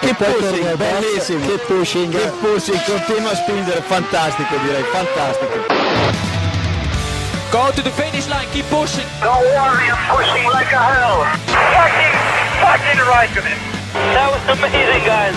Che 0.00 0.14
pushing, 0.14 0.76
bellissimo. 0.76 1.46
Che 1.46 1.58
pushing. 1.66 2.12
Che 2.12 2.32
pushing, 2.40 2.84
continua 2.84 3.32
a 3.32 3.34
spingere, 3.34 3.82
fantastico 3.82 4.56
direi, 4.58 4.84
fantastico. 4.92 5.66
Go 7.50 7.70
to 7.72 7.82
the 7.82 7.90
finish 7.90 8.28
line, 8.28 8.46
keep 8.52 8.64
pushing. 8.68 9.06
Don't 9.20 9.42
worry, 9.42 9.90
I'm 9.90 10.16
pushing 10.16 10.46
like 10.52 10.70
a 10.70 10.78
hell. 10.78 11.24
Fucking, 11.74 12.14
fucking 12.62 13.00
right 13.08 13.36
of 13.36 13.46
it. 13.46 13.58
That 14.14 14.30
was 14.30 14.44
amazing, 14.56 15.04
guys. 15.04 15.34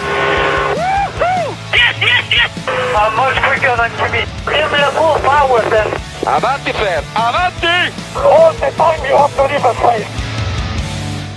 Woo-hoo! 0.76 1.56
Yes, 1.74 1.96
yes, 2.00 2.24
yes! 2.30 2.52
I'm 2.94 3.16
much 3.16 3.42
quicker 3.42 3.76
than 3.76 3.90
Jimmy. 3.98 4.28
Give 4.46 4.70
me 4.72 4.78
the 4.78 4.92
full 4.94 5.18
power 5.26 5.62
then. 5.70 5.88
Avanti, 6.28 6.72
Fer, 6.74 7.02
avanti! 7.16 7.96
All 8.16 8.54
the 8.54 8.70
time 8.78 9.00
you 9.08 9.16
have 9.18 9.34
to 9.36 9.44
leave 9.50 9.66
a 9.66 9.74
place. 9.82 10.06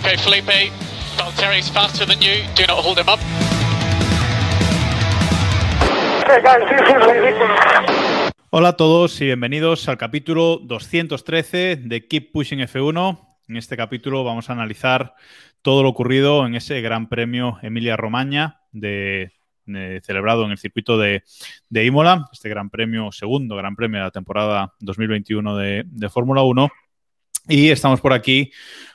Okay, 0.04 0.16
Felipe, 0.20 0.72
Valtteri's 1.17 1.69
faster 1.69 2.05
than 2.07 2.21
you. 2.21 2.43
Do 2.55 2.65
not 2.67 2.79
hold 2.85 2.99
him 2.99 3.09
up. 3.09 3.21
Hola 8.50 8.68
a 8.71 8.77
todos 8.77 9.21
y 9.21 9.27
bienvenidos 9.27 9.89
al 9.89 9.99
capítulo 9.99 10.58
213 10.63 11.77
de 11.77 12.07
Keep 12.07 12.32
Pushing 12.32 12.61
F1. 12.61 13.36
En 13.49 13.57
este 13.57 13.77
capítulo 13.77 14.25
vamos 14.25 14.49
a 14.49 14.53
analizar 14.53 15.14
todo 15.63 15.82
lo 15.82 15.89
ocurrido 15.89 16.46
en 16.46 16.55
ese 16.55 16.81
Gran 16.81 17.08
Premio 17.08 17.58
Emilia 17.63 17.96
Romagna 17.96 18.61
de, 18.72 19.33
de- 19.67 20.00
celebrado 20.05 20.44
en 20.44 20.53
el 20.53 20.58
circuito 20.58 20.96
de, 20.99 21.25
de 21.69 21.85
Imola, 21.85 22.29
este 22.33 22.49
Gran 22.49 22.71
Premio, 22.71 23.11
segundo 23.13 23.57
Gran 23.57 23.75
Premio 23.77 23.99
de 23.99 24.05
la 24.05 24.11
temporada 24.11 24.72
2021 24.81 25.57
de, 25.57 25.83
de 25.86 26.08
Fórmula 26.08 26.43
1. 26.43 26.69
Y 27.49 27.71
estamos 27.71 28.00
por 28.00 28.13
aquí 28.13 28.50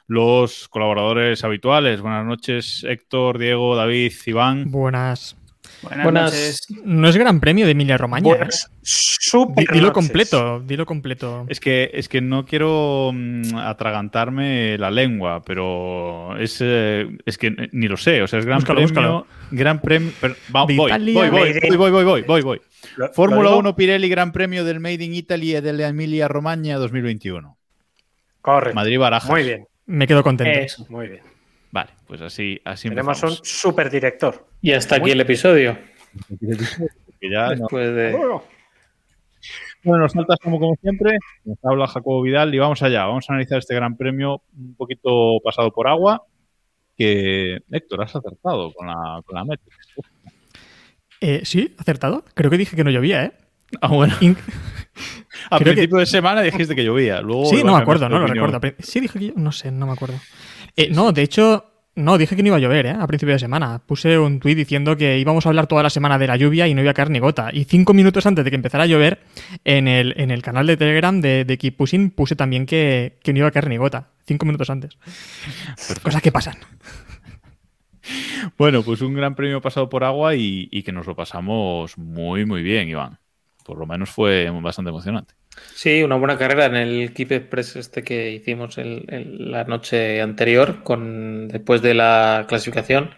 los 0.09 0.68
colaboradores 0.68 1.44
habituales. 1.44 2.02
Buenas 2.02 2.26
noches, 2.26 2.84
Héctor, 2.84 3.38
Diego, 3.38 3.76
David, 3.76 4.12
Iván. 4.26 4.70
Buenas. 4.72 5.38
Buenas, 5.84 6.12
noches. 6.34 6.68
No 6.84 7.08
es 7.08 7.16
Gran 7.16 7.40
Premio 7.40 7.66
de 7.66 7.72
Emilia 7.72 7.95
Romagna. 7.95 8.27
Buenas. 8.27 8.65
¿eh? 8.65 9.46
Dilo 9.71 9.87
noches. 9.87 9.91
completo, 9.93 10.60
dilo 10.62 10.85
completo. 10.85 11.46
Es 11.48 11.60
que, 11.60 11.91
es 11.93 12.10
que 12.10 12.21
no 12.21 12.43
quiero 12.43 13.12
mm, 13.13 13.55
atragantarme 13.55 14.77
la 14.80 14.90
lengua, 14.91 15.41
pero 15.46 16.35
es, 16.37 16.57
eh, 16.60 17.07
es 17.26 17.37
que 17.37 17.70
ni 17.71 17.87
lo 17.87 17.96
sé. 17.96 18.21
O 18.24 18.27
sea, 18.27 18.40
es 18.40 18.46
Gran 18.46 18.57
Búscalo, 18.60 18.80
Premio. 18.82 18.87
búscalo. 18.90 19.27
Gran 19.52 19.80
Premio. 19.80 20.12
pero- 20.20 20.35
va- 20.54 20.63
voy, 20.65 20.74
Italia. 20.74 21.13
voy, 21.13 21.30
voy, 21.30 21.77
voy, 21.77 21.91
voy, 21.91 22.04
voy, 22.04 22.21
voy, 22.24 22.41
voy. 22.41 22.62
Fórmula 23.13 23.49
digo 23.49 23.60
1 23.60 23.76
Pirelli 23.76 24.10
Gran 24.10 24.32
Premio 24.32 24.65
del 24.65 24.80
Made 24.80 25.04
in 25.04 25.13
Italy 25.13 25.54
de 25.62 25.71
la 25.74 25.87
Emilia 25.87 26.27
Romagna 26.27 26.76
2021. 26.77 27.55
Correcto. 28.41 28.76
Madrid 28.76 28.98
Barajas. 28.99 29.30
Muy 29.30 29.43
bien. 29.43 29.65
Me 29.90 30.05
quedo 30.07 30.21
contento. 30.23 30.59
Eso, 30.59 30.85
muy 30.90 31.07
bien. 31.07 31.23
Vale, 31.71 31.91
pues 32.07 32.21
así, 32.21 32.59
así 32.63 32.90
Tenemos 32.90 33.21
un 33.23 33.29
empezamos. 33.29 33.49
super 33.49 33.90
director. 33.90 34.48
Y 34.62 34.71
hasta 34.71 34.96
aquí 34.98 35.12
el 35.12 35.21
episodio. 35.21 35.77
Que 37.20 37.29
ya 37.29 37.46
no- 37.48 37.49
Después 37.55 37.96
de. 37.96 38.12
Bueno, 39.84 40.04
nos 40.04 40.13
faltas 40.13 40.37
como, 40.43 40.59
como 40.59 40.76
siempre. 40.81 41.18
Nos 41.46 41.57
habla 41.63 41.87
Jacobo 41.87 42.21
Vidal 42.21 42.54
y 42.54 42.59
vamos 42.59 42.81
allá. 42.84 43.05
Vamos 43.05 43.29
a 43.29 43.34
analizar 43.34 43.57
este 43.59 43.73
gran 43.76 43.96
premio 43.98 44.41
un 44.57 44.76
poquito 44.76 45.40
pasado 45.43 45.71
por 45.71 45.87
agua. 45.87 46.24
Que 46.98 47.59
Héctor, 47.71 48.03
has 48.03 48.15
acertado 48.15 48.74
con 48.74 48.87
la, 48.87 49.21
con 49.26 49.35
la 49.35 49.46
meta. 49.46 49.63
Eh, 51.21 51.41
sí, 51.46 51.74
acertado. 51.77 52.26
Creo 52.34 52.51
que 52.51 52.57
dije 52.57 52.76
que 52.76 52.84
no 52.84 52.91
llovía, 52.91 53.24
¿eh? 53.26 53.31
Ah, 53.81 53.87
bueno. 53.87 54.13
In- 54.21 54.37
A 55.49 55.57
Creo 55.57 55.59
que- 55.59 55.63
principio 55.73 55.98
de 55.99 56.05
semana 56.05 56.41
dijiste 56.41 56.76
que 56.76 56.84
llovía. 56.84 57.21
Luego 57.21 57.45
sí, 57.45 57.63
no 57.63 57.73
me 57.76 57.82
acuerdo, 57.82 58.09
no 58.09 58.20
lo 58.20 58.27
recuerdo. 58.27 58.59
Sí, 58.79 58.99
dije 58.99 59.20
que 59.20 59.26
yo- 59.27 59.34
No 59.35 59.51
sé, 59.51 59.71
no 59.71 59.85
me 59.87 59.93
acuerdo. 59.93 60.20
Eh, 60.76 60.90
no, 60.91 61.12
de 61.12 61.21
hecho, 61.21 61.65
no, 61.96 62.18
dije 62.18 62.35
que 62.35 62.43
no 62.43 62.48
iba 62.48 62.57
a 62.57 62.59
llover, 62.59 62.85
¿eh? 62.85 62.96
A 62.99 63.07
principio 63.07 63.34
de 63.34 63.40
semana. 63.40 63.81
Puse 63.85 64.18
un 64.19 64.40
tuit 64.40 64.57
diciendo 64.57 64.96
que 64.97 65.18
íbamos 65.19 65.46
a 65.46 65.50
hablar 65.50 65.68
toda 65.68 65.84
la 65.84 65.90
semana 65.90 66.18
de 66.18 66.28
la 66.28 66.35
lluvia 66.38 66.68
y 66.68 66.73
no 66.73 66.81
iba 66.81 66.91
a 66.91 66.94
caer 66.94 67.09
ni 67.09 67.19
gota. 67.19 67.50
Y 67.53 67.63
cinco 67.66 67.94
minutos 67.94 68.25
antes 68.25 68.44
de 68.46 68.51
que 68.51 68.56
empezara 68.56 68.84
a 68.84 68.88
llover, 68.88 69.19
en 69.66 69.88
el, 69.88 70.13
en 70.18 70.31
el 70.31 70.41
canal 70.41 70.68
de 70.68 70.78
Telegram 70.78 71.19
de, 71.22 71.46
de 71.46 71.57
Keep 71.57 71.78
Pushing 71.78 72.12
puse 72.12 72.35
también 72.35 72.66
que, 72.66 73.18
que 73.24 73.34
no 73.34 73.40
iba 73.40 73.47
a 73.47 73.52
caer 73.52 73.68
ni 73.69 73.78
gota. 73.78 74.09
Cinco 74.25 74.46
minutos 74.46 74.69
antes. 74.69 74.97
Cosas 76.03 76.22
que 76.22 76.31
pasan. 76.31 76.58
Bueno, 78.58 78.81
pues 78.84 79.02
un 79.02 79.14
gran 79.14 79.35
premio 79.35 79.62
pasado 79.62 79.90
por 79.90 80.03
agua 80.03 80.35
y, 80.35 80.68
y 80.72 80.84
que 80.84 80.91
nos 80.91 81.06
lo 81.06 81.16
pasamos 81.16 81.97
muy, 81.97 82.46
muy 82.46 82.64
bien, 82.64 82.90
Iván. 82.90 83.19
Por 83.69 83.78
lo 83.80 83.85
menos 83.85 84.09
fue 84.09 84.50
bastante 84.62 84.90
emocionante. 84.90 85.35
Sí, 85.72 86.03
una 86.03 86.16
buena 86.18 86.38
carrera 86.38 86.66
en 86.66 86.75
el 86.75 87.13
Keep 87.13 87.31
Express 87.31 87.75
este 87.75 88.03
que 88.03 88.31
hicimos 88.31 88.78
el- 88.78 89.06
el- 89.09 89.52
la 89.52 89.63
noche 89.63 90.22
anterior, 90.22 90.84
con, 90.84 91.47
después 91.47 91.81
de 91.81 91.94
la 91.94 92.46
clasificación. 92.47 93.12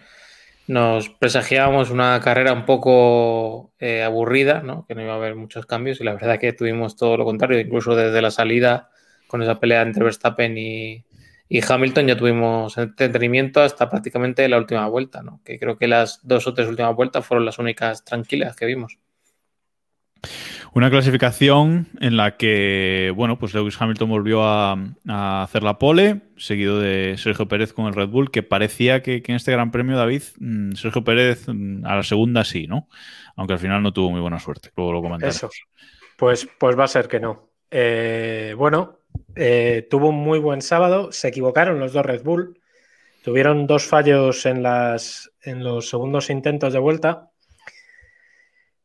Nos 0.68 1.10
presagiábamos 1.10 1.92
una 1.92 2.20
carrera 2.22 2.54
un 2.54 2.66
poco 2.66 3.74
eh, 3.80 4.04
aburrida, 4.04 4.62
¿no? 4.64 4.86
que 4.88 4.96
no 4.96 5.02
iba 5.04 5.14
a 5.14 5.18
haber 5.18 5.36
muchos 5.36 5.66
cambios, 5.68 6.02
y 6.02 6.04
la 6.06 6.14
verdad 6.14 6.40
que 6.40 6.54
tuvimos 6.54 6.96
todo 6.98 7.18
lo 7.18 7.26
contrario, 7.26 7.60
incluso 7.60 7.96
desde 7.96 8.22
la 8.22 8.32
salida, 8.32 8.90
con 9.28 9.42
esa 9.44 9.60
pelea 9.60 9.82
entre 9.84 10.04
Verstappen 10.06 10.58
y, 10.58 11.06
y 11.50 11.62
Hamilton, 11.68 12.08
ya 12.08 12.18
tuvimos 12.18 12.78
entretenimiento 12.78 13.62
hasta 13.62 13.90
prácticamente 13.90 14.48
la 14.50 14.58
última 14.60 14.88
vuelta, 14.88 15.24
¿no? 15.24 15.42
que 15.46 15.60
creo 15.60 15.78
que 15.78 15.88
las 15.88 16.20
dos 16.28 16.48
o 16.48 16.54
tres 16.54 16.68
últimas 16.70 16.96
vueltas 16.96 17.26
fueron 17.26 17.46
las 17.46 17.60
únicas 17.60 18.06
tranquilas 18.06 18.56
que 18.56 18.66
vimos. 18.68 19.00
Una 20.74 20.90
clasificación 20.90 21.88
en 22.00 22.16
la 22.16 22.38
que, 22.38 23.12
bueno, 23.16 23.38
pues 23.38 23.54
Lewis 23.54 23.76
Hamilton 23.80 24.10
volvió 24.10 24.44
a, 24.44 24.78
hacer 25.44 25.64
la 25.64 25.80
pole, 25.80 26.22
seguido 26.38 26.80
de 26.80 27.16
Sergio 27.18 27.48
Pérez 27.48 27.74
con 27.74 27.88
el 27.88 27.94
Red 27.94 28.08
Bull, 28.08 28.32
que 28.32 28.44
parecía 28.44 29.02
que, 29.02 29.22
en 29.26 29.36
este 29.36 29.52
Gran 29.52 29.72
Premio, 29.72 29.98
David, 29.98 30.24
mm, 30.40 30.74
Sergio 30.74 31.04
Pérez 31.04 31.48
mm, 31.48 31.86
a 31.86 31.98
la 31.98 32.04
segunda 32.04 32.46
sí, 32.46 32.68
¿no? 32.68 32.88
Aunque 33.36 33.54
al 33.54 33.60
final 33.60 33.84
no 33.84 33.92
tuvo 33.92 34.12
muy 34.12 34.22
buena 34.22 34.40
suerte, 34.40 34.72
luego 34.78 34.94
lo 34.94 35.02
comentaremos. 35.02 35.36
Eso. 35.36 35.50
Pues, 36.18 36.48
pues 36.60 36.78
va 36.78 36.84
a 36.84 36.88
ser 36.88 37.08
que 37.08 37.20
no. 37.20 37.50
Eh, 37.72 38.54
bueno, 38.58 39.00
eh, 39.36 39.88
tuvo 39.90 40.10
un 40.10 40.18
muy 40.18 40.40
buen 40.40 40.62
sábado. 40.62 41.12
Se 41.12 41.30
equivocaron 41.30 41.80
los 41.80 41.94
dos 41.94 42.06
Red 42.06 42.24
Bull. 42.24 42.60
Tuvieron 43.24 43.68
dos 43.68 43.86
fallos 43.86 44.46
en, 44.46 44.64
las, 44.64 45.32
en 45.42 45.64
los 45.64 45.90
segundos 45.90 46.30
intentos 46.30 46.74
de 46.74 46.80
vuelta. 46.80 47.31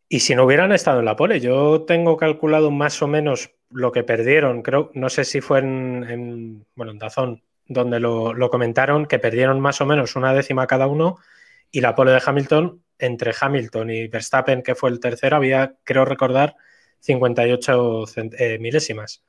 Y 0.09 0.21
si 0.21 0.35
no 0.35 0.45
hubieran 0.45 0.73
estado 0.73 1.01
en 1.01 1.05
la 1.05 1.17
pole, 1.17 1.41
yo 1.41 1.83
tengo 1.83 2.17
calculado 2.17 2.71
más 2.71 3.03
o 3.03 3.07
menos 3.09 3.51
lo 3.71 3.91
que 3.93 4.05
perdieron. 4.05 4.63
Creo, 4.63 4.91
no 4.95 5.09
sé 5.09 5.25
si 5.25 5.41
fue 5.41 5.59
en, 5.59 6.07
en, 6.09 6.67
bueno, 6.77 6.93
en 6.93 6.99
Dazón, 6.99 7.43
donde 7.67 7.99
lo, 7.99 8.33
lo 8.33 8.49
comentaron, 8.49 9.07
que 9.07 9.19
perdieron 9.19 9.59
más 9.61 9.81
o 9.81 9.87
menos 9.87 10.15
una 10.15 10.33
décima 10.33 10.67
cada 10.69 10.87
uno. 10.87 11.19
Y 11.73 11.81
la 11.81 11.95
pole 11.97 12.13
de 12.13 12.23
Hamilton, 12.25 12.81
entre 12.99 13.35
Hamilton 13.39 13.91
y 13.91 14.07
Verstappen, 14.07 14.63
que 14.63 14.77
fue 14.77 14.91
el 14.91 15.01
tercero, 15.01 15.37
había, 15.37 15.75
creo 15.83 16.05
recordar, 16.05 16.55
58 17.01 18.07
cent- 18.07 18.35
eh, 18.39 18.59
milésimas. 18.59 19.23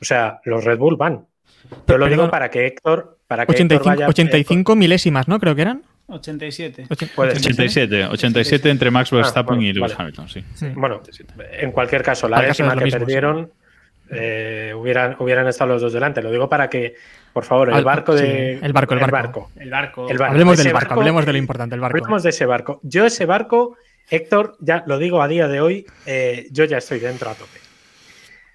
O 0.00 0.04
sea, 0.04 0.40
los 0.44 0.64
Red 0.64 0.78
Bull 0.78 0.96
van. 0.96 1.26
Yo 1.86 1.98
lo 1.98 2.06
digo 2.06 2.30
para 2.30 2.48
que 2.50 2.66
Héctor, 2.66 3.18
para 3.26 3.44
que 3.44 3.52
Héctor 3.52 3.78
85, 3.78 3.90
vaya, 3.90 4.06
eh, 4.06 4.08
85 4.08 4.76
milésimas, 4.76 5.28
¿no? 5.28 5.38
Creo 5.40 5.54
que 5.54 5.62
eran. 5.62 5.82
87. 6.12 6.86
Ochen- 6.88 7.10
Puede 7.14 7.30
ser. 7.36 7.38
87, 7.52 8.04
87 8.06 8.70
entre 8.70 8.90
Max 8.90 9.10
Verstappen 9.10 9.56
bueno, 9.56 9.62
y 9.62 9.72
Lewis 9.72 9.92
vale. 9.92 9.94
Hamilton, 9.98 10.28
sí. 10.28 10.44
Sí. 10.54 10.68
Bueno, 10.74 11.00
en 11.52 11.72
cualquier 11.72 12.02
caso, 12.02 12.28
la 12.28 12.40
décima 12.42 12.76
que 12.76 12.84
mismo, 12.84 12.98
perdieron 13.00 13.50
eh, 14.10 14.72
hubieran, 14.76 15.16
hubieran 15.20 15.46
estado 15.46 15.72
los 15.74 15.82
dos 15.82 15.92
delante. 15.92 16.20
Lo 16.22 16.30
digo 16.32 16.48
para 16.48 16.68
que, 16.68 16.94
por 17.32 17.44
favor, 17.44 17.68
el 17.68 17.74
Al- 17.76 17.84
barco 17.84 18.16
sí, 18.16 18.24
de. 18.24 18.52
el 18.54 18.72
barco, 18.72 18.94
el 18.94 19.00
barco. 19.00 19.50
El 19.56 19.70
barco. 19.70 20.08
El 20.10 20.18
barco. 20.18 20.32
Hablemos 20.32 20.54
Ese 20.54 20.64
del 20.64 20.72
barco, 20.72 20.88
barco- 20.90 21.00
hablemos 21.00 21.26
de 21.26 21.32
lo 21.32 21.38
importante, 21.38 21.74
el 21.76 21.80
barco. 21.80 21.96
Hablemos 21.98 22.22
de 22.24 22.30
ese 22.30 22.44
barco. 22.46 22.80
Yo, 22.82 23.06
ese 23.06 23.24
barco, 23.26 23.76
Héctor, 24.10 24.56
ya 24.60 24.82
lo 24.86 24.98
digo 24.98 25.22
a 25.22 25.28
día 25.28 25.46
de 25.46 25.60
hoy, 25.60 25.86
eh, 26.06 26.48
yo 26.50 26.64
ya 26.64 26.78
estoy 26.78 26.98
dentro 26.98 27.30
a 27.30 27.34
tope. 27.34 27.58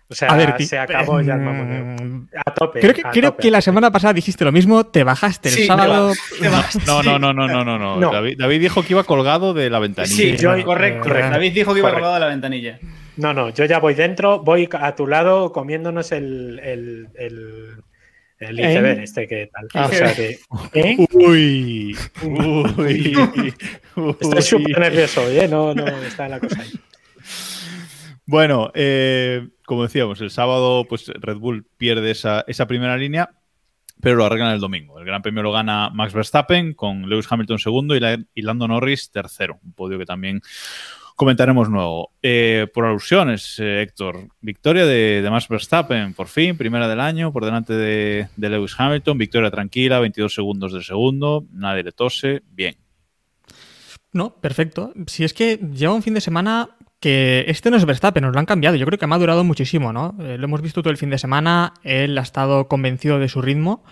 O 0.08 0.14
sea, 0.14 0.30
A 0.30 0.38
ver, 0.38 0.62
se 0.64 0.78
acabó 0.78 1.20
ya 1.22 1.34
el 1.34 1.40
mm, 1.42 1.44
mamoneo. 1.44 2.28
A 2.46 2.54
tope. 2.54 2.80
Creo 2.80 2.94
que, 2.94 3.02
a 3.04 3.10
creo 3.12 3.32
tope. 3.32 3.42
que 3.42 3.52
la 3.52 3.60
semana 3.62 3.90
pasada 3.92 4.14
dijiste 4.14 4.46
lo 4.46 4.52
mismo, 4.52 4.86
te 4.86 5.04
bajaste 5.04 5.50
el 5.50 5.56
Sí, 5.56 5.66
sábado. 5.66 6.12
te. 6.40 6.48
No, 6.86 7.02
no, 7.02 7.18
no, 7.18 7.34
no, 7.34 7.48
no, 7.48 7.98
no. 8.00 8.12
David, 8.12 8.36
David 8.38 8.60
dijo 8.60 8.84
que 8.84 8.94
iba 8.94 9.04
colgado 9.04 9.54
de 9.56 9.70
la 9.72 9.80
ventanilla. 9.80 10.16
Sí, 10.16 10.38
yo- 10.38 10.64
correcto. 10.64 11.02
correcto. 11.04 11.32
David 11.32 11.54
dijo 11.54 11.74
que 11.74 11.80
iba 11.80 11.90
Correcto. 11.90 11.96
colgado 12.06 12.14
de 12.14 12.20
la 12.20 12.28
ventanilla. 12.28 12.80
No, 13.18 13.34
no, 13.34 13.50
yo 13.50 13.66
ya 13.66 13.80
voy 13.80 13.94
dentro, 13.96 14.44
voy 14.44 14.70
a 14.74 14.94
tu 14.94 15.08
lado 15.08 15.52
comiéndonos 15.54 16.12
el, 16.12 16.60
el, 16.62 17.08
el, 17.16 17.70
el 18.40 18.60
iceberg 18.60 19.00
este 19.00 19.26
que 19.28 19.50
tal. 19.52 19.68
Ah, 19.74 19.86
o 19.86 19.94
sea 19.94 20.14
que. 20.14 20.38
¿eh? 20.74 20.98
Uy, 21.14 21.98
uy, 22.22 23.18
uy. 23.98 24.14
Estoy 24.20 24.42
súper 24.42 24.80
nervioso 24.80 25.24
hoy, 25.24 25.40
¿eh? 25.40 25.48
No, 25.48 25.74
no, 25.74 25.88
está 26.04 26.28
la 26.28 26.40
cosa 26.40 26.62
ahí. 26.62 26.72
Bueno, 28.26 28.72
eh, 28.74 29.50
como 29.66 29.84
decíamos, 29.84 30.20
el 30.22 30.32
sábado 30.32 30.86
pues 30.88 31.08
Red 31.08 31.38
Bull 31.38 31.66
pierde 31.78 32.12
esa, 32.12 32.44
primera 32.68 32.98
línea, 32.98 33.30
pero 34.02 34.16
lo 34.16 34.26
arreglan 34.26 34.54
el 34.54 34.60
domingo. 34.60 35.00
El 35.00 35.06
Gran 35.06 35.22
Premio 35.22 35.44
lo 35.44 35.52
gana 35.52 35.90
Max 35.92 36.14
Verstappen 36.14 36.74
con 36.74 37.08
Lewis 37.10 37.28
Hamilton 37.30 37.60
segundo 37.60 37.96
y, 37.96 38.00
la- 38.00 38.20
y 38.34 38.42
Lando 38.42 38.68
Norris 38.68 39.12
tercero. 39.12 39.60
Un 39.64 39.74
podio 39.74 40.00
que 40.00 40.06
también 40.06 40.42
comentaremos 41.16 41.70
nuevo. 41.70 42.12
Eh, 42.22 42.68
por 42.74 42.86
alusiones, 42.86 43.60
eh, 43.60 43.84
Héctor, 43.84 44.28
victoria 44.42 44.86
de, 44.86 45.22
de 45.22 45.30
Max 45.30 45.48
Verstappen, 45.48 46.14
por 46.14 46.28
fin, 46.28 46.58
primera 46.58 46.88
del 46.88 47.00
año, 47.00 47.32
por 47.32 47.46
delante 47.46 47.74
de, 47.74 48.28
de 48.36 48.50
Lewis 48.50 48.76
Hamilton, 48.78 49.18
victoria 49.18 49.52
tranquila, 49.52 50.00
22 50.00 50.34
segundos 50.34 50.74
del 50.74 50.84
segundo, 50.84 51.46
nadie 51.54 51.84
le 51.84 51.92
tose, 51.92 52.42
bien. 52.50 52.76
No, 54.12 54.34
perfecto. 54.36 54.94
Si 55.08 55.24
es 55.24 55.34
que 55.34 55.58
lleva 55.58 55.94
un 55.94 56.04
fin 56.04 56.14
de 56.14 56.22
semana 56.22 56.70
que 57.06 57.46
este 57.48 57.70
no 57.70 57.78
es 57.78 57.86
Verstappen, 57.86 58.24
nos 58.24 58.34
lo 58.34 58.40
han 58.40 58.48
cambiado. 58.48 58.76
Yo 58.78 58.88
creo 58.88 58.98
que 58.98 59.06
ha 59.06 59.18
durado 59.20 59.44
muchísimo, 59.44 59.94
¿no? 59.94 60.16
Eh, 60.22 60.40
lo 60.40 60.46
hemos 60.46 60.64
visto 60.64 60.82
todo 60.82 60.90
el 60.90 60.98
fin 60.98 61.12
de 61.12 61.20
semana, 61.20 61.76
él 61.84 62.18
ha 62.18 62.24
estado 62.24 62.68
convencido 62.68 63.20
de 63.20 63.30
su 63.30 63.44
ritmo, 63.44 63.84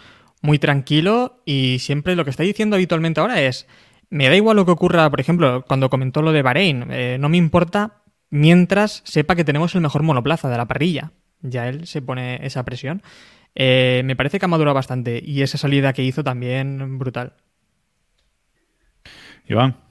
muy 0.42 0.58
tranquilo 0.58 1.44
y 1.46 1.78
siempre 1.78 2.16
lo 2.16 2.24
que 2.24 2.32
está 2.32 2.42
diciendo 2.42 2.76
habitualmente 2.76 3.22
ahora 3.22 3.40
es, 3.40 3.68
me 4.10 4.28
da 4.30 4.36
igual 4.36 4.58
lo 4.58 4.66
que 4.66 4.72
ocurra, 4.72 5.08
por 5.12 5.20
ejemplo, 5.20 5.64
cuando 5.68 5.92
comentó 5.92 6.24
lo 6.24 6.32
de 6.32 6.42
Bahrein, 6.42 6.88
eh, 6.90 7.18
no 7.20 7.30
me 7.30 7.38
importa 7.38 8.02
mientras 8.32 9.04
sepa 9.06 9.36
que 9.36 9.44
tenemos 9.44 9.76
el 9.76 9.82
mejor 9.82 10.02
monoplaza 10.02 10.50
de 10.50 10.58
la 10.58 10.66
parrilla. 10.66 11.12
Ya 11.42 11.70
él 11.70 11.86
se 11.86 12.02
pone 12.02 12.44
esa 12.44 12.66
presión. 12.66 13.04
Eh, 13.54 14.02
me 14.06 14.16
parece 14.16 14.40
que 14.40 14.46
ha 14.46 14.48
madurado 14.48 14.74
bastante 14.74 15.22
y 15.24 15.44
esa 15.44 15.60
salida 15.60 15.94
que 15.94 16.02
hizo 16.02 16.24
también 16.24 16.98
brutal. 16.98 17.34
Iván. 19.48 19.83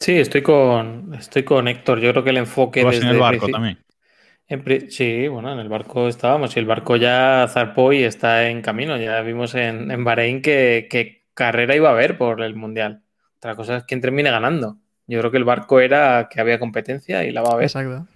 Sí, 0.00 0.16
estoy 0.16 0.40
con, 0.42 1.14
estoy 1.14 1.42
con 1.44 1.68
Héctor. 1.68 2.00
Yo 2.00 2.10
creo 2.12 2.24
que 2.24 2.30
el 2.30 2.38
enfoque 2.38 2.82
desde 2.82 3.02
en 3.02 3.08
el 3.08 3.18
barco 3.18 3.48
también. 3.48 3.78
sí, 4.88 5.28
bueno, 5.28 5.52
en 5.52 5.58
el 5.58 5.68
barco 5.68 6.08
estábamos 6.08 6.56
y 6.56 6.58
el 6.58 6.64
barco 6.64 6.96
ya 6.96 7.46
zarpó 7.48 7.92
y 7.92 8.02
está 8.02 8.48
en 8.48 8.62
camino. 8.62 8.96
Ya 8.96 9.20
vimos 9.20 9.54
en, 9.54 9.90
en 9.90 10.02
Bahrein 10.02 10.40
que, 10.40 11.26
carrera 11.34 11.76
iba 11.76 11.90
a 11.90 11.92
haber 11.92 12.16
por 12.16 12.40
el 12.40 12.56
Mundial. 12.56 13.02
Otra 13.36 13.54
cosa 13.54 13.76
es 13.76 13.84
quién 13.84 14.00
termine 14.00 14.30
ganando. 14.30 14.78
Yo 15.06 15.18
creo 15.18 15.30
que 15.30 15.36
el 15.36 15.44
barco 15.44 15.80
era 15.80 16.28
que 16.30 16.40
había 16.40 16.58
competencia 16.58 17.24
y 17.24 17.30
la 17.30 17.42
va 17.42 17.50
a 17.50 17.54
haber. 17.54 17.66
Exacto. 17.66 18.06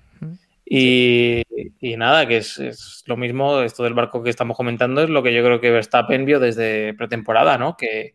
Y, 0.67 1.43
nada, 1.99 2.27
que 2.27 2.39
es, 2.39 3.05
lo 3.07 3.19
mismo, 3.19 3.61
esto 3.61 3.85
del 3.85 3.93
barco 3.93 4.23
que 4.23 4.31
estamos 4.31 4.57
comentando 4.57 5.03
es 5.03 5.11
lo 5.11 5.23
que 5.23 5.35
yo 5.35 5.45
creo 5.45 5.61
que 5.61 5.71
Verstappen 5.71 6.25
vio 6.25 6.41
desde 6.41 6.95
pretemporada, 6.95 7.59
¿no? 7.59 7.77
Que, 7.77 8.15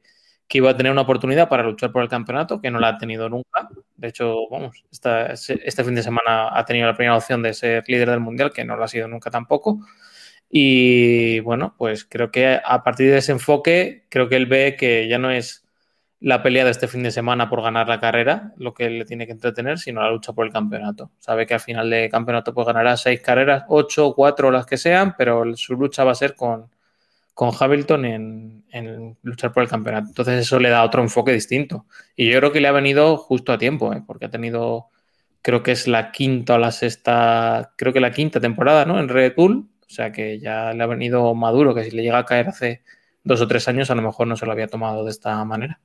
que 0.50 0.58
iba 0.58 0.72
a 0.72 0.76
tener 0.76 0.92
una 0.92 1.02
oportunidad 1.02 1.48
para 1.48 1.64
luchar 1.64 1.92
por 1.92 2.02
el 2.02 2.10
campeonato, 2.10 2.60
que 2.60 2.72
no 2.72 2.80
la 2.80 2.90
ha 2.90 2.98
tenido 2.98 3.30
nunca. 3.30 3.70
De 3.96 4.08
hecho, 4.08 4.50
vamos, 4.50 4.84
este 4.92 5.84
fin 5.84 5.94
de 5.96 6.02
semana 6.04 6.50
ha 6.58 6.66
tenido 6.66 6.88
la 6.88 6.96
primera 6.96 7.16
opción 7.16 7.44
de 7.44 7.54
ser 7.54 7.84
líder 7.88 8.10
del 8.10 8.20
Mundial, 8.20 8.52
que 8.52 8.66
no 8.66 8.76
lo 8.76 8.84
ha 8.84 8.88
sido 8.88 9.08
nunca 9.08 9.30
tampoco. 9.30 9.80
Y 10.50 11.40
bueno, 11.42 11.76
pues 11.78 12.04
creo 12.04 12.32
que 12.32 12.60
a 12.64 12.84
partir 12.84 13.12
de 13.12 13.20
ese 13.20 13.32
enfoque, 13.32 14.06
creo 14.10 14.28
que 14.28 14.38
él 14.38 14.48
ve 14.48 14.76
que 14.76 15.08
ya 15.08 15.20
no 15.20 15.30
es 15.30 15.68
la 16.20 16.42
pelea 16.42 16.66
de 16.66 16.72
este 16.72 16.88
fin 16.88 17.04
de 17.04 17.12
semana 17.12 17.48
por 17.50 17.62
ganar 17.62 17.88
la 17.88 18.00
carrera 18.00 18.54
lo 18.58 18.74
que 18.74 18.90
le 18.90 19.06
tiene 19.06 19.28
que 19.28 19.34
entretener, 19.34 19.78
sino 19.78 20.02
la 20.02 20.10
lucha 20.10 20.34
por 20.34 20.48
el 20.48 20.52
campeonato. 20.52 21.12
Sabe 21.20 21.46
que 21.46 21.54
al 21.54 21.60
final 21.60 21.90
de 21.92 22.10
campeonato 22.10 22.56
pues 22.56 22.66
ganará 22.66 22.98
seis 22.98 23.22
carreras, 23.22 23.66
ocho, 23.68 24.14
cuatro, 24.16 24.50
las 24.50 24.66
que 24.66 24.78
sean, 24.78 25.16
pero 25.16 25.56
su 25.56 25.76
lucha 25.76 26.04
va 26.04 26.14
a 26.14 26.16
ser 26.16 26.36
con, 26.36 26.70
con 27.40 27.52
Hamilton 27.58 28.04
en, 28.04 29.18
luchar 29.24 29.54
por 29.54 29.64
el 29.64 29.70
campeonato. 29.70 30.10
Entonces 30.10 30.42
eso 30.42 30.60
le 30.60 30.68
da 30.68 30.84
otro 30.84 31.02
enfoque 31.02 31.32
distinto. 31.32 31.86
Y 32.14 32.30
yo 32.30 32.38
creo 32.40 32.52
que 32.52 32.60
le 32.60 32.68
ha 32.68 32.74
venido 32.74 33.16
justo 33.16 33.54
a 33.54 33.58
tiempo, 33.58 33.94
¿eh? 33.94 34.04
porque 34.06 34.26
ha 34.26 34.30
tenido, 34.30 34.88
creo 35.42 35.64
que 35.64 35.72
es 35.72 35.88
la 35.88 36.12
quinta 36.12 36.56
o 36.56 36.58
la 36.58 36.74
sexta, 36.74 37.72
creo 37.78 37.94
que 37.94 38.02
la 38.02 38.12
quinta 38.12 38.42
temporada, 38.42 38.84
¿no? 38.84 39.00
En 39.00 39.08
Red 39.08 39.36
Bull. 39.38 39.70
O 39.80 39.90
sea 39.90 40.12
que 40.12 40.38
ya 40.40 40.74
le 40.74 40.84
ha 40.84 40.88
venido 40.88 41.34
maduro, 41.34 41.74
que 41.74 41.86
si 41.86 41.92
le 41.92 42.04
llega 42.04 42.18
a 42.18 42.26
caer 42.26 42.50
hace 42.50 42.84
dos 43.24 43.40
o 43.40 43.48
tres 43.48 43.70
años, 43.70 43.90
a 43.90 43.96
lo 43.96 44.02
mejor 44.02 44.28
no 44.28 44.36
se 44.36 44.46
lo 44.46 44.52
había 44.52 44.68
tomado 44.68 45.06
de 45.06 45.12
esta 45.12 45.42
manera. 45.46 45.80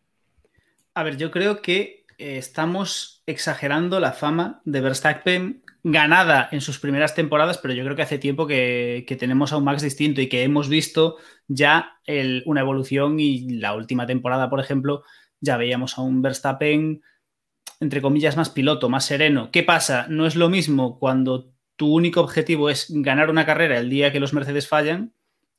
A 0.93 1.05
ver, 1.05 1.17
yo 1.19 1.31
creo 1.31 1.63
que 1.63 2.05
eh, 2.19 2.37
estamos 2.37 3.23
exagerando 3.27 4.01
la 4.01 4.11
fama 4.11 4.61
de 4.65 4.81
Verstappen 4.81 5.63
ganada 5.85 6.49
en 6.51 6.63
sus 6.63 6.79
primeras 6.79 7.15
temporadas, 7.15 7.59
pero 7.59 7.75
yo 7.75 7.85
creo 7.85 7.95
que 7.95 8.03
hace 8.03 8.19
tiempo 8.19 8.47
que, 8.47 9.05
tenemos 9.21 9.53
a 9.53 9.59
un 9.59 9.65
Max 9.65 9.83
distinto 9.83 10.23
y 10.23 10.29
que 10.29 10.43
hemos 10.43 10.71
visto 10.71 11.19
ya 11.47 12.01
una 12.47 12.63
evolución 12.63 13.21
y 13.21 13.59
la 13.59 13.75
última 13.75 14.07
temporada, 14.07 14.49
por 14.49 14.61
ejemplo, 14.61 15.05
ya 15.41 15.59
veíamos 15.59 15.99
a 15.99 16.01
un 16.01 16.23
Verstappen, 16.23 17.03
entre 17.81 18.01
comillas, 18.01 18.37
más 18.37 18.49
piloto, 18.49 18.89
más 18.89 19.05
sereno. 19.05 19.51
¿Qué 19.53 19.63
pasa? 19.63 20.07
No 20.09 20.27
es 20.27 20.37
lo 20.37 20.49
mismo 20.49 20.99
cuando 20.99 21.53
tu 21.77 21.93
único 21.93 22.23
objetivo 22.23 22.71
es 22.71 22.87
ganar 22.89 23.29
una 23.29 23.45
carrera 23.45 23.79
el 23.79 23.91
día 23.91 24.11
que 24.11 24.21
los 24.21 24.33
Mercedes 24.33 24.67
fallan, 24.67 25.13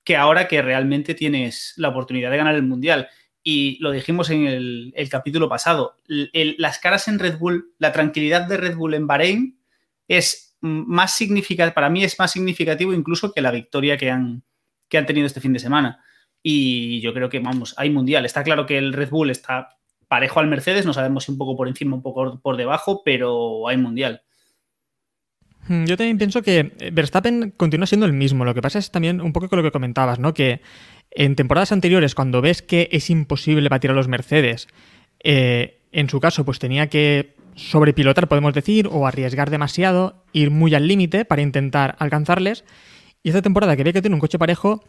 que 0.04 0.18
ahora 0.18 0.48
que 0.48 0.64
realmente 0.64 1.14
tienes 1.14 1.74
la 1.78 1.90
oportunidad 1.90 2.32
de 2.32 2.38
ganar 2.38 2.56
el 2.56 2.64
Mundial. 2.64 3.10
Y 3.44 3.78
lo 3.80 3.92
dijimos 3.92 4.32
en 4.32 4.48
el, 4.48 5.08
capítulo 5.12 5.50
pasado, 5.50 5.98
las 6.08 6.80
caras 6.80 7.08
en 7.08 7.20
Red 7.20 7.38
Bull, 7.38 7.76
la 7.78 7.92
tranquilidad 7.92 8.48
de 8.48 8.58
Red 8.58 8.76
Bull 8.76 8.96
en 8.96 9.06
Bahrein, 9.06 9.60
es 10.08 10.58
más 10.62 11.16
significativo, 11.16 11.74
para 11.74 11.90
mí 11.90 12.04
es 12.04 12.18
más 12.20 12.32
significativo 12.32 12.94
incluso 12.94 13.32
que 13.32 13.42
la 13.42 13.52
victoria 13.52 13.98
que 13.98 14.10
han, 14.10 14.44
que 14.90 14.98
han 14.98 15.06
tenido 15.06 15.28
este 15.28 15.42
fin 15.42 15.54
de 15.54 15.60
semana. 15.60 16.04
Y 16.42 17.02
yo 17.02 17.14
creo 17.14 17.30
que, 17.30 17.40
vamos, 17.40 17.74
hay 17.78 17.90
mundial. 17.90 18.26
Está 18.26 18.44
claro 18.44 18.66
que 18.66 18.78
el 18.78 18.94
Red 18.94 19.10
Bull 19.10 19.32
está 19.32 19.78
parejo 20.08 20.40
al 20.40 20.48
Mercedes, 20.48 20.86
no 20.86 20.94
sabemos 20.94 21.24
si 21.24 21.32
un 21.32 21.38
poco 21.38 21.58
por 21.58 21.68
encima, 21.68 21.96
un 21.96 22.04
poco 22.04 22.40
por 22.40 22.58
debajo, 22.58 23.02
pero 23.04 23.68
hay 23.68 23.78
mundial. 23.78 24.22
Hmm, 25.68 25.86
yo 25.86 25.98
también 25.98 26.18
pienso 26.18 26.44
que 26.44 26.74
eh, 26.80 26.92
Verstappen 26.92 27.52
continúa 27.58 27.88
siendo 27.88 28.06
el 28.06 28.14
mismo. 28.14 28.46
Lo 28.46 28.54
que 28.54 28.62
pasa 28.62 28.80
es 28.80 28.92
también 28.92 29.22
un 29.22 29.34
poco 29.34 29.50
con 29.50 29.58
lo 29.58 29.64
que 29.64 29.72
comentabas, 29.72 30.20
¿no? 30.20 30.34
Que 30.34 30.62
en 31.12 31.36
temporadas 31.36 31.72
anteriores, 31.72 32.14
cuando 32.14 32.42
ves 32.42 32.62
que 32.62 32.90
es 32.92 33.10
imposible 33.10 33.70
batir 33.70 33.92
a 33.92 33.94
los 33.96 34.08
Mercedes, 34.08 34.68
eh, 35.24 35.82
en 35.92 36.10
su 36.10 36.20
caso, 36.20 36.46
pues 36.46 36.60
tenía 36.60 36.88
que 36.88 37.36
sobrepilotar, 37.56 38.28
podemos 38.28 38.54
decir, 38.54 38.88
o 38.92 39.08
arriesgar 39.08 39.50
demasiado, 39.50 40.24
ir 40.34 40.52
muy 40.52 40.76
al 40.76 40.88
límite 40.88 41.26
para 41.26 41.42
intentar 41.42 41.96
alcanzarles. 42.00 42.66
Y 43.24 43.30
esta 43.30 43.42
temporada 43.42 43.76
que 43.76 43.84
ve 43.84 43.94
que 43.94 44.02
tiene 44.02 44.16
un 44.16 44.20
coche 44.20 44.38
parejo, 44.38 44.84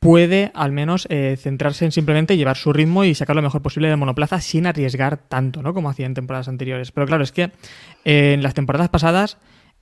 puede 0.00 0.50
al 0.54 0.72
menos 0.72 1.06
eh, 1.10 1.36
centrarse 1.38 1.84
en 1.84 1.92
simplemente 1.92 2.36
llevar 2.36 2.56
su 2.56 2.72
ritmo 2.72 3.04
y 3.04 3.14
sacar 3.14 3.36
lo 3.36 3.42
mejor 3.42 3.62
posible 3.62 3.88
de 3.88 3.96
monoplaza 3.96 4.40
sin 4.40 4.66
arriesgar 4.66 5.16
tanto, 5.16 5.62
¿no? 5.62 5.74
Como 5.74 5.90
hacía 5.90 6.06
en 6.06 6.14
temporadas 6.14 6.48
anteriores. 6.48 6.92
Pero 6.92 7.06
claro, 7.06 7.24
es 7.24 7.32
que 7.32 7.52
eh, 8.04 8.32
en 8.34 8.42
las 8.42 8.54
temporadas 8.54 8.88
pasadas 8.88 9.38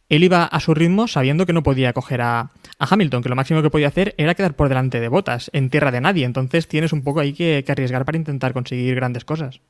él 0.08 0.22
iba 0.22 0.44
a 0.44 0.60
su 0.60 0.72
ritmo 0.72 1.08
sabiendo 1.08 1.46
que 1.46 1.52
no 1.52 1.62
podía 1.62 1.92
coger 1.92 2.22
a, 2.22 2.52
a, 2.78 2.86
Hamilton, 2.88 3.22
que 3.22 3.28
lo 3.28 3.34
máximo 3.34 3.60
que 3.60 3.70
podía 3.70 3.88
hacer 3.88 4.14
era 4.18 4.34
quedar 4.34 4.54
por 4.54 4.68
delante 4.68 5.00
de 5.00 5.08
botas, 5.08 5.50
en 5.52 5.68
tierra 5.68 5.90
de 5.90 6.00
nadie. 6.00 6.24
Entonces 6.24 6.68
tienes 6.68 6.92
un 6.92 7.02
poco 7.02 7.20
ahí 7.20 7.32
que 7.32 7.64
arriesgar 7.68 8.04
para 8.04 8.16
intentar 8.16 8.52
conseguir 8.52 8.94
grandes 8.94 9.24
cosas. 9.24 9.60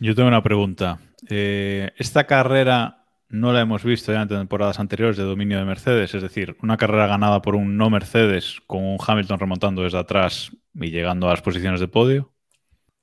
Yo 0.00 0.14
tengo 0.14 0.28
una 0.28 0.42
pregunta. 0.42 0.98
Eh, 1.28 1.90
esta 1.96 2.24
carrera 2.24 3.04
no 3.28 3.52
la 3.52 3.60
hemos 3.60 3.82
visto 3.82 4.12
ya 4.12 4.22
en 4.22 4.28
temporadas 4.28 4.78
anteriores 4.78 5.16
de 5.16 5.24
dominio 5.24 5.58
de 5.58 5.64
Mercedes, 5.64 6.14
es 6.14 6.22
decir, 6.22 6.56
una 6.62 6.76
carrera 6.76 7.06
ganada 7.06 7.42
por 7.42 7.56
un 7.56 7.76
no 7.76 7.90
Mercedes 7.90 8.60
con 8.66 8.84
un 8.84 8.98
Hamilton 9.04 9.38
remontando 9.38 9.82
desde 9.82 9.98
atrás 9.98 10.52
y 10.74 10.90
llegando 10.90 11.26
a 11.26 11.30
las 11.30 11.42
posiciones 11.42 11.80
de 11.80 11.88
podio. 11.88 12.32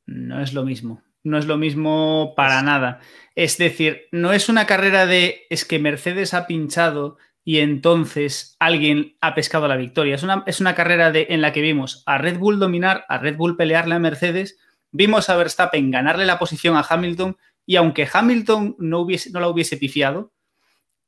No 0.06 0.42
es 0.42 0.54
lo 0.54 0.64
mismo. 0.64 1.02
No 1.24 1.38
es 1.38 1.46
lo 1.46 1.58
mismo 1.58 2.34
para 2.36 2.62
nada. 2.62 3.00
Es 3.36 3.58
decir, 3.58 4.04
no 4.12 4.34
es 4.34 4.50
una 4.50 4.66
carrera 4.66 5.06
de 5.06 5.44
es 5.50 5.66
que 5.66 5.80
Mercedes 5.80 6.34
ha 6.34 6.48
pinchado 6.48 7.18
y 7.46 7.60
entonces 7.60 8.56
alguien 8.60 9.16
ha 9.22 9.34
pescado 9.34 9.68
la 9.68 9.78
victoria. 9.78 10.16
Es 10.16 10.24
una, 10.24 10.44
es 10.46 10.60
una 10.60 10.76
carrera 10.76 11.12
de, 11.12 11.28
en 11.30 11.42
la 11.42 11.54
que 11.54 11.62
vimos 11.62 12.04
a 12.06 12.18
Red 12.18 12.40
Bull 12.40 12.60
dominar, 12.60 13.06
a 13.08 13.18
Red 13.18 13.38
Bull 13.38 13.58
pelearle 13.58 13.96
a 13.96 14.00
Mercedes 14.00 14.58
Vimos 14.94 15.28
a 15.30 15.36
Verstappen 15.36 15.90
ganarle 15.90 16.24
la 16.24 16.38
posición 16.38 16.78
a 16.78 16.86
Hamilton 16.88 17.36
y 17.66 17.78
aunque 17.78 18.08
Hamilton 18.12 18.76
no, 18.78 19.08
la 19.34 19.48
hubiese 19.48 19.78
pifiado, 19.78 20.32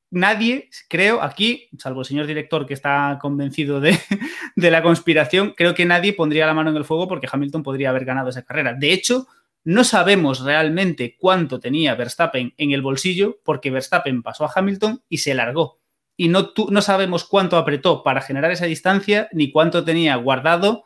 nadie, 0.10 0.70
creo, 0.90 1.22
aquí, 1.22 1.70
salvo 1.78 2.00
el 2.00 2.08
señor 2.08 2.26
director 2.26 2.66
que 2.66 2.74
está 2.74 3.20
convencido 3.22 3.80
de, 3.80 3.96
de, 4.56 4.72
la 4.72 4.82
conspiración, 4.82 5.54
creo 5.56 5.76
que 5.76 5.86
nadie 5.86 6.14
pondría 6.14 6.48
la 6.48 6.56
mano 6.56 6.72
en 6.72 6.78
el 6.78 6.84
fuego 6.84 7.08
porque 7.08 7.28
Hamilton 7.32 7.62
podría 7.62 7.92
haber 7.92 8.06
ganado 8.06 8.30
esa 8.30 8.42
carrera. 8.42 8.74
De 8.74 8.92
hecho, 8.92 9.28
no 9.64 9.84
sabemos 9.84 10.42
realmente 10.42 11.16
cuánto 11.20 11.60
tenía 11.60 11.94
Verstappen 11.94 12.56
en 12.58 12.72
el 12.72 12.82
bolsillo 12.82 13.38
porque 13.44 13.70
Verstappen 13.70 14.24
pasó 14.24 14.46
a 14.46 14.52
Hamilton 14.56 15.04
y 15.10 15.20
se 15.20 15.36
largó. 15.36 15.80
Y 16.18 16.30
no, 16.30 16.54
no 16.70 16.82
sabemos 16.82 17.24
cuánto 17.24 17.58
apretó 17.58 18.02
para 18.02 18.22
generar 18.22 18.50
esa 18.52 18.66
distancia 18.66 19.30
ni 19.32 19.52
cuánto 19.52 19.84
tenía 19.84 20.16
guardado 20.16 20.86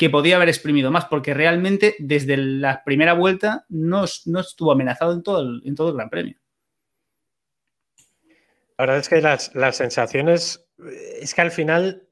que 0.00 0.08
podía 0.08 0.36
haber 0.36 0.48
exprimido 0.48 0.90
más, 0.90 1.04
porque 1.04 1.34
realmente 1.34 1.94
desde 1.98 2.38
la 2.38 2.82
primera 2.84 3.12
vuelta 3.12 3.66
no, 3.68 4.04
estuvo 4.04 4.72
amenazado 4.72 5.12
en 5.12 5.22
todo, 5.22 5.42
el, 5.42 5.60
en 5.66 5.74
todo 5.74 5.90
el 5.90 5.96
Gran 5.96 6.08
Premio. 6.08 6.36
La 8.78 8.86
verdad 8.86 8.96
es 8.96 9.10
que 9.10 9.20
las, 9.20 9.76
sensaciones, 9.76 10.66
es 11.20 11.34
que 11.34 11.40
al 11.42 11.50
final 11.50 12.08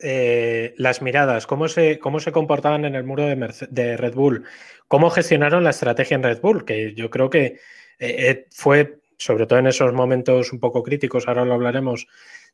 eh, 0.00 0.74
las 0.78 1.00
miradas, 1.00 1.46
cómo 1.46 1.68
se, 1.68 2.00
cómo 2.00 2.18
se 2.18 2.32
comportaban 2.32 2.84
en 2.84 2.96
el 2.96 3.04
muro 3.04 3.24
de, 3.24 3.96
Red 3.96 4.14
Bull, 4.14 4.42
cómo 4.88 5.08
gestionaron 5.08 5.62
la 5.62 5.70
estrategia 5.70 6.16
en 6.16 6.24
Red 6.24 6.40
Bull, 6.40 6.64
que 6.64 6.92
yo 6.94 7.08
creo 7.08 7.30
que 7.30 7.44
eh, 7.44 7.60
eh, 8.00 8.46
fue, 8.50 8.98
sobre 9.16 9.46
todo 9.46 9.60
en 9.60 9.68
esos 9.68 9.92
momentos 9.92 10.52
un 10.52 10.58
poco 10.58 10.82
críticos, 10.82 11.28
ahora 11.28 11.44
lo 11.44 11.54
hablaremos, 11.54 12.08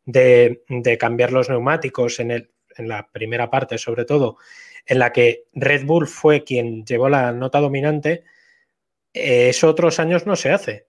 de, 0.04 0.62
cambiar 1.00 1.32
los 1.32 1.48
neumáticos 1.48 2.20
en, 2.20 2.32
el, 2.32 2.50
en 2.76 2.86
la 2.86 3.08
primera 3.10 3.48
parte 3.48 3.78
sobre 3.78 4.04
todo, 4.04 4.36
en 4.86 4.98
la 4.98 5.12
que 5.12 5.44
Red 5.52 5.84
Bull 5.84 6.06
fue 6.06 6.44
quien 6.44 6.84
llevó 6.84 7.08
la 7.08 7.32
nota 7.32 7.60
dominante, 7.60 8.24
eso 9.12 9.68
otros 9.68 9.98
años 10.00 10.26
no 10.26 10.36
se 10.36 10.50
hace. 10.50 10.86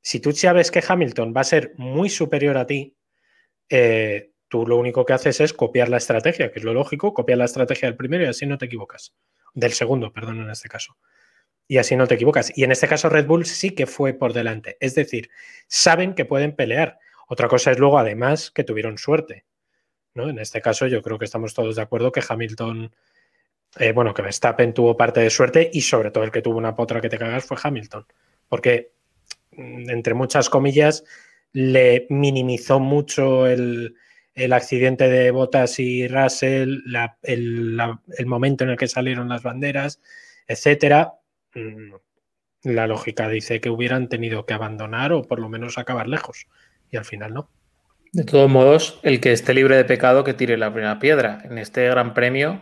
Si 0.00 0.20
tú 0.20 0.32
sabes 0.32 0.70
que 0.70 0.84
Hamilton 0.86 1.34
va 1.36 1.40
a 1.40 1.44
ser 1.44 1.72
muy 1.76 2.10
superior 2.10 2.56
a 2.58 2.66
ti, 2.66 2.96
eh, 3.68 4.30
tú 4.48 4.66
lo 4.66 4.76
único 4.76 5.04
que 5.04 5.14
haces 5.14 5.40
es 5.40 5.52
copiar 5.52 5.88
la 5.88 5.96
estrategia, 5.96 6.52
que 6.52 6.60
es 6.60 6.64
lo 6.64 6.74
lógico, 6.74 7.12
copiar 7.12 7.38
la 7.38 7.46
estrategia 7.46 7.88
del 7.88 7.96
primero 7.96 8.24
y 8.24 8.28
así 8.28 8.46
no 8.46 8.58
te 8.58 8.66
equivocas. 8.66 9.14
Del 9.54 9.72
segundo, 9.72 10.12
perdón, 10.12 10.40
en 10.42 10.50
este 10.50 10.68
caso. 10.68 10.96
y 11.68 11.78
así 11.78 11.96
no 11.96 12.06
te 12.06 12.14
equivocas. 12.14 12.52
Y 12.56 12.62
en 12.64 12.72
este 12.72 12.86
caso 12.86 13.08
Red 13.08 13.26
Bull 13.26 13.46
sí 13.46 13.74
que 13.74 13.86
fue 13.86 14.14
por 14.14 14.32
delante. 14.32 14.76
Es 14.80 14.94
decir, 14.94 15.30
saben 15.66 16.14
que 16.14 16.24
pueden 16.24 16.54
pelear. 16.54 16.98
Otra 17.26 17.48
cosa 17.48 17.72
es 17.72 17.78
luego, 17.78 17.98
además, 17.98 18.52
que 18.52 18.62
tuvieron 18.62 18.98
suerte. 18.98 19.44
¿no? 20.14 20.28
En 20.28 20.38
este 20.38 20.60
caso 20.60 20.86
yo 20.86 21.02
creo 21.02 21.18
que 21.18 21.24
estamos 21.24 21.54
todos 21.54 21.76
de 21.76 21.82
acuerdo 21.82 22.12
que 22.12 22.22
Hamilton, 22.26 22.94
eh, 23.78 23.92
bueno, 23.92 24.14
que 24.14 24.22
Verstappen 24.22 24.72
tuvo 24.72 24.96
parte 24.96 25.20
de 25.20 25.30
suerte 25.30 25.70
y 25.72 25.80
sobre 25.80 26.10
todo 26.10 26.24
el 26.24 26.30
que 26.30 26.42
tuvo 26.42 26.58
una 26.58 26.74
potra 26.74 27.00
que 27.00 27.08
te 27.08 27.18
cagas 27.18 27.44
fue 27.44 27.56
Hamilton. 27.62 28.06
Porque, 28.48 28.92
mm, 29.52 29.90
entre 29.90 30.14
muchas 30.14 30.48
comillas, 30.48 31.04
le 31.52 32.06
minimizó 32.10 32.80
mucho 32.80 33.46
el, 33.46 33.94
el 34.34 34.52
accidente 34.52 35.08
de 35.08 35.30
Bottas 35.30 35.78
y 35.78 36.06
Russell, 36.06 36.82
el, 37.22 37.80
el, 38.18 38.26
momento 38.26 38.64
en 38.64 38.70
el 38.70 38.76
que 38.76 38.88
salieron 38.88 39.28
las 39.28 39.42
banderas, 39.42 40.00
etcétera. 40.46 41.14
Mm, 41.54 41.94
la 42.62 42.86
lógica 42.86 43.28
dice 43.28 43.60
que 43.60 43.70
hubieran 43.70 44.08
tenido 44.08 44.44
que 44.44 44.54
abandonar 44.54 45.12
o 45.12 45.22
por 45.22 45.38
lo 45.38 45.48
menos 45.48 45.78
acabar 45.78 46.08
lejos. 46.08 46.46
Y 46.90 46.96
al 46.96 47.04
final 47.04 47.34
no. 47.34 47.50
De 48.12 48.24
todos 48.24 48.50
modos, 48.50 49.00
el 49.02 49.20
que 49.20 49.32
esté 49.32 49.54
libre 49.54 49.76
de 49.76 49.84
pecado 49.84 50.24
que 50.24 50.34
tire 50.34 50.56
la 50.56 50.72
primera 50.72 50.98
piedra. 50.98 51.42
En 51.44 51.58
este 51.58 51.86
gran 51.88 52.14
premio, 52.14 52.60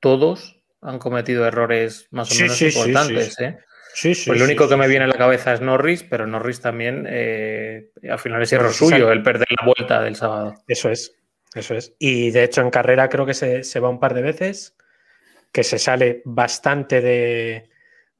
todos 0.00 0.60
han 0.80 0.98
cometido 0.98 1.46
errores 1.46 2.08
más 2.10 2.30
o 2.30 2.40
menos 2.40 2.60
importantes. 2.62 3.38
¿eh? 3.40 3.58
Sí, 3.94 4.14
sí, 4.14 4.30
pues 4.30 4.38
lo 4.38 4.44
único 4.44 4.68
que 4.68 4.76
me 4.76 4.86
viene 4.86 5.06
a 5.06 5.08
la 5.08 5.16
cabeza 5.16 5.52
es 5.52 5.60
Norris, 5.60 6.04
pero 6.04 6.26
Norris 6.26 6.60
también 6.60 7.06
eh, 7.08 7.90
al 8.08 8.18
final 8.18 8.42
es 8.42 8.52
error 8.52 8.72
suyo 8.72 9.10
el 9.10 9.22
perder 9.22 9.48
la 9.58 9.66
vuelta 9.66 10.02
del 10.02 10.14
sábado. 10.14 10.54
Eso 10.68 10.90
es, 10.90 11.16
eso 11.54 11.74
es. 11.74 11.94
Y 11.98 12.30
de 12.30 12.44
hecho 12.44 12.60
en 12.60 12.70
carrera 12.70 13.08
creo 13.08 13.26
que 13.26 13.34
se, 13.34 13.80
va 13.80 13.88
un 13.88 13.98
par 13.98 14.14
de 14.14 14.22
veces, 14.22 14.76
que 15.50 15.64
se 15.64 15.78
sale 15.78 16.22
bastante 16.24 17.00
de, 17.00 17.70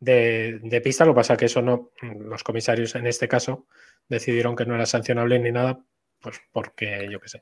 de, 0.01 0.81
pista. 0.81 1.05
Lo 1.05 1.13
que 1.13 1.19
pasa 1.19 1.37
que 1.37 1.47
eso 1.47 1.63
no, 1.63 1.93
los 2.03 2.43
comisarios 2.43 2.95
en 2.97 3.07
este 3.07 3.29
caso 3.29 3.67
decidieron 4.09 4.57
que 4.57 4.67
no 4.67 4.75
era 4.75 4.87
sancionable 4.87 5.39
ni 5.39 5.53
nada, 5.53 5.79
pues 6.21 6.41
porque 6.51 7.07
yo 7.11 7.21
qué 7.21 7.29
sé. 7.29 7.41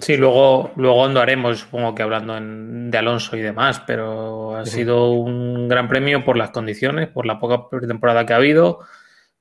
Sí, 0.00 0.16
luego, 0.16 0.72
luego 0.76 1.04
andaremos, 1.04 1.60
supongo 1.60 1.94
que 1.94 2.02
hablando 2.02 2.38
de 2.38 2.98
Alonso 2.98 3.36
y 3.36 3.40
demás, 3.40 3.82
pero 3.86 4.56
ha 4.56 4.66
sido 4.66 5.12
un 5.12 5.68
gran 5.68 5.88
premio 5.88 6.24
por 6.24 6.36
las 6.36 6.50
condiciones, 6.50 7.08
por 7.08 7.26
la 7.26 7.40
poca 7.40 7.66
temporada 7.86 8.24
que 8.24 8.34
ha 8.34 8.36
habido, 8.36 8.80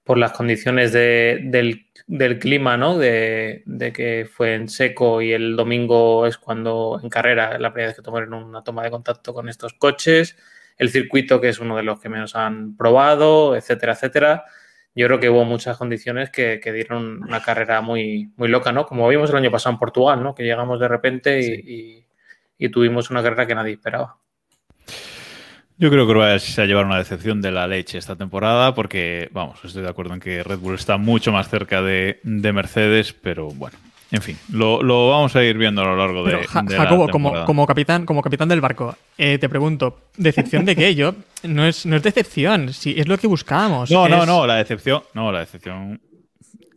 por 0.03 0.17
las 0.17 0.31
condiciones 0.31 0.91
del, 0.91 1.87
clima, 2.39 2.77
¿no? 2.77 2.97
De, 2.97 3.63
que 3.93 4.27
fue 4.31 4.55
en 4.55 4.69
seco 4.69 5.21
y 5.21 5.33
el 5.33 5.55
domingo 5.55 6.25
es 6.25 6.37
cuando 6.37 6.99
en 7.01 7.09
carrera 7.09 7.59
la 7.59 7.71
primera 7.71 7.89
vez 7.89 7.95
que 7.95 8.01
tomaron 8.01 8.33
una 8.33 8.63
toma 8.63 8.83
de 8.83 8.91
contacto 8.91 9.33
con 9.33 9.49
estos 9.49 9.73
coches, 9.73 10.35
el 10.77 10.89
circuito 10.89 11.39
que 11.39 11.49
es 11.49 11.59
uno 11.59 11.77
de 11.77 11.83
los 11.83 11.99
que 11.99 12.09
menos 12.09 12.35
han 12.35 12.75
probado, 12.75 13.55
etcétera, 13.55 13.93
etcétera 13.93 14.45
yo 14.95 15.07
creo 15.07 15.19
que 15.19 15.29
hubo 15.29 15.43
muchas 15.43 15.77
condiciones 15.77 16.29
que, 16.29 16.59
dieron 16.73 17.23
una 17.23 17.41
carrera 17.41 17.81
muy, 17.81 18.31
muy 18.38 18.47
loca, 18.47 18.71
¿no? 18.71 18.85
Como 18.85 19.07
vimos 19.07 19.29
el 19.31 19.38
año 19.38 19.51
pasado 19.51 19.73
en 19.73 19.79
Portugal, 19.79 20.21
¿no? 20.21 20.35
Que 20.35 20.43
llegamos 20.43 20.79
de 20.79 20.88
repente 20.88 21.39
y, 21.41 22.05
tuvimos 22.71 23.09
una 23.09 23.21
carrera 23.21 23.45
que 23.45 23.55
nadie 23.55 23.73
esperaba. 23.73 24.15
Yo 25.77 25.89
creo 25.89 26.07
que 26.07 26.13
va 26.13 26.33
a 26.33 26.38
llevar 26.38 26.85
una 26.85 26.97
decepción 26.97 27.41
de 27.41 27.51
la 27.51 27.67
leche 27.67 27.97
esta 27.97 28.15
temporada 28.15 28.73
porque, 28.73 29.27
vamos, 29.33 29.59
estoy 29.65 29.81
de 29.81 29.89
acuerdo 29.89 30.13
en 30.13 30.21
que 30.21 30.43
Red 30.43 30.59
Bull 30.59 30.75
está 30.75 30.95
mucho 30.97 31.33
más 31.33 31.50
cerca 31.50 31.81
de, 31.81 32.21
de 32.23 32.53
Mercedes, 32.53 33.12
pero 33.12 33.50
bueno, 33.50 33.77
en 34.13 34.22
fin, 34.22 34.38
lo, 34.51 35.10
vamos 35.10 35.36
a 35.36 35.43
ir 35.43 35.58
viendo 35.58 35.82
a 35.82 35.86
lo 35.86 35.98
largo 35.98 36.24
de, 36.24 36.43
Jacobo, 36.46 37.10
como, 37.10 37.46
como, 37.46 37.65
capitán, 37.65 38.05
como 38.05 38.22
capitán 38.22 38.48
del 38.48 38.62
barco, 38.62 38.96
eh, 39.17 39.39
te 39.39 39.50
pregunto, 39.50 39.98
¿decepción 40.17 40.65
de 40.65 40.75
qué? 40.75 40.93
Yo, 40.93 41.15
no 41.41 41.65
es, 41.65 41.88
no 41.88 41.96
es 41.96 42.03
decepción, 42.03 42.72
si 42.74 42.91
es 43.00 43.08
lo 43.08 43.17
que 43.17 43.25
buscábamos. 43.25 43.89
No, 43.89 44.08
no, 44.08 44.24
no, 44.24 44.46
la 44.46 44.58
decepción, 44.58 45.01
no, 45.15 45.32
la 45.32 45.39
decepción 45.39 46.00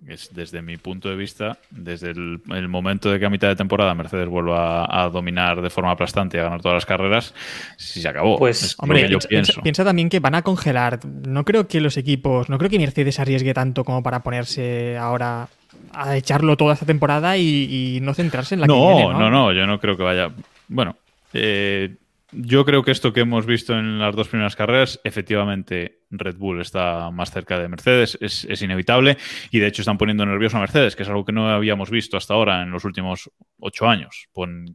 es 0.08 0.32
desde 0.32 0.62
mi 0.62 0.76
punto 0.76 1.08
de 1.08 1.16
vista, 1.16 1.58
desde 1.70 2.10
el, 2.10 2.68
momento 2.68 3.10
de 3.10 3.18
que 3.18 3.26
a 3.26 3.30
mitad 3.30 3.48
de 3.48 3.56
temporada 3.56 3.94
Mercedes 3.94 4.28
vuelva 4.28 4.86
a, 4.88 5.08
dominar 5.08 5.60
de 5.60 5.70
forma 5.70 5.90
aplastante 5.90 6.36
y 6.36 6.40
a 6.40 6.44
ganar 6.44 6.60
todas 6.60 6.76
las 6.76 6.86
carreras, 6.86 7.34
si 7.76 8.00
se 8.00 8.08
acabó. 8.08 8.38
Pues, 8.38 8.76
hombre, 8.78 9.08
yo 9.08 9.18
pienso. 9.18 9.60
Piensa, 9.62 9.84
también 9.84 10.08
que 10.08 10.20
van 10.20 10.34
a 10.34 10.42
congelar. 10.42 11.00
No 11.04 11.44
creo 11.44 11.66
que 11.66 11.80
los 11.80 11.96
equipos, 11.96 12.48
no 12.48 12.58
creo 12.58 12.70
que 12.70 12.78
Mercedes 12.78 13.18
arriesgue 13.18 13.54
tanto 13.54 13.84
como 13.84 14.02
para 14.02 14.20
ponerse 14.20 14.96
ahora 14.96 15.48
a 15.92 16.16
echarlo 16.16 16.56
toda 16.56 16.74
esta 16.74 16.86
temporada 16.86 17.36
y, 17.36 17.98
no 18.02 18.14
centrarse 18.14 18.54
en 18.54 18.60
la 18.60 18.66
no, 18.66 18.74
que 18.74 18.94
viene, 18.94 19.12
¿no? 19.12 19.18
No, 19.18 19.30
no, 19.30 19.52
yo 19.52 19.66
no 19.66 19.80
creo 19.80 19.96
que 19.96 20.02
vaya. 20.02 20.30
Bueno, 20.68 20.96
eh, 21.32 21.94
yo 22.38 22.64
creo 22.66 22.82
que 22.82 22.90
esto 22.90 23.12
que 23.12 23.20
hemos 23.20 23.46
visto 23.46 23.72
en 23.78 23.98
las 23.98 24.14
dos 24.14 24.28
primeras 24.28 24.56
carreras, 24.56 25.00
efectivamente 25.04 26.02
Red 26.10 26.36
Bull 26.36 26.60
está 26.60 27.10
más 27.10 27.30
cerca 27.30 27.58
de 27.58 27.68
Mercedes, 27.68 28.18
es, 28.20 28.62
inevitable 28.62 29.16
y 29.50 29.58
de 29.58 29.66
hecho 29.66 29.80
están 29.82 29.96
poniendo 29.96 30.26
nervioso 30.26 30.58
a 30.58 30.60
Mercedes, 30.60 30.96
que 30.96 31.02
es 31.02 31.08
algo 31.08 31.24
que 31.24 31.32
no 31.32 31.48
habíamos 31.48 31.88
visto 31.90 32.16
hasta 32.16 32.34
ahora 32.34 32.62
en 32.62 32.70
los 32.70 32.84
últimos 32.84 33.30
ocho 33.58 33.88
años. 33.88 34.28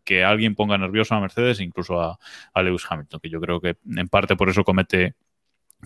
que 0.03 0.23
alguien 0.23 0.55
ponga 0.55 0.77
nervioso 0.77 1.13
a 1.13 1.21
Mercedes, 1.21 1.59
incluso 1.59 2.01
a, 2.01 2.17
Lewis 2.63 2.85
Hamilton, 2.89 3.19
que 3.21 3.29
yo 3.29 3.39
creo 3.39 3.61
que 3.61 3.77
en 3.95 4.07
parte 4.07 4.35
por 4.35 4.49
eso 4.49 4.63
comete, 4.63 5.15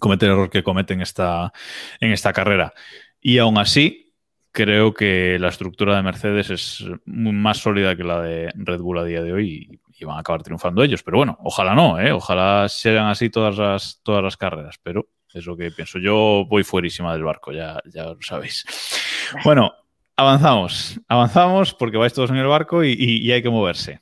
el 0.01 0.23
error 0.23 0.49
que 0.49 0.63
comete 0.63 0.93
en 0.93 1.01
esta, 1.01 1.51
en 1.99 2.11
esta 2.11 2.31
carrera. 2.31 2.73
Y 3.19 3.37
aún 3.39 3.57
así, 3.57 4.13
creo 4.51 4.93
que 4.93 5.37
la 5.39 5.49
estructura 5.49 5.97
de 5.97 6.03
Mercedes 6.03 6.49
es 6.49 6.85
más 7.05 7.57
sólida 7.57 7.97
que 7.97 8.03
la 8.03 8.21
de 8.21 8.51
Red 8.55 8.79
Bull 8.79 8.99
a 8.99 9.03
día 9.03 9.21
de 9.21 9.33
hoy 9.33 9.81
y, 9.97 10.05
van 10.05 10.17
a 10.17 10.19
acabar 10.19 10.43
triunfando 10.43 10.83
ellos. 10.83 11.03
Pero 11.03 11.17
bueno, 11.17 11.37
ojalá 11.41 11.75
no, 11.75 11.99
¿eh? 11.99 12.11
ojalá 12.11 12.67
sean 12.69 13.07
así 13.07 13.29
todas 13.29 13.57
las, 13.57 14.01
todas 14.03 14.23
las 14.23 14.37
carreras, 14.37 14.79
pero 14.81 15.07
es 15.33 15.45
lo 15.45 15.57
que 15.57 15.71
pienso. 15.71 15.99
Yo 15.99 16.45
voy 16.49 16.63
fuerísima 16.63 17.13
del 17.13 17.23
barco, 17.23 17.51
ya, 17.51 17.81
ya 17.85 18.05
lo 18.05 18.17
sabéis. 18.21 18.65
Bueno, 19.43 19.73
avanzamos, 20.15 20.99
avanzamos 21.07 21.73
porque 21.73 21.97
vais 21.97 22.13
todos 22.13 22.29
en 22.29 22.37
el 22.37 22.45
barco 22.45 22.83
y, 22.83 23.31
hay 23.31 23.41
que 23.41 23.49
moverse. 23.49 24.01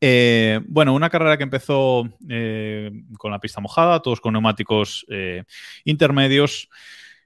Eh, 0.00 0.60
bueno, 0.68 0.94
una 0.94 1.10
carrera 1.10 1.36
que 1.36 1.42
empezó 1.42 2.08
eh, 2.28 2.90
con 3.18 3.32
la 3.32 3.40
pista 3.40 3.60
mojada, 3.60 4.00
todos 4.00 4.20
con 4.20 4.32
neumáticos 4.32 5.04
eh, 5.10 5.42
intermedios. 5.84 6.68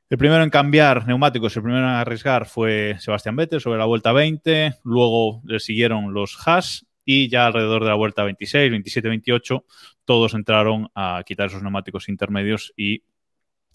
El 0.08 0.18
primero 0.18 0.42
en 0.42 0.50
cambiar 0.50 1.06
neumáticos, 1.06 1.54
el 1.56 1.62
primero 1.62 1.84
en 1.84 1.92
arriesgar 1.92 2.46
fue 2.46 2.96
Sebastián 2.98 3.36
Vettel 3.36 3.60
sobre 3.60 3.78
la 3.78 3.84
vuelta 3.84 4.12
20, 4.12 4.76
luego 4.82 5.42
le 5.44 5.60
siguieron 5.60 6.14
los 6.14 6.36
Haas 6.46 6.86
y 7.04 7.28
ya 7.28 7.46
alrededor 7.46 7.82
de 7.82 7.90
la 7.90 7.94
vuelta 7.94 8.24
26, 8.24 8.70
27, 8.70 9.08
28, 9.08 9.64
todos 10.04 10.34
entraron 10.34 10.90
a 10.94 11.22
quitar 11.26 11.46
esos 11.48 11.62
neumáticos 11.62 12.08
intermedios 12.08 12.72
y 12.76 13.02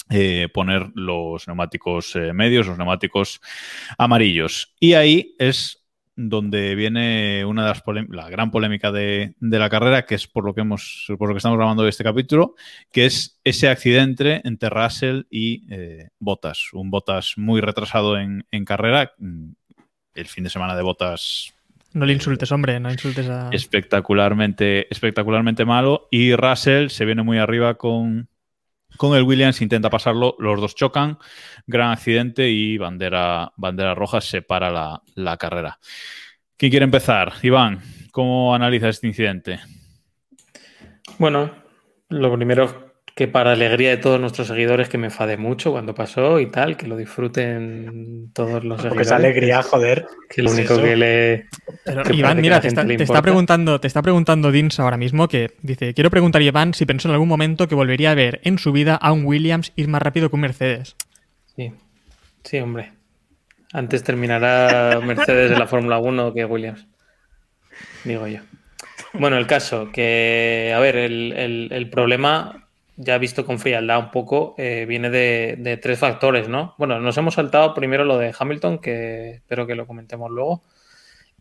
eh, 0.10 0.48
poner 0.54 0.90
los 0.96 1.48
neumáticos 1.48 2.16
eh, 2.16 2.34
medios, 2.34 2.68
los 2.68 2.78
neumáticos 2.78 3.42
amarillos. 3.98 4.74
Y 4.80 4.94
ahí 4.94 5.36
es 5.38 5.80
donde 6.16 6.76
viene 6.76 7.46
una 7.46 7.64
de 7.64 7.70
las 7.70 7.84
la 8.10 8.30
gran 8.30 8.52
polémica 8.52 8.92
de, 8.92 9.36
la 9.40 9.70
carrera, 9.70 10.06
que 10.06 10.16
es 10.16 10.28
por 10.28 10.44
lo 10.44 10.54
que 10.54 10.62
hemos, 10.62 11.06
por 11.18 11.30
lo 11.30 11.34
que 11.34 11.38
estamos 11.38 11.58
grabando 11.58 11.88
este 11.88 12.04
capítulo, 12.04 12.56
que 12.92 13.06
es 13.06 13.40
ese 13.46 13.70
accidente 13.70 14.42
entre 14.44 14.70
Russell 14.70 15.22
y 15.30 15.64
eh, 15.74 16.10
Bottas. 16.20 16.74
Un 16.74 16.92
Bottas 16.92 17.36
muy 17.38 17.62
retrasado 17.62 18.18
en, 18.18 18.44
carrera. 18.66 19.14
El 20.14 20.28
fin 20.28 20.44
de 20.44 20.50
semana 20.50 20.76
de 20.76 20.82
Bottas. 20.82 21.54
No 21.93 22.05
le 22.05 22.13
insultes, 22.13 22.51
hombre, 22.51 22.79
no 22.79 22.91
insultes 22.91 23.27
a. 23.29 23.50
Espectacularmente, 23.51 24.88
espectacularmente 24.91 25.65
malo. 25.65 26.08
Y 26.12 26.36
Russell 26.36 26.89
se 26.89 27.05
viene 27.05 27.24
muy 27.24 27.39
arriba 27.39 27.75
con, 27.75 28.29
con 28.98 29.17
el 29.17 29.24
Williams 29.24 29.62
intenta 29.62 29.89
pasarlo, 29.89 30.36
los 30.39 30.62
dos 30.62 30.75
chocan, 30.75 31.17
gran 31.65 31.91
accidente 31.91 32.50
y 32.50 32.77
bandera, 32.77 33.51
bandera 33.55 33.96
roja 33.96 34.22
separa 34.22 34.69
la, 34.69 35.01
la 35.15 35.38
carrera. 35.38 35.79
¿Quién 36.58 36.69
quiere 36.69 36.84
empezar? 36.84 37.34
Iván, 37.41 37.79
¿cómo 38.12 38.53
analiza 38.53 38.89
este 38.89 39.08
incidente? 39.08 39.60
Bueno, 41.17 41.51
lo 42.10 42.36
primero 42.36 42.88
que 43.16 43.28
para 43.28 43.51
alegría 43.51 43.89
de 43.89 43.98
todos 43.98 44.20
nuestros 44.20 44.48
seguidores 44.48 44.89
que 44.89 44.98
me 44.98 45.08
enfade 45.08 45.38
mucho 45.38 45.72
cuando 45.72 45.94
pasó 45.94 46.39
y 46.39 46.48
tal, 46.48 46.78
que 46.78 46.88
lo 46.88 46.96
disfruten 46.96 48.32
todos 48.34 48.63
los 48.63 48.82
Porque 48.82 49.04
es 49.04 49.12
alegría, 49.12 49.62
joder. 49.62 50.08
Que 50.30 50.42
lo 50.42 50.51
único 50.51 50.82
que 50.82 50.96
le... 50.96 51.46
Iván, 52.13 52.42
mira, 52.42 52.62
te 52.62 52.68
está, 52.68 53.22
preguntando, 53.22 53.80
te 53.80 53.88
está 53.88 54.01
preguntando 54.01 54.51
Dins 54.51 54.80
ahora 54.80 54.98
mismo 54.98 55.28
que 55.28 55.51
dice, 55.62 55.94
quiero 55.94 56.10
preguntar 56.10 56.42
a 56.42 56.46
Iván 56.46 56.74
si 56.74 56.86
pensó 56.86 57.08
en 57.08 57.13
algún 57.13 57.28
momento 57.28 57.68
que 57.68 57.75
volvería 57.75 58.12
a 58.12 58.16
ver 58.16 58.39
en 58.44 58.58
su 58.58 58.72
vida 58.72 58.96
a 58.96 59.12
un 59.12 59.25
Williams 59.25 59.74
ir 59.75 59.88
más 59.88 60.01
rápido 60.01 60.30
que 60.30 60.36
un 60.36 60.42
Mercedes. 60.42 60.96
Sí, 61.56 61.74
sí, 62.44 62.60
hombre. 62.60 62.94
Antes 63.74 64.04
terminará 64.04 65.00
Mercedes 65.04 65.51
en 65.51 65.60
la 65.60 65.68
Fórmula 65.68 66.00
1 66.00 66.34
que 66.34 66.46
Williams. 66.46 66.88
Digo 68.04 68.28
yo. 68.28 68.39
Bueno, 69.13 69.38
el 69.38 69.48
caso, 69.48 69.92
que, 69.92 70.72
a 70.75 70.80
ver, 70.80 70.96
el, 70.96 71.70
el 71.72 71.89
problema 71.89 72.59
ya 73.01 73.18
visto 73.18 73.46
con 73.46 73.60
frialdad 73.60 73.98
un 73.98 74.12
poco, 74.12 74.56
eh, 74.58 74.86
viene 74.86 75.10
de, 75.10 75.79
tres 75.82 75.98
factores, 76.00 76.50
¿no? 76.50 76.75
Bueno, 76.77 77.00
nos 77.00 77.18
hemos 77.18 77.36
saltado 77.36 77.74
primero 77.74 78.03
lo 78.03 78.18
de 78.18 78.36
Hamilton, 78.38 78.79
que 78.79 79.32
espero 79.36 79.65
que 79.65 79.75
lo 79.75 79.88
comentemos 79.88 80.29
luego. 80.29 80.63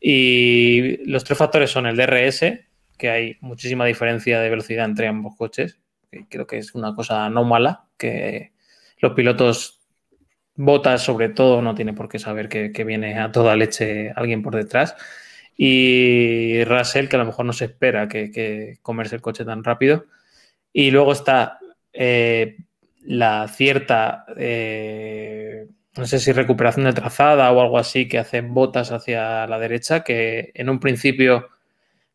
Y 0.00 1.04
los 1.10 1.24
tres 1.24 1.36
factores 1.36 1.70
son 1.70 1.86
el 1.86 1.96
DRS, 1.96 2.60
que 2.96 3.10
hay 3.10 3.36
muchísima 3.40 3.84
diferencia 3.86 4.40
de 4.40 4.50
velocidad 4.50 4.84
entre 4.84 5.08
ambos 5.08 5.34
coches. 5.36 5.80
Creo 6.30 6.46
que 6.46 6.58
es 6.58 6.76
una 6.76 6.94
cosa 6.94 7.28
no 7.28 7.44
mala, 7.44 7.86
que 7.98 8.52
los 9.00 9.12
pilotos, 9.14 9.74
Botas 10.54 11.02
sobre 11.02 11.28
todo, 11.28 11.60
no 11.60 11.74
tiene 11.74 11.92
por 11.92 12.08
qué 12.08 12.20
saber 12.20 12.48
que, 12.48 12.84
viene 12.84 13.18
a 13.18 13.32
toda 13.32 13.56
leche 13.56 14.12
alguien 14.14 14.42
por 14.42 14.54
detrás. 14.54 14.94
Y 15.56 16.62
Russell, 16.64 17.08
que 17.08 17.16
a 17.16 17.18
lo 17.18 17.26
mejor 17.26 17.46
no 17.46 17.52
se 17.52 17.64
espera 17.66 18.08
que, 18.08 18.78
comerse 18.82 19.16
el 19.16 19.22
coche 19.22 19.44
tan 19.44 19.64
rápido. 19.64 20.06
Y 20.80 20.92
luego 20.92 21.11
está 21.11 21.58
eh, 21.92 22.56
la 23.02 23.49
cierta, 23.49 24.25
eh, 24.37 25.66
no 25.97 26.06
sé 26.06 26.20
si 26.20 26.30
recuperación 26.30 26.85
de 26.85 26.92
trazada 26.92 27.50
o 27.50 27.61
algo 27.61 27.78
así, 27.78 28.06
que 28.06 28.20
hacen 28.20 28.54
botas 28.54 28.92
hacia 28.92 29.49
la 29.49 29.58
derecha, 29.58 30.04
que 30.04 30.52
en 30.54 30.70
un 30.70 30.78
principio 30.78 31.49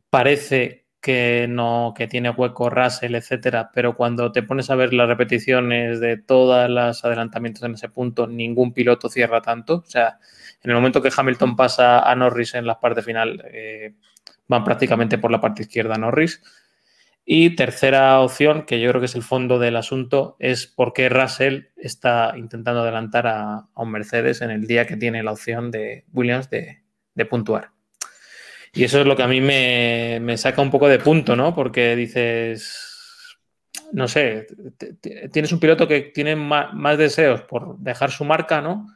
parece 0.09 0.85
que 1.01 1.45
no, 1.49 1.93
que 1.93 2.07
tiene 2.07 2.29
hueco 2.29 2.69
Russell, 2.69 3.15
etcétera, 3.15 3.69
pero 3.73 3.97
cuando 3.97 4.31
te 4.31 4.43
pones 4.43 4.69
a 4.69 4.75
ver 4.75 4.93
las 4.93 5.09
repeticiones 5.09 5.99
de 5.99 6.15
todos 6.15 6.69
los 6.69 7.03
adelantamientos 7.03 7.63
en 7.63 7.73
ese 7.73 7.89
punto, 7.89 8.27
ningún 8.27 8.71
piloto 8.71 9.09
cierra 9.09 9.41
tanto. 9.41 9.83
O 9.85 9.89
sea, 9.89 10.19
en 10.63 10.71
el 10.71 10.77
momento 10.77 11.01
que 11.01 11.11
Hamilton 11.13 11.57
pasa 11.57 12.09
a 12.09 12.15
Norris 12.15 12.55
en 12.55 12.65
la 12.65 12.79
parte 12.79 13.01
final, 13.01 13.43
eh, 13.51 13.95
van 14.47 14.63
prácticamente 14.63 15.17
por 15.17 15.31
la 15.31 15.41
parte 15.41 15.63
izquierda 15.63 15.97
Norris. 15.97 16.41
Y 17.25 17.55
tercera 17.55 18.19
opción, 18.19 18.65
que 18.65 18.81
yo 18.81 18.89
creo 18.89 18.99
que 18.99 19.05
es 19.05 19.15
el 19.15 19.23
fondo 19.23 19.57
del 19.59 19.77
asunto, 19.77 20.35
es 20.39 20.67
por 20.67 20.93
qué 20.93 21.07
Russell 21.09 21.67
está 21.77 22.33
intentando 22.35 22.81
adelantar 22.81 23.27
a, 23.27 23.67
un 23.75 23.91
Mercedes 23.91 24.41
en 24.41 24.51
el 24.51 24.67
día 24.67 24.85
que 24.85 24.97
tiene 24.97 25.23
la 25.23 25.31
opción 25.31 25.71
de 25.71 26.05
Williams 26.11 26.49
de 26.49 27.25
puntuar. 27.29 27.73
Y 28.75 28.83
eso 28.83 28.99
es 28.99 29.05
lo 29.05 29.15
que 29.15 29.21
a 29.21 29.27
mí 29.27 29.39
me, 29.39 30.35
saca 30.37 30.61
un 30.61 30.71
poco 30.71 30.87
de 30.87 30.97
punto, 30.97 31.35
¿no? 31.35 31.53
Porque 31.53 31.95
dices, 31.95 33.37
no 33.91 34.07
sé, 34.07 34.47
tienes 35.31 35.51
un 35.51 35.59
piloto 35.59 35.87
que 35.87 36.01
tiene 36.01 36.35
más, 36.35 36.97
deseos 36.97 37.41
por 37.43 37.77
dejar 37.77 38.09
su 38.09 38.25
marca, 38.25 38.61
¿no? 38.61 38.87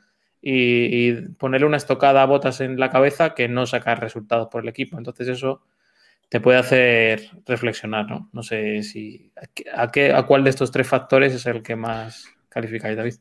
Y, 0.41 1.13
ponerle 1.37 1.67
una 1.67 1.77
estocada 1.77 2.23
a 2.23 2.25
botas 2.25 2.59
en 2.59 2.79
la 2.79 2.89
cabeza 2.89 3.35
que 3.35 3.47
no 3.47 3.67
sacar 3.67 4.01
resultados 4.01 4.47
por 4.47 4.63
el 4.63 4.69
equipo. 4.69 4.97
Entonces 4.97 5.27
eso 5.27 5.61
te 6.29 6.41
puede 6.41 6.57
hacer 6.57 7.29
reflexionar, 7.45 8.07
¿no? 8.09 8.29
No 8.33 8.43
sé 8.43 8.83
si 8.83 9.31
a, 9.73 9.91
qué, 9.91 10.11
a 10.11 10.23
cuál 10.23 10.43
de 10.43 10.49
estos 10.49 10.71
tres 10.71 10.87
factores 10.87 11.33
es 11.33 11.45
el 11.45 11.63
que 11.63 11.75
más 11.75 12.25
calificáis, 12.49 12.97
David. 12.97 13.15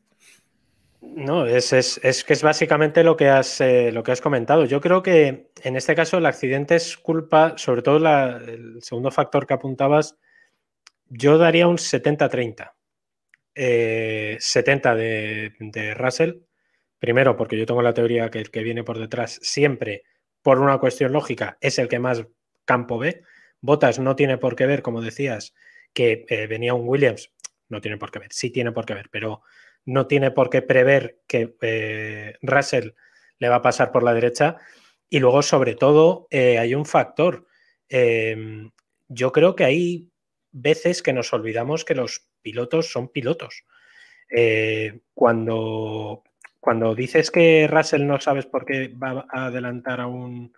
No, 0.99 1.45
es, 1.45 1.69
que 2.25 2.33
es 2.33 2.43
básicamente 2.43 3.03
lo 3.03 3.15
que, 3.15 3.29
has, 3.29 3.61
eh, 3.61 3.91
lo 3.91 4.03
que 4.03 4.11
has 4.11 4.21
comentado. 4.21 4.65
Yo 4.65 4.81
creo 4.81 5.03
que 5.03 5.51
en 5.63 5.75
este 5.75 5.95
caso 5.95 6.17
el 6.17 6.25
accidente 6.25 6.75
es 6.75 6.97
culpa, 6.97 7.53
sobre 7.57 7.81
todo 7.81 7.97
el 7.97 8.81
segundo 8.81 9.11
factor 9.11 9.45
que 9.45 9.53
apuntabas, 9.53 10.17
yo 11.07 11.37
daría 11.37 11.67
un 11.67 11.77
70-30. 11.77 12.73
70 13.55 14.95
eh, 14.97 15.51
de, 15.59 15.93
Russell, 15.95 16.41
primero 16.99 17.35
porque 17.35 17.57
yo 17.57 17.65
tengo 17.65 17.81
la 17.81 17.93
teoría 17.93 18.29
que 18.29 18.39
el 18.39 18.51
que 18.51 18.63
viene 18.63 18.83
por 18.83 18.99
detrás 18.99 19.39
siempre, 19.41 20.03
por 20.43 20.59
una 20.59 20.77
cuestión 20.77 21.13
lógica, 21.13 21.57
es 21.61 21.79
el 21.79 21.87
que 21.87 21.99
más 21.99 22.25
campo 22.67 22.99
ve. 22.99 23.23
Botas 23.61 23.97
no 23.97 24.15
tiene 24.15 24.37
por 24.37 24.55
qué 24.55 24.67
ver, 24.67 24.83
como 24.83 25.01
decías, 25.01 25.55
que 25.93 26.25
eh, 26.29 26.45
venía 26.45 26.75
un 26.75 26.87
Williams, 26.87 27.33
no 27.69 27.81
tiene 27.81 27.97
por 27.97 28.11
qué 28.11 28.19
ver, 28.19 28.31
sí 28.31 28.51
tiene 28.51 28.71
por 28.71 28.85
qué 28.85 28.93
ver, 28.93 29.09
pero 29.09 29.41
no 29.85 30.05
tiene 30.05 30.29
por 30.29 30.51
qué 30.51 30.61
prever 30.61 31.21
que 31.27 31.55
eh, 31.61 32.35
Russell 32.43 32.91
le 33.39 33.49
va 33.49 33.55
a 33.55 33.61
pasar 33.63 33.91
por 33.91 34.03
la 34.03 34.13
derecha. 34.13 34.57
Y 35.09 35.19
luego, 35.19 35.41
sobre 35.41 35.73
todo, 35.73 36.27
eh, 36.29 36.59
hay 36.59 36.75
un 36.75 36.85
factor. 36.85 37.47
Em, 37.89 38.71
yo 39.07 39.31
creo 39.31 39.55
que 39.55 39.63
hay 39.63 40.11
veces 40.51 41.01
que 41.01 41.13
nos 41.13 41.31
olvidamos 41.33 41.85
que 41.85 41.95
los 41.95 42.27
pilotos 42.41 42.91
son 42.91 43.07
pilotos. 43.07 43.63
Cuando, 45.13 46.23
cuando 46.59 46.93
dices 46.93 47.31
que 47.31 47.65
Russell 47.69 48.05
no 48.05 48.19
sabes 48.19 48.45
por 48.45 48.65
qué 48.65 48.89
va 48.89 49.25
a 49.31 49.45
adelantar 49.45 50.01
a 50.01 50.07
un, 50.07 50.51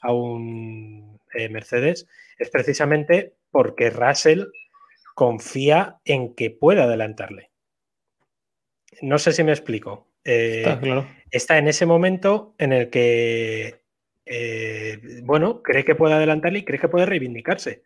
a 0.00 0.12
un 0.12 1.18
Mercedes, 1.50 2.06
es 2.38 2.50
precisamente 2.50 3.34
porque 3.50 3.90
Russell 3.90 4.46
confía 5.14 5.98
en 6.04 6.34
que 6.34 6.50
pueda 6.50 6.84
adelantarle. 6.84 7.50
No 9.02 9.18
sé 9.18 9.32
si 9.32 9.44
me 9.44 9.52
explico. 9.52 10.08
Eh, 10.24 10.78
está, 11.30 11.58
en 11.58 11.68
ese 11.68 11.86
momento 11.86 12.54
en 12.58 12.72
el 12.72 12.90
que, 12.90 13.82
eh, 14.26 15.20
bueno, 15.22 15.62
cree 15.62 15.84
que 15.84 15.94
puede 15.94 16.14
adelantarle 16.14 16.60
y 16.60 16.64
cree 16.64 16.78
que 16.78 16.88
puede 16.88 17.06
reivindicarse. 17.06 17.82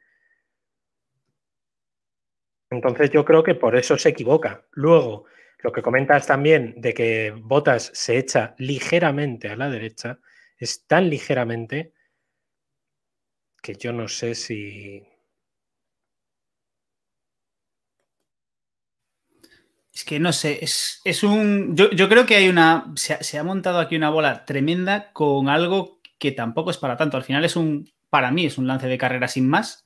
Entonces 2.71 3.11
yo 3.11 3.25
creo 3.25 3.43
que 3.43 3.55
por 3.55 3.77
eso 3.77 3.99
se 3.99 4.09
equivoca. 4.09 4.67
Luego, 4.73 5.27
lo 5.59 5.73
que 5.73 5.83
comentas 5.83 6.27
también 6.27 6.75
de 6.79 6.95
que 6.95 7.33
Botas 7.37 7.91
se 7.95 8.17
echa 8.17 8.55
ligeramente 8.59 9.49
a 9.49 9.57
la 9.57 9.69
derecha, 9.69 10.19
es 10.59 10.87
tan 10.87 11.11
ligeramente 11.11 11.93
que 13.63 13.75
yo 13.77 13.93
no 13.93 14.09
sé 14.09 14.35
si, 14.35 15.07
Es 19.95 20.05
que 20.05 20.19
no 20.19 20.33
sé, 20.33 20.59
es, 20.63 21.23
un. 21.23 21.77
Yo, 21.77 22.09
creo 22.09 22.25
que 22.25 22.37
hay 22.37 22.49
una. 22.49 22.93
Se, 22.97 23.39
ha 23.39 23.45
montado 23.45 23.79
aquí 23.79 23.95
una 23.95 24.09
bola 24.09 24.47
tremenda 24.47 25.13
con 25.13 25.51
algo 25.51 26.01
que 26.19 26.33
tampoco 26.33 26.71
es 26.71 26.79
para 26.79 26.97
tanto. 26.97 27.19
Al 27.19 27.25
final 27.25 27.45
es 27.45 27.57
un. 27.57 27.91
Para 28.09 28.31
mí 28.31 28.47
es 28.47 28.57
un 28.57 28.67
lance 28.67 28.87
de 28.89 28.97
carrera 28.97 29.29
sin 29.29 29.49
más. 29.49 29.85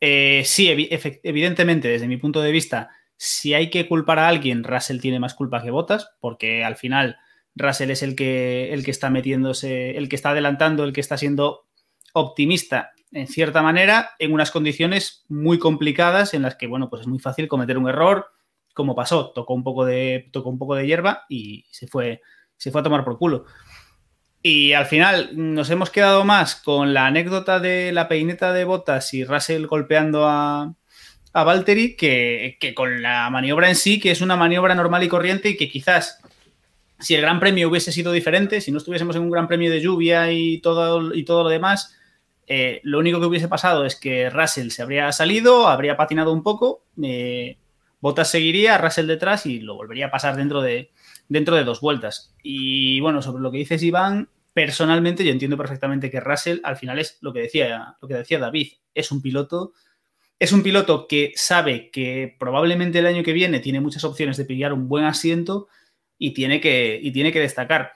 Eh, 0.00 0.42
sí, 0.44 0.68
evidentemente, 0.68 1.88
desde 1.88 2.06
mi 2.06 2.18
punto 2.18 2.42
de 2.42 2.52
vista, 2.52 2.90
si 3.16 3.54
hay 3.54 3.70
que 3.70 3.88
culpar 3.88 4.18
a 4.18 4.28
alguien, 4.28 4.62
Russell 4.62 5.00
tiene 5.00 5.20
más 5.20 5.34
culpa 5.34 5.62
que 5.62 5.70
Botas, 5.70 6.10
porque 6.20 6.62
al 6.62 6.76
final 6.76 7.16
Russell 7.54 7.90
es 7.90 8.02
el 8.02 8.14
que, 8.14 8.74
el 8.74 8.84
que 8.84 8.90
está 8.90 9.08
metiéndose, 9.08 9.96
el 9.96 10.10
que 10.10 10.16
está 10.16 10.30
adelantando, 10.30 10.84
el 10.84 10.92
que 10.92 11.00
está 11.00 11.16
siendo 11.16 11.66
optimista 12.12 12.92
en 13.16 13.26
cierta 13.26 13.62
manera, 13.62 14.10
en 14.18 14.32
unas 14.32 14.50
condiciones 14.50 15.24
muy 15.28 15.58
complicadas 15.58 16.34
en 16.34 16.42
las 16.42 16.56
que, 16.56 16.66
bueno, 16.66 16.90
pues 16.90 17.00
es 17.00 17.08
muy 17.08 17.18
fácil 17.18 17.48
cometer 17.48 17.78
un 17.78 17.88
error 17.88 18.26
como 18.74 18.94
pasó, 18.94 19.30
tocó 19.34 19.54
un 19.54 19.64
poco 19.64 19.86
de, 19.86 20.28
tocó 20.32 20.50
un 20.50 20.58
poco 20.58 20.74
de 20.74 20.86
hierba 20.86 21.24
y 21.30 21.64
se 21.70 21.86
fue, 21.86 22.20
se 22.58 22.70
fue 22.70 22.82
a 22.82 22.84
tomar 22.84 23.04
por 23.04 23.16
culo. 23.16 23.46
Y 24.42 24.74
al 24.74 24.84
final 24.84 25.30
nos 25.32 25.70
hemos 25.70 25.88
quedado 25.88 26.26
más 26.26 26.56
con 26.56 26.92
la 26.92 27.06
anécdota 27.06 27.58
de 27.58 27.90
la 27.90 28.06
peineta 28.06 28.52
de 28.52 28.64
botas 28.64 29.14
y 29.14 29.24
Russell 29.24 29.64
golpeando 29.64 30.26
a, 30.26 30.74
a 31.32 31.44
Valtteri 31.44 31.96
que, 31.96 32.58
que, 32.60 32.74
con 32.74 33.00
la 33.00 33.30
maniobra 33.30 33.70
en 33.70 33.76
sí, 33.76 33.98
que 33.98 34.10
es 34.10 34.20
una 34.20 34.36
maniobra 34.36 34.74
normal 34.74 35.02
y 35.04 35.08
corriente 35.08 35.48
y 35.48 35.56
que 35.56 35.70
quizás 35.70 36.20
si 36.98 37.14
el 37.14 37.22
Gran 37.22 37.40
Premio 37.40 37.70
hubiese 37.70 37.92
sido 37.92 38.12
diferente, 38.12 38.60
si 38.60 38.72
no 38.72 38.78
estuviésemos 38.78 39.16
en 39.16 39.22
un 39.22 39.30
Gran 39.30 39.48
Premio 39.48 39.70
de 39.70 39.80
lluvia 39.80 40.30
y 40.30 40.58
todo, 40.58 41.14
y 41.14 41.24
todo 41.24 41.44
lo 41.44 41.48
demás, 41.48 41.95
eh, 42.46 42.80
lo 42.84 42.98
único 42.98 43.20
que 43.20 43.26
hubiese 43.26 43.48
pasado 43.48 43.84
es 43.84 43.96
que 43.96 44.30
Russell 44.30 44.70
se 44.70 44.82
habría 44.82 45.10
salido, 45.12 45.68
habría 45.68 45.96
patinado 45.96 46.32
un 46.32 46.42
poco, 46.42 46.84
eh, 47.02 47.58
Bottas 48.00 48.30
seguiría, 48.30 48.78
Russell 48.78 49.06
detrás 49.06 49.46
y 49.46 49.60
lo 49.60 49.74
volvería 49.74 50.06
a 50.06 50.10
pasar 50.10 50.36
dentro 50.36 50.60
de, 50.60 50.90
dentro 51.28 51.56
de 51.56 51.64
dos 51.64 51.80
vueltas. 51.80 52.34
Y 52.42 53.00
bueno, 53.00 53.22
sobre 53.22 53.42
lo 53.42 53.50
que 53.50 53.58
dices, 53.58 53.82
Iván, 53.82 54.28
personalmente 54.52 55.24
yo 55.24 55.32
entiendo 55.32 55.56
perfectamente 55.56 56.10
que 56.10 56.20
Russell 56.20 56.60
al 56.62 56.76
final 56.76 56.98
es 56.98 57.18
lo 57.20 57.32
que 57.32 57.40
decía, 57.40 57.96
lo 58.00 58.06
que 58.06 58.14
decía 58.14 58.38
David, 58.38 58.72
es 58.94 59.10
un 59.10 59.22
piloto. 59.22 59.72
Es 60.38 60.52
un 60.52 60.62
piloto 60.62 61.08
que 61.08 61.32
sabe 61.34 61.90
que 61.90 62.36
probablemente 62.38 62.98
el 62.98 63.06
año 63.06 63.22
que 63.22 63.32
viene 63.32 63.60
tiene 63.60 63.80
muchas 63.80 64.04
opciones 64.04 64.36
de 64.36 64.44
pillar 64.44 64.72
un 64.72 64.86
buen 64.86 65.04
asiento 65.04 65.68
y 66.18 66.32
tiene 66.32 66.60
que, 66.60 66.98
y 67.02 67.10
tiene 67.10 67.32
que 67.32 67.40
destacar. 67.40 67.92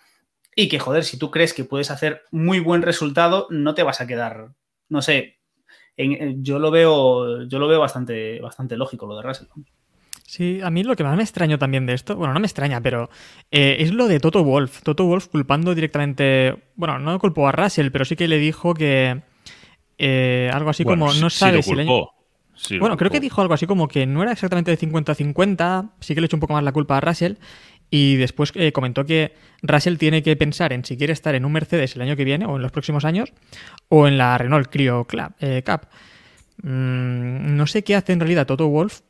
Y 0.54 0.68
que, 0.68 0.78
joder, 0.78 1.04
si 1.04 1.18
tú 1.18 1.30
crees 1.30 1.54
que 1.54 1.64
puedes 1.64 1.90
hacer 1.90 2.22
muy 2.30 2.60
buen 2.60 2.82
resultado, 2.82 3.46
no 3.50 3.74
te 3.74 3.82
vas 3.82 4.00
a 4.00 4.06
quedar, 4.06 4.52
no 4.88 5.00
sé, 5.02 5.40
yo 5.96 6.58
lo 6.58 6.70
veo, 6.70 7.44
yo 7.44 7.58
lo 7.58 7.68
veo 7.68 7.80
bastante, 7.80 8.40
bastante 8.40 8.76
lógico 8.76 9.06
lo 9.06 9.16
de 9.16 9.22
Russell. 9.22 9.46
Sí, 10.30 10.60
a 10.62 10.70
mí 10.70 10.84
lo 10.84 10.94
que 10.94 11.02
más 11.02 11.16
me 11.16 11.24
extraño 11.24 11.58
también 11.58 11.86
de 11.86 11.94
esto, 11.94 12.14
bueno, 12.14 12.32
no 12.32 12.38
me 12.40 12.46
extraña, 12.46 12.80
pero 12.80 13.10
eh, 13.50 13.78
es 13.80 13.92
lo 13.92 14.06
de 14.06 14.20
Toto 14.20 14.44
Wolf. 14.44 14.82
Toto 14.82 15.04
Wolf 15.04 15.26
culpando 15.26 15.74
directamente, 15.74 16.56
bueno, 16.76 16.98
no 17.00 17.18
culpó 17.18 17.48
a 17.48 17.52
Russell, 17.52 17.90
pero 17.90 18.04
sí 18.04 18.14
que 18.14 18.28
le 18.28 18.38
dijo 18.38 18.72
que 18.72 19.22
eh, 19.98 20.48
algo 20.52 20.70
así 20.70 20.84
como, 20.84 21.12
no 21.14 21.30
sabe 21.30 21.62
si 21.62 21.74
le... 21.74 21.84
bueno, 22.78 22.96
creo 22.96 23.10
que 23.10 23.18
dijo 23.18 23.42
algo 23.42 23.54
así 23.54 23.66
como 23.66 23.88
que 23.88 24.06
no 24.06 24.22
era 24.22 24.30
exactamente 24.30 24.70
de 24.70 24.78
50-50, 24.78 25.90
sí 25.98 26.14
que 26.14 26.20
le 26.20 26.26
echó 26.26 26.36
un 26.36 26.40
poco 26.40 26.52
más 26.52 26.62
la 26.62 26.72
culpa 26.72 26.98
a 26.98 27.00
Russell, 27.00 27.34
y 27.90 28.16
después 28.16 28.52
eh, 28.54 28.72
comentó 28.72 29.04
que 29.04 29.34
Russell 29.62 29.96
tiene 29.96 30.22
que 30.22 30.36
pensar 30.36 30.72
en 30.72 30.84
si 30.84 30.96
quiere 30.96 31.12
estar 31.12 31.34
en 31.34 31.44
un 31.44 31.52
Mercedes 31.52 31.96
el 31.96 32.02
año 32.02 32.16
que 32.16 32.24
viene 32.24 32.46
o 32.46 32.56
en 32.56 32.62
los 32.62 32.72
próximos 32.72 33.04
años, 33.04 33.32
o 33.88 34.06
en 34.06 34.18
la 34.18 34.38
Renault 34.38 34.68
Clio 34.68 35.04
Club, 35.04 35.32
Cup. 35.64 35.88
Mm, 36.62 37.56
no 37.56 37.66
sé 37.66 37.82
qué 37.82 37.96
hace 37.96 38.12
en 38.12 38.20
realidad 38.20 38.46
Toto 38.46 38.68
Wolf 38.68 39.00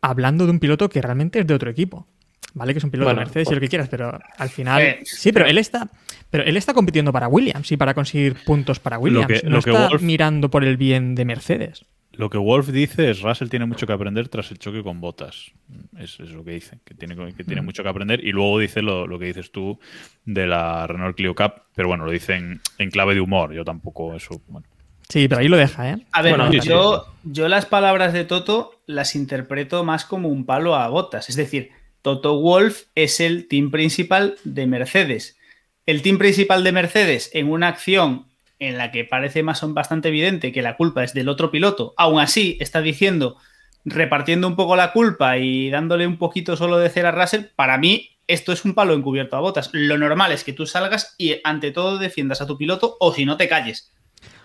hablando 0.00 0.44
de 0.44 0.52
un 0.52 0.58
piloto 0.58 0.88
que 0.88 1.02
realmente 1.02 1.40
es 1.40 1.46
de 1.46 1.54
otro 1.54 1.70
equipo. 1.70 2.06
Vale, 2.54 2.72
que 2.72 2.78
es 2.78 2.84
un 2.84 2.90
piloto 2.90 3.10
de 3.10 3.16
Mercedes 3.16 3.50
y 3.50 3.54
lo 3.54 3.60
que 3.60 3.68
quieras, 3.68 3.88
pero 3.88 4.18
al 4.36 4.48
final. 4.48 4.98
sí, 5.04 5.32
pero 5.32 5.46
él 5.46 5.58
está. 5.58 5.88
Pero 6.30 6.44
él 6.44 6.56
está 6.56 6.74
compitiendo 6.74 7.12
para 7.12 7.28
Williams 7.28 7.70
y 7.70 7.76
para 7.76 7.94
conseguir 7.94 8.36
puntos 8.44 8.80
para 8.80 8.98
Williams. 8.98 9.44
no 9.44 9.58
está 9.58 9.90
mirando 10.00 10.50
por 10.50 10.64
el 10.64 10.76
bien 10.76 11.14
de 11.14 11.24
Mercedes. 11.24 11.84
Lo 12.18 12.28
que 12.30 12.36
Wolf 12.36 12.70
dice 12.70 13.10
es 13.10 13.22
Russell 13.22 13.48
tiene 13.48 13.64
mucho 13.64 13.86
que 13.86 13.92
aprender 13.92 14.28
tras 14.28 14.50
el 14.50 14.58
choque 14.58 14.82
con 14.82 15.00
botas. 15.00 15.52
Es, 15.96 16.18
es 16.18 16.30
lo 16.32 16.44
que 16.44 16.50
dice, 16.50 16.80
que 16.84 16.92
tiene, 16.92 17.14
que 17.32 17.44
tiene 17.44 17.62
mucho 17.62 17.84
que 17.84 17.88
aprender. 17.88 18.24
Y 18.24 18.32
luego 18.32 18.58
dice 18.58 18.82
lo, 18.82 19.06
lo, 19.06 19.20
que 19.20 19.26
dices 19.26 19.52
tú 19.52 19.78
de 20.24 20.48
la 20.48 20.84
Renault 20.88 21.16
Clio 21.16 21.36
Cup, 21.36 21.62
pero 21.76 21.86
bueno, 21.86 22.04
lo 22.04 22.10
dice 22.10 22.34
en, 22.34 22.60
en 22.78 22.90
clave 22.90 23.14
de 23.14 23.20
humor. 23.20 23.52
Yo 23.52 23.64
tampoco 23.64 24.16
eso. 24.16 24.42
Bueno. 24.48 24.66
Sí, 25.08 25.28
pero 25.28 25.40
ahí 25.40 25.46
lo 25.46 25.56
deja, 25.56 25.90
¿eh? 25.90 26.06
A 26.10 26.22
ver, 26.22 26.36
Bueno, 26.36 26.50
yo, 26.50 26.60
sí, 26.60 26.68
sí. 26.68 27.30
yo 27.32 27.48
las 27.48 27.66
palabras 27.66 28.12
de 28.12 28.24
Toto 28.24 28.80
las 28.86 29.14
interpreto 29.14 29.84
más 29.84 30.04
como 30.04 30.28
un 30.28 30.44
palo 30.44 30.74
a 30.74 30.88
botas. 30.88 31.28
Es 31.30 31.36
decir, 31.36 31.70
Toto 32.02 32.40
Wolf 32.40 32.82
es 32.96 33.20
el 33.20 33.46
team 33.46 33.70
principal 33.70 34.38
de 34.42 34.66
Mercedes. 34.66 35.38
El 35.86 36.02
team 36.02 36.18
principal 36.18 36.64
de 36.64 36.72
Mercedes 36.72 37.30
en 37.32 37.48
una 37.48 37.68
acción 37.68 38.26
en 38.58 38.78
la 38.78 38.90
que 38.90 39.04
parece 39.04 39.42
más 39.42 39.60
bastante 39.72 40.08
evidente 40.08 40.52
que 40.52 40.62
la 40.62 40.76
culpa 40.76 41.04
es 41.04 41.14
del 41.14 41.28
otro 41.28 41.50
piloto, 41.50 41.94
aún 41.96 42.20
así 42.20 42.56
está 42.60 42.80
diciendo, 42.80 43.36
repartiendo 43.84 44.48
un 44.48 44.56
poco 44.56 44.76
la 44.76 44.92
culpa 44.92 45.38
y 45.38 45.70
dándole 45.70 46.06
un 46.06 46.18
poquito 46.18 46.56
solo 46.56 46.78
de 46.78 46.90
cera 46.90 47.10
a 47.10 47.12
Russell, 47.12 47.44
para 47.54 47.78
mí 47.78 48.18
esto 48.26 48.52
es 48.52 48.64
un 48.64 48.74
palo 48.74 48.94
encubierto 48.94 49.36
a 49.36 49.40
botas. 49.40 49.70
Lo 49.72 49.96
normal 49.96 50.32
es 50.32 50.44
que 50.44 50.52
tú 50.52 50.66
salgas 50.66 51.14
y 51.16 51.36
ante 51.44 51.70
todo 51.70 51.98
defiendas 51.98 52.40
a 52.40 52.46
tu 52.46 52.58
piloto 52.58 52.96
o 53.00 53.14
si 53.14 53.24
no 53.24 53.36
te 53.36 53.48
calles. 53.48 53.92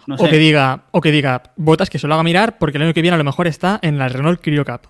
No 0.07 0.15
O 0.15 0.29
que 0.29 0.37
diga, 0.37 0.85
o 0.91 1.01
que 1.01 1.11
diga, 1.11 1.43
botas 1.55 1.89
que 1.89 1.99
se 1.99 2.07
lo 2.07 2.13
haga 2.13 2.23
mirar 2.23 2.57
porque 2.57 2.77
el 2.77 2.83
año 2.83 2.93
que 2.93 3.01
viene 3.01 3.15
a 3.15 3.17
lo 3.17 3.23
mejor 3.23 3.47
está 3.47 3.79
en 3.81 3.97
la 3.97 4.07
Renault 4.07 4.41
Clio 4.41 4.65
Cup. 4.65 4.89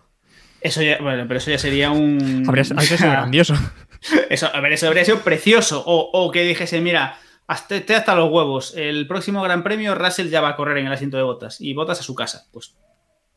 Eso 0.61 0.81
ya, 0.81 0.97
bueno, 1.01 1.25
pero 1.27 1.39
eso 1.39 1.51
ya 1.51 1.57
sería 1.57 1.91
un. 1.91 2.45
Habría, 2.47 2.63
habría 2.71 2.97
sido 2.97 3.11
grandioso. 3.11 3.55
Eso, 4.29 4.49
a 4.53 4.59
ver, 4.59 4.73
eso 4.73 4.85
habría 4.87 5.05
sido 5.05 5.19
precioso. 5.19 5.81
O, 5.85 6.09
o 6.11 6.29
que 6.29 6.43
dijese, 6.43 6.81
mira, 6.81 7.17
hasta, 7.47 7.75
esté 7.75 7.95
hasta 7.95 8.15
los 8.15 8.31
huevos. 8.31 8.73
El 8.75 9.07
próximo 9.07 9.41
Gran 9.41 9.63
Premio, 9.63 9.95
Russell 9.95 10.29
ya 10.29 10.41
va 10.41 10.49
a 10.49 10.55
correr 10.55 10.77
en 10.77 10.87
el 10.87 10.93
asiento 10.93 11.17
de 11.17 11.23
botas. 11.23 11.59
Y 11.61 11.73
botas 11.73 11.99
a 11.99 12.03
su 12.03 12.15
casa. 12.15 12.47
Pues 12.51 12.77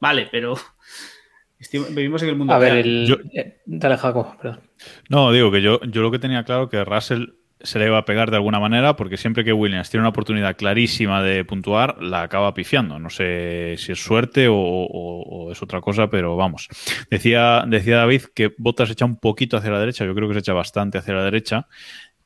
vale, 0.00 0.28
pero. 0.30 0.56
vivimos 1.90 2.22
en 2.22 2.28
el 2.28 2.36
mundo 2.36 2.52
A 2.52 2.58
ver, 2.58 2.76
el. 2.78 3.06
Yo- 3.06 3.16
eh, 3.34 3.60
dale, 3.66 3.96
Jaco, 3.96 4.36
perdón. 4.40 4.60
No, 5.08 5.32
digo 5.32 5.50
que 5.50 5.62
yo, 5.62 5.80
yo 5.82 6.02
lo 6.02 6.10
que 6.10 6.18
tenía 6.18 6.44
claro 6.44 6.68
que 6.68 6.84
Russell 6.84 7.24
se 7.58 7.78
le 7.78 7.86
iba 7.86 7.96
a 7.96 8.04
pegar 8.04 8.30
de 8.30 8.36
alguna 8.36 8.60
manera 8.60 8.96
porque 8.96 9.16
siempre 9.16 9.42
que 9.42 9.54
Williams 9.54 9.88
tiene 9.88 10.02
una 10.02 10.10
oportunidad 10.10 10.56
clarísima 10.56 11.22
de 11.22 11.42
puntuar, 11.46 12.02
la 12.02 12.20
acaba 12.22 12.52
pifiando. 12.52 12.98
No 12.98 13.08
sé 13.08 13.76
si 13.78 13.92
es 13.92 13.98
suerte 14.04 14.46
o, 14.48 14.54
o- 14.54 15.22
o 15.46 15.52
es 15.52 15.62
otra 15.62 15.80
cosa, 15.80 16.10
pero 16.10 16.36
vamos. 16.36 16.68
Decía, 17.10 17.64
decía 17.66 17.96
David 17.96 18.24
que 18.34 18.52
Bottas 18.58 18.90
echa 18.90 19.06
un 19.06 19.16
poquito 19.18 19.56
hacia 19.56 19.70
la 19.70 19.80
derecha, 19.80 20.04
yo 20.04 20.14
creo 20.14 20.28
que 20.28 20.34
se 20.34 20.40
echa 20.40 20.52
bastante 20.52 20.98
hacia 20.98 21.14
la 21.14 21.24
derecha. 21.24 21.66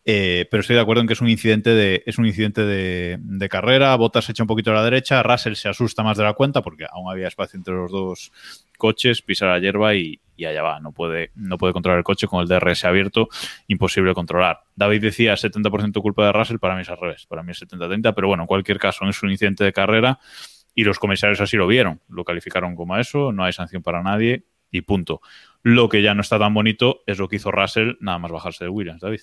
Eh, 0.04 0.46
pero 0.50 0.62
estoy 0.62 0.76
de 0.76 0.82
acuerdo 0.82 1.02
en 1.02 1.06
que 1.06 1.12
es 1.12 1.20
un 1.20 1.28
incidente 1.28 1.70
de, 1.70 2.02
es 2.06 2.18
un 2.18 2.26
incidente 2.26 2.64
de, 2.64 3.48
carrera. 3.48 3.94
Bottas 3.96 4.24
se 4.24 4.32
echa 4.32 4.42
un 4.42 4.46
poquito 4.46 4.70
a 4.70 4.74
la 4.74 4.84
derecha, 4.84 5.22
Russell 5.22 5.54
se 5.54 5.68
asusta 5.68 6.02
más 6.02 6.16
de 6.16 6.24
la 6.24 6.32
cuenta 6.32 6.62
porque 6.62 6.86
aún 6.90 7.10
había 7.10 7.28
espacio 7.28 7.56
entre 7.56 7.74
los 7.74 7.90
dos 7.90 8.32
coches, 8.78 9.22
pisa 9.22 9.46
la 9.46 9.58
hierba 9.58 9.94
y, 9.94 10.20
y 10.36 10.46
allá 10.46 10.62
va. 10.62 10.80
No 10.80 10.92
puede, 10.92 11.32
no 11.34 11.58
puede 11.58 11.72
controlar 11.72 11.98
el 11.98 12.04
coche 12.04 12.26
con 12.26 12.40
el 12.40 12.48
DRS 12.48 12.84
abierto, 12.84 13.28
imposible 13.68 14.14
controlar. 14.14 14.60
David 14.74 15.02
decía 15.02 15.34
70% 15.34 16.00
culpa 16.00 16.26
de 16.26 16.32
Russell, 16.32 16.58
para 16.58 16.74
mí 16.74 16.82
es 16.82 16.88
al 16.88 16.98
revés, 16.98 17.26
para 17.26 17.42
mí 17.42 17.52
es 17.52 17.62
70-30, 17.62 18.14
pero 18.14 18.28
bueno, 18.28 18.44
en 18.44 18.46
cualquier 18.46 18.78
caso, 18.78 19.06
es 19.08 19.22
un 19.22 19.30
incidente 19.30 19.64
de 19.64 19.72
carrera 19.72 20.18
y 20.74 20.84
los 20.84 20.98
comisarios 20.98 21.40
así 21.40 21.56
lo 21.56 21.66
vieron, 21.66 22.00
lo 22.08 22.24
calificaron 22.24 22.74
como 22.74 22.96
eso, 22.96 23.32
no 23.32 23.44
hay 23.44 23.52
sanción 23.52 23.82
para 23.82 24.02
nadie 24.02 24.44
y 24.70 24.82
punto. 24.82 25.20
Lo 25.62 25.88
que 25.88 26.00
ya 26.00 26.14
no 26.14 26.22
está 26.22 26.38
tan 26.38 26.54
bonito 26.54 27.02
es 27.06 27.18
lo 27.18 27.28
que 27.28 27.36
hizo 27.36 27.50
Russell, 27.50 27.96
nada 28.00 28.18
más 28.18 28.30
bajarse 28.30 28.64
de 28.64 28.70
Williams, 28.70 29.02
David. 29.02 29.20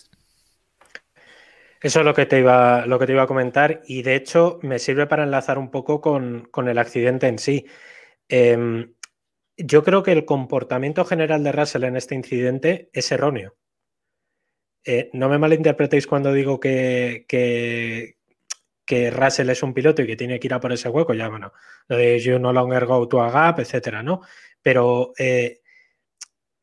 Eso 1.81 1.99
es 1.99 2.05
lo 2.05 2.13
que 2.13 2.25
te 2.25 2.39
iba, 2.39 2.85
lo 2.85 2.97
que 2.99 3.05
te 3.05 3.11
iba 3.13 3.23
a 3.23 3.27
comentar 3.27 3.81
y 3.85 4.01
de 4.01 4.15
hecho 4.15 4.59
me 4.63 4.79
sirve 4.79 5.07
para 5.07 5.23
enlazar 5.23 5.57
un 5.57 5.69
poco 5.69 6.01
con, 6.01 6.47
con 6.51 6.67
el 6.67 6.77
accidente 6.77 7.27
en 7.27 7.37
sí. 7.37 7.65
Em, 8.29 8.93
yo 9.57 9.83
creo 9.83 10.03
que 10.03 10.11
el 10.11 10.25
comportamiento 10.25 11.05
general 11.05 11.43
de 11.43 11.51
Russell 11.51 11.83
en 11.85 11.97
este 11.97 12.15
incidente 12.15 12.89
es 12.93 13.11
erróneo. 13.11 13.55
Eh, 14.85 15.09
no 15.13 15.27
me 15.29 15.37
malinterpretéis 15.37 16.07
cuando 16.07 16.31
digo 16.31 16.59
que, 16.59 17.25
que, 17.27 18.15
Russell 19.11 19.49
es 19.49 19.61
un 19.63 19.73
piloto 19.73 20.01
y 20.01 20.07
que 20.07 20.15
tiene 20.15 20.39
que 20.39 20.47
ir 20.47 20.53
a 20.53 20.61
por 20.61 20.71
ese 20.71 20.87
hueco, 20.89 21.13
ya 21.13 21.27
bueno, 21.27 21.51
lo 21.89 21.97
de 21.97 22.19
you 22.21 22.39
no 22.39 22.53
longer 22.53 22.85
go 22.85 23.05
to 23.07 23.21
a 23.21 23.29
gap, 23.29 23.59
etcétera, 23.59 24.01
¿no? 24.01 24.21
Pero 24.61 25.11
eh, 25.17 25.59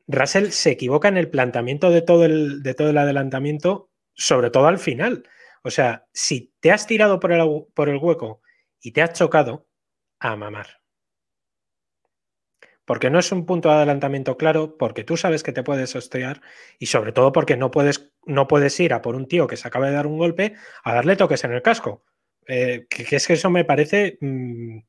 Russell 0.07 0.49
se 0.49 0.71
equivoca 0.71 1.07
en 1.07 1.17
el 1.17 1.29
planteamiento 1.29 1.91
de 1.91 2.01
todo 2.01 2.25
el, 2.25 2.63
de 2.63 2.73
todo 2.73 2.89
el 2.89 2.97
adelantamiento, 2.97 3.91
sobre 4.15 4.49
todo 4.49 4.67
al 4.67 4.79
final. 4.79 5.27
O 5.63 5.71
sea, 5.71 6.07
si 6.13 6.53
te 6.59 6.71
has 6.71 6.87
tirado 6.87 7.19
por 7.19 7.31
el, 7.31 7.65
por 7.73 7.89
el 7.89 7.97
hueco 7.97 8.41
y 8.81 8.91
te 8.91 9.01
has 9.01 9.13
chocado, 9.13 9.67
a 10.19 10.35
mamar. 10.35 10.81
Porque 12.85 13.09
no 13.09 13.19
es 13.19 13.31
un 13.31 13.45
punto 13.45 13.69
de 13.69 13.75
adelantamiento 13.75 14.37
claro, 14.37 14.77
porque 14.77 15.03
tú 15.03 15.17
sabes 15.17 15.41
que 15.41 15.51
te 15.51 15.63
puedes 15.63 15.95
hostear 15.95 16.41
y 16.77 16.85
sobre 16.85 17.11
todo 17.11 17.31
porque 17.31 17.57
no 17.57 17.71
puedes, 17.71 18.11
no 18.25 18.47
puedes 18.47 18.79
ir 18.79 18.93
a 18.93 19.01
por 19.01 19.15
un 19.15 19.27
tío 19.27 19.47
que 19.47 19.57
se 19.57 19.67
acaba 19.67 19.87
de 19.87 19.93
dar 19.93 20.07
un 20.07 20.19
golpe 20.19 20.55
a 20.83 20.93
darle 20.93 21.15
toques 21.15 21.43
en 21.43 21.53
el 21.53 21.61
casco. 21.61 22.05
Eh, 22.47 22.85
que, 22.89 23.03
que 23.05 23.15
es 23.15 23.25
que 23.25 23.33
eso 23.33 23.49
me 23.49 23.65
parece 23.65 24.19
mm, 24.21 24.79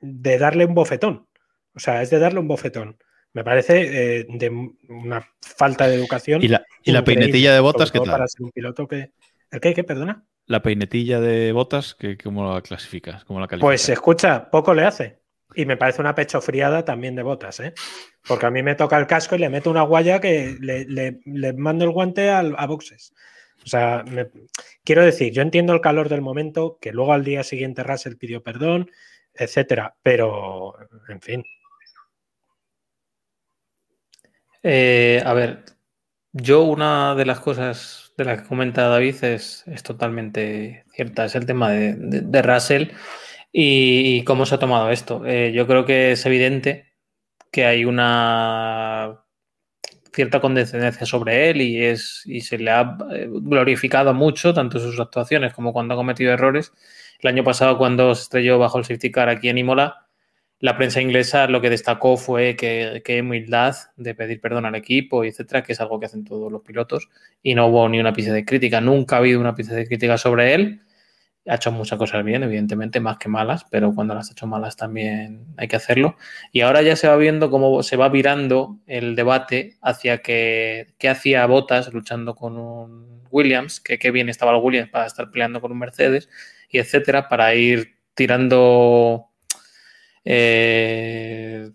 de 0.00 0.38
darle 0.38 0.64
un 0.64 0.74
bofetón. 0.74 1.28
O 1.74 1.78
sea, 1.78 2.00
es 2.02 2.10
de 2.10 2.18
darle 2.18 2.40
un 2.40 2.48
bofetón. 2.48 2.98
Me 3.34 3.44
parece 3.44 4.20
eh, 4.20 4.26
de 4.28 4.48
una 4.88 5.28
falta 5.42 5.86
de 5.86 5.96
educación. 5.96 6.42
Y 6.42 6.48
la, 6.48 6.64
y 6.82 6.92
la 6.92 7.00
increíble, 7.00 7.24
peinetilla 7.26 7.52
de 7.54 7.60
botas, 7.60 7.92
¿qué 7.92 7.98
tal? 7.98 8.10
Para 8.10 8.26
ser 8.28 8.42
un 8.42 8.50
piloto 8.52 8.88
que. 8.88 9.10
¿El 9.50 9.60
qué? 9.60 9.74
¿Qué? 9.74 9.84
Perdona. 9.84 10.24
La 10.46 10.62
peinetilla 10.62 11.20
de 11.20 11.52
botas, 11.52 11.94
que, 11.94 12.16
¿cómo 12.16 12.50
la 12.52 12.60
clasificas? 12.62 13.24
¿Cómo 13.24 13.40
la 13.40 13.46
calificas? 13.46 13.68
Pues 13.68 13.88
escucha, 13.88 14.50
poco 14.50 14.72
le 14.72 14.84
hace. 14.84 15.18
Y 15.56 15.66
me 15.66 15.76
parece 15.76 16.00
una 16.00 16.14
pechofriada 16.14 16.84
también 16.84 17.14
de 17.14 17.22
botas, 17.22 17.60
¿eh? 17.60 17.74
Porque 18.26 18.46
a 18.46 18.50
mí 18.50 18.62
me 18.62 18.74
toca 18.74 18.98
el 18.98 19.06
casco 19.06 19.36
y 19.36 19.38
le 19.38 19.48
meto 19.48 19.70
una 19.70 19.82
guaya 19.82 20.20
que 20.20 20.56
le, 20.60 20.84
le- 20.86 21.20
le 21.24 21.52
mando 21.52 21.84
el 21.84 21.90
guante 21.92 22.30
al- 22.30 22.54
a 22.58 22.66
boxes. 22.66 23.14
O 23.64 23.66
sea, 23.68 24.04
me- 24.06 24.28
quiero 24.84 25.04
decir, 25.04 25.32
yo 25.32 25.42
entiendo 25.42 25.72
el 25.72 25.80
calor 25.80 26.08
del 26.08 26.22
momento, 26.22 26.78
que 26.80 26.92
luego 26.92 27.12
al 27.12 27.24
día 27.24 27.42
siguiente 27.44 27.82
Russell 27.82 28.16
pidió 28.16 28.42
perdón, 28.42 28.90
etcétera, 29.34 29.96
pero, 30.02 30.74
en 31.08 31.20
fin. 31.20 31.44
Eh, 34.64 35.22
a 35.26 35.34
ver, 35.34 35.64
yo 36.32 36.62
una 36.64 37.14
de 37.16 37.26
las 37.26 37.40
cosas 37.40 38.12
de 38.18 38.24
las 38.24 38.42
que 38.42 38.48
comenta 38.48 38.88
David 38.88 39.22
es, 39.24 39.64
es 39.68 39.82
totalmente 39.82 40.84
cierta, 40.94 41.26
es 41.26 41.34
el 41.36 41.46
tema 41.46 41.70
de, 41.70 41.94
de- 41.96 42.22
de 42.22 42.42
Russell 42.42 42.90
y, 43.52 44.24
cómo 44.24 44.46
se 44.46 44.56
ha 44.56 44.58
tomado 44.58 44.90
esto. 44.90 45.24
Eh, 45.26 45.52
yo 45.54 45.66
creo 45.66 45.84
que 45.86 46.12
es 46.12 46.26
evidente 46.26 46.94
que 47.52 47.66
hay 47.66 47.84
una 47.86 49.22
cierta 50.14 50.40
condescendencia 50.40 51.06
sobre 51.06 51.50
él 51.50 51.60
y, 51.62 51.82
es, 51.84 52.22
y 52.26 52.40
se 52.42 52.58
le 52.58 52.70
ha 52.70 52.96
eh, 53.12 53.28
glorificado 53.30 54.14
mucho, 54.14 54.54
tanto 54.54 54.78
sus 54.80 54.98
actuaciones 55.00 55.54
como 55.54 55.72
cuando 55.72 55.94
ha 55.94 55.96
cometido 55.96 56.32
errores. 56.32 56.72
El 57.20 57.28
año 57.30 57.44
pasado, 57.44 57.78
cuando 57.78 58.14
se 58.14 58.22
estrelló 58.24 58.58
bajo 58.58 58.78
el 58.78 58.84
safety 58.84 59.10
car 59.10 59.28
aquí 59.28 59.48
en 59.48 59.58
Imola, 59.58 60.03
la 60.64 60.78
prensa 60.78 61.02
inglesa 61.02 61.46
lo 61.46 61.60
que 61.60 61.68
destacó 61.68 62.16
fue 62.16 62.56
que, 62.56 63.20
humildad 63.20 63.76
de 63.98 64.14
pedir 64.14 64.40
perdón 64.40 64.64
al 64.64 64.74
equipo, 64.74 65.22
etcétera, 65.22 65.62
que 65.62 65.74
es 65.74 65.80
algo 65.82 66.00
que 66.00 66.06
hacen 66.06 66.24
todos 66.24 66.50
los 66.50 66.62
pilotos, 66.62 67.10
y 67.42 67.54
no 67.54 67.66
hubo 67.66 67.86
ni 67.86 68.00
una 68.00 68.14
pizca 68.14 68.32
de 68.32 68.46
crítica, 68.46 68.80
nunca 68.80 69.16
ha 69.16 69.18
habido 69.18 69.38
una 69.40 69.54
pizca 69.54 69.74
de 69.74 69.86
crítica 69.86 70.16
sobre 70.16 70.54
él. 70.54 70.80
Ha 71.46 71.56
hecho 71.56 71.70
muchas 71.70 71.98
cosas 71.98 72.24
bien, 72.24 72.44
evidentemente, 72.44 72.98
más 72.98 73.18
que 73.18 73.28
malas, 73.28 73.66
pero 73.70 73.94
cuando 73.94 74.14
las 74.14 74.30
ha 74.30 74.32
hecho 74.32 74.46
malas 74.46 74.74
también 74.74 75.48
hay 75.58 75.68
que 75.68 75.76
hacerlo. 75.76 76.16
Y 76.50 76.62
ahora 76.62 76.80
ya 76.80 76.96
se 76.96 77.08
va 77.08 77.16
viendo 77.16 77.50
cómo 77.50 77.82
se 77.82 77.96
va 77.96 78.08
virando 78.08 78.78
el 78.86 79.16
debate 79.16 79.76
hacia 79.82 80.22
que, 80.22 80.94
qué 80.96 81.10
hacía 81.10 81.44
Botas 81.44 81.92
luchando 81.92 82.34
con 82.34 82.56
un 82.56 83.22
Williams, 83.30 83.80
que 83.80 83.98
qué 83.98 84.10
bien 84.10 84.30
estaba 84.30 84.52
el 84.52 84.62
Williams 84.62 84.88
para 84.88 85.04
estar 85.04 85.30
peleando 85.30 85.60
con 85.60 85.72
un 85.72 85.78
Mercedes, 85.78 86.30
y 86.70 86.78
etcétera, 86.78 87.28
para 87.28 87.54
ir 87.54 87.98
tirando 88.14 89.33
eh, 90.24 91.70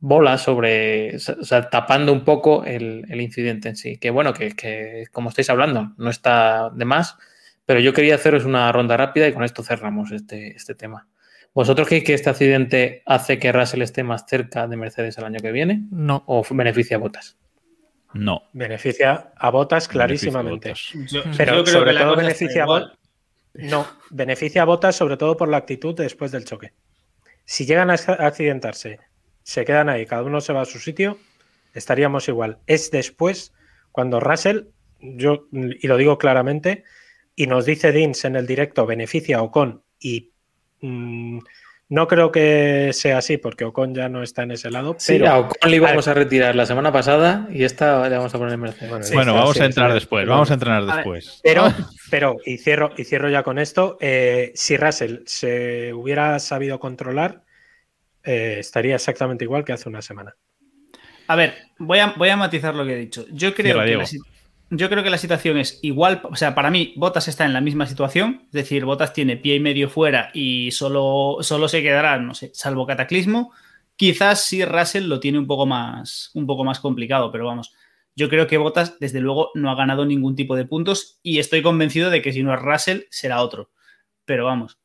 bolas 0.00 0.42
sobre, 0.42 1.16
o 1.16 1.18
sea, 1.18 1.68
tapando 1.70 2.12
un 2.12 2.24
poco 2.24 2.64
el, 2.64 3.04
el 3.08 3.20
incidente 3.20 3.68
en 3.70 3.76
sí. 3.76 3.98
Que 3.98 4.10
bueno, 4.10 4.32
que, 4.34 4.52
que, 4.52 5.04
como 5.12 5.28
estáis 5.30 5.50
hablando, 5.50 5.92
no 5.96 6.10
está 6.10 6.70
de 6.70 6.84
más, 6.84 7.16
pero 7.64 7.80
yo 7.80 7.92
quería 7.92 8.16
haceros 8.16 8.44
una 8.44 8.70
ronda 8.72 8.96
rápida 8.96 9.26
y 9.28 9.32
con 9.32 9.44
esto 9.44 9.62
cerramos 9.62 10.12
este, 10.12 10.54
este 10.54 10.74
tema. 10.74 11.08
¿Vosotros 11.54 11.86
creéis 11.86 12.04
que 12.04 12.14
este 12.14 12.30
accidente 12.30 13.02
hace 13.06 13.38
que 13.38 13.52
Russell 13.52 13.82
esté 13.82 14.02
más 14.02 14.26
cerca 14.28 14.66
de 14.66 14.76
Mercedes 14.76 15.16
el 15.18 15.24
año 15.24 15.38
que 15.40 15.52
viene? 15.52 15.84
No. 15.90 16.24
¿O 16.26 16.44
beneficia 16.50 16.96
a 16.96 17.00
Botas? 17.00 17.38
No. 18.12 18.42
Beneficia 18.52 19.32
a 19.36 19.50
Botas 19.50 19.86
clarísimamente. 19.88 20.74
Beneficia 20.74 21.20
a 21.20 21.22
Bottas. 21.22 21.32
Yo- 21.32 21.36
Pero 21.36 21.54
yo 21.56 21.64
creo 21.64 21.74
sobre 21.78 21.94
todo 21.96 22.16
beneficia 22.16 22.62
a. 22.64 22.66
Botas. 22.66 22.98
No, 23.54 23.86
beneficia 24.10 24.62
a 24.62 24.64
Botas 24.64 24.96
sobre 24.96 25.16
todo 25.16 25.36
por 25.36 25.48
la 25.48 25.58
actitud 25.58 25.94
después 25.96 26.32
del 26.32 26.44
choque. 26.44 26.72
Si 27.44 27.66
llegan 27.66 27.90
a 27.90 27.94
accidentarse, 27.94 29.00
se 29.42 29.64
quedan 29.64 29.88
ahí, 29.88 30.06
cada 30.06 30.22
uno 30.22 30.40
se 30.40 30.52
va 30.52 30.62
a 30.62 30.66
su 30.66 30.78
sitio, 30.78 31.18
estaríamos 31.74 32.28
igual. 32.28 32.58
Es 32.66 32.90
después 32.90 33.52
cuando 33.92 34.20
Russell, 34.20 34.68
yo 35.00 35.46
y 35.52 35.86
lo 35.86 35.96
digo 35.96 36.18
claramente, 36.18 36.84
y 37.36 37.46
nos 37.46 37.66
dice 37.66 37.92
Dins 37.92 38.24
en 38.24 38.36
el 38.36 38.46
directo 38.46 38.86
beneficia 38.86 39.38
a 39.38 39.42
Ocon 39.42 39.82
y 39.98 40.32
mm, 40.80 41.38
No 41.94 42.08
creo 42.08 42.32
que 42.32 42.90
sea 42.92 43.18
así 43.18 43.36
porque 43.38 43.64
Ocon 43.64 43.94
ya 43.94 44.08
no 44.08 44.24
está 44.24 44.42
en 44.42 44.50
ese 44.50 44.68
lado. 44.68 44.96
Sí, 44.98 45.12
pero 45.12 45.30
a 45.30 45.38
Ocon 45.38 45.70
le 45.70 45.76
íbamos 45.76 46.08
a 46.08 46.14
retirar 46.14 46.56
la 46.56 46.66
semana 46.66 46.90
pasada 46.90 47.46
y 47.52 47.62
esta 47.62 48.08
le 48.08 48.16
vamos 48.16 48.34
a 48.34 48.38
poner 48.38 48.54
en 48.54 48.60
Mercedes. 48.62 48.90
Bueno, 48.90 49.06
bueno, 49.12 49.32
sí, 49.32 49.38
vamos 49.38 49.56
sí, 49.56 49.62
a 49.62 49.66
entrar 49.66 49.90
sí. 49.90 49.94
después, 49.94 50.26
vamos 50.26 50.50
a 50.50 50.54
entrenar 50.54 50.84
después. 50.86 51.40
Pero, 51.44 51.72
pero 52.10 52.36
y 52.44 52.58
cierro, 52.58 52.90
y 52.96 53.04
cierro 53.04 53.28
ya 53.30 53.44
con 53.44 53.60
esto. 53.60 53.96
eh, 54.00 54.50
si 54.56 54.76
Russell 54.76 55.18
se 55.24 55.92
hubiera 55.92 56.36
sabido 56.40 56.80
controlar, 56.80 57.44
eh, 58.24 58.56
estaría 58.58 58.96
exactamente 58.96 59.44
igual 59.44 59.64
que 59.64 59.72
hace 59.72 59.88
una 59.88 60.02
semana. 60.02 60.34
A 61.28 61.36
ver, 61.36 61.54
voy 61.78 62.00
a, 62.00 62.12
voy 62.16 62.28
a 62.28 62.36
matizar 62.36 62.74
lo 62.74 62.84
que 62.84 62.94
he 62.94 62.98
dicho. 62.98 63.24
Yo 63.30 63.54
creo, 63.54 63.84
Cierra, 63.84 63.84
que 63.84 63.96
la, 63.98 64.04
yo 64.70 64.88
creo 64.88 65.02
que 65.02 65.10
la 65.10 65.18
situación 65.18 65.58
es 65.58 65.78
igual. 65.82 66.22
O 66.24 66.36
sea, 66.36 66.54
para 66.54 66.70
mí, 66.70 66.94
Botas 66.96 67.28
está 67.28 67.44
en 67.44 67.52
la 67.52 67.60
misma 67.60 67.86
situación. 67.86 68.42
Es 68.46 68.52
decir, 68.52 68.84
Botas 68.84 69.12
tiene 69.12 69.36
pie 69.36 69.56
y 69.56 69.60
medio 69.60 69.88
fuera 69.88 70.30
y 70.34 70.70
solo, 70.70 71.38
solo 71.40 71.68
se 71.68 71.82
quedará, 71.82 72.18
no 72.18 72.34
sé, 72.34 72.50
salvo 72.54 72.86
cataclismo. 72.86 73.52
Quizás 73.96 74.44
sí 74.44 74.64
Russell 74.64 75.04
lo 75.04 75.20
tiene 75.20 75.38
un 75.38 75.46
poco 75.46 75.66
más, 75.66 76.30
un 76.34 76.46
poco 76.46 76.64
más 76.64 76.80
complicado, 76.80 77.30
pero 77.30 77.46
vamos. 77.46 77.72
Yo 78.16 78.28
creo 78.28 78.46
que 78.46 78.58
Botas, 78.58 78.98
desde 79.00 79.20
luego, 79.20 79.50
no 79.54 79.70
ha 79.70 79.74
ganado 79.74 80.04
ningún 80.04 80.36
tipo 80.36 80.56
de 80.56 80.64
puntos 80.64 81.18
y 81.22 81.38
estoy 81.38 81.62
convencido 81.62 82.10
de 82.10 82.22
que 82.22 82.32
si 82.32 82.42
no 82.42 82.54
es 82.54 82.60
Russell, 82.60 83.02
será 83.10 83.42
otro. 83.42 83.70
Pero 84.24 84.44
vamos. 84.44 84.78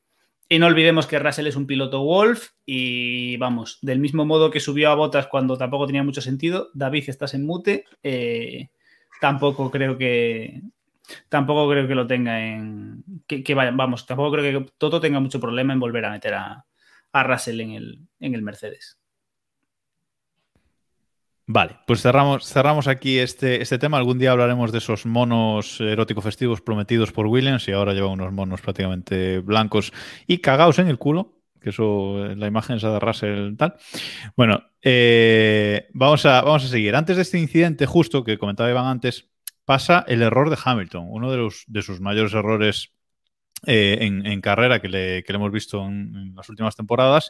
Y 0.51 0.57
no 0.57 0.65
olvidemos 0.65 1.05
que 1.05 1.19
Russell 1.19 1.45
es 1.45 1.55
un 1.55 1.67
piloto 1.67 2.03
Wolf 2.03 2.49
y 2.65 3.37
vamos, 3.37 3.77
del 3.83 3.99
mismo 3.99 4.25
modo 4.25 4.49
que 4.49 4.59
subió 4.59 4.89
a 4.89 4.95
botas 4.95 5.27
cuando 5.27 5.59
tampoco 5.59 5.85
tenía 5.85 6.01
mucho 6.01 6.21
sentido, 6.21 6.71
David, 6.73 7.03
estás 7.07 7.35
en 7.35 7.45
mute, 7.45 7.85
eh, 8.01 8.69
tampoco 9.19 9.69
creo 9.69 9.97
que 9.97 10.61
tampoco 11.27 11.69
creo 11.69 11.87
que 11.87 11.95
lo 11.95 12.07
tenga 12.07 12.39
en 12.39 13.03
que, 13.27 13.53
vamos, 13.53 14.05
tampoco 14.05 14.31
creo 14.31 14.63
que 14.63 14.71
Toto 14.77 14.99
tenga 14.99 15.19
mucho 15.19 15.39
problema 15.39 15.73
en 15.73 15.79
volver 15.79 16.05
a 16.05 16.11
meter 16.11 16.33
a, 16.33 16.65
a 17.11 17.23
Russell 17.23 17.61
en 17.61 17.71
el, 17.71 17.99
en 18.19 18.35
el 18.35 18.41
Mercedes. 18.41 18.97
Vale, 21.51 21.77
pues 21.87 22.03
cerramos, 22.03 22.45
cerramos 22.45 22.87
aquí 22.87 23.17
este, 23.17 23.59
este 23.63 23.79
tema. 23.79 23.97
Algún 23.97 24.19
día 24.19 24.31
hablaremos 24.31 24.71
de 24.71 24.77
esos 24.77 25.07
monos 25.07 25.81
erótico 25.81 26.21
festivos 26.21 26.61
prometidos 26.61 27.11
por 27.11 27.25
Williams 27.25 27.67
y 27.67 27.71
ahora 27.71 27.93
lleva 27.93 28.07
unos 28.07 28.31
monos 28.31 28.61
prácticamente 28.61 29.39
blancos 29.39 29.91
y 30.27 30.37
cagados 30.41 30.77
en 30.77 30.89
el 30.89 30.99
culo. 30.99 31.38
Que 31.59 31.71
eso, 31.71 32.17
la 32.35 32.47
imagen 32.47 32.77
esa 32.77 32.91
de 32.91 32.99
Russell 32.99 33.55
tal. 33.57 33.75
Bueno, 34.35 34.63
eh, 34.81 35.87
vamos, 35.93 36.25
a, 36.25 36.41
vamos 36.41 36.65
a 36.65 36.67
seguir. 36.67 36.95
Antes 36.95 37.15
de 37.15 37.21
este 37.23 37.39
incidente, 37.39 37.85
justo 37.85 38.23
que 38.23 38.37
comentaba 38.37 38.69
Iván 38.69 38.87
antes, 38.87 39.29
pasa 39.65 40.03
el 40.07 40.21
error 40.21 40.49
de 40.49 40.57
Hamilton, 40.63 41.05
uno 41.09 41.31
de, 41.31 41.37
los, 41.37 41.63
de 41.67 41.81
sus 41.81 42.01
mayores 42.01 42.33
errores 42.33 42.91
eh, 43.65 43.97
en, 44.01 44.41
carrera 44.41 44.79
que 44.79 44.87
le, 44.87 45.21
que 45.23 45.33
le 45.33 45.37
hemos 45.37 45.51
visto 45.51 45.85
en, 45.85 46.15
en, 46.15 46.35
las 46.35 46.47
últimas 46.47 46.77
temporadas 46.77 47.29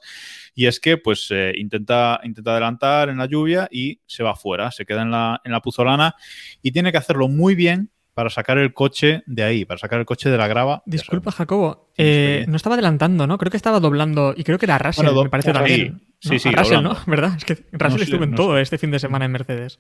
y 0.54 0.68
es 0.68 0.80
que 0.80 0.98
pues 0.98 1.28
eh, 1.32 1.54
intenta, 1.58 2.20
intenta 2.24 2.52
adelantar 2.52 3.10
en 3.10 3.18
la 3.18 3.26
lluvia 3.26 3.68
y 3.72 4.00
se 4.06 4.22
va 4.22 4.36
fuera, 4.36 4.70
se 4.70 4.86
queda 4.86 5.02
en 5.02 5.10
la, 5.10 5.42
en 5.44 5.52
la 5.52 5.60
puzolana 5.60 6.15
y 6.62 6.72
tiene 6.72 6.92
que 6.92 7.00
hacerlo 7.00 7.28
muy 7.30 7.56
bien 7.56 7.92
para 8.20 8.30
sacar 8.30 8.58
el 8.58 8.74
coche 8.74 9.24
de 9.28 9.44
ahí, 9.44 9.64
para 9.64 9.78
sacar 9.78 9.98
el 9.98 10.06
coche 10.06 10.30
de 10.30 10.38
la 10.38 10.46
grava. 10.46 10.84
Disculpa, 10.86 11.32
Jacobo. 11.32 11.90
Eh, 11.96 12.44
no 12.50 12.58
estaba 12.58 12.76
adelantando, 12.76 13.26
¿no? 13.28 13.38
Creo 13.38 13.50
que 13.50 13.56
estaba 13.56 13.80
doblando 13.80 14.34
y 14.36 14.44
creo 14.44 14.58
que 14.58 14.66
era 14.66 14.78
Russell, 14.78 15.06
bueno, 15.06 15.24
me 15.24 15.30
parece 15.30 15.54
también. 15.54 16.02
Sí, 16.20 16.28
sí, 16.28 16.30
¿no? 16.34 16.40
sí 16.40 16.52
Russell, 16.52 16.76
doblando. 16.76 17.00
¿no? 17.00 17.06
¿Verdad? 17.06 17.38
Es 17.38 17.46
que 17.46 17.54
Russell 17.72 17.98
no 17.98 18.04
estuvo 18.04 18.24
en 18.26 18.32
no 18.32 18.36
todo 18.36 18.56
sé. 18.56 18.62
este 18.64 18.78
fin 18.78 18.92
de 18.92 19.00
semana 19.00 19.24
en 19.24 19.32
Mercedes. 19.32 19.80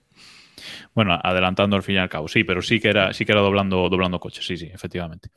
Bueno, 0.95 1.19
adelantando 1.21 1.75
al 1.75 1.83
fin 1.83 1.95
y 1.95 1.97
al 1.97 2.07
cabo, 2.07 2.29
sí, 2.29 2.45
pero 2.45 2.61
sí 2.61 2.79
que 2.79 2.87
era, 2.87 3.11
sí 3.11 3.25
que 3.25 3.33
era 3.33 3.41
doblando, 3.41 3.89
doblando 3.89 4.21
coches, 4.21 4.45
sí, 4.45 4.55
sí, 4.55 4.69
efectivamente. 4.73 5.31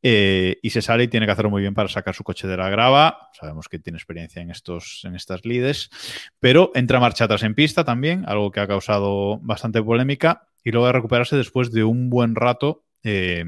Eh, 0.00 0.58
y 0.62 0.70
se 0.70 0.80
sale 0.80 1.04
y 1.04 1.08
tiene 1.08 1.26
que 1.26 1.32
hacerlo 1.32 1.50
muy 1.50 1.62
bien 1.62 1.74
para 1.74 1.88
sacar 1.88 2.14
su 2.14 2.22
coche 2.22 2.46
de 2.46 2.56
la 2.56 2.68
grava. 2.68 3.30
Sabemos 3.32 3.68
que 3.68 3.80
tiene 3.80 3.96
experiencia 3.96 4.40
en, 4.40 4.50
estos, 4.50 5.02
en 5.04 5.16
estas 5.16 5.44
lides, 5.44 5.90
pero 6.38 6.70
entra 6.76 7.00
marcha 7.00 7.24
atrás 7.24 7.42
en 7.42 7.56
pista 7.56 7.84
también, 7.84 8.24
algo 8.28 8.52
que 8.52 8.60
ha 8.60 8.68
causado 8.68 9.38
bastante 9.40 9.82
polémica, 9.82 10.47
y 10.64 10.70
luego 10.70 10.86
de 10.86 10.92
recuperarse 10.92 11.36
después 11.36 11.70
de 11.70 11.84
un 11.84 12.10
buen 12.10 12.34
rato 12.34 12.84
eh, 13.02 13.44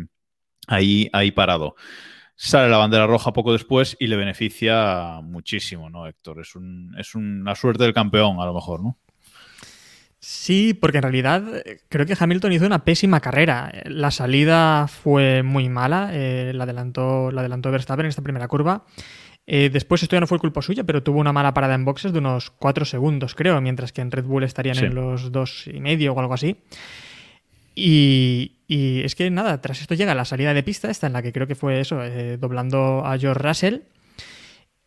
ahí, 0.67 1.09
ahí 1.13 1.31
parado. 1.31 1.75
Sale 2.37 2.71
la 2.71 2.79
bandera 2.79 3.07
roja 3.07 3.33
poco 3.33 3.53
después 3.53 3.97
y 4.01 4.07
le 4.07 4.17
beneficia 4.17 5.21
muchísimo, 5.23 5.91
¿no, 5.91 6.07
Héctor? 6.07 6.41
Es, 6.41 6.57
un, 6.57 6.95
es 6.99 7.15
una 7.15 7.55
suerte 7.55 7.85
del 7.85 7.93
campeón, 7.93 8.41
a 8.41 8.47
lo 8.47 8.55
mejor, 8.55 8.83
¿no? 8.83 8.99
Sí, 10.23 10.75
porque 10.75 10.99
en 10.99 11.03
realidad 11.03 11.43
eh, 11.65 11.81
creo 11.89 12.05
que 12.05 12.17
Hamilton 12.19 12.53
hizo 12.53 12.67
una 12.67 12.85
pésima 12.85 13.21
carrera. 13.21 13.73
La 13.87 14.11
salida 14.11 14.87
fue 14.87 15.43
muy 15.43 15.71
mala, 15.71 16.11
eh, 16.13 16.53
la, 16.55 16.65
adelantó, 16.65 17.31
la 17.31 17.41
adelantó 17.41 17.71
Verstappen 17.71 18.05
en 18.05 18.11
esta 18.11 18.23
primera 18.23 18.47
curva. 18.47 18.85
Eh, 19.53 19.69
después 19.69 20.01
esto 20.01 20.15
ya 20.15 20.21
no 20.21 20.29
fue 20.29 20.39
culpa 20.39 20.63
suya, 20.63 20.85
pero 20.85 21.03
tuvo 21.03 21.19
una 21.19 21.33
mala 21.33 21.53
parada 21.53 21.75
en 21.75 21.85
boxes 21.85 22.13
de 22.13 22.21
unos 22.21 22.51
4 22.53 22.85
segundos, 22.85 23.35
creo, 23.35 23.61
mientras 23.61 23.93
que 23.93 24.01
en 24.01 24.13
Red 24.13 24.25
Bull 24.25 24.45
estarían 24.45 24.77
Sí. 24.77 24.85
en 24.85 24.95
los 24.95 25.33
dos 25.33 25.67
y 25.67 25.81
medio 25.81 26.13
o 26.13 26.21
algo 26.21 26.35
así. 26.35 26.57
Y, 27.75 28.59
y 28.69 29.01
es 29.03 29.15
que 29.15 29.31
nada, 29.31 29.61
tras 29.61 29.81
esto 29.81 29.95
llega 29.95 30.15
la 30.15 30.25
salida 30.25 30.55
de 30.55 30.63
pista, 30.63 30.91
esta 30.91 31.07
en 31.07 31.13
la 31.15 31.23
que 31.23 31.33
creo 31.33 31.47
que 31.49 31.55
fue 31.55 31.81
eso, 31.81 32.03
eh, 32.05 32.37
doblando 32.37 33.05
a 33.05 33.19
George 33.19 33.43
Russell. 33.43 33.77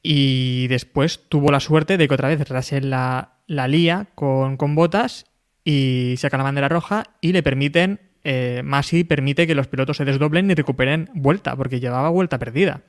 Y 0.01 0.67
después 0.67 1.27
tuvo 1.29 1.51
la 1.51 1.59
suerte 1.59 1.97
de 1.97 2.07
que 2.07 2.13
otra 2.13 2.27
vez 2.27 2.47
Russell 2.49 2.89
la, 2.89 3.33
la 3.47 3.67
lía 3.67 4.07
con, 4.15 4.57
con 4.57 4.75
botas 4.75 5.25
y 5.63 6.15
saca 6.17 6.37
la 6.37 6.43
bandera 6.43 6.67
roja 6.69 7.03
y 7.21 7.31
le 7.31 7.41
permiten, 7.41 7.99
eh, 8.25 8.61
Masi 8.63 9.03
permite 9.05 9.47
que 9.47 9.55
los 9.55 9.67
pilotos 9.67 9.97
se 9.97 10.05
desdoblen 10.05 10.51
y 10.51 10.55
recuperen 10.55 11.09
vuelta, 11.13 11.55
porque 11.55 11.79
llevaba 11.79 12.09
vuelta 12.09 12.37
perdida. 12.37 12.81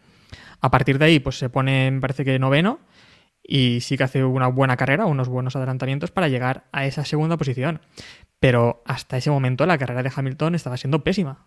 A 0.60 0.70
partir 0.70 0.98
de 0.98 1.06
ahí, 1.06 1.18
pues 1.20 1.38
se 1.38 1.50
pone, 1.50 1.90
me 1.90 2.00
parece 2.00 2.24
que 2.24 2.38
noveno, 2.38 2.80
y 3.42 3.80
sí 3.80 3.96
que 3.96 4.04
hace 4.04 4.24
una 4.24 4.48
buena 4.48 4.76
carrera, 4.76 5.06
unos 5.06 5.28
buenos 5.28 5.54
adelantamientos 5.56 6.10
para 6.10 6.28
llegar 6.28 6.64
a 6.72 6.86
esa 6.86 7.04
segunda 7.04 7.36
posición. 7.36 7.80
Pero 8.40 8.82
hasta 8.86 9.16
ese 9.16 9.30
momento 9.30 9.66
la 9.66 9.78
carrera 9.78 10.02
de 10.02 10.12
Hamilton 10.14 10.54
estaba 10.54 10.76
siendo 10.76 11.04
pésima. 11.04 11.46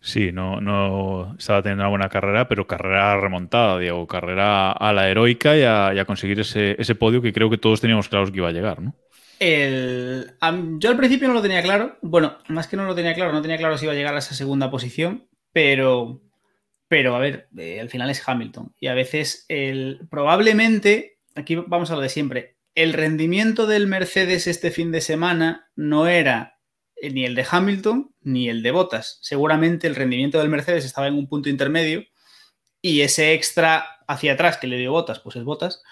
Sí, 0.00 0.32
no, 0.32 0.60
no 0.60 1.36
estaba 1.38 1.62
teniendo 1.62 1.84
una 1.84 1.90
buena 1.90 2.08
carrera, 2.08 2.48
pero 2.48 2.66
carrera 2.66 3.20
remontada, 3.20 3.78
Diego, 3.78 4.04
carrera 4.08 4.72
a 4.72 4.92
la 4.92 5.08
heroica 5.08 5.56
y 5.56 5.62
a, 5.62 5.92
y 5.94 6.00
a 6.00 6.04
conseguir 6.04 6.40
ese, 6.40 6.74
ese, 6.76 6.96
podio 6.96 7.22
que 7.22 7.32
creo 7.32 7.48
que 7.48 7.56
todos 7.56 7.80
teníamos 7.80 8.08
claros 8.08 8.32
que 8.32 8.38
iba 8.38 8.48
a 8.48 8.52
llegar, 8.52 8.82
¿no? 8.82 8.96
El, 9.38 10.34
um, 10.42 10.80
yo 10.80 10.90
al 10.90 10.96
principio 10.96 11.28
no 11.28 11.34
lo 11.34 11.42
tenía 11.42 11.62
claro, 11.62 11.98
bueno, 12.02 12.36
más 12.48 12.66
que 12.66 12.76
no 12.76 12.84
lo 12.84 12.96
tenía 12.96 13.14
claro, 13.14 13.32
no 13.32 13.42
tenía 13.42 13.58
claro 13.58 13.78
si 13.78 13.84
iba 13.84 13.92
a 13.92 13.96
llegar 13.96 14.14
a 14.16 14.18
esa 14.18 14.34
segunda 14.34 14.72
posición, 14.72 15.28
pero, 15.52 16.20
pero 16.92 17.16
a 17.16 17.18
ver, 17.18 17.48
eh, 17.56 17.80
al 17.80 17.88
final 17.88 18.10
es 18.10 18.22
Hamilton 18.28 18.74
y 18.78 18.88
a 18.88 18.92
veces 18.92 19.46
el, 19.48 20.06
probablemente, 20.10 21.20
aquí 21.34 21.54
vamos 21.54 21.90
a 21.90 21.94
lo 21.94 22.02
de 22.02 22.10
siempre, 22.10 22.58
el 22.74 22.92
rendimiento 22.92 23.66
del 23.66 23.86
Mercedes 23.86 24.46
este 24.46 24.70
fin 24.70 24.92
de 24.92 25.00
semana 25.00 25.70
no 25.74 26.06
era 26.06 26.58
ni 27.00 27.24
el 27.24 27.34
de 27.34 27.46
Hamilton 27.50 28.14
ni 28.20 28.50
el 28.50 28.62
de 28.62 28.72
Bottas. 28.72 29.18
Seguramente 29.22 29.86
el 29.86 29.94
rendimiento 29.94 30.38
del 30.38 30.50
Mercedes 30.50 30.84
estaba 30.84 31.06
en 31.06 31.14
un 31.14 31.28
punto 31.28 31.48
intermedio 31.48 32.04
y 32.82 33.00
ese 33.00 33.32
extra 33.32 33.86
hacia 34.06 34.34
atrás 34.34 34.58
que 34.58 34.66
le 34.66 34.76
dio 34.76 34.92
Bottas, 34.92 35.18
pues 35.20 35.36
es 35.36 35.44
Bottas. 35.44 35.82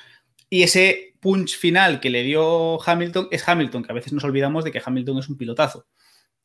Y 0.51 0.65
ese 0.65 1.15
punch 1.21 1.57
final 1.57 2.01
que 2.01 2.11
le 2.11 2.25
dio 2.25 2.79
Hamilton 2.83 3.29
es 3.31 3.49
Hamilton, 3.49 3.85
que 3.85 3.93
a 3.93 3.95
veces 3.95 4.13
nos 4.13 4.25
olvidamos 4.25 4.65
de 4.65 4.71
que 4.73 4.83
Hamilton 4.85 5.21
es 5.21 5.31
un 5.31 5.39
pilotazo. 5.39 5.87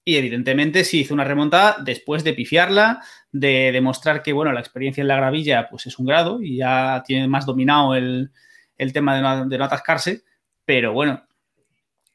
Y 0.07 0.17
evidentemente 0.17 0.83
sí 0.83 0.99
hizo 0.99 1.15
una 1.15 1.23
remontada 1.23 1.77
después 1.83 2.23
de 2.23 2.33
pifiarla, 2.33 3.01
de 3.31 3.71
demostrar 3.71 4.21
que 4.21 4.33
bueno, 4.33 4.53
la 4.53 4.59
experiencia 4.59 5.01
en 5.01 5.07
la 5.07 5.17
gravilla 5.17 5.67
pues 5.67 5.87
es 5.87 5.97
un 5.97 6.05
grado 6.05 6.41
y 6.43 6.57
ya 6.57 7.03
tiene 7.05 7.27
más 7.27 7.47
dominado 7.47 7.95
el, 7.95 8.31
el 8.77 8.93
tema 8.93 9.15
de 9.15 9.21
no, 9.23 9.47
de 9.47 9.57
no 9.57 9.65
atascarse. 9.65 10.23
Pero 10.63 10.93
bueno, 10.93 11.25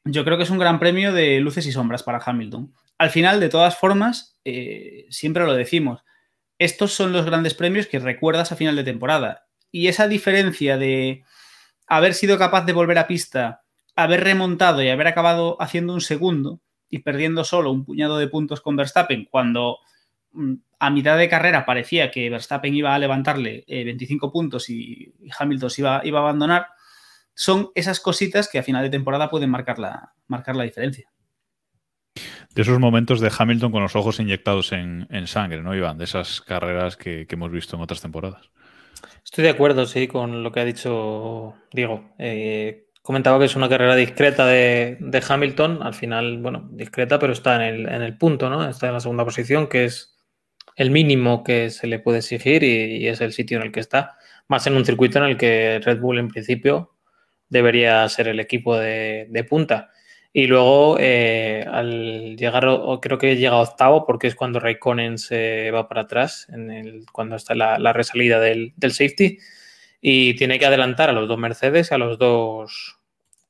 yo 0.04 0.24
creo 0.24 0.36
que 0.36 0.44
es 0.44 0.50
un 0.50 0.58
gran 0.58 0.78
premio 0.78 1.12
de 1.12 1.40
luces 1.40 1.66
y 1.66 1.72
sombras 1.72 2.04
para 2.04 2.22
Hamilton. 2.24 2.72
Al 2.96 3.10
final, 3.10 3.40
de 3.40 3.48
todas 3.48 3.76
formas, 3.76 4.38
eh, 4.44 5.06
siempre 5.10 5.44
lo 5.44 5.54
decimos, 5.54 6.04
estos 6.58 6.92
son 6.92 7.12
los 7.12 7.24
grandes 7.24 7.54
premios 7.54 7.86
que 7.86 7.98
recuerdas 7.98 8.52
a 8.52 8.56
final 8.56 8.76
de 8.76 8.84
temporada. 8.84 9.46
Y 9.72 9.88
esa 9.88 10.06
diferencia 10.06 10.76
de 10.76 11.24
haber 11.86 12.14
sido 12.14 12.38
capaz 12.38 12.66
de 12.66 12.72
volver 12.72 12.98
a 12.98 13.06
pista, 13.06 13.62
haber 13.96 14.22
remontado 14.22 14.82
y 14.82 14.90
haber 14.90 15.06
acabado 15.06 15.60
haciendo 15.60 15.94
un 15.94 16.00
segundo 16.00 16.60
y 16.90 16.98
perdiendo 16.98 17.44
solo 17.44 17.70
un 17.70 17.84
puñado 17.84 18.18
de 18.18 18.28
puntos 18.28 18.60
con 18.60 18.76
Verstappen, 18.76 19.26
cuando 19.30 19.78
mm, 20.32 20.54
a 20.80 20.90
mitad 20.90 21.16
de 21.16 21.28
carrera 21.28 21.64
parecía 21.64 22.10
que 22.10 22.28
Verstappen 22.28 22.74
iba 22.74 22.94
a 22.94 22.98
levantarle 22.98 23.64
eh, 23.66 23.84
25 23.84 24.32
puntos 24.32 24.68
y, 24.68 25.14
y 25.20 25.30
Hamilton 25.38 25.70
se 25.70 25.82
iba, 25.82 26.00
iba 26.04 26.18
a 26.18 26.22
abandonar, 26.22 26.66
son 27.34 27.70
esas 27.74 28.00
cositas 28.00 28.48
que 28.48 28.58
a 28.58 28.62
final 28.62 28.82
de 28.82 28.90
temporada 28.90 29.30
pueden 29.30 29.50
marcar 29.50 29.78
la, 29.78 30.12
marcar 30.26 30.56
la 30.56 30.64
diferencia. 30.64 31.10
De 32.54 32.62
esos 32.62 32.80
momentos 32.80 33.20
de 33.20 33.30
Hamilton 33.36 33.70
con 33.70 33.82
los 33.82 33.94
ojos 33.94 34.18
inyectados 34.18 34.72
en, 34.72 35.06
en 35.10 35.26
sangre, 35.26 35.62
¿no, 35.62 35.74
Iván? 35.74 35.98
De 35.98 36.04
esas 36.04 36.40
carreras 36.40 36.96
que, 36.96 37.26
que, 37.26 37.36
hemos 37.36 37.52
visto 37.52 37.76
en 37.76 37.82
otras 37.82 38.02
temporadas. 38.02 38.50
Estoy 39.24 39.44
de 39.44 39.50
acuerdo, 39.50 39.86
sí, 39.86 40.08
con 40.08 40.42
lo 40.42 40.50
que 40.50 40.60
ha 40.60 40.64
dicho 40.64 41.54
Diego. 41.72 42.10
Eh, 42.18 42.89
comentaba 43.02 43.38
que 43.38 43.46
es 43.46 43.56
una 43.56 43.68
carrera 43.68 43.96
discreta 43.96 44.46
de, 44.46 44.96
de, 45.00 45.24
Hamilton. 45.26 45.82
Al 45.82 45.94
final, 45.94 46.38
bueno, 46.38 46.68
discreta, 46.72 47.18
pero 47.18 47.32
está 47.32 47.56
en 47.56 47.62
el, 47.62 47.88
en 47.88 48.02
el, 48.02 48.16
punto, 48.16 48.50
¿no? 48.50 48.68
Está 48.68 48.88
en 48.88 48.94
la 48.94 49.00
segunda 49.00 49.24
posición, 49.24 49.68
que 49.68 49.84
es 49.84 50.16
el 50.76 50.90
mínimo 50.90 51.44
que 51.44 51.70
se 51.70 51.86
le 51.86 51.98
puede 51.98 52.18
exigir 52.18 52.62
y, 52.62 52.98
y 52.98 53.08
es 53.08 53.20
el 53.20 53.32
sitio 53.32 53.58
en 53.58 53.64
el 53.64 53.72
que 53.72 53.80
está. 53.80 54.16
más 54.48 54.66
en 54.66 54.76
un 54.76 54.84
circuito 54.84 55.18
en 55.18 55.24
el 55.24 55.36
que 55.36 55.80
Red 55.84 56.00
Bull 56.00 56.18
en 56.18 56.28
principio 56.28 56.94
debería 57.48 58.08
ser 58.08 58.28
el 58.28 58.40
equipo 58.40 58.76
de, 58.78 59.26
de 59.30 59.44
punta. 59.44 59.90
Y 60.32 60.46
luego, 60.46 60.96
eh, 61.00 61.64
al 61.68 62.36
llegar, 62.36 62.64
creo 63.02 63.18
que 63.18 63.36
llega 63.36 63.56
octavo, 63.56 64.06
porque 64.06 64.28
es 64.28 64.36
cuando 64.36 64.60
Raikkonen 64.60 65.18
se 65.18 65.72
va 65.72 65.88
para 65.88 66.02
atrás, 66.02 66.46
en 66.50 66.70
el, 66.70 67.04
cuando 67.12 67.34
está 67.34 67.56
la, 67.56 67.78
la 67.80 67.92
resalida 67.92 68.38
del, 68.38 68.72
del, 68.76 68.92
safety, 68.92 69.38
y 70.00 70.34
tiene 70.34 70.58
que 70.58 70.66
adelantar 70.66 71.10
a 71.10 71.12
los 71.12 71.28
dos 71.28 71.38
Mercedes 71.38 71.90
y 71.90 71.94
a 71.94 71.98
los 71.98 72.18
dos, 72.18 72.96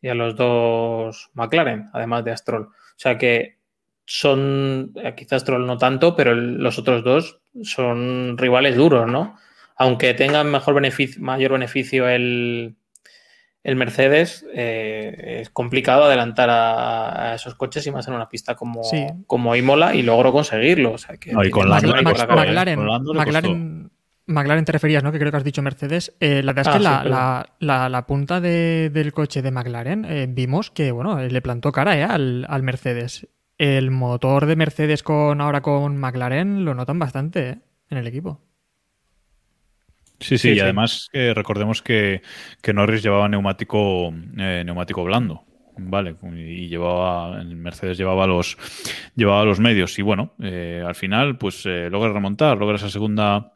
y 0.02 0.08
a 0.08 0.14
los 0.14 0.36
dos 0.36 1.30
McLaren, 1.34 1.88
además 1.92 2.24
de 2.24 2.32
Astrol. 2.32 2.62
O 2.64 2.72
sea 2.96 3.18
que 3.18 3.58
son, 4.04 4.92
eh, 4.96 5.14
quizás 5.16 5.42
Astrol 5.42 5.66
no 5.66 5.78
tanto, 5.78 6.16
pero 6.16 6.34
los 6.34 6.78
otros 6.78 7.04
dos 7.04 7.40
son 7.62 8.36
rivales 8.36 8.76
duros, 8.76 9.10
¿no? 9.10 9.36
Aunque 9.76 10.14
tengan 10.14 10.50
mejor 10.50 10.74
beneficio, 10.74 11.22
mayor 11.22 11.52
beneficio 11.52 12.08
el, 12.08 12.74
el 13.62 13.76
Mercedes 13.76 14.44
eh, 14.54 15.38
es 15.40 15.50
complicado 15.50 16.04
adelantar 16.04 16.50
a, 16.50 17.30
a, 17.30 17.34
esos 17.34 17.54
coches 17.54 17.86
y 17.86 17.90
más 17.90 18.06
en 18.08 18.14
una 18.14 18.28
pista 18.28 18.56
como, 18.56 18.82
Sí. 18.84 19.06
como 19.26 19.54
Imola 19.54 19.94
y 19.94 20.02
logró 20.02 20.32
conseguirlo. 20.32 20.92
O 20.92 20.98
sea, 20.98 21.16
que 21.16 21.32
No, 21.32 21.44
y 21.44 21.50
con 21.50 21.68
McLaren, 21.68 23.89
McLaren 24.30 24.64
te 24.64 24.72
referías, 24.72 25.02
¿no? 25.04 25.12
Que 25.12 25.18
creo 25.18 25.30
que 25.30 25.36
has 25.38 25.44
dicho 25.44 25.62
Mercedes. 25.62 26.14
Eh, 26.20 26.42
la 26.42 26.52
verdad 26.52 26.62
Ah, 26.64 26.70
es 26.74 26.78
que 26.78 26.80
sí, 26.80 26.84
la, 26.84 27.02
perdón. 27.02 27.10
la- 27.10 27.56
la- 27.60 27.88
la 27.88 28.06
punta 28.06 28.40
de- 28.40 28.90
del 28.90 29.12
coche 29.12 29.42
de 29.42 29.50
McLaren 29.50 30.04
eh, 30.04 30.26
vimos 30.28 30.70
que, 30.70 30.92
bueno, 30.92 31.18
le 31.20 31.42
plantó 31.42 31.72
cara 31.72 31.96
eh, 31.98 32.04
al, 32.04 32.46
al 32.48 32.62
Mercedes. 32.62 33.28
El 33.58 33.90
motor 33.90 34.46
de 34.46 34.56
Mercedes 34.56 35.02
con 35.02 35.40
ahora 35.40 35.60
con 35.62 35.96
McLaren 35.98 36.64
lo 36.64 36.74
notan 36.74 36.98
bastante 36.98 37.48
eh, 37.50 37.58
en 37.90 37.98
el 37.98 38.06
equipo. 38.06 38.40
Sí, 40.20 40.36
sí, 40.38 40.38
Sí, 40.38 40.56
y 40.56 40.60
sí. 40.60 40.60
además 40.60 41.08
que 41.12 41.32
recordemos 41.32 41.80
que, 41.82 42.20
que 42.60 42.74
Norris 42.74 43.02
llevaba 43.02 43.28
neumático, 43.28 44.12
eh, 44.38 44.62
neumático 44.66 45.02
blando. 45.04 45.44
Vale, 45.82 46.16
y 46.36 46.68
llevaba, 46.68 47.40
el 47.40 47.56
Mercedes 47.56 47.96
llevaba 47.96 48.26
los, 48.26 48.58
llevaba 49.16 49.44
los 49.44 49.60
medios. 49.60 49.98
Y 49.98 50.02
bueno, 50.02 50.34
eh, 50.42 50.82
al 50.86 50.94
final, 50.94 51.38
pues 51.38 51.64
eh, 51.64 51.88
logra 51.90 52.12
remontar, 52.12 52.58
logra 52.58 52.76
esa 52.76 52.90
segunda, 52.90 53.54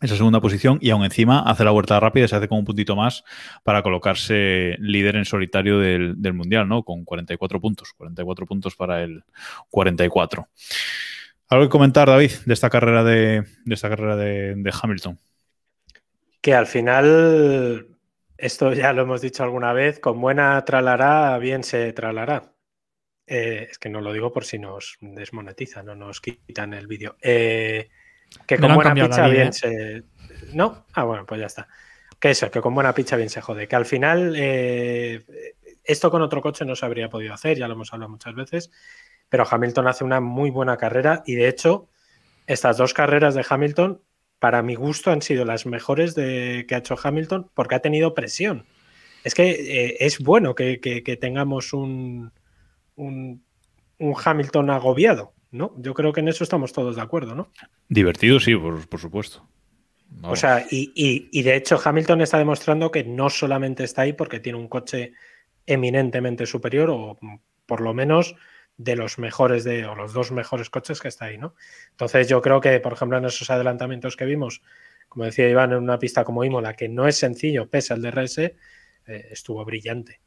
esa 0.00 0.16
segunda 0.16 0.40
posición 0.40 0.78
y 0.80 0.90
aún 0.90 1.04
encima 1.04 1.40
hace 1.40 1.64
la 1.64 1.70
vuelta 1.70 1.98
rápida 2.00 2.24
y 2.24 2.28
se 2.28 2.36
hace 2.36 2.48
con 2.48 2.58
un 2.58 2.64
puntito 2.64 2.96
más 2.96 3.24
para 3.62 3.82
colocarse 3.82 4.76
líder 4.78 5.16
en 5.16 5.24
solitario 5.24 5.78
del, 5.78 6.20
del 6.20 6.34
Mundial, 6.34 6.68
¿no? 6.68 6.82
Con 6.84 7.04
44 7.04 7.60
puntos, 7.60 7.92
44 7.96 8.46
puntos 8.46 8.76
para 8.76 9.02
el 9.02 9.24
44. 9.70 10.48
¿Algo 11.50 11.64
que 11.64 11.70
comentar, 11.70 12.08
David, 12.08 12.32
de 12.44 12.52
esta 12.52 12.68
carrera 12.68 13.02
de, 13.02 13.42
de 13.64 13.74
esta 13.74 13.88
carrera 13.88 14.16
de, 14.16 14.72
Hamilton? 14.82 15.18
Que 16.42 16.52
al 16.54 16.66
final, 16.66 17.88
esto 18.36 18.74
ya 18.74 18.92
lo 18.92 19.02
hemos 19.02 19.22
dicho 19.22 19.42
alguna 19.42 19.72
vez, 19.72 19.98
con 19.98 20.20
buena 20.20 20.62
tralará, 20.66 21.38
bien 21.38 21.64
se 21.64 21.92
tralará. 21.94 22.52
Eh, 23.26 23.68
es 23.70 23.78
que 23.78 23.88
no 23.88 24.02
lo 24.02 24.12
digo 24.12 24.30
por 24.30 24.44
si 24.44 24.58
nos 24.58 24.98
desmonetizan, 25.00 25.86
no 25.86 25.94
nos 25.94 26.20
quitan 26.20 26.74
el 26.74 26.86
vídeo. 26.86 27.16
Eh, 27.22 27.88
que 28.46 28.56
con 28.58 28.74
buena 28.74 28.94
picha 28.94 29.28
bien 29.28 29.48
¿eh? 29.48 29.52
se. 29.52 30.02
¿No? 30.54 30.84
Ah, 30.94 31.04
bueno, 31.04 31.26
pues 31.26 31.40
ya 31.40 31.46
está. 31.46 31.68
Que 32.18 32.30
eso, 32.30 32.50
que 32.50 32.60
con 32.60 32.74
buena 32.74 32.94
picha 32.94 33.16
bien 33.16 33.28
se 33.30 33.40
jode. 33.40 33.68
Que 33.68 33.76
al 33.76 33.86
final, 33.86 34.34
eh, 34.36 35.24
esto 35.84 36.10
con 36.10 36.22
otro 36.22 36.40
coche 36.40 36.64
no 36.64 36.74
se 36.74 36.84
habría 36.86 37.08
podido 37.08 37.34
hacer, 37.34 37.58
ya 37.58 37.68
lo 37.68 37.74
hemos 37.74 37.92
hablado 37.92 38.10
muchas 38.10 38.34
veces. 38.34 38.70
Pero 39.28 39.46
Hamilton 39.48 39.86
hace 39.88 40.04
una 40.04 40.20
muy 40.20 40.50
buena 40.50 40.76
carrera 40.76 41.22
y 41.26 41.34
de 41.34 41.48
hecho, 41.48 41.88
estas 42.46 42.76
dos 42.78 42.94
carreras 42.94 43.34
de 43.34 43.44
Hamilton, 43.48 44.00
para 44.38 44.62
mi 44.62 44.74
gusto, 44.74 45.10
han 45.10 45.20
sido 45.22 45.44
las 45.44 45.66
mejores 45.66 46.14
de, 46.14 46.64
que 46.66 46.74
ha 46.74 46.78
hecho 46.78 46.96
Hamilton 47.02 47.50
porque 47.54 47.74
ha 47.74 47.80
tenido 47.80 48.14
presión. 48.14 48.66
Es 49.24 49.34
que 49.34 49.50
eh, 49.50 49.96
es 50.00 50.18
bueno 50.20 50.54
que, 50.54 50.80
que- 50.80 51.02
que 51.02 51.16
tengamos 51.16 51.72
un, 51.72 52.32
un, 52.96 53.44
un 53.98 54.14
Hamilton 54.24 54.70
agobiado, 54.70 55.34
¿no? 55.50 55.74
Yo 55.78 55.94
creo 55.94 56.12
que 56.12 56.20
en 56.20 56.28
eso 56.28 56.44
estamos 56.44 56.72
todos 56.72 56.96
de 56.96 57.02
acuerdo, 57.02 57.34
¿no? 57.34 57.50
Divertido, 57.88 58.38
sí, 58.40 58.54
por, 58.56 58.88
por 58.88 59.00
supuesto. 59.00 59.48
O 60.22 60.36
sea, 60.36 60.66
y, 60.70 60.90
y- 60.94 61.28
y 61.32 61.42
de 61.42 61.54
hecho 61.56 61.78
Hamilton 61.82 62.22
está 62.22 62.38
demostrando 62.38 62.90
que 62.90 63.04
no 63.04 63.28
solamente 63.28 63.84
está 63.84 64.02
ahí 64.02 64.14
porque 64.14 64.40
tiene 64.40 64.58
un 64.58 64.68
coche 64.68 65.12
eminentemente 65.66 66.46
superior 66.46 66.88
o 66.90 67.18
por 67.66 67.80
lo 67.82 67.92
menos 67.92 68.34
de 68.78 68.96
los 68.96 69.18
mejores 69.18 69.64
de, 69.64 69.84
o 69.86 69.94
los 69.94 70.12
dos 70.14 70.30
mejores 70.32 70.70
coches 70.70 71.00
que 71.00 71.08
está 71.08 71.26
ahí, 71.26 71.36
¿no? 71.36 71.54
Entonces 71.90 72.28
yo 72.28 72.40
creo 72.40 72.60
que, 72.60 72.80
por 72.80 72.92
ejemplo, 72.94 73.18
en 73.18 73.24
esos 73.26 73.50
adelantamientos 73.50 74.16
que 74.16 74.24
vimos, 74.24 74.62
como 75.08 75.24
decía 75.26 75.48
Iván, 75.48 75.72
en 75.72 75.78
una 75.78 75.98
pista 75.98 76.24
como 76.24 76.44
Imola, 76.44 76.74
que 76.74 76.88
no 76.88 77.06
es 77.06 77.16
sencillo, 77.16 77.68
pese 77.68 77.92
al 77.92 78.00
DRS, 78.02 78.38
eh, 78.38 78.54
estuvo 79.30 79.62
brillante. 79.64 80.20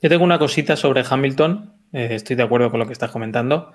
Yo 0.00 0.08
tengo 0.08 0.22
una 0.24 0.38
cosita 0.38 0.76
sobre 0.76 1.02
Hamilton, 1.08 1.77
eh, 1.92 2.08
estoy 2.12 2.36
de 2.36 2.42
acuerdo 2.42 2.70
con 2.70 2.80
lo 2.80 2.86
que 2.86 2.92
estás 2.92 3.10
comentando. 3.10 3.74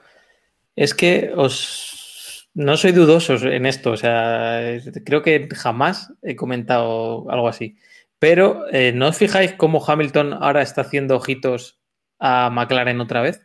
Es 0.76 0.93
que 0.93 1.32
os 1.36 2.49
no 2.54 2.78
soy 2.78 2.91
dudoso 2.91 3.36
en 3.36 3.65
esto, 3.65 3.91
o 3.91 3.97
sea, 3.97 4.62
creo 5.06 5.23
que 5.23 5.49
jamás 5.56 6.13
he 6.21 6.36
comentado 6.36 7.30
algo 7.32 7.47
así. 7.47 7.78
Pero 8.19 8.65
eh, 8.71 8.93
¿no 8.93 9.08
os 9.08 9.17
fijáis 9.17 9.54
cómo 9.54 9.84
Hamilton 9.86 10.34
ahora 10.34 10.62
está 10.62 10.82
haciendo 10.82 11.15
ojitos 11.15 11.80
a 12.19 12.49
McLaren 12.49 13.02
otra 13.02 13.21
vez? 13.21 13.41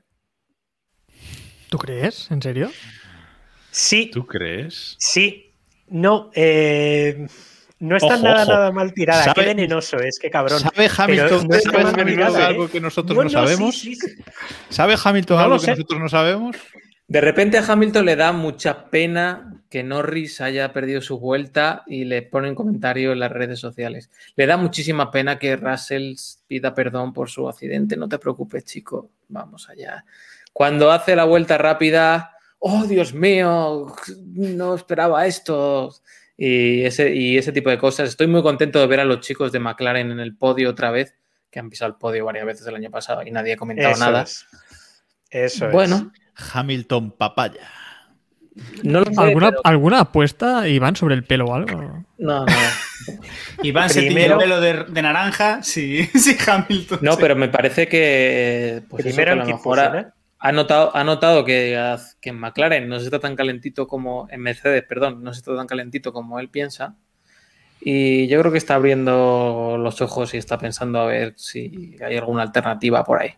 ¿Tú 1.68 1.78
crees? 1.78 2.30
¿En 2.30 2.40
serio? 2.42 2.70
Sí, 3.70 4.10
¿Tú 4.12 4.26
crees? 4.26 4.94
sí, 4.98 5.52
no, 5.88 6.30
eh, 6.34 7.26
no 7.80 7.96
está 7.96 8.14
Ojo, 8.14 8.22
nada, 8.24 8.42
ojo. 8.42 8.52
nada 8.52 8.72
mal 8.72 8.92
tirada. 8.92 9.24
¿Sabe- 9.24 9.34
Qué 9.42 9.46
venenoso 9.48 9.98
es, 9.98 10.18
qué 10.18 10.30
cabrón. 10.30 10.60
¿Sabe 10.60 10.88
Hamilton, 10.96 11.48
no 11.48 11.58
¿sabe 11.60 11.78
Hamilton 11.80 12.06
tirada, 12.06 12.40
¿eh? 12.40 12.44
algo 12.44 12.68
que 12.68 12.80
nosotros 12.80 13.24
No, 13.24 13.30
sabemos? 13.30 13.78
sí, 13.78 13.94
sí, 13.94 14.08
sí. 14.16 14.22
¿Sabe 14.68 14.96
Hamilton 15.02 15.36
No 15.36 15.42
algo 15.42 15.54
lo 15.56 15.60
que 15.62 15.70
nosotros 15.70 16.00
no 16.00 16.08
sabemos? 16.08 16.56
De 17.06 17.20
repente 17.22 17.56
a 17.56 17.64
Hamilton 17.66 18.04
le 18.04 18.16
da 18.16 18.32
mucha 18.32 18.90
pena 18.90 19.54
que 19.70 19.82
Norris 19.82 20.40
haya 20.42 20.72
perdido 20.74 21.00
su 21.00 21.18
vuelta 21.18 21.82
y 21.86 22.04
le 22.04 22.20
ponen 22.22 22.54
comentarios 22.54 23.14
en 23.14 23.20
las 23.20 23.32
redes 23.32 23.58
sociales. 23.60 24.10
Le 24.36 24.46
da 24.46 24.56
muchísima 24.58 25.10
pena 25.10 25.38
que 25.38 25.56
Russell 25.56 26.14
pida 26.46 26.74
perdón 26.74 27.14
por 27.14 27.30
su 27.30 27.48
accidente. 27.48 27.96
No 27.96 28.08
te 28.10 28.18
preocupes, 28.18 28.64
chico. 28.66 29.08
Vamos 29.28 29.68
allá. 29.70 30.04
Cuando 30.52 30.90
hace 30.90 31.16
la 31.16 31.24
vuelta 31.24 31.56
rápida, 31.56 32.32
oh 32.58 32.84
Dios 32.84 33.14
mío, 33.14 33.86
no 34.26 34.74
esperaba 34.74 35.26
esto. 35.26 35.94
Y 36.40 36.84
ese, 36.84 37.12
y 37.12 37.36
ese 37.36 37.50
tipo 37.50 37.68
de 37.68 37.78
cosas. 37.78 38.08
Estoy 38.08 38.28
muy 38.28 38.42
contento 38.42 38.78
de 38.78 38.86
ver 38.86 39.00
a 39.00 39.04
los 39.04 39.20
chicos 39.20 39.50
de 39.50 39.58
McLaren 39.58 40.12
en 40.12 40.20
el 40.20 40.36
podio 40.36 40.70
otra 40.70 40.92
vez, 40.92 41.14
que 41.50 41.58
han 41.58 41.68
pisado 41.68 41.90
el 41.90 41.98
podio 41.98 42.24
varias 42.24 42.46
veces 42.46 42.66
el 42.68 42.76
año 42.76 42.90
pasado 42.90 43.22
y 43.26 43.30
nadie 43.32 43.54
ha 43.54 43.56
comentado 43.56 43.90
Eso 43.90 44.00
nada. 44.04 44.22
es. 44.22 44.46
Eso 45.30 45.66
es. 45.66 45.72
Bueno, 45.72 46.12
Hamilton 46.52 47.10
papaya. 47.10 47.68
no 48.84 49.00
lo 49.00 49.06
sé, 49.06 49.20
¿Alguna, 49.20 49.50
pero- 49.50 49.60
¿Alguna 49.64 50.00
apuesta, 50.00 50.68
Iván, 50.68 50.94
sobre 50.94 51.16
el 51.16 51.24
pelo 51.24 51.46
o 51.46 51.54
algo? 51.54 52.04
No, 52.18 52.46
no. 52.46 52.46
Iván 53.64 53.90
se 53.90 54.02
Primero- 54.02 54.34
el 54.34 54.40
pelo 54.40 54.60
de, 54.60 54.84
de 54.84 55.02
naranja, 55.02 55.62
sí, 55.64 56.04
sí, 56.14 56.36
Hamilton. 56.46 56.98
No, 57.02 57.12
sí. 57.14 57.18
pero 57.20 57.34
me 57.36 57.48
parece 57.48 57.88
que, 57.88 58.82
pues 58.88 59.04
eso, 59.04 59.16
Primero 59.16 59.34
que 59.34 59.40
a 59.40 59.42
en 59.44 59.50
lo 59.50 59.56
mejor 59.56 59.78
ha, 60.38 60.52
notado, 60.52 60.94
ha 60.96 61.04
notado 61.04 61.44
que, 61.44 61.96
que 62.20 62.30
en 62.30 62.38
McLaren 62.38 62.88
no 62.88 62.98
se 62.98 63.06
está 63.06 63.18
tan 63.18 63.36
calentito 63.36 63.86
como 63.86 64.28
en 64.30 64.40
Mercedes, 64.40 64.84
perdón, 64.88 65.22
no 65.22 65.32
se 65.32 65.38
está 65.38 65.56
tan 65.56 65.66
calentito 65.66 66.12
como 66.12 66.38
él 66.40 66.48
piensa. 66.48 66.96
Y 67.80 68.26
yo 68.28 68.40
creo 68.40 68.50
que 68.50 68.58
está 68.58 68.74
abriendo 68.74 69.76
los 69.78 70.00
ojos 70.00 70.34
y 70.34 70.36
está 70.36 70.58
pensando 70.58 71.00
a 71.00 71.06
ver 71.06 71.34
si 71.36 71.96
hay 72.04 72.16
alguna 72.16 72.42
alternativa 72.42 73.04
por 73.04 73.22
ahí. 73.22 73.30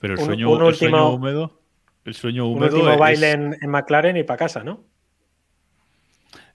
Pero 0.00 0.14
el 0.14 0.20
Un- 0.20 0.26
sueño, 0.26 0.50
un 0.50 0.66
el 0.66 0.74
sueño 0.74 0.96
último- 0.96 1.14
húmedo. 1.14 1.60
El 2.04 2.14
sueño 2.14 2.46
Un 2.48 2.56
húmedo. 2.58 2.74
último 2.76 2.92
es- 2.92 2.98
baile 2.98 3.30
en, 3.32 3.56
en 3.60 3.70
McLaren 3.70 4.16
y 4.16 4.24
para 4.24 4.36
casa, 4.38 4.62
¿no? 4.64 4.84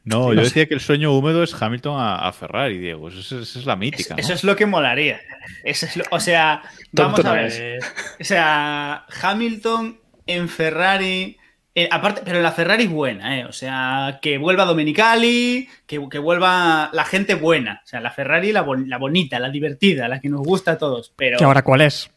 No, 0.04 0.30
Sí, 0.32 0.36
yo 0.36 0.36
sé. 0.38 0.42
decía 0.46 0.66
que 0.68 0.74
el 0.74 0.80
sueño 0.82 1.14
húmedo 1.16 1.44
es 1.44 1.54
Hamilton 1.54 2.00
a, 2.00 2.28
a 2.28 2.34
Ferrari, 2.34 2.78
Diego. 2.80 3.10
Esa 3.10 3.20
es, 3.40 3.56
es 3.56 3.66
la 3.66 3.76
mítica. 3.76 4.16
Eso 4.18 4.30
¿no? 4.30 4.36
es 4.36 4.44
lo 4.44 4.56
que 4.56 4.66
molaría. 4.66 5.20
Eso 5.64 5.86
es 5.86 5.96
lo- 5.96 6.06
o 6.12 6.20
sea, 6.20 6.64
vamos 6.92 7.16
Tonto 7.18 7.30
a 7.30 7.34
ver. 7.34 7.46
es. 7.52 7.86
O 8.20 8.24
sea, 8.24 9.06
Hamilton 9.22 10.00
en 10.26 10.50
Ferrari. 10.50 11.38
eh, 11.76 11.88
aparte, 11.92 12.22
pero 12.26 12.42
la 12.42 12.52
Ferrari 12.52 12.88
buena, 12.88 13.40
¿eh? 13.40 13.46
O 13.46 13.54
sea, 13.54 14.20
que 14.22 14.38
vuelva 14.40 14.66
Domenicali, 14.66 15.70
que, 15.86 16.02
que 16.10 16.18
vuelva 16.20 16.90
la 16.94 17.06
gente 17.06 17.36
buena. 17.36 17.82
O 17.84 17.88
sea, 17.88 18.02
la 18.02 18.10
Ferrari, 18.12 18.52
la, 18.52 18.62
bon- 18.64 18.90
la 18.90 18.98
bonita, 18.98 19.40
la 19.40 19.50
divertida, 19.50 20.08
la 20.08 20.20
que 20.20 20.30
nos 20.30 20.42
gusta 20.42 20.72
a 20.72 20.78
todos. 20.80 21.14
Pero, 21.16 21.38
¿Que 21.38 21.44
ahora 21.44 21.62
cuál 21.64 21.82
es? 21.82 22.10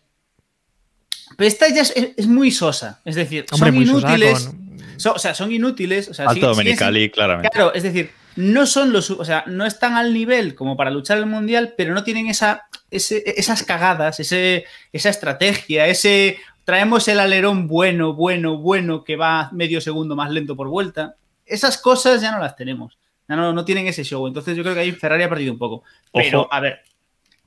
pero 1.36 1.48
esta 1.48 1.68
ya 1.68 1.82
es, 1.82 1.92
es 2.16 2.26
muy 2.26 2.50
sosa. 2.50 3.00
Es 3.04 3.14
decir, 3.16 3.44
Hombre, 3.52 3.70
son 3.70 3.74
muy 3.76 3.86
sosa 3.86 4.08
inútiles. 4.08 4.44
con- 4.46 4.63
so- 4.96 5.14
o 5.14 5.18
sea, 5.18 5.34
son 5.34 5.52
inútiles. 5.52 6.08
O 6.08 6.14
sea, 6.14 6.24
Alto 6.26 6.34
siguen 6.34 6.50
Domenicali, 6.50 7.10
claramente. 7.10 7.50
Claro, 7.50 7.72
es 7.74 7.82
decir, 7.82 8.10
no 8.36 8.66
son 8.66 8.92
los, 8.92 9.10
o 9.10 9.24
sea, 9.24 9.44
no 9.46 9.64
están 9.66 9.94
al 9.94 10.12
nivel 10.12 10.54
como 10.54 10.76
para 10.76 10.90
luchar 10.90 11.18
el 11.18 11.26
mundial, 11.26 11.74
pero 11.76 11.94
no 11.94 12.02
tienen 12.04 12.26
esa, 12.28 12.62
ese- 12.90 13.22
esas 13.36 13.62
cagadas, 13.62 14.18
ese, 14.20 14.64
esa 14.92 15.10
estrategia, 15.10 15.86
ese 15.86 16.38
traemos 16.64 17.06
el 17.08 17.20
alerón 17.20 17.68
bueno, 17.68 18.14
bueno, 18.14 18.56
bueno 18.56 19.04
que 19.04 19.16
va 19.16 19.50
medio 19.52 19.80
segundo 19.80 20.16
más 20.16 20.30
lento 20.30 20.56
por 20.56 20.68
vuelta. 20.68 21.14
Esas 21.44 21.76
cosas 21.76 22.22
ya 22.22 22.32
no 22.32 22.38
las 22.38 22.56
tenemos. 22.56 22.96
No, 23.28 23.52
no, 23.52 23.64
tienen 23.64 23.86
ese 23.86 24.02
show. 24.02 24.26
Entonces 24.26 24.56
yo 24.56 24.62
creo 24.62 24.74
que 24.74 24.80
ahí 24.80 24.92
Ferrari 24.92 25.22
ha 25.24 25.28
perdido 25.28 25.52
un 25.52 25.58
poco. 25.58 25.82
Pero, 26.12 26.48
a 26.50 26.60
ver, 26.60 26.80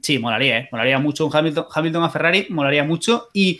sí, 0.01 0.19
molaría, 0.19 0.59
¿eh? 0.59 0.69
Molaría 0.71 0.99
mucho 0.99 1.25
un 1.25 1.35
Hamilton, 1.35 1.65
Hamilton 1.73 2.03
a 2.03 2.09
Ferrari, 2.09 2.47
molaría 2.49 2.83
mucho. 2.83 3.29
Y 3.33 3.59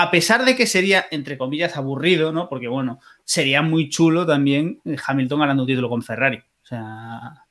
a 0.00 0.12
pesar 0.12 0.44
de 0.44 0.54
que 0.54 0.66
sería, 0.68 1.06
entre 1.10 1.36
comillas, 1.36 1.76
aburrido, 1.76 2.30
¿no? 2.30 2.48
Porque, 2.48 2.68
bueno, 2.68 3.00
sería 3.24 3.62
muy 3.62 3.88
chulo 3.88 4.24
también 4.24 4.80
Hamilton 5.06 5.40
ganando 5.40 5.64
un 5.64 5.66
título 5.66 5.88
con 5.88 6.02
Ferrari. 6.02 6.36
O 6.38 6.66
sea. 6.66 7.44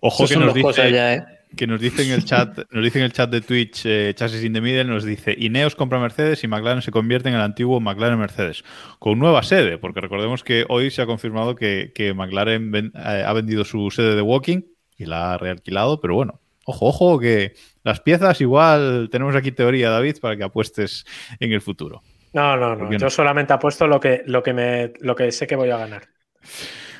Ojo 0.00 0.26
que 0.26 0.36
nos 0.36 0.54
dice. 0.54 0.88
¿eh? 0.88 1.24
que 1.54 1.66
nos 1.66 1.80
dice 1.80 2.02
en 2.02 2.12
el 2.12 2.24
chat, 2.24 2.58
nos 2.70 2.82
dice 2.82 2.98
en 2.98 3.04
el 3.04 3.12
chat 3.12 3.30
de 3.30 3.42
Twitch, 3.42 3.82
eh, 3.84 4.14
Chasis 4.16 4.42
in 4.42 4.54
the 4.54 4.60
Middle, 4.62 4.84
nos 4.84 5.04
dice, 5.04 5.36
Ineos 5.38 5.76
compra 5.76 6.00
Mercedes 6.00 6.42
y 6.42 6.48
McLaren 6.48 6.82
se 6.82 6.90
convierte 6.90 7.28
en 7.28 7.34
el 7.34 7.42
antiguo 7.42 7.78
McLaren 7.78 8.18
Mercedes, 8.18 8.64
con 8.98 9.18
nueva 9.18 9.42
sede, 9.42 9.76
porque 9.78 10.00
recordemos 10.00 10.42
que 10.42 10.64
hoy 10.68 10.90
se 10.90 11.02
ha 11.02 11.06
confirmado 11.06 11.54
que, 11.54 12.12
McLaren 12.16 12.74
eh, 12.74 13.24
ha 13.24 13.32
vendido 13.34 13.64
su 13.64 13.90
sede 13.90 14.16
de 14.16 14.22
Walking 14.22 14.62
y 14.96 15.04
la 15.04 15.34
ha 15.34 15.38
realquilado, 15.38 16.00
pero 16.00 16.14
bueno, 16.14 16.40
ojo, 16.64 16.86
ojo, 16.86 17.20
que 17.20 17.54
las 17.84 18.00
piezas 18.00 18.40
igual 18.40 19.08
tenemos 19.12 19.36
aquí 19.36 19.52
teoría, 19.52 19.90
David, 19.90 20.16
para 20.20 20.36
que 20.36 20.44
apuestes 20.44 21.04
en 21.38 21.52
el 21.52 21.60
futuro. 21.60 22.02
No, 22.32 22.56
no, 22.56 22.74
no, 22.74 22.90
yo 22.90 23.10
solamente 23.10 23.52
apuesto 23.52 23.86
lo 23.86 24.00
que, 24.00 24.22
lo 24.26 24.42
que, 24.42 24.52
me, 24.52 24.92
lo 25.00 25.14
que 25.14 25.30
sé 25.30 25.46
que 25.46 25.54
voy 25.54 25.70
a 25.70 25.76
ganar. 25.76 26.08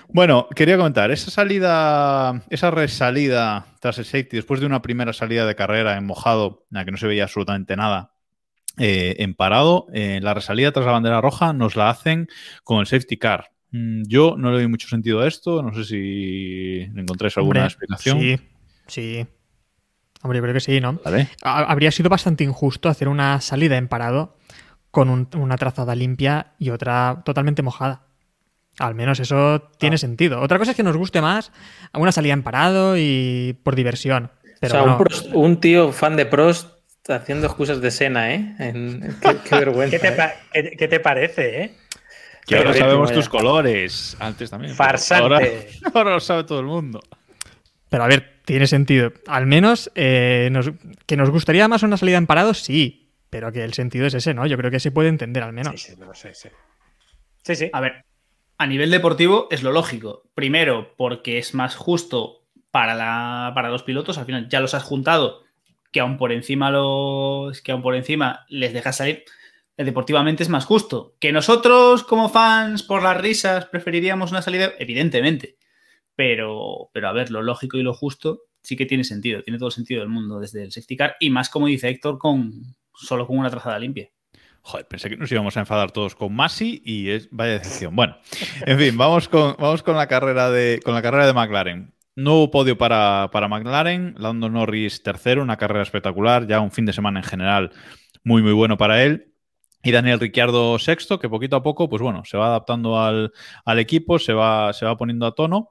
Bueno, 0.08 0.46
quería 0.54 0.76
comentar, 0.76 1.10
esa 1.10 1.30
salida, 1.30 2.44
esa 2.50 2.70
resalida 2.70 3.66
tras 3.80 3.98
el 3.98 4.04
safety, 4.04 4.36
después 4.36 4.60
de 4.60 4.66
una 4.66 4.80
primera 4.80 5.12
salida 5.12 5.44
de 5.44 5.56
carrera 5.56 5.96
en 5.96 6.06
mojado, 6.06 6.66
en 6.70 6.78
la 6.78 6.84
que 6.84 6.92
no 6.92 6.98
se 6.98 7.08
veía 7.08 7.24
absolutamente 7.24 7.74
nada, 7.74 8.12
eh, 8.78 9.16
en 9.18 9.34
parado, 9.34 9.86
eh, 9.92 10.20
la 10.22 10.34
resalida 10.34 10.70
tras 10.70 10.86
la 10.86 10.92
bandera 10.92 11.20
roja 11.20 11.52
nos 11.52 11.74
la 11.74 11.90
hacen 11.90 12.28
con 12.62 12.80
el 12.80 12.86
safety 12.86 13.16
car. 13.16 13.50
Mm, 13.72 14.02
yo 14.06 14.36
no 14.36 14.50
le 14.50 14.58
doy 14.58 14.68
mucho 14.68 14.88
sentido 14.88 15.20
a 15.20 15.26
esto, 15.26 15.62
no 15.62 15.74
sé 15.74 15.84
si 15.84 16.80
encontráis 16.96 17.36
alguna 17.36 17.64
explicación. 17.64 18.20
Sí, 18.20 18.36
sí. 18.86 19.26
Hombre, 20.24 20.38
yo 20.38 20.42
creo 20.42 20.54
que 20.54 20.60
sí, 20.60 20.80
¿no? 20.80 21.00
Habría 21.42 21.90
sido 21.90 22.08
bastante 22.08 22.44
injusto 22.44 22.88
hacer 22.88 23.08
una 23.08 23.42
salida 23.42 23.76
en 23.76 23.88
parado 23.88 24.38
con 24.90 25.28
una 25.36 25.58
trazada 25.58 25.94
limpia 25.94 26.54
y 26.58 26.70
otra 26.70 27.20
totalmente 27.26 27.60
mojada. 27.60 28.06
Al 28.78 28.94
menos 28.94 29.20
eso 29.20 29.70
tiene 29.76 29.96
ah. 29.96 29.98
sentido. 29.98 30.40
Otra 30.40 30.58
cosa 30.58 30.70
es 30.70 30.78
que 30.78 30.82
nos 30.82 30.96
guste 30.96 31.20
más 31.20 31.52
una 31.92 32.10
salida 32.10 32.32
en 32.32 32.42
parado 32.42 32.96
y 32.96 33.58
por 33.62 33.76
diversión. 33.76 34.30
Pero 34.60 34.82
o 34.82 35.10
sea, 35.10 35.34
un, 35.34 35.60
tío 35.60 35.92
fan 35.92 36.16
de 36.16 36.24
Prost 36.24 36.70
haciendo 37.06 37.46
excusas 37.46 37.82
de 37.82 37.90
Sena, 37.90 38.32
¿eh? 38.32 38.56
Qué, 39.44 39.56
vergüenza. 39.56 39.96
¿eh? 40.54 40.74
¿Qué 40.78 40.88
te, 40.88 41.00
parece, 41.00 41.64
eh? 41.64 41.74
Que 42.46 42.56
ahora 42.56 42.72
sabemos 42.72 43.12
tus 43.12 43.28
colores. 43.28 44.16
Antes 44.20 44.48
también. 44.48 44.74
Farsante. 44.74 45.68
Ahora, 45.92 46.12
lo 46.12 46.20
sabe 46.20 46.44
todo 46.44 46.60
el 46.60 46.66
mundo. 46.66 47.02
Pero 47.94 48.02
a 48.02 48.08
ver, 48.08 48.40
tiene 48.44 48.66
sentido. 48.66 49.12
Al 49.28 49.46
menos 49.46 49.88
eh, 49.94 50.50
que 51.06 51.16
nos 51.16 51.30
gustaría 51.30 51.68
más 51.68 51.84
una 51.84 51.96
salida 51.96 52.16
en 52.16 52.26
parado, 52.26 52.52
sí. 52.52 53.12
Pero 53.30 53.52
que 53.52 53.62
el 53.62 53.72
sentido 53.72 54.04
es 54.06 54.14
ese, 54.14 54.34
¿no? 54.34 54.48
Yo 54.48 54.56
creo 54.56 54.72
que 54.72 54.80
se 54.80 54.90
puede 54.90 55.08
entender 55.08 55.44
al 55.44 55.52
menos. 55.52 55.80
Sí, 55.80 55.92
sí, 55.92 55.96
no 55.96 56.12
sé, 56.12 56.34
sí. 56.34 56.48
Sí, 57.44 57.54
sí. 57.54 57.70
A 57.72 57.80
ver, 57.80 58.04
a 58.58 58.66
nivel 58.66 58.90
deportivo 58.90 59.46
es 59.52 59.62
lo 59.62 59.70
lógico. 59.70 60.24
Primero, 60.34 60.96
porque 60.96 61.38
es 61.38 61.54
más 61.54 61.76
justo 61.76 62.42
para, 62.72 62.96
la, 62.96 63.52
para 63.54 63.68
los 63.68 63.84
pilotos. 63.84 64.18
Al 64.18 64.26
final 64.26 64.48
ya 64.48 64.58
los 64.58 64.74
has 64.74 64.82
juntado, 64.82 65.44
que 65.92 66.00
aún 66.00 66.16
por 66.16 66.32
encima 66.32 66.72
los. 66.72 67.62
que 67.62 67.70
aún 67.70 67.82
por 67.82 67.94
encima 67.94 68.44
les 68.48 68.72
dejas 68.72 68.96
salir. 68.96 69.22
Deportivamente 69.76 70.42
es 70.42 70.48
más 70.48 70.64
justo. 70.64 71.14
Que 71.20 71.30
nosotros, 71.30 72.02
como 72.02 72.28
fans, 72.28 72.82
por 72.82 73.04
las 73.04 73.20
risas, 73.20 73.66
preferiríamos 73.66 74.32
una 74.32 74.42
salida, 74.42 74.72
evidentemente. 74.80 75.58
Pero, 76.16 76.90
pero 76.92 77.08
a 77.08 77.12
ver, 77.12 77.30
lo 77.30 77.42
lógico 77.42 77.76
y 77.76 77.82
lo 77.82 77.94
justo 77.94 78.42
sí 78.62 78.76
que 78.76 78.86
tiene 78.86 79.04
sentido, 79.04 79.42
tiene 79.42 79.58
todo 79.58 79.68
el 79.68 79.74
sentido 79.74 80.00
del 80.00 80.08
mundo 80.08 80.40
desde 80.40 80.62
el 80.62 80.72
safety 80.72 80.96
car 80.96 81.16
y 81.20 81.30
más 81.30 81.50
como 81.50 81.66
dice 81.66 81.88
Héctor, 81.88 82.18
con 82.18 82.62
solo 82.94 83.26
con 83.26 83.38
una 83.38 83.50
trazada 83.50 83.78
limpia. 83.78 84.08
Joder, 84.62 84.88
pensé 84.88 85.10
que 85.10 85.18
nos 85.18 85.30
íbamos 85.30 85.56
a 85.58 85.60
enfadar 85.60 85.90
todos 85.90 86.14
con 86.14 86.34
Masi 86.34 86.80
y 86.84 87.10
es 87.10 87.28
vaya 87.30 87.58
decepción. 87.58 87.94
Bueno, 87.94 88.16
en 88.64 88.78
fin, 88.78 88.96
vamos 88.96 89.28
con, 89.28 89.54
vamos 89.58 89.82
con 89.82 89.96
la 89.96 90.06
carrera 90.08 90.50
de 90.50 90.80
con 90.82 90.94
la 90.94 91.02
carrera 91.02 91.26
de 91.26 91.34
McLaren. 91.34 91.92
Nuevo 92.16 92.50
podio 92.50 92.78
para, 92.78 93.28
para 93.30 93.48
McLaren, 93.48 94.14
Lando 94.16 94.48
Norris 94.48 95.02
tercero, 95.02 95.42
una 95.42 95.58
carrera 95.58 95.82
espectacular, 95.82 96.46
ya 96.46 96.60
un 96.60 96.70
fin 96.70 96.86
de 96.86 96.94
semana 96.94 97.20
en 97.20 97.24
general 97.24 97.72
muy 98.22 98.42
muy 98.42 98.52
bueno 98.52 98.78
para 98.78 99.02
él. 99.02 99.33
Y 99.84 99.92
Daniel 99.92 100.18
Ricciardo 100.18 100.78
sexto, 100.78 101.18
que 101.18 101.28
poquito 101.28 101.56
a 101.56 101.62
poco, 101.62 101.90
pues 101.90 102.00
bueno, 102.00 102.24
se 102.24 102.38
va 102.38 102.46
adaptando 102.46 102.98
al, 102.98 103.30
equipo, 103.78 104.18
se 104.18 104.32
va, 104.32 104.72
se 104.72 104.86
va 104.86 104.96
poniendo 104.96 105.26
a 105.26 105.34
tono. 105.34 105.70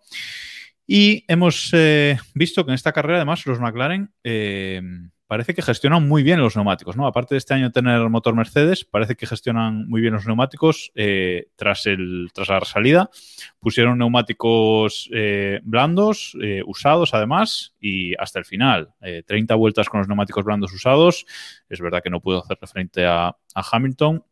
Y 0.85 1.25
hemos 1.27 1.71
eh, 1.73 2.17
visto 2.35 2.63
que 2.63 2.71
en 2.71 2.75
esta 2.75 2.91
carrera, 2.91 3.17
además, 3.17 3.45
los 3.47 3.59
McLaren 3.59 4.13
eh, 4.23 4.81
parece 5.33 5.55
que 5.55 5.63
gestionan 5.63 6.07
muy 6.07 6.21
bien 6.21 6.39
los 6.39 6.55
neumáticos, 6.55 6.95
¿no? 6.95 7.07
Aparte 7.07 7.33
de 7.33 7.39
este 7.39 7.55
año 7.55 7.71
tener 7.71 8.07
motor 8.07 8.35
Mercedes, 8.35 8.85
parece 8.85 9.15
que 9.15 9.25
gestionan 9.25 9.89
muy 9.89 9.99
bien 9.99 10.13
los 10.13 10.27
neumáticos 10.27 10.91
eh, 10.93 11.47
tras, 11.55 11.87
el, 11.87 12.29
tras 12.35 12.49
la 12.49 12.63
salida. 12.65 13.09
Pusieron 13.59 13.97
neumáticos 13.97 15.09
eh, 15.11 15.59
blandos, 15.63 16.37
eh, 16.39 16.61
usados 16.67 17.15
además, 17.15 17.73
y 17.79 18.13
hasta 18.19 18.37
el 18.37 18.45
final. 18.45 18.93
30 19.25 19.55
vueltas 19.55 19.89
con 19.89 20.01
los 20.01 20.07
neumáticos 20.07 20.45
blandos 20.45 20.71
usados. 20.71 21.25
Es 21.67 21.81
verdad 21.81 22.03
que 22.03 22.11
no 22.11 22.21
puedo 22.21 22.43
hacerle 22.43 22.67
frente 22.67 23.03
a, 23.07 23.35
Hamilton, 23.55 24.23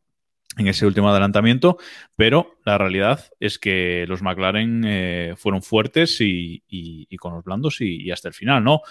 en 0.57 0.67
ese 0.67 0.85
último 0.85 1.09
adelantamiento, 1.09 1.77
pero 2.15 2.57
la 2.65 2.77
realidad 2.77 3.25
es 3.39 3.57
que 3.57 4.05
los 4.07 4.21
McLaren 4.21 5.35
fueron 5.37 5.61
fuertes 5.61 6.17
y, 6.19 7.07
con 7.17 7.33
los 7.33 7.43
blandos 7.43 7.81
y, 7.81 8.11
hasta 8.11 8.27
el 8.27 8.33
final, 8.33 8.63
¿no? 8.63 8.81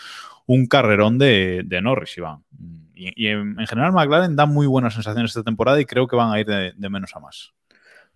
un 0.52 0.66
carrerón 0.66 1.16
de, 1.16 1.64
Norris, 1.80 2.18
Iván. 2.18 2.42
Y, 2.92 3.28
en, 3.28 3.56
general 3.68 3.92
McLaren 3.92 4.34
da 4.34 4.46
muy 4.46 4.66
buenas 4.66 4.94
sensaciones 4.94 5.30
esta 5.30 5.44
temporada 5.44 5.80
y 5.80 5.84
creo 5.84 6.08
que 6.08 6.16
van 6.16 6.32
a 6.32 6.40
ir 6.40 6.46
de, 6.46 6.90
menos 6.90 7.14
a 7.14 7.20
más. 7.20 7.52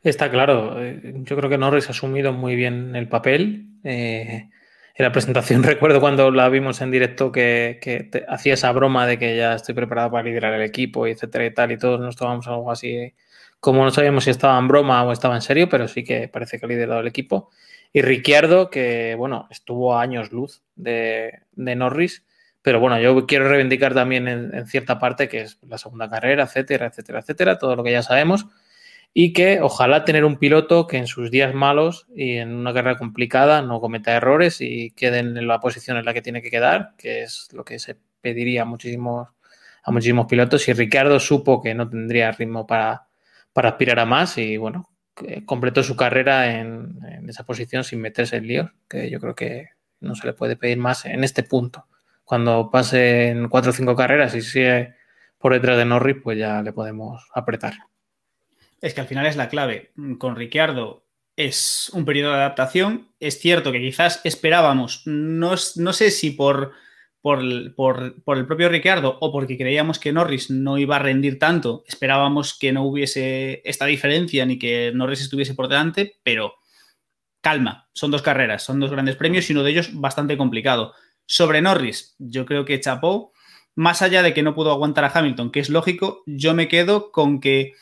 Está 0.03 0.31
claro. 0.33 0.83
Eh, 0.83 1.15
yo 1.19 1.37
creo 1.37 1.49
que 1.49 1.59
Norris 1.59 1.87
ha 1.87 1.93
asumido 1.93 2.33
muy 2.33 2.57
bien 2.57 2.97
el 2.97 3.09
papel. 3.09 3.69
Eh, 3.85 4.49
en 4.97 5.05
la 5.05 5.13
presentación 5.13 5.63
recuerdo 5.63 6.01
cuando 6.01 6.33
la 6.33 6.49
vimos 6.49 6.81
en 6.81 6.91
directo 6.91 7.31
que, 7.31 8.11
hacía 8.29 8.55
esa 8.55 8.73
broma 8.73 9.07
de 9.07 9.17
que 9.17 9.37
ya 9.37 9.55
estoy 9.55 9.77
preparado 9.77 10.11
para 10.11 10.25
liderar 10.25 10.55
el 10.55 10.63
equipo, 10.63 11.07
etcétera 11.07 11.47
y 11.47 11.55
tal, 11.55 11.71
y 11.71 11.79
todos 11.79 12.01
nos 12.01 12.17
tomamos 12.17 12.49
algo 12.49 12.69
así, 12.73 13.15
como 13.65 13.83
no 13.83 13.91
sabíamos 13.91 14.25
si 14.25 14.31
estaba 14.31 14.59
en 14.59 14.69
broma 14.69 15.03
o 15.05 15.11
estaba 15.11 15.35
en 15.37 15.41
serio, 15.41 15.71
pero 15.71 15.89
sí 15.89 16.05
que 16.05 16.29
parece 16.29 16.61
que 16.61 16.67
ha 16.67 16.69
liderado 16.69 17.01
el 17.01 17.07
equipo. 17.07 17.49
Y 17.95 18.03
Ricciardo, 18.03 18.69
que 18.69 19.15
bueno, 19.17 19.49
estuvo 19.51 19.97
a 19.97 20.03
años 20.03 20.33
luz 20.33 20.63
de, 20.77 21.41
Norris, 21.57 22.27
pero 22.61 22.79
bueno, 22.79 23.01
yo 23.01 23.25
quiero 23.27 23.49
reivindicar 23.49 23.95
también 23.95 24.29
en, 24.29 24.67
cierta 24.67 24.99
parte 24.99 25.31
que 25.31 25.41
es 25.41 25.59
la 25.67 25.79
segunda 25.79 26.11
carrera, 26.11 26.43
etcétera, 26.43 26.89
etcétera, 26.89 27.21
etcétera, 27.21 27.59
todo 27.59 27.75
lo 27.75 27.83
que 27.83 27.93
ya 27.93 28.03
sabemos. 28.03 28.49
Y 29.15 29.33
que 29.33 29.63
ojalá 29.63 30.05
tener 30.05 30.27
un 30.27 30.37
piloto 30.37 30.87
que 30.87 30.99
en 30.99 31.07
sus 31.07 31.31
días 31.31 31.55
malos 31.55 32.07
y 32.15 32.37
en 32.37 32.55
una 32.55 32.75
carrera 32.75 32.99
complicada 32.99 33.63
no 33.63 33.81
cometa 33.81 34.13
errores 34.13 34.61
y 34.61 34.91
quede 34.91 35.21
en 35.21 35.49
la 35.49 35.61
posición 35.61 35.97
en 35.97 36.05
la 36.05 36.13
que 36.13 36.21
tiene 36.21 36.43
que 36.43 36.51
quedar, 36.51 36.93
que 36.99 37.23
es 37.23 37.49
lo 37.55 37.65
que 37.65 37.79
se 37.79 37.97
pediría 38.21 38.63
a 38.63 38.67
muchísimos, 38.67 39.31
a 39.83 39.91
muchísimos 39.91 40.27
pilotos. 40.27 40.69
Y 40.69 40.75
Ricardo 40.75 41.19
supo 41.19 41.63
que 41.63 41.75
no 41.75 41.89
tendría 41.89 42.31
ritmo 42.33 42.67
para, 42.67 43.07
para 43.55 43.71
aspirar 43.71 44.01
a 44.01 44.05
más 44.05 44.37
y 44.37 44.59
bueno, 44.59 44.91
completó 45.47 45.83
su 45.83 45.97
carrera 45.97 46.61
en, 46.61 46.99
esa 47.29 47.45
posición 47.45 47.85
sin 47.85 48.01
meterse 48.03 48.37
en 48.37 48.47
líos, 48.47 48.71
que 48.89 49.09
yo 49.09 49.21
creo 49.21 49.35
que 49.35 49.69
no 50.01 50.15
se 50.15 50.27
le 50.27 50.35
puede 50.35 50.57
pedir 50.57 50.77
más 50.77 51.07
en 51.07 51.25
este 51.25 51.43
punto. 51.43 51.87
Cuando 52.25 52.71
pasen 52.71 53.49
cuatro 53.49 53.71
o 53.71 53.75
cinco 53.75 53.97
carreras 53.97 54.35
y 54.35 54.43
sigue 54.43 54.95
por 55.39 55.55
detrás 55.55 55.79
de 55.79 55.85
Norris, 55.85 56.17
pues 56.23 56.39
ya 56.39 56.61
le 56.63 56.73
podemos 56.73 57.27
apretar. 57.35 57.75
Es 58.81 58.93
que 58.93 59.01
al 59.01 59.07
final 59.07 59.27
es 59.27 59.37
la 59.37 59.49
clave. 59.49 59.93
Con 60.19 60.37
Ricciardo 60.37 61.07
es 61.37 61.91
un 61.95 62.05
periodo 62.05 62.33
de 62.33 62.39
adaptación. 62.39 63.09
Es 63.21 63.39
cierto 63.39 63.73
que 63.73 63.81
quizás 63.81 64.21
esperábamos, 64.25 65.03
no, 65.07 65.55
no 65.77 65.93
sé 65.93 66.11
si 66.11 66.31
por 66.31 66.73
por, 67.25 67.41
el 67.41 68.47
propio 68.47 68.69
Ricciardo 68.69 69.17
o 69.19 69.33
porque 69.33 69.57
creíamos 69.57 69.99
que 69.99 70.13
Norris 70.13 70.51
no 70.51 70.77
iba 70.77 70.97
a 70.97 70.99
rendir 70.99 71.39
tanto, 71.39 71.83
esperábamos 71.87 72.59
que 72.59 72.71
no 72.71 72.83
hubiese 72.85 73.63
esta 73.65 73.87
diferencia 73.87 74.45
ni 74.45 74.59
que 74.59 74.93
Norris 74.95 75.23
estuviese 75.23 75.55
por 75.55 75.69
delante, 75.69 76.19
pero 76.23 76.57
calma, 77.41 77.89
son 77.95 78.11
dos 78.11 78.21
carreras, 78.21 78.63
son 78.63 78.79
dos 78.79 78.91
grandes 78.91 79.17
premios 79.17 79.49
y 79.49 79.55
uno 79.55 79.63
de 79.63 79.71
ellos 79.71 79.99
bastante 79.99 80.37
complicado. 80.37 80.93
Sobre 81.25 81.63
Norris, 81.63 82.15
yo 82.19 82.45
creo 82.45 82.67
que 82.67 82.79
chapó, 82.79 83.33
más 83.75 84.03
allá 84.03 84.23
de 84.23 84.35
que 84.35 84.43
no 84.43 84.55
pudo 84.55 84.71
aguantar 84.71 85.07
a 85.07 85.13
Hamilton, 85.15 85.51
que 85.51 85.61
es 85.61 85.71
lógico, 85.71 86.25
yo 86.27 86.53
me 86.53 86.69
quedo 86.69 87.11
con 87.11 87.41
que 87.41 87.73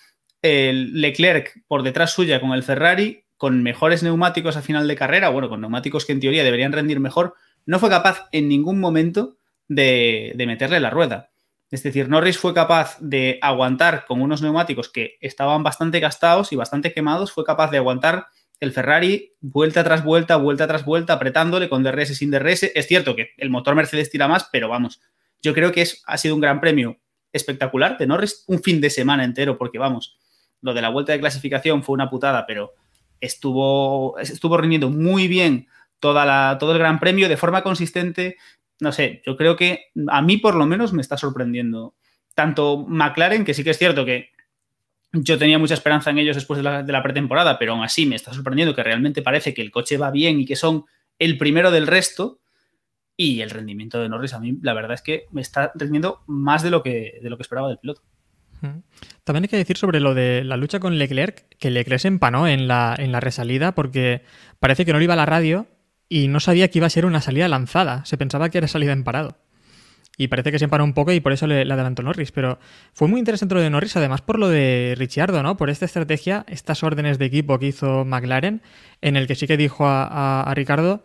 el 0.40 1.00
Leclerc 1.00 1.64
por 1.66 1.82
detrás 1.82 2.12
suya 2.12 2.40
con 2.40 2.52
el 2.52 2.62
Ferrari, 2.62 3.24
con 3.38 3.60
mejores 3.64 4.04
neumáticos 4.04 4.56
a 4.56 4.62
final 4.62 4.86
de 4.86 4.94
carrera, 4.94 5.30
bueno, 5.30 5.48
con 5.48 5.60
neumáticos 5.62 6.06
que 6.06 6.12
en 6.12 6.20
teoría 6.20 6.44
deberían 6.44 6.70
rendir 6.70 7.00
mejor, 7.00 7.34
no 7.66 7.78
fue 7.78 7.90
capaz 7.90 8.28
en 8.32 8.48
ningún 8.48 8.80
momento 8.80 9.36
de, 9.68 10.34
meterle 10.46 10.80
la 10.80 10.90
rueda. 10.90 11.30
Es 11.70 11.82
decir, 11.82 12.08
Norris 12.08 12.36
fue 12.38 12.52
capaz 12.52 12.98
de 13.00 13.38
aguantar 13.40 14.04
con 14.06 14.20
unos 14.20 14.42
neumáticos 14.42 14.90
que 14.90 15.16
estaban 15.20 15.62
bastante 15.62 16.00
gastados 16.00 16.52
y 16.52 16.56
bastante 16.56 16.92
quemados, 16.92 17.32
fue 17.32 17.44
capaz 17.44 17.70
de 17.70 17.78
aguantar 17.78 18.26
el 18.60 18.72
Ferrari 18.72 19.34
vuelta 19.40 19.82
tras 19.82 20.04
vuelta, 20.04 20.36
vuelta 20.36 20.66
tras 20.66 20.84
vuelta, 20.84 21.14
apretándole 21.14 21.68
con 21.68 21.82
DRS 21.82 22.16
sin 22.16 22.30
DRS. 22.30 22.64
Es 22.74 22.86
cierto 22.86 23.16
que 23.16 23.30
el 23.38 23.50
motor 23.50 23.74
Mercedes 23.74 24.10
tira 24.10 24.28
más, 24.28 24.48
pero 24.52 24.68
vamos, 24.68 25.00
yo 25.42 25.54
creo 25.54 25.72
que 25.72 25.82
es, 25.82 26.02
ha 26.06 26.16
sido 26.18 26.34
un 26.34 26.40
gran 26.40 26.60
premio 26.60 26.98
espectacular 27.32 27.98
de 27.98 28.06
Norris, 28.06 28.44
un 28.46 28.62
fin 28.62 28.80
de 28.80 28.90
semana 28.90 29.24
entero, 29.24 29.58
porque 29.58 29.78
vamos, 29.78 30.16
lo 30.60 30.74
de 30.74 30.82
la 30.82 30.90
vuelta 30.90 31.12
de 31.12 31.20
clasificación 31.20 31.82
fue 31.82 31.94
una 31.94 32.08
putada, 32.08 32.46
pero 32.46 32.74
estuvo, 33.20 34.18
estuvo 34.18 34.56
rindiendo 34.56 34.90
muy 34.90 35.28
bien 35.28 35.66
toda 36.02 36.26
la, 36.26 36.56
todo 36.58 36.72
el 36.72 36.80
gran 36.80 36.98
premio 36.98 37.28
de 37.28 37.36
forma 37.36 37.62
consistente. 37.62 38.36
No 38.80 38.90
sé, 38.90 39.22
yo 39.24 39.36
creo 39.36 39.54
que 39.54 39.92
a 40.08 40.20
mí 40.20 40.36
por 40.36 40.56
lo 40.56 40.66
menos 40.66 40.92
me 40.92 41.00
está 41.00 41.16
sorprendiendo. 41.16 41.94
Tanto 42.34 42.84
McLaren, 42.88 43.44
que 43.44 43.54
sí 43.54 43.62
que 43.62 43.70
es 43.70 43.78
cierto 43.78 44.04
que 44.04 44.30
yo 45.12 45.38
tenía 45.38 45.60
mucha 45.60 45.74
esperanza 45.74 46.10
en 46.10 46.18
ellos 46.18 46.34
después 46.34 46.56
de 46.56 46.64
la, 46.64 46.82
de 46.82 46.92
la, 46.92 47.04
pretemporada, 47.04 47.56
pero 47.56 47.74
aún 47.74 47.84
así 47.84 48.04
me 48.04 48.16
está 48.16 48.32
sorprendiendo 48.32 48.74
que 48.74 48.82
realmente 48.82 49.22
parece 49.22 49.54
que 49.54 49.62
el 49.62 49.70
coche 49.70 49.96
va 49.96 50.10
bien 50.10 50.40
y 50.40 50.44
que 50.44 50.56
son 50.56 50.86
el 51.20 51.38
primero 51.38 51.70
del 51.70 51.86
resto. 51.86 52.40
Y 53.16 53.40
el 53.42 53.50
rendimiento 53.50 54.00
de 54.00 54.08
Norris 54.08 54.34
a 54.34 54.40
mí, 54.40 54.58
la 54.60 54.74
verdad 54.74 54.94
es 54.94 55.02
que 55.02 55.26
me 55.30 55.40
está 55.40 55.70
rindiendo 55.76 56.24
más 56.26 56.64
de 56.64 56.70
lo 56.70 56.82
que, 56.82 57.20
de 57.22 57.30
lo 57.30 57.36
que 57.36 57.42
esperaba 57.42 57.68
del 57.68 57.78
piloto. 57.78 58.02
También 59.22 59.44
hay 59.44 59.48
que 59.48 59.56
decir 59.56 59.76
sobre 59.76 60.00
lo 60.00 60.14
de 60.14 60.42
la 60.42 60.56
lucha 60.56 60.80
con 60.80 60.98
Leclerc, 60.98 61.56
que 61.58 61.70
Leclerc 61.70 62.00
se 62.00 62.08
empanó 62.08 62.48
en 62.48 62.66
la, 62.66 62.96
en 62.98 63.12
la 63.12 63.20
resalida 63.20 63.72
porque 63.74 64.22
parece 64.58 64.84
que 64.84 64.92
no 64.92 64.98
le 64.98 65.04
iba 65.04 65.14
a 65.14 65.16
la 65.16 65.26
radio 65.26 65.68
y 66.12 66.28
no 66.28 66.40
sabía 66.40 66.68
que 66.68 66.78
iba 66.78 66.86
a 66.86 66.90
ser 66.90 67.06
una 67.06 67.22
salida 67.22 67.48
lanzada. 67.48 68.04
Se 68.04 68.18
pensaba 68.18 68.50
que 68.50 68.58
era 68.58 68.68
salida 68.68 68.92
en 68.92 69.02
parado. 69.02 69.38
Y 70.18 70.28
parece 70.28 70.52
que 70.52 70.58
se 70.58 70.66
empanó 70.66 70.84
un 70.84 70.92
poco 70.92 71.10
y 71.10 71.20
por 71.20 71.32
eso 71.32 71.46
le, 71.46 71.62
adelantó 71.62 72.02
Norris. 72.02 72.32
Pero 72.32 72.58
fue 72.92 73.08
muy 73.08 73.18
interesante 73.18 73.54
lo 73.54 73.62
de 73.62 73.70
Norris, 73.70 73.96
además 73.96 74.20
por 74.20 74.38
lo 74.38 74.50
de 74.50 74.94
Ricciardo, 74.98 75.42
¿no? 75.42 75.56
Por 75.56 75.70
esta 75.70 75.86
estrategia, 75.86 76.44
estas 76.48 76.82
órdenes 76.82 77.18
de 77.18 77.24
equipo 77.24 77.58
que 77.58 77.68
hizo 77.68 78.04
McLaren, 78.04 78.60
en 79.00 79.16
el 79.16 79.26
que 79.26 79.34
sí 79.36 79.46
que 79.46 79.56
dijo 79.56 79.86
a, 79.86 80.52
Ricardo, 80.54 81.02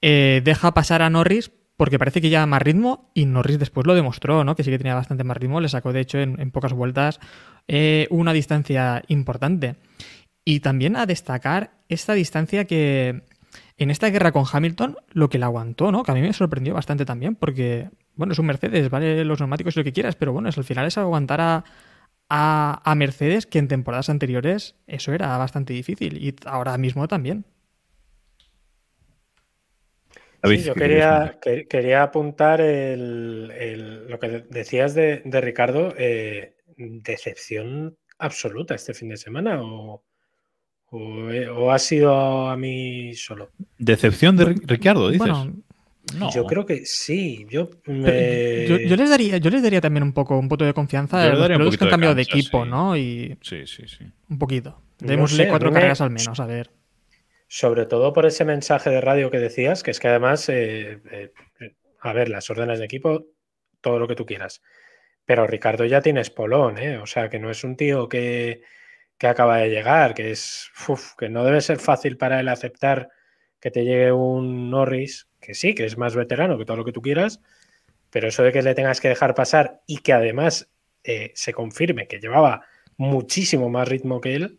eh, 0.00 0.42
deja 0.44 0.74
pasar 0.74 1.02
a 1.02 1.10
Norris 1.10 1.50
porque 1.76 1.98
parece 1.98 2.20
que 2.20 2.28
lleva 2.28 2.46
más 2.46 2.62
ritmo 2.62 3.10
y 3.14 3.24
Norris 3.24 3.58
después 3.58 3.84
lo 3.84 3.96
demostró, 3.96 4.44
¿no? 4.44 4.54
Que 4.54 4.62
sí 4.62 4.70
que 4.70 4.78
tenía 4.78 4.94
bastante 4.94 5.24
más 5.24 5.38
ritmo, 5.38 5.60
le 5.60 5.68
sacó 5.68 5.92
de 5.92 6.02
hecho 6.02 6.18
en, 6.18 6.40
en 6.40 6.52
pocas 6.52 6.72
vueltas 6.72 7.18
eh, 7.66 8.06
una 8.10 8.32
distancia 8.32 9.02
importante. 9.08 9.74
Y 10.44 10.60
también 10.60 10.94
a 10.94 11.06
destacar 11.06 11.72
esta 11.88 12.14
distancia 12.14 12.64
que 12.64 13.22
en 13.82 13.90
esta 13.90 14.10
guerra 14.10 14.32
con 14.32 14.44
Hamilton 14.50 14.96
lo 15.12 15.28
que 15.28 15.38
la 15.38 15.46
aguantó, 15.46 15.90
¿no? 15.90 16.02
Que 16.02 16.12
a 16.12 16.14
mí 16.14 16.20
me 16.20 16.32
sorprendió 16.32 16.74
bastante 16.74 17.04
también, 17.04 17.34
porque, 17.34 17.90
bueno, 18.14 18.32
es 18.32 18.38
un 18.38 18.46
Mercedes, 18.46 18.90
vale 18.90 19.24
los 19.24 19.40
neumáticos 19.40 19.74
y 19.74 19.80
lo 19.80 19.84
que 19.84 19.92
quieras, 19.92 20.16
pero 20.16 20.32
bueno, 20.32 20.48
es, 20.48 20.58
al 20.58 20.64
final 20.64 20.86
es 20.86 20.98
aguantar 20.98 21.40
a, 21.40 21.64
a, 22.28 22.82
a 22.84 22.94
Mercedes, 22.94 23.46
que 23.46 23.58
en 23.58 23.68
temporadas 23.68 24.10
anteriores 24.10 24.76
eso 24.86 25.12
era 25.12 25.36
bastante 25.38 25.72
difícil 25.72 26.22
y 26.22 26.34
ahora 26.44 26.76
mismo 26.78 27.08
también. 27.08 27.44
Sí, 30.42 30.62
yo 30.62 30.74
quería, 30.74 31.38
que, 31.40 31.66
quería 31.66 32.02
apuntar 32.02 32.60
el, 32.60 33.52
el, 33.58 34.08
lo 34.08 34.18
que 34.18 34.44
decías 34.48 34.94
de, 34.94 35.22
de 35.24 35.40
Ricardo, 35.40 35.92
eh, 35.98 36.56
decepción 36.76 37.98
absoluta 38.18 38.74
este 38.74 38.94
fin 38.94 39.10
de 39.10 39.16
semana 39.16 39.60
o, 39.62 40.02
o, 40.90 41.28
o, 41.56 41.70
ha 41.70 41.78
sido 41.78 42.48
a 42.48 42.56
mí 42.56 43.14
solo. 43.14 43.50
¿Decepción 43.78 44.36
de 44.36 44.56
Ricardo, 44.66 45.08
dices? 45.08 45.28
Bueno, 45.28 45.52
no. 46.18 46.30
Yo 46.32 46.44
creo 46.44 46.66
que 46.66 46.84
sí. 46.84 47.46
Yo, 47.48 47.70
me... 47.86 48.66
yo, 48.66 48.78
yo, 48.78 48.96
les 48.96 49.10
daría, 49.10 49.36
yo 49.36 49.50
les 49.50 49.62
daría 49.62 49.80
también 49.80 50.02
un 50.02 50.12
poco 50.12 50.38
un 50.38 50.48
voto 50.48 50.64
de 50.64 50.74
confianza 50.74 51.22
a 51.22 51.28
los 51.28 51.48
pilotos 51.48 51.76
que 51.76 51.84
han 51.84 51.90
cambiado 51.90 52.14
de, 52.14 52.24
cancha, 52.24 52.34
de 52.34 52.40
equipo, 52.40 52.64
sí. 52.64 52.70
¿no? 52.70 52.96
Y 52.96 53.38
sí, 53.42 53.66
sí, 53.66 53.86
sí. 53.86 54.04
Un 54.28 54.38
poquito. 54.38 54.80
Démosle 54.98 55.38
no 55.38 55.44
sé, 55.44 55.48
cuatro 55.48 55.72
carreras 55.72 56.00
al 56.00 56.10
menos, 56.10 56.40
a 56.40 56.46
ver. 56.46 56.70
Sobre 57.46 57.86
todo 57.86 58.12
por 58.12 58.26
ese 58.26 58.44
mensaje 58.44 58.90
de 58.90 59.00
radio 59.00 59.30
que 59.30 59.38
decías, 59.38 59.82
que 59.82 59.90
es 59.90 60.00
que 60.00 60.08
además, 60.08 60.48
eh, 60.48 61.00
eh, 61.10 61.32
a 62.00 62.12
ver, 62.12 62.28
las 62.28 62.50
órdenes 62.50 62.78
de 62.78 62.84
equipo, 62.84 63.26
todo 63.80 63.98
lo 63.98 64.08
que 64.08 64.14
tú 64.14 64.26
quieras. 64.26 64.62
Pero 65.24 65.46
Ricardo 65.46 65.84
ya 65.84 66.00
tiene 66.00 66.20
espolón, 66.20 66.78
¿eh? 66.78 66.98
O 66.98 67.06
sea, 67.06 67.28
que 67.28 67.38
no 67.38 67.50
es 67.50 67.62
un 67.64 67.76
tío 67.76 68.08
que, 68.08 68.62
que 69.20 69.26
acaba 69.26 69.58
de 69.58 69.68
llegar, 69.68 70.14
que 70.14 70.30
es 70.30 70.70
uf, 70.88 71.14
que 71.16 71.28
no 71.28 71.44
debe 71.44 71.60
ser 71.60 71.78
fácil 71.78 72.16
para 72.16 72.40
él 72.40 72.48
aceptar 72.48 73.10
que 73.60 73.70
te 73.70 73.84
llegue 73.84 74.10
un 74.12 74.70
Norris, 74.70 75.28
que 75.38 75.52
sí, 75.52 75.74
que 75.74 75.84
es 75.84 75.98
más 75.98 76.16
veterano 76.16 76.56
que 76.56 76.64
todo 76.64 76.78
lo 76.78 76.86
que 76.86 76.92
tú 76.92 77.02
quieras, 77.02 77.38
pero 78.08 78.28
eso 78.28 78.42
de 78.42 78.50
que 78.50 78.62
le 78.62 78.74
tengas 78.74 78.98
que 78.98 79.10
dejar 79.10 79.34
pasar 79.34 79.82
y 79.86 79.98
que 79.98 80.14
además 80.14 80.70
eh, 81.04 81.32
se 81.34 81.52
confirme 81.52 82.08
que 82.08 82.18
llevaba 82.18 82.62
muchísimo 82.96 83.68
más 83.68 83.86
ritmo 83.86 84.20
que 84.20 84.34
él, 84.34 84.56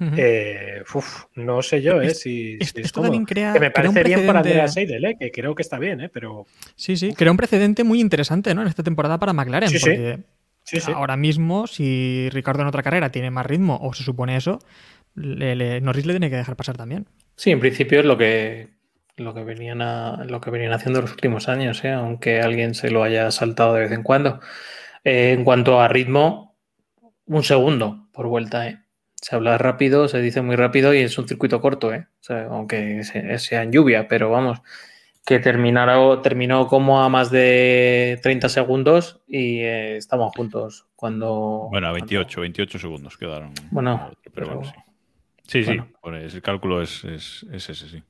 Uh 0.00 0.04
-huh. 0.04 0.14
eh, 0.16 0.82
uf, 0.94 1.24
no 1.34 1.60
sé 1.60 1.82
yo, 1.82 2.00
¿eh? 2.00 2.14
Si, 2.14 2.56
esto, 2.58 2.64
si 2.76 2.80
es 2.80 2.86
esto 2.86 3.02
también 3.02 3.26
crea, 3.26 3.52
que 3.52 3.60
me 3.60 3.70
parece 3.70 4.00
crea 4.00 4.16
bien 4.16 4.26
para 4.26 4.38
Andrea 4.38 4.66
Seidel, 4.66 5.04
¿eh? 5.04 5.16
Que 5.20 5.30
creo 5.30 5.54
que 5.54 5.60
está 5.60 5.78
bien, 5.78 6.00
¿eh? 6.00 6.08
Pero. 6.08 6.46
Sí, 6.74 6.96
sí, 6.96 7.12
crea 7.12 7.30
un 7.30 7.36
precedente 7.36 7.84
muy 7.84 8.00
interesante, 8.00 8.54
¿no? 8.54 8.62
En 8.62 8.68
esta 8.68 8.82
temporada 8.82 9.18
para 9.18 9.34
McLaren. 9.34 9.68
Sí, 9.68 9.78
porque 9.78 10.16
sí. 10.16 10.22
Sí, 10.78 10.92
ahora 10.92 11.16
mismo, 11.16 11.66
si 11.66 12.28
Ricardo 12.30 12.62
en 12.62 12.68
otra 12.68 12.82
carrera 12.82 13.10
tiene 13.10 13.30
más 13.30 13.46
ritmo, 13.46 13.78
o 13.82 13.92
se 13.92 14.04
supone 14.04 14.36
eso, 14.36 14.60
le, 15.14 15.56
le, 15.56 15.80
Norris 15.80 16.06
le 16.06 16.12
tiene 16.12 16.30
que 16.30 16.36
dejar 16.36 16.56
pasar 16.56 16.76
también. 16.76 17.06
Sí, 17.36 17.50
en 17.50 17.60
principio 17.60 18.00
es 18.00 18.06
lo 18.06 18.16
que 18.16 18.68
lo 19.16 19.34
que 19.34 19.44
venían 19.44 19.82
a, 19.82 20.24
lo 20.24 20.40
que 20.40 20.50
venían 20.50 20.72
haciendo 20.72 21.00
los 21.00 21.12
últimos 21.12 21.48
años, 21.48 21.84
¿eh? 21.84 21.92
aunque 21.92 22.40
alguien 22.40 22.74
se 22.74 22.90
lo 22.90 23.02
haya 23.02 23.30
saltado 23.30 23.74
de 23.74 23.80
vez 23.80 23.92
en 23.92 24.02
cuando. 24.02 24.40
Eh, 25.04 25.32
en 25.32 25.44
cuanto 25.44 25.80
a 25.80 25.88
ritmo, 25.88 26.56
un 27.26 27.44
segundo 27.44 28.08
por 28.12 28.26
vuelta, 28.28 28.66
¿eh? 28.68 28.80
se 29.14 29.36
habla 29.36 29.58
rápido, 29.58 30.08
se 30.08 30.20
dice 30.20 30.40
muy 30.40 30.56
rápido 30.56 30.94
y 30.94 30.98
es 30.98 31.18
un 31.18 31.28
circuito 31.28 31.60
corto, 31.60 31.92
¿eh? 31.92 32.06
o 32.20 32.22
sea, 32.22 32.46
aunque 32.46 33.04
sea 33.04 33.62
en 33.62 33.72
lluvia, 33.72 34.08
pero 34.08 34.30
vamos, 34.30 34.62
que 35.24 35.38
terminaron, 35.38 36.22
terminó 36.22 36.66
como 36.66 37.02
a 37.02 37.08
más 37.08 37.30
de 37.30 38.18
30 38.22 38.48
segundos 38.48 39.22
y 39.26 39.60
eh, 39.60 39.96
estamos 39.96 40.32
juntos 40.34 40.86
cuando... 40.96 41.68
Bueno, 41.70 41.92
28, 41.92 42.26
cuando... 42.26 42.40
28 42.40 42.78
segundos 42.78 43.16
quedaron. 43.16 43.52
Bueno, 43.70 44.10
pero, 44.22 44.32
pero 44.32 44.46
bueno, 44.56 44.64
sí. 44.64 44.80
Sí, 45.50 45.64
sí, 45.64 45.80
bueno. 46.00 46.18
el 46.18 46.42
cálculo 46.42 46.80
es, 46.80 47.02
es, 47.04 47.44
es, 47.52 47.70
ese, 47.70 47.88
sí. 47.88 48.02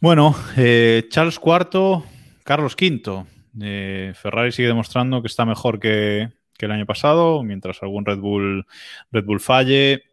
Bueno, 0.00 0.36
eh, 0.56 1.06
Charles 1.08 1.40
IV, 1.44 2.04
Carlos 2.44 2.76
V. 2.80 3.24
Eh, 3.60 4.12
Ferrari 4.14 4.52
sigue 4.52 4.68
demostrando 4.68 5.20
que 5.20 5.26
está 5.26 5.44
mejor 5.44 5.80
que, 5.80 6.28
que 6.56 6.66
el 6.66 6.72
año 6.72 6.86
pasado, 6.86 7.42
mientras 7.42 7.82
algún 7.82 8.06
Red 8.06 8.18
Bull, 8.18 8.66
Red 9.10 9.24
Bull 9.24 9.40
falle, 9.40 10.04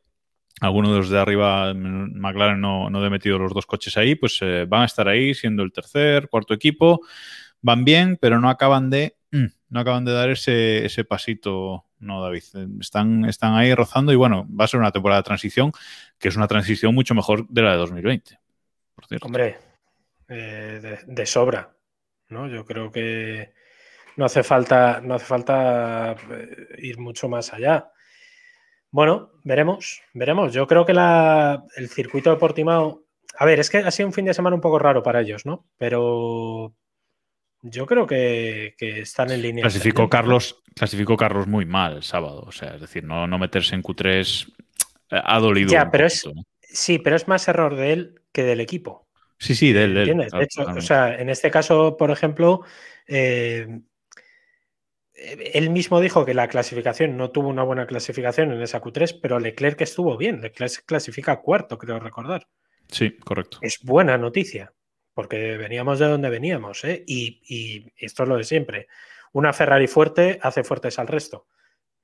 alguno 0.59 0.91
de 0.91 0.97
los 0.97 1.09
de 1.09 1.19
arriba, 1.19 1.73
McLaren 1.73 2.59
no, 2.59 2.89
no 2.89 3.03
ha 3.03 3.09
metido 3.09 3.37
los 3.37 3.53
dos 3.53 3.65
coches 3.65 3.97
ahí, 3.97 4.15
pues 4.15 4.39
eh, 4.41 4.65
van 4.67 4.83
a 4.83 4.85
estar 4.85 5.07
ahí 5.07 5.33
siendo 5.33 5.63
el 5.63 5.71
tercer, 5.71 6.29
cuarto 6.29 6.53
equipo, 6.53 7.01
van 7.61 7.85
bien, 7.85 8.17
pero 8.19 8.39
no 8.39 8.49
acaban 8.49 8.89
de, 8.89 9.17
mm, 9.31 9.45
no 9.69 9.79
acaban 9.79 10.05
de 10.05 10.11
dar 10.11 10.29
ese, 10.29 10.85
ese 10.85 11.03
pasito, 11.03 11.85
no 11.99 12.21
David, 12.21 12.43
están, 12.79 13.25
están 13.25 13.55
ahí 13.55 13.73
rozando 13.73 14.11
y 14.11 14.15
bueno, 14.15 14.47
va 14.49 14.65
a 14.65 14.67
ser 14.67 14.79
una 14.79 14.91
temporada 14.91 15.21
de 15.21 15.25
transición, 15.25 15.71
que 16.17 16.27
es 16.27 16.35
una 16.35 16.47
transición 16.47 16.93
mucho 16.93 17.15
mejor 17.15 17.47
de 17.47 17.61
la 17.61 17.71
de 17.71 17.77
2020. 17.77 18.39
Por 18.95 19.05
cierto. 19.05 19.25
Hombre, 19.25 19.57
eh, 20.27 20.79
de, 20.81 20.99
de 21.05 21.25
sobra, 21.25 21.69
¿no? 22.29 22.47
Yo 22.47 22.65
creo 22.65 22.91
que 22.91 23.53
no 24.19 24.25
hace 24.25 24.43
falta, 24.43 24.99
no 25.01 25.15
hace 25.15 25.25
falta 25.25 26.11
eh, 26.29 26.75
ir 26.79 26.99
mucho 26.99 27.29
más 27.29 27.53
allá. 27.53 27.91
Bueno, 28.91 29.31
veremos, 29.43 30.01
veremos. 30.13 30.53
Yo 30.53 30.67
creo 30.67 30.85
que 30.85 30.93
la, 30.93 31.63
el 31.75 31.89
circuito 31.89 32.29
de 32.29 32.37
Portimao. 32.37 33.03
A 33.37 33.45
ver, 33.45 33.59
es 33.59 33.69
que 33.69 33.77
ha 33.77 33.91
sido 33.91 34.07
un 34.07 34.13
fin 34.13 34.25
de 34.25 34.33
semana 34.33 34.55
un 34.55 34.61
poco 34.61 34.79
raro 34.79 35.03
para 35.03 35.21
ellos, 35.21 35.45
¿no? 35.45 35.65
Pero 35.77 36.73
yo 37.61 37.85
creo 37.85 38.07
que, 38.07 38.75
que 38.77 39.01
están 39.01 39.31
en 39.31 39.41
línea. 39.41 39.63
Clasificó 39.63 40.09
Carlos, 40.09 40.61
clasificó 40.75 41.15
Carlos 41.17 41.47
muy 41.47 41.65
mal 41.65 41.97
el 41.97 42.03
sábado. 42.03 42.43
O 42.45 42.51
sea, 42.51 42.75
es 42.75 42.81
decir, 42.81 43.03
no, 43.03 43.27
no 43.27 43.37
meterse 43.37 43.75
en 43.75 43.83
Q3 43.83 44.53
eh, 45.11 45.21
ha 45.23 45.39
dolido. 45.39 45.69
Ya, 45.71 45.89
pero 45.91 46.07
poquito, 46.07 46.29
es. 46.29 46.35
¿no? 46.35 46.43
Sí, 46.61 46.99
pero 46.99 47.15
es 47.15 47.27
más 47.27 47.47
error 47.47 47.75
de 47.75 47.93
él 47.93 48.21
que 48.31 48.43
del 48.43 48.59
equipo. 48.59 49.07
Sí, 49.37 49.55
sí, 49.55 49.71
de 49.71 49.83
él. 49.85 49.93
De, 49.93 50.03
él, 50.03 50.15
claro, 50.15 50.37
de 50.37 50.43
hecho, 50.43 50.63
o 50.63 50.81
sea, 50.81 51.15
en 51.15 51.29
este 51.29 51.49
caso, 51.51 51.95
por 51.95 52.11
ejemplo, 52.11 52.61
eh, 53.07 53.81
él 55.53 55.69
mismo 55.69 55.99
dijo 55.99 56.25
que 56.25 56.33
la 56.33 56.47
clasificación 56.47 57.17
no 57.17 57.31
tuvo 57.31 57.49
una 57.49 57.63
buena 57.63 57.85
clasificación 57.85 58.51
en 58.51 58.61
esa 58.61 58.81
Q3, 58.81 59.19
pero 59.21 59.39
Leclerc 59.39 59.81
estuvo 59.81 60.17
bien. 60.17 60.41
Leclerc 60.41 60.85
clasifica 60.85 61.41
cuarto, 61.41 61.77
creo 61.77 61.99
recordar. 61.99 62.47
Sí, 62.87 63.17
correcto. 63.17 63.59
Es 63.61 63.79
buena 63.83 64.17
noticia, 64.17 64.73
porque 65.13 65.57
veníamos 65.57 65.99
de 65.99 66.07
donde 66.07 66.29
veníamos, 66.29 66.83
¿eh? 66.83 67.03
y, 67.05 67.41
y, 67.47 67.91
esto 67.97 68.23
es 68.23 68.29
lo 68.29 68.37
de 68.37 68.43
siempre. 68.43 68.87
Una 69.33 69.53
Ferrari 69.53 69.87
fuerte 69.87 70.39
hace 70.41 70.63
fuertes 70.63 70.97
al 70.97 71.07
resto. 71.07 71.47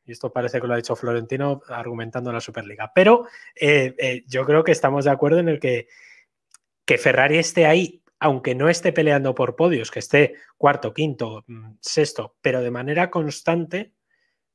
Y 0.05 0.11
esto 0.11 0.31
parece 0.31 0.61
que 0.61 0.67
lo 0.67 0.73
ha 0.73 0.77
dicho 0.77 0.95
Florentino 0.95 1.61
argumentando 1.67 2.31
la 2.31 2.39
Superliga. 2.39 2.91
Pero 2.93 3.25
eh, 3.55 3.95
eh, 3.97 4.23
yo 4.27 4.45
creo 4.45 4.63
que 4.63 4.71
estamos 4.71 5.05
de 5.05 5.11
acuerdo 5.11 5.39
en 5.39 5.49
el 5.49 5.59
que, 5.59 5.87
que 6.85 6.99
Ferrari 6.99 7.39
esté 7.39 7.65
ahí 7.65 8.03
aunque 8.25 8.55
no 8.55 8.69
esté 8.69 8.91
peleando 8.91 9.35
por 9.35 9.55
podios, 9.55 9.91
que 9.91 9.99
esté 9.99 10.33
cuarto, 10.57 10.95
quinto, 10.95 11.43
mm, 11.45 11.75
sexto, 11.79 12.35
pero 12.41 12.63
de 12.63 12.71
manera 12.71 13.11
constante, 13.11 13.93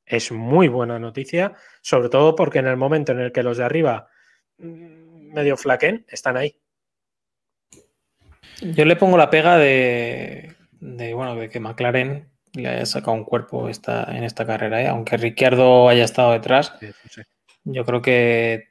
es 0.04 0.32
muy 0.32 0.66
buena 0.66 0.98
noticia, 0.98 1.54
sobre 1.80 2.08
todo 2.08 2.34
porque 2.34 2.58
en 2.58 2.66
el 2.66 2.76
momento 2.76 3.12
en 3.12 3.20
el 3.20 3.30
que 3.30 3.44
los 3.44 3.58
de 3.58 3.64
arriba 3.64 4.08
mm, 4.58 5.34
medio 5.34 5.56
flaquen, 5.56 6.04
están 6.08 6.36
ahí. 6.36 6.60
Yo 8.60 8.84
le 8.84 8.96
pongo 8.96 9.16
la 9.16 9.30
pega 9.30 9.56
de, 9.56 10.56
de, 10.80 11.14
bueno, 11.14 11.36
de 11.36 11.48
que 11.48 11.60
McLaren 11.60 12.28
le 12.54 12.68
haya 12.68 12.86
sacado 12.86 13.12
un 13.12 13.24
cuerpo 13.24 13.68
esta, 13.68 14.02
en 14.16 14.24
esta 14.24 14.44
carrera, 14.44 14.82
¿eh? 14.82 14.88
aunque 14.88 15.16
Ricciardo 15.16 15.88
haya 15.88 16.02
estado 16.02 16.32
detrás. 16.32 16.74
Yo 17.62 17.84
creo 17.84 18.02
que 18.02 18.69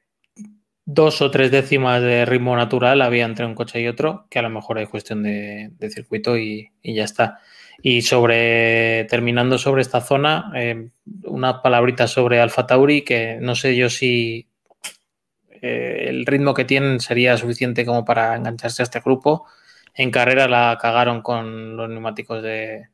dos 0.91 1.21
o 1.21 1.29
tres 1.29 1.51
décimas 1.51 2.01
de 2.01 2.25
ritmo 2.25 2.55
natural 2.55 3.03
había 3.03 3.25
entre 3.25 3.45
un 3.45 3.53
coche 3.53 3.79
y 3.79 3.87
otro, 3.87 4.25
que 4.27 4.39
a 4.39 4.41
lo 4.41 4.49
mejor 4.49 4.79
hay 4.79 4.87
cuestión 4.87 5.21
de, 5.21 5.71
circuito 5.91 6.35
y, 6.35 6.71
y, 6.81 6.95
ya 6.95 7.03
está. 7.03 7.39
Y 7.83 8.01
sobre, 8.01 9.05
terminando 9.05 9.59
sobre 9.59 9.83
esta 9.83 10.01
zona, 10.01 10.51
eh, 10.55 10.89
una 11.25 11.61
palabrita 11.61 12.07
sobre 12.07 12.41
Alfa 12.41 12.65
Tauri, 12.65 13.03
que 13.03 13.37
no 13.39 13.53
sé 13.53 13.75
yo 13.75 13.89
si 13.89 14.47
eh, 15.61 16.05
el 16.07 16.25
ritmo 16.25 16.55
que 16.55 16.65
tienen 16.65 16.99
sería 16.99 17.37
suficiente 17.37 17.85
como 17.85 18.03
para 18.03 18.35
engancharse 18.35 18.81
a 18.81 18.85
este 18.85 18.99
grupo. 18.99 19.45
En 19.93 20.09
carrera 20.09 20.47
la 20.47 20.77
cagaron 20.81 21.21
con 21.21 21.77
los 21.77 21.87
neumáticos 21.87 22.41
de, 22.41 22.87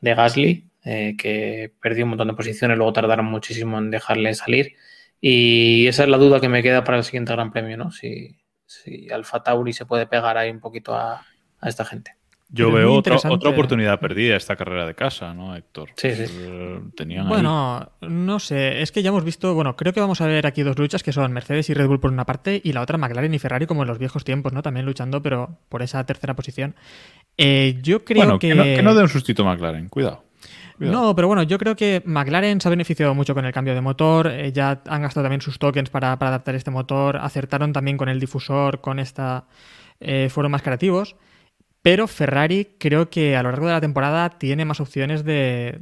de 0.00 0.14
Gasly, 0.14 0.68
eh, 0.84 1.14
que 1.16 1.72
perdió 1.80 2.04
un 2.04 2.10
montón 2.10 2.28
de 2.28 2.34
posiciones, 2.34 2.76
luego 2.76 2.92
tardaron 2.92 3.26
muchísimo 3.26 3.78
en 3.78 3.92
dejarle 3.92 4.34
salir. 4.34 4.74
Y 5.20 5.86
esa 5.86 6.04
es 6.04 6.08
la 6.08 6.18
duda 6.18 6.40
que 6.40 6.48
me 6.48 6.62
queda 6.62 6.84
para 6.84 6.98
el 6.98 7.04
siguiente 7.04 7.32
Gran 7.32 7.50
Premio, 7.50 7.76
¿no? 7.76 7.90
Si, 7.90 8.36
si 8.66 9.10
Alfa 9.10 9.42
Tauri 9.42 9.72
se 9.72 9.86
puede 9.86 10.06
pegar 10.06 10.38
ahí 10.38 10.50
un 10.50 10.60
poquito 10.60 10.94
a, 10.94 11.24
a 11.60 11.68
esta 11.68 11.84
gente. 11.84 12.18
Yo 12.50 12.72
veo 12.72 12.94
otra, 12.94 13.16
otra, 13.28 13.50
oportunidad 13.50 14.00
perdida 14.00 14.34
esta 14.34 14.56
carrera 14.56 14.86
de 14.86 14.94
casa, 14.94 15.34
¿no, 15.34 15.54
Héctor? 15.54 15.90
Sí, 15.96 16.14
sí. 16.14 16.24
Eh, 16.30 16.80
tenían 16.96 17.28
bueno, 17.28 17.90
ahí... 18.00 18.08
no 18.08 18.38
sé, 18.38 18.80
es 18.80 18.90
que 18.90 19.02
ya 19.02 19.10
hemos 19.10 19.22
visto, 19.22 19.52
bueno, 19.52 19.76
creo 19.76 19.92
que 19.92 20.00
vamos 20.00 20.22
a 20.22 20.26
ver 20.26 20.46
aquí 20.46 20.62
dos 20.62 20.78
luchas 20.78 21.02
que 21.02 21.12
son 21.12 21.30
Mercedes 21.30 21.68
y 21.68 21.74
Red 21.74 21.88
Bull 21.88 22.00
por 22.00 22.10
una 22.10 22.24
parte 22.24 22.58
y 22.64 22.72
la 22.72 22.80
otra 22.80 22.96
McLaren 22.96 23.34
y 23.34 23.38
Ferrari 23.38 23.66
como 23.66 23.82
en 23.82 23.88
los 23.88 23.98
viejos 23.98 24.24
tiempos, 24.24 24.54
¿no? 24.54 24.62
También 24.62 24.86
luchando, 24.86 25.22
pero 25.22 25.58
por 25.68 25.82
esa 25.82 26.04
tercera 26.06 26.34
posición. 26.34 26.74
Eh, 27.36 27.78
yo 27.82 28.02
creo 28.06 28.22
bueno, 28.22 28.38
que... 28.38 28.48
que... 28.48 28.54
No, 28.54 28.64
que 28.64 28.82
no 28.82 28.94
dé 28.94 29.02
un 29.02 29.10
sustito 29.10 29.42
a 29.42 29.52
McLaren, 29.54 29.90
cuidado. 29.90 30.24
No, 30.78 31.14
pero 31.14 31.28
bueno, 31.28 31.42
yo 31.42 31.58
creo 31.58 31.76
que 31.76 32.02
McLaren 32.04 32.60
se 32.60 32.68
ha 32.68 32.70
beneficiado 32.70 33.14
mucho 33.14 33.34
con 33.34 33.44
el 33.44 33.52
cambio 33.52 33.74
de 33.74 33.80
motor, 33.80 34.28
eh, 34.28 34.52
ya 34.52 34.82
han 34.86 35.02
gastado 35.02 35.24
también 35.24 35.40
sus 35.40 35.58
tokens 35.58 35.90
para, 35.90 36.18
para, 36.18 36.30
adaptar 36.30 36.54
este 36.54 36.70
motor, 36.70 37.16
acertaron 37.16 37.72
también 37.72 37.96
con 37.96 38.08
el 38.08 38.20
difusor, 38.20 38.80
con 38.80 38.98
esta... 38.98 39.46
Eh, 40.00 40.28
fueron 40.30 40.52
más 40.52 40.62
creativos. 40.62 41.16
Pero 41.82 42.06
Ferrari 42.06 42.76
creo 42.78 43.10
que 43.10 43.36
a 43.36 43.42
lo 43.42 43.50
largo 43.50 43.66
de 43.66 43.72
la 43.72 43.80
temporada 43.80 44.30
tiene 44.30 44.64
más 44.64 44.80
opciones 44.80 45.24
de, 45.24 45.80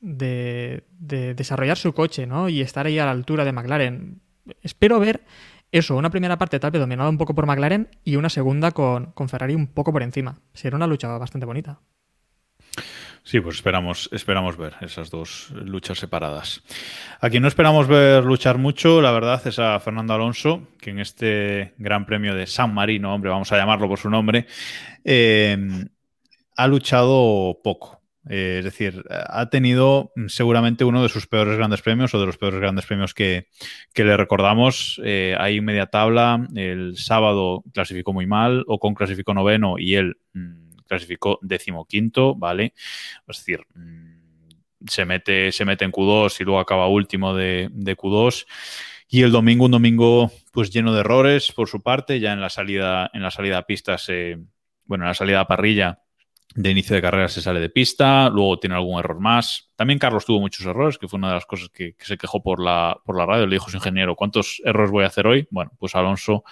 de, 0.00 0.84
de, 0.98 1.34
desarrollar 1.34 1.78
su 1.78 1.92
coche 1.92 2.26
¿no? 2.26 2.48
y 2.48 2.60
estar 2.60 2.86
ahí 2.86 2.98
a 2.98 3.04
la 3.04 3.12
altura 3.12 3.44
de 3.44 3.52
McLaren. 3.52 4.20
Espero 4.62 4.98
ver 4.98 5.24
eso, 5.72 5.96
una 5.96 6.10
primera 6.10 6.36
parte 6.36 6.58
tal 6.58 6.72
vez 6.72 6.80
dominada 6.80 7.08
un 7.08 7.18
poco 7.18 7.34
por 7.34 7.46
McLaren 7.46 7.88
y 8.02 8.16
una 8.16 8.28
segunda 8.28 8.72
con, 8.72 9.12
con 9.12 9.28
Ferrari 9.28 9.54
un 9.54 9.68
poco 9.68 9.92
por 9.92 10.02
encima. 10.02 10.40
Será 10.52 10.76
una 10.76 10.86
lucha 10.86 11.16
bastante 11.16 11.46
bonita. 11.46 11.80
Sí, 13.22 13.40
pues 13.40 13.56
esperamos, 13.56 14.08
esperamos 14.12 14.56
ver 14.56 14.74
esas 14.80 15.10
dos 15.10 15.50
luchas 15.50 15.98
separadas. 15.98 16.62
A 17.20 17.30
quien 17.30 17.42
no 17.42 17.48
esperamos 17.48 17.86
ver 17.86 18.24
luchar 18.24 18.58
mucho, 18.58 19.00
la 19.00 19.12
verdad, 19.12 19.46
es 19.46 19.58
a 19.58 19.78
Fernando 19.78 20.14
Alonso, 20.14 20.68
que 20.80 20.90
en 20.90 20.98
este 21.00 21.74
Gran 21.78 22.06
Premio 22.06 22.34
de 22.34 22.46
San 22.46 22.74
Marino, 22.74 23.14
hombre, 23.14 23.30
vamos 23.30 23.52
a 23.52 23.56
llamarlo 23.56 23.88
por 23.88 23.98
su 23.98 24.10
nombre, 24.10 24.46
eh, 25.04 25.56
ha 26.56 26.66
luchado 26.66 27.60
poco. 27.62 28.00
Eh, 28.28 28.56
es 28.58 28.64
decir, 28.64 29.02
ha 29.08 29.48
tenido 29.48 30.12
seguramente 30.28 30.84
uno 30.84 31.02
de 31.02 31.08
sus 31.08 31.26
peores 31.26 31.56
grandes 31.56 31.82
premios 31.82 32.14
o 32.14 32.20
de 32.20 32.26
los 32.26 32.36
peores 32.36 32.60
grandes 32.60 32.86
premios 32.86 33.14
que, 33.14 33.46
que 33.94 34.04
le 34.04 34.16
recordamos. 34.16 35.00
Eh, 35.04 35.34
ahí 35.38 35.60
media 35.60 35.86
tabla, 35.86 36.46
el 36.54 36.96
sábado 36.96 37.64
clasificó 37.72 38.12
muy 38.12 38.26
mal, 38.26 38.64
Ocon 38.66 38.94
clasificó 38.94 39.32
noveno 39.34 39.78
y 39.78 39.94
él 39.94 40.18
mmm, 40.34 40.69
clasificó 40.90 41.38
decimoquinto, 41.40 42.34
¿vale? 42.34 42.74
Es 43.28 43.38
decir, 43.38 43.60
se 44.88 45.04
mete, 45.04 45.52
se 45.52 45.64
mete 45.64 45.84
en 45.84 45.92
Q2 45.92 46.40
y 46.40 46.44
luego 46.44 46.58
acaba 46.58 46.88
último 46.88 47.32
de, 47.32 47.68
de, 47.70 47.96
Q2. 47.96 48.44
Y 49.08 49.22
el 49.22 49.30
domingo, 49.30 49.66
un 49.66 49.70
domingo 49.70 50.32
pues 50.52 50.70
lleno 50.70 50.92
de 50.92 51.00
errores 51.00 51.52
por 51.52 51.68
su 51.68 51.80
parte, 51.80 52.18
ya 52.18 52.32
en 52.32 52.40
la 52.40 52.50
salida, 52.50 53.08
en 53.14 53.22
la 53.22 53.30
salida 53.30 53.58
a 53.58 53.66
pistas, 53.66 54.06
eh, 54.08 54.36
bueno, 54.84 55.04
en 55.04 55.08
la 55.08 55.14
salida 55.14 55.40
a 55.40 55.46
parrilla 55.46 56.00
de 56.56 56.70
inicio 56.72 56.96
de 56.96 57.02
carrera 57.02 57.28
se 57.28 57.40
sale 57.40 57.60
de 57.60 57.70
pista, 57.70 58.28
luego 58.28 58.58
tiene 58.58 58.74
algún 58.74 58.98
error 58.98 59.20
más. 59.20 59.70
También 59.76 60.00
Carlos 60.00 60.24
tuvo 60.24 60.40
muchos 60.40 60.66
errores, 60.66 60.98
que 60.98 61.06
fue 61.06 61.18
una 61.18 61.28
de 61.28 61.34
las 61.34 61.46
cosas 61.46 61.68
que, 61.68 61.94
que 61.94 62.04
se 62.04 62.18
quejó 62.18 62.42
por 62.42 62.60
la, 62.60 62.98
por 63.04 63.16
la 63.16 63.26
radio. 63.26 63.46
Le 63.46 63.54
dijo 63.54 63.70
su 63.70 63.76
ingeniero, 63.76 64.16
¿cuántos 64.16 64.60
errores 64.64 64.90
voy 64.90 65.04
a 65.04 65.06
hacer 65.06 65.28
hoy? 65.28 65.46
Bueno, 65.52 65.70
pues 65.78 65.94
Alonso, 65.94 66.42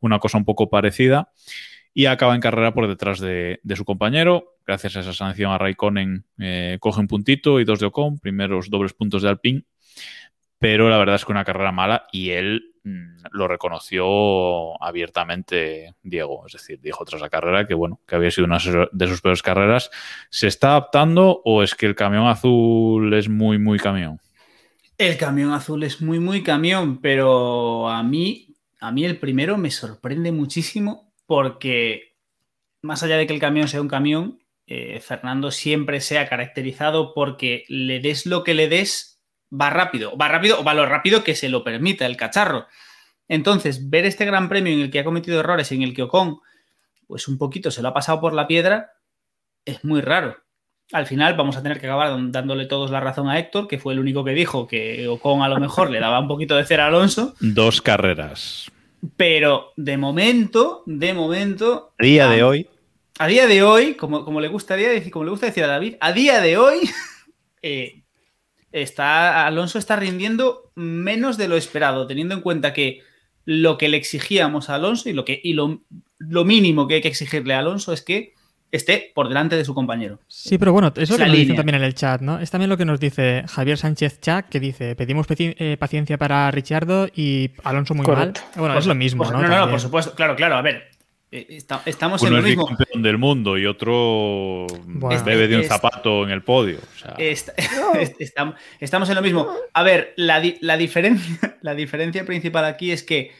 una 0.00 0.18
cosa 0.18 0.36
un 0.36 0.44
poco 0.44 0.68
parecida 0.68 1.32
y 1.98 2.06
acaba 2.06 2.36
en 2.36 2.40
carrera 2.40 2.72
por 2.72 2.86
detrás 2.86 3.18
de, 3.18 3.58
de, 3.64 3.74
su 3.74 3.84
compañero. 3.84 4.54
Gracias 4.64 4.94
a 4.94 5.00
esa 5.00 5.12
sanción 5.12 5.50
a 5.50 5.58
Raikkonen 5.58 6.24
eh, 6.38 6.76
coge 6.78 7.00
un 7.00 7.08
puntito 7.08 7.58
y 7.58 7.64
dos 7.64 7.80
de 7.80 7.86
Ocon, 7.86 8.20
primeros 8.20 8.70
dobles 8.70 8.92
puntos 8.92 9.22
de 9.22 9.28
Alpine, 9.28 9.64
pero 10.60 10.88
la 10.90 10.96
verdad 10.96 11.16
es 11.16 11.24
que 11.24 11.32
una 11.32 11.44
carrera 11.44 11.72
mala 11.72 12.06
y 12.12 12.30
él 12.30 12.76
mmm, 12.84 13.16
lo 13.32 13.48
reconoció 13.48 14.80
abiertamente 14.80 15.96
Diego, 16.04 16.44
es 16.46 16.52
decir, 16.52 16.78
dijo 16.80 17.04
tras 17.04 17.20
la 17.20 17.30
carrera 17.30 17.66
que 17.66 17.74
bueno, 17.74 17.98
que 18.06 18.14
había 18.14 18.30
sido 18.30 18.44
una 18.44 18.58
de 18.92 19.08
sus 19.08 19.20
peores 19.20 19.42
carreras. 19.42 19.90
¿Se 20.30 20.46
está 20.46 20.68
adaptando 20.68 21.42
o 21.44 21.64
es 21.64 21.74
que 21.74 21.86
el 21.86 21.96
camión 21.96 22.28
azul 22.28 23.12
es 23.12 23.28
muy, 23.28 23.58
muy 23.58 23.80
camión? 23.80 24.20
El 24.98 25.16
camión 25.16 25.52
azul 25.52 25.82
es 25.82 26.00
muy, 26.00 26.20
muy 26.20 26.44
camión, 26.44 27.00
pero 27.00 27.88
a 27.88 28.04
mí, 28.04 28.54
a 28.78 28.92
mí 28.92 29.04
el 29.04 29.18
primero 29.18 29.58
me 29.58 29.72
sorprende 29.72 30.30
muchísimo 30.30 31.07
porque 31.28 32.16
más 32.80 33.02
allá 33.02 33.18
de 33.18 33.26
que 33.26 33.34
el 33.34 33.38
camión 33.38 33.68
sea 33.68 33.82
un 33.82 33.88
camión, 33.88 34.42
eh, 34.66 34.98
Fernando 35.00 35.50
siempre 35.50 36.00
se 36.00 36.18
ha 36.18 36.26
caracterizado 36.26 37.12
porque 37.12 37.64
le 37.68 38.00
des 38.00 38.24
lo 38.24 38.44
que 38.44 38.54
le 38.54 38.66
des, 38.66 39.20
va 39.52 39.68
rápido, 39.68 40.16
va 40.16 40.28
rápido 40.28 40.58
o 40.58 40.64
va 40.64 40.72
lo 40.72 40.86
rápido 40.86 41.24
que 41.24 41.34
se 41.34 41.50
lo 41.50 41.62
permita 41.62 42.06
el 42.06 42.16
cacharro. 42.16 42.66
Entonces, 43.28 43.90
ver 43.90 44.06
este 44.06 44.24
gran 44.24 44.48
premio 44.48 44.72
en 44.72 44.80
el 44.80 44.90
que 44.90 45.00
ha 45.00 45.04
cometido 45.04 45.38
errores, 45.38 45.70
en 45.70 45.82
el 45.82 45.94
que 45.94 46.04
Ocon, 46.04 46.38
pues 47.06 47.28
un 47.28 47.36
poquito 47.36 47.70
se 47.70 47.82
lo 47.82 47.88
ha 47.88 47.94
pasado 47.94 48.22
por 48.22 48.32
la 48.32 48.46
piedra, 48.46 48.92
es 49.66 49.84
muy 49.84 50.00
raro. 50.00 50.38
Al 50.92 51.04
final 51.04 51.36
vamos 51.36 51.58
a 51.58 51.62
tener 51.62 51.78
que 51.78 51.88
acabar 51.88 52.16
dándole 52.30 52.64
todos 52.64 52.90
la 52.90 53.00
razón 53.00 53.28
a 53.28 53.38
Héctor, 53.38 53.68
que 53.68 53.78
fue 53.78 53.92
el 53.92 53.98
único 53.98 54.24
que 54.24 54.32
dijo 54.32 54.66
que 54.66 55.06
Ocon 55.08 55.42
a 55.42 55.48
lo 55.50 55.60
mejor 55.60 55.90
le 55.90 56.00
daba 56.00 56.20
un 56.20 56.28
poquito 56.28 56.56
de 56.56 56.64
cera 56.64 56.84
a 56.84 56.86
Alonso. 56.86 57.34
Dos 57.40 57.82
carreras. 57.82 58.72
Pero 59.16 59.72
de 59.76 59.96
momento, 59.96 60.82
de 60.86 61.14
momento. 61.14 61.92
A 61.98 62.04
día 62.04 62.28
de 62.28 62.42
hoy. 62.42 62.68
A 63.18 63.26
día 63.26 63.46
de 63.46 63.62
hoy, 63.62 63.94
como, 63.94 64.24
como, 64.24 64.40
le 64.40 64.48
gusta 64.48 64.76
decir, 64.76 65.12
como 65.12 65.24
le 65.24 65.30
gusta 65.30 65.46
decir 65.46 65.64
a 65.64 65.68
David, 65.68 65.96
a 66.00 66.12
día 66.12 66.40
de 66.40 66.56
hoy, 66.56 66.88
eh, 67.62 68.02
está, 68.72 69.46
Alonso 69.46 69.78
está 69.78 69.96
rindiendo 69.96 70.70
menos 70.74 71.36
de 71.36 71.48
lo 71.48 71.56
esperado, 71.56 72.06
teniendo 72.06 72.34
en 72.34 72.40
cuenta 72.40 72.72
que 72.72 73.02
lo 73.44 73.78
que 73.78 73.88
le 73.88 73.96
exigíamos 73.96 74.68
a 74.68 74.76
Alonso 74.76 75.08
y 75.08 75.14
lo, 75.14 75.24
que, 75.24 75.40
y 75.42 75.54
lo, 75.54 75.82
lo 76.18 76.44
mínimo 76.44 76.86
que 76.86 76.96
hay 76.96 77.00
que 77.00 77.08
exigirle 77.08 77.54
a 77.54 77.60
Alonso 77.60 77.92
es 77.92 78.02
que 78.02 78.34
esté 78.70 79.12
por 79.14 79.28
delante 79.28 79.56
de 79.56 79.64
su 79.64 79.74
compañero. 79.74 80.18
Sí, 80.26 80.58
pero 80.58 80.72
bueno, 80.72 80.92
es 80.96 81.08
lo 81.10 81.16
que 81.16 81.24
nos 81.26 81.32
dicen 81.36 81.56
también 81.56 81.76
en 81.76 81.82
el 81.84 81.94
chat, 81.94 82.20
¿no? 82.20 82.38
Es 82.38 82.50
también 82.50 82.68
lo 82.68 82.76
que 82.76 82.84
nos 82.84 83.00
dice 83.00 83.44
Javier 83.48 83.78
Sánchez 83.78 84.20
Chac, 84.20 84.48
que 84.48 84.60
dice, 84.60 84.94
pedimos 84.96 85.26
eh, 85.30 85.76
paciencia 85.78 86.18
para 86.18 86.50
Richardo 86.50 87.08
y 87.14 87.50
Alonso 87.64 87.94
muy 87.94 88.04
Correcto. 88.04 88.40
mal. 88.42 88.50
Bueno, 88.56 88.74
pues, 88.74 88.84
es 88.84 88.88
lo 88.88 88.94
mismo, 88.94 89.24
pues, 89.24 89.30
¿no? 89.32 89.40
No, 89.42 89.48
no, 89.48 89.58
no, 89.66 89.70
por 89.70 89.80
supuesto, 89.80 90.14
claro, 90.14 90.36
claro, 90.36 90.56
a 90.56 90.62
ver. 90.62 90.88
eh, 91.30 91.46
Está, 91.50 91.82
estamos 91.86 92.20
Uno 92.22 92.28
en 92.28 92.34
lo 92.34 92.38
es 92.40 92.44
mismo. 92.44 92.66
campeón 92.66 93.02
del 93.02 93.18
mundo 93.18 93.56
y 93.58 93.66
otro 93.66 94.66
Bueno. 94.84 95.24
bebe 95.24 95.48
de 95.48 95.56
un 95.56 95.62
Es- 95.62 95.68
zapato 95.68 96.24
en 96.24 96.30
el 96.30 96.42
podio. 96.42 96.78
O 96.78 96.98
sea, 96.98 97.14
Estamos 98.80 99.08
en 99.08 99.14
lo 99.14 99.22
mismo. 99.22 99.48
A 99.74 99.82
ver, 99.82 100.12
la, 100.16 100.40
di- 100.40 100.58
la 100.60 100.76
diferencia, 100.76 101.56
la 101.62 101.74
diferencia 101.74 102.24
principal 102.24 102.64
aquí 102.64 102.90
es 102.92 103.02
que 103.02 103.32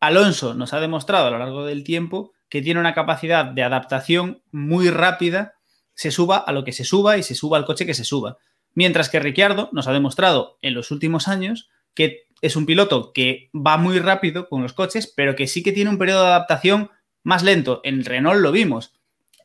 Alonso 0.00 0.54
nos 0.54 0.72
ha 0.74 0.80
demostrado 0.80 1.28
a 1.28 1.30
lo 1.30 1.38
largo 1.38 1.64
del 1.66 1.84
tiempo 1.84 2.32
que 2.48 2.62
tiene 2.62 2.80
una 2.80 2.94
capacidad 2.94 3.44
de 3.44 3.62
adaptación 3.62 4.42
muy 4.50 4.90
rápida, 4.90 5.54
se 5.94 6.10
suba 6.10 6.36
a 6.36 6.52
lo 6.52 6.64
que 6.64 6.72
se 6.72 6.84
suba 6.84 7.16
y 7.16 7.22
se 7.22 7.34
suba 7.34 7.56
al 7.56 7.64
coche 7.64 7.86
que 7.86 7.94
se 7.94 8.04
suba. 8.04 8.38
Mientras 8.74 9.08
que 9.08 9.20
Ricciardo 9.20 9.70
nos 9.72 9.88
ha 9.88 9.92
demostrado 9.92 10.58
en 10.62 10.74
los 10.74 10.90
últimos 10.90 11.28
años 11.28 11.68
que 11.94 12.26
es 12.42 12.56
un 12.56 12.66
piloto 12.66 13.12
que 13.12 13.50
va 13.54 13.78
muy 13.78 13.98
rápido 13.98 14.48
con 14.48 14.62
los 14.62 14.74
coches, 14.74 15.12
pero 15.16 15.34
que 15.34 15.46
sí 15.46 15.62
que 15.62 15.72
tiene 15.72 15.90
un 15.90 15.98
periodo 15.98 16.22
de 16.22 16.28
adaptación 16.28 16.90
más 17.22 17.42
lento. 17.42 17.80
En 17.84 18.04
Renault 18.04 18.40
lo 18.40 18.52
vimos. 18.52 18.92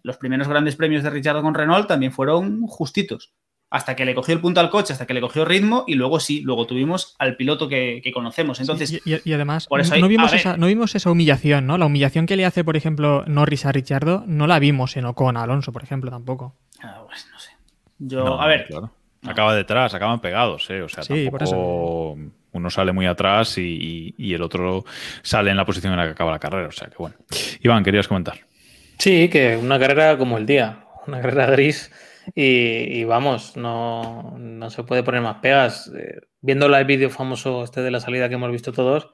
Los 0.03 0.17
primeros 0.17 0.47
grandes 0.47 0.75
premios 0.75 1.03
de 1.03 1.09
Ricciardo 1.09 1.41
con 1.41 1.53
Renault 1.53 1.87
también 1.87 2.11
fueron 2.11 2.61
justitos 2.67 3.33
hasta 3.71 3.95
que 3.95 4.05
le 4.05 4.13
cogió 4.13 4.33
el 4.35 4.41
punto 4.41 4.59
al 4.59 4.69
coche, 4.69 4.93
hasta 4.93 5.07
que 5.07 5.13
le 5.15 5.21
cogió 5.21 5.45
ritmo 5.45 5.85
y 5.87 5.95
luego 5.95 6.19
sí, 6.19 6.41
luego 6.41 6.67
tuvimos 6.67 7.15
al 7.17 7.35
piloto 7.37 7.67
que, 7.67 8.01
que 8.03 8.11
conocemos. 8.11 8.59
Entonces, 8.59 8.89
Sí, 8.89 9.01
y, 9.05 9.29
y 9.29 9.33
además, 9.33 9.65
por 9.65 9.79
eso 9.81 9.91
no, 9.91 9.95
hay- 9.95 10.01
no 10.03 10.07
vimos 10.09 10.33
esa, 10.33 10.57
no 10.57 10.67
vimos 10.67 10.93
esa 10.93 11.09
humillación, 11.09 11.65
¿no? 11.65 11.77
La 11.79 11.85
humillación 11.87 12.25
que 12.27 12.35
le 12.35 12.45
hace, 12.45 12.63
por 12.63 12.77
ejemplo, 12.77 13.23
Norris 13.25 13.65
a 13.65 13.71
Richardo, 13.71 14.23
no 14.27 14.45
la 14.45 14.59
vimos 14.59 14.95
en 14.97 15.05
Ocon 15.05 15.37
a 15.37 15.43
Alonso, 15.43 15.71
por 15.71 15.83
ejemplo, 15.83 16.11
tampoco. 16.11 16.53
ah, 16.83 17.01
pues, 17.07 17.25
no 17.31 17.39
sé. 17.39 17.51
Yo, 17.97 18.23
no, 18.25 18.41
a 18.41 18.45
ver, 18.47 18.67
claro. 18.67 18.91
Acaba 19.25 19.55
detrás, 19.55 19.93
acaban 19.93 20.19
pegados, 20.19 20.69
¿eh? 20.69 20.81
O 20.81 20.89
sea, 20.89 21.03
Sí, 21.03 21.29
por 21.29 21.39
tampoco... 21.39 22.17
Uno 22.53 22.69
sale 22.69 22.91
muy 22.91 23.05
atrás 23.05 23.57
y, 23.57 24.13
el 24.17 24.41
otro 24.41 24.83
sale 25.21 25.51
en 25.51 25.55
la 25.57 25.63
posición 25.65 25.93
en 25.93 25.99
la 25.99 26.05
que 26.05 26.11
acaba 26.11 26.31
la 26.31 26.39
carrera. 26.39 26.67
O 26.67 26.71
sea 26.73 26.89
que 26.89 26.95
bueno. 26.97 27.15
Iván, 27.61 27.81
querías 27.81 28.09
comentar. 28.09 28.39
Sí, 28.97 29.29
que 29.29 29.55
una 29.55 29.79
carrera 29.79 30.17
como 30.17 30.37
el 30.37 30.45
día, 30.45 30.79
una 31.07 31.21
carrera 31.21 31.45
gris 31.45 31.89
y, 32.33 33.03
vamos, 33.03 33.57
no, 33.57 34.35
no, 34.37 34.69
se 34.69 34.83
puede 34.83 35.03
poner 35.03 35.21
más 35.21 35.37
pegas. 35.37 35.91
Eh, 35.95 36.21
viendo 36.41 36.65
el 36.67 36.85
vídeo 36.85 37.09
famoso 37.09 37.63
este 37.63 37.81
de 37.81 37.91
la 37.91 37.99
salida 37.99 38.29
que 38.29 38.35
hemos 38.35 38.51
visto 38.51 38.71
todos, 38.71 39.13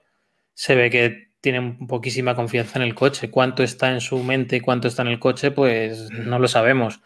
se 0.53 0.75
ve 0.75 0.89
que 0.89 1.27
tiene 1.41 1.77
poquísima 1.87 2.35
confianza 2.35 2.79
en 2.79 2.83
el 2.83 2.95
coche. 2.95 3.31
Cuánto 3.31 3.63
está 3.63 3.91
en 3.91 4.01
su 4.01 4.23
mente 4.23 4.57
y 4.57 4.59
cuánto 4.59 4.87
está 4.87 5.01
en 5.03 5.09
el 5.09 5.19
coche, 5.19 5.51
pues 5.51 6.09
no 6.11 6.39
lo 6.39 6.47
sabemos. 6.47 7.01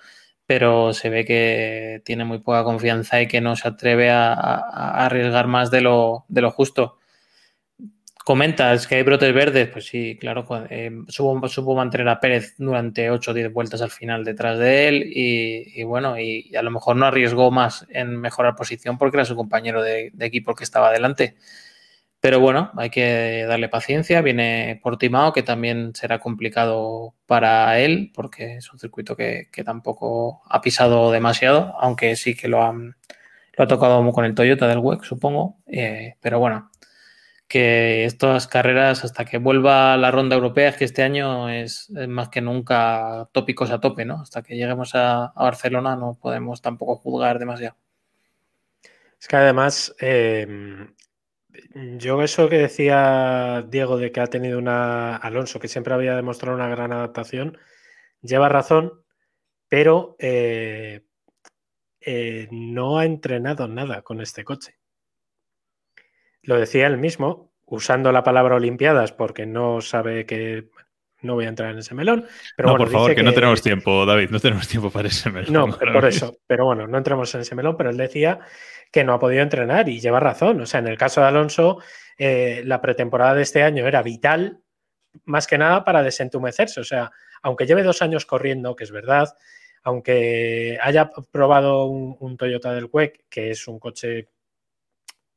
Pero 0.46 0.94
se 0.94 1.10
ve 1.10 1.26
que 1.26 2.02
tiene 2.06 2.26
muy 2.26 2.40
poca 2.40 2.64
confianza 2.64 3.22
y 3.22 3.28
que 3.28 3.42
no 3.42 3.56
se 3.56 3.68
atreve 3.70 4.10
a, 4.10 4.26
arriesgar 5.06 5.48
más 5.48 5.72
de 5.72 5.82
lo, 5.82 6.26
de 6.30 6.42
lo 6.42 6.52
justo. 6.52 6.98
Comentas 8.24 8.86
que 8.86 8.96
hay 8.96 9.04
brotes 9.04 9.34
verdes, 9.34 9.68
pues 9.70 9.88
sí, 9.88 10.16
claro, 10.20 10.46
eh, 10.70 10.92
supo, 11.08 11.76
mantener 11.76 12.08
a 12.08 12.20
Pérez 12.20 12.56
durante 12.58 13.10
8 13.10 13.32
o 13.32 13.34
10 13.34 13.52
vueltas 13.52 13.82
al 13.82 13.90
final 13.90 14.24
detrás 14.24 14.60
de 14.60 14.88
él 14.88 15.04
y, 15.08 15.84
bueno, 15.84 16.20
y, 16.20 16.56
a 16.56 16.62
lo 16.62 16.70
mejor 16.70 16.96
no 16.98 17.08
arriesgó 17.08 17.50
más 17.50 17.88
en 17.90 18.18
mejorar 18.18 18.56
posición 18.56 18.98
porque 19.00 19.18
era 19.18 19.26
su 19.26 19.36
compañero 19.36 19.82
de, 19.82 20.12
equipo 20.20 20.54
que 20.54 20.64
estaba 20.64 20.90
adelante. 20.90 21.36
Pero 22.20 22.40
bueno, 22.40 22.72
hay 22.78 22.92
que 22.92 23.46
darle 23.48 23.70
paciencia. 23.70 24.22
Viene 24.22 24.80
Portimao, 24.84 25.34
que 25.34 25.44
también 25.44 25.94
será 25.96 26.20
complicado 26.20 27.16
para 27.26 27.80
él, 27.80 28.12
porque 28.14 28.58
es 28.58 28.72
un 28.72 28.80
circuito 28.80 29.16
que, 29.18 29.50
tampoco 29.66 30.44
ha 30.50 30.62
pisado 30.62 31.12
demasiado, 31.12 31.76
aunque 31.80 32.16
sí 32.16 32.36
que 32.36 32.48
lo, 32.48 32.72
lo 32.74 32.94
ha 33.64 33.68
tocado 33.68 34.12
con 34.12 34.26
el 34.26 34.36
Toyota 34.36 34.68
del 34.68 34.80
WEC, 34.80 35.04
supongo. 35.04 35.58
Eh, 35.68 36.16
pero 36.22 36.40
bueno, 36.40 36.71
que 37.52 38.06
estas 38.06 38.48
carreras, 38.48 39.04
hasta 39.04 39.26
que 39.26 39.38
vuelva 39.38 39.98
la 39.98 40.10
ronda 40.10 40.38
europea, 40.38 40.74
que 40.74 40.86
este 40.86 41.04
año 41.04 41.50
es, 41.50 41.90
más 42.08 42.30
que 42.30 42.40
nunca 42.40 43.28
tópicos 43.34 43.72
a 43.72 43.82
tope, 43.82 44.06
¿no? 44.06 44.22
Hasta 44.22 44.42
que 44.42 44.56
lleguemos 44.56 44.96
a, 44.96 45.34
Barcelona 45.36 45.98
no 45.98 46.18
podemos 46.18 46.62
tampoco 46.62 46.96
juzgar 46.96 47.40
demasiado. 47.40 47.76
Es 49.20 49.28
que 49.28 49.36
además, 49.36 49.94
em, 50.00 50.96
yo 51.98 52.22
eso 52.24 52.48
que 52.48 52.58
decía 52.58 53.66
Diego 53.68 53.98
de 53.98 54.14
que 54.14 54.22
ha 54.22 54.28
tenido 54.28 54.58
una 54.58 55.18
Alonso, 55.18 55.60
que 55.60 55.68
siempre 55.68 55.94
había 55.94 56.16
demostrado 56.16 56.56
una 56.56 56.70
gran 56.70 56.94
adaptación, 56.94 57.58
lleva 58.22 58.48
razón, 58.48 59.04
pero 59.68 60.16
eh, 60.20 61.04
eh, 62.00 62.48
no 62.52 62.98
ha 62.98 63.06
entrenado 63.06 63.68
nada 63.68 64.04
con 64.04 64.22
este 64.22 64.46
coche 64.46 64.81
lo 66.44 66.60
decía 66.60 66.88
él 66.88 66.98
mismo, 66.98 67.52
usando 67.66 68.12
la 68.12 68.24
palabra 68.24 68.56
Olimpiadas 68.56 69.12
porque 69.12 69.46
no 69.46 69.82
sabe 69.82 70.26
que 70.26 70.70
no 71.22 71.36
voy 71.36 71.46
a 71.46 71.50
entrar 71.50 71.72
en 71.72 71.80
ese 71.80 71.94
melón. 71.94 72.26
Pero 72.56 72.70
no, 72.70 72.78
por 72.78 72.90
favor, 72.90 73.16
que, 73.16 73.24
no 73.24 73.34
tenemos 73.34 73.62
tiempo, 73.62 74.06
David, 74.06 74.30
no 74.30 74.40
tenemos 74.40 74.68
tiempo 74.68 74.90
para 74.90 75.08
ese 75.08 75.30
melón. 75.30 75.54
No, 75.54 75.68
por 75.94 76.06
eso, 76.06 76.38
pero 76.48 76.66
bueno, 76.66 76.88
no 76.88 76.98
entremos 76.98 77.34
en 77.36 77.42
ese 77.42 77.56
melón, 77.56 77.78
pero 77.78 77.90
él 77.90 77.98
decía 77.98 78.40
que 78.92 79.04
no 79.04 79.14
ha 79.14 79.20
podido 79.20 79.42
entrenar 79.42 79.88
y 79.88 80.00
lleva 80.00 80.20
razón. 80.20 80.62
O 80.62 80.66
sea, 80.66 80.80
en 80.80 80.88
el 80.88 80.98
caso 80.98 81.22
de 81.22 81.28
Alonso, 81.28 81.80
eh, 82.18 82.62
la 82.66 82.82
pretemporada 82.82 83.36
de 83.36 83.44
este 83.44 83.64
año 83.64 83.88
era 83.88 84.02
vital, 84.02 84.60
más 85.26 85.48
que 85.48 85.58
nada 85.58 85.84
para 85.86 86.04
desentumecerse. 86.04 86.80
O 86.80 86.84
sea, 86.84 87.12
aunque 87.42 87.66
lleve 87.66 87.84
dos 87.84 88.02
años 88.02 88.26
corriendo, 88.26 88.76
que 88.76 88.84
es 88.84 88.92
verdad, 88.92 89.30
aunque 89.84 90.78
haya 90.82 91.10
probado 91.32 91.86
un, 91.86 92.18
un 92.20 92.38
Toyota 92.38 92.74
del 92.74 92.90
WEC, 92.92 93.26
que 93.30 93.52
es 93.52 93.68
un 93.68 93.80
coche 93.80 94.28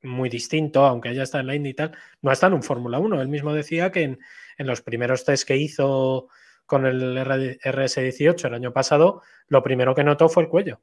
muy 0.04 0.28
distinto, 0.28 0.84
aunque 0.84 1.08
haya 1.08 1.22
estado 1.22 1.40
en 1.40 1.46
la 1.48 1.54
Indy 1.54 1.70
y 1.70 1.74
tal, 1.74 1.96
no 2.22 2.30
estado 2.30 2.52
en 2.52 2.56
un 2.58 2.62
Fórmula 2.62 2.98
1. 2.98 3.20
Él 3.20 3.28
mismo 3.28 3.52
decía 3.52 3.90
que 3.90 4.02
en, 4.02 4.18
los 4.58 4.82
primeros 4.82 5.24
test 5.24 5.46
que 5.46 5.56
hizo 5.56 6.28
con 6.66 6.86
el 6.86 7.16
RS18 7.18 8.46
el 8.46 8.54
año 8.54 8.72
pasado, 8.72 9.22
lo 9.48 9.62
primero 9.62 9.94
que 9.94 10.04
notó 10.04 10.28
fue 10.28 10.44
el 10.44 10.48
cuello. 10.48 10.80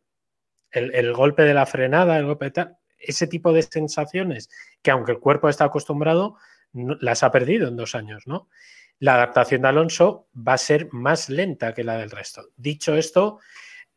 El, 0.72 1.14
golpe 1.14 1.44
de 1.44 1.54
la 1.54 1.66
frenada, 1.66 2.18
el 2.18 2.26
golpe 2.26 2.46
de 2.46 2.52
tal, 2.52 2.78
ese 2.98 3.28
tipo 3.28 3.52
de 3.52 3.62
sensaciones 3.62 4.50
que 4.82 4.92
aunque 4.92 5.12
el 5.14 5.20
cuerpo 5.20 5.50
está 5.50 5.66
acostumbrado, 5.66 6.38
las 6.74 7.24
ha 7.24 7.32
perdido 7.32 7.68
en 7.68 7.76
dos 7.76 7.96
años, 7.96 8.24
¿no? 8.26 8.48
La 9.00 9.16
adaptación 9.16 9.64
de 9.64 9.68
Alonso 9.68 10.28
va 10.36 10.54
a 10.54 10.58
ser 10.58 10.88
más 10.92 11.28
lenta 11.28 11.74
que 11.74 11.84
la 11.84 11.98
del 11.98 12.12
resto. 12.12 12.50
Dicho 12.56 12.96
esto, 12.96 13.40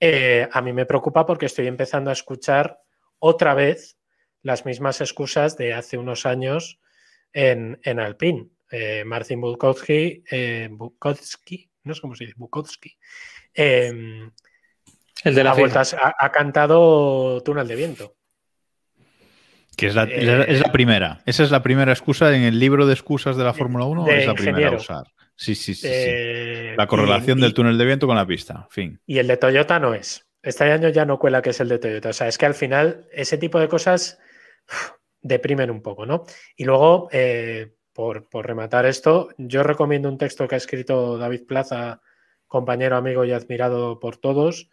eh, 0.01 0.49
a 0.51 0.61
mí 0.63 0.73
me 0.73 0.87
preocupa 0.87 1.27
porque 1.27 1.47
estoy 1.47 1.67
empezando 1.67 2.11
a 2.11 2.15
escuchar 2.15 2.81
otra 3.19 3.55
vez 3.55 3.97
las 4.45 4.65
mismas 4.67 5.01
excusas 5.01 5.57
de 5.57 5.73
hace 5.73 5.99
unos 5.99 6.27
años 6.27 6.79
en, 7.33 7.81
en 7.83 7.99
Alpine. 7.99 8.51
Eh, 8.71 9.03
Martin 9.05 9.41
Bukowski, 9.41 10.23
eh, 10.31 10.69
Bukowski, 10.71 11.69
no 11.85 11.95
sé 11.95 12.01
cómo 12.01 12.15
se 12.15 12.25
dice, 12.25 12.37
Bukowski. 12.37 12.97
Em, 13.53 14.31
el 15.25 15.35
de 15.35 15.45
las 15.45 15.57
vueltas 15.57 15.97
ha, 15.99 16.31
cantado 16.31 17.43
Túnel 17.43 17.67
de 17.67 17.77
Viento. 17.77 18.17
Que 19.77 19.87
es 19.87 19.95
la, 19.95 20.05
es 20.05 20.61
la, 20.61 20.71
primera. 20.71 21.23
Esa 21.25 21.43
es 21.43 21.51
la 21.51 21.63
primera 21.63 21.93
excusa 21.93 22.35
en 22.35 22.43
el 22.43 22.59
libro 22.59 22.87
de 22.87 22.93
excusas 22.93 23.37
de 23.37 23.45
la 23.45 23.55
Fórmula 23.55 23.87
1. 23.87 24.09
es 24.09 24.27
la 24.27 24.35
primera 24.35 24.69
a 24.69 24.77
usar. 24.77 25.05
Sí, 25.37 25.55
sí, 25.55 25.75
sí. 25.75 25.89
Eh, 25.91 26.75
la 26.77 26.87
correlación 26.87 27.41
del 27.41 27.55
túnel 27.55 27.79
de 27.79 27.85
viento 27.85 28.07
con 28.07 28.17
la 28.17 28.27
pista. 28.27 28.69
Fin. 28.71 29.01
Y 29.07 29.19
el 29.19 29.27
de 29.27 29.37
Toyota 29.37 29.81
no 29.81 29.95
es. 29.95 30.27
Este 30.43 30.65
año 30.65 30.91
ya 30.91 31.07
no 31.07 31.19
cuela 31.19 31.43
que 31.43 31.51
es 31.51 31.61
el 31.61 31.69
de 31.69 31.79
Toyota. 31.79 32.11
O 32.11 32.13
sea, 32.13 32.29
es 32.29 32.39
que 32.39 32.47
al 32.47 32.55
final 32.55 33.09
ese 33.13 33.39
tipo 33.39 33.59
de 33.59 33.69
cosas 33.69 34.19
deprimen 35.25 35.71
un 35.71 35.83
poco, 35.83 36.07
¿no? 36.07 36.25
Y 36.57 36.65
luego, 36.65 37.09
eh, 37.11 37.75
por, 37.93 38.29
rematar 38.33 38.87
esto, 38.87 39.31
yo 39.39 39.63
recomiendo 39.63 40.09
un 40.09 40.19
texto 40.19 40.47
que 40.47 40.55
ha 40.55 40.59
escrito 40.59 41.19
David 41.19 41.47
Plaza, 41.47 42.03
compañero, 42.47 42.97
amigo 42.97 43.25
y 43.25 43.33
admirado 43.33 43.99
por 43.99 44.19
todos, 44.19 44.71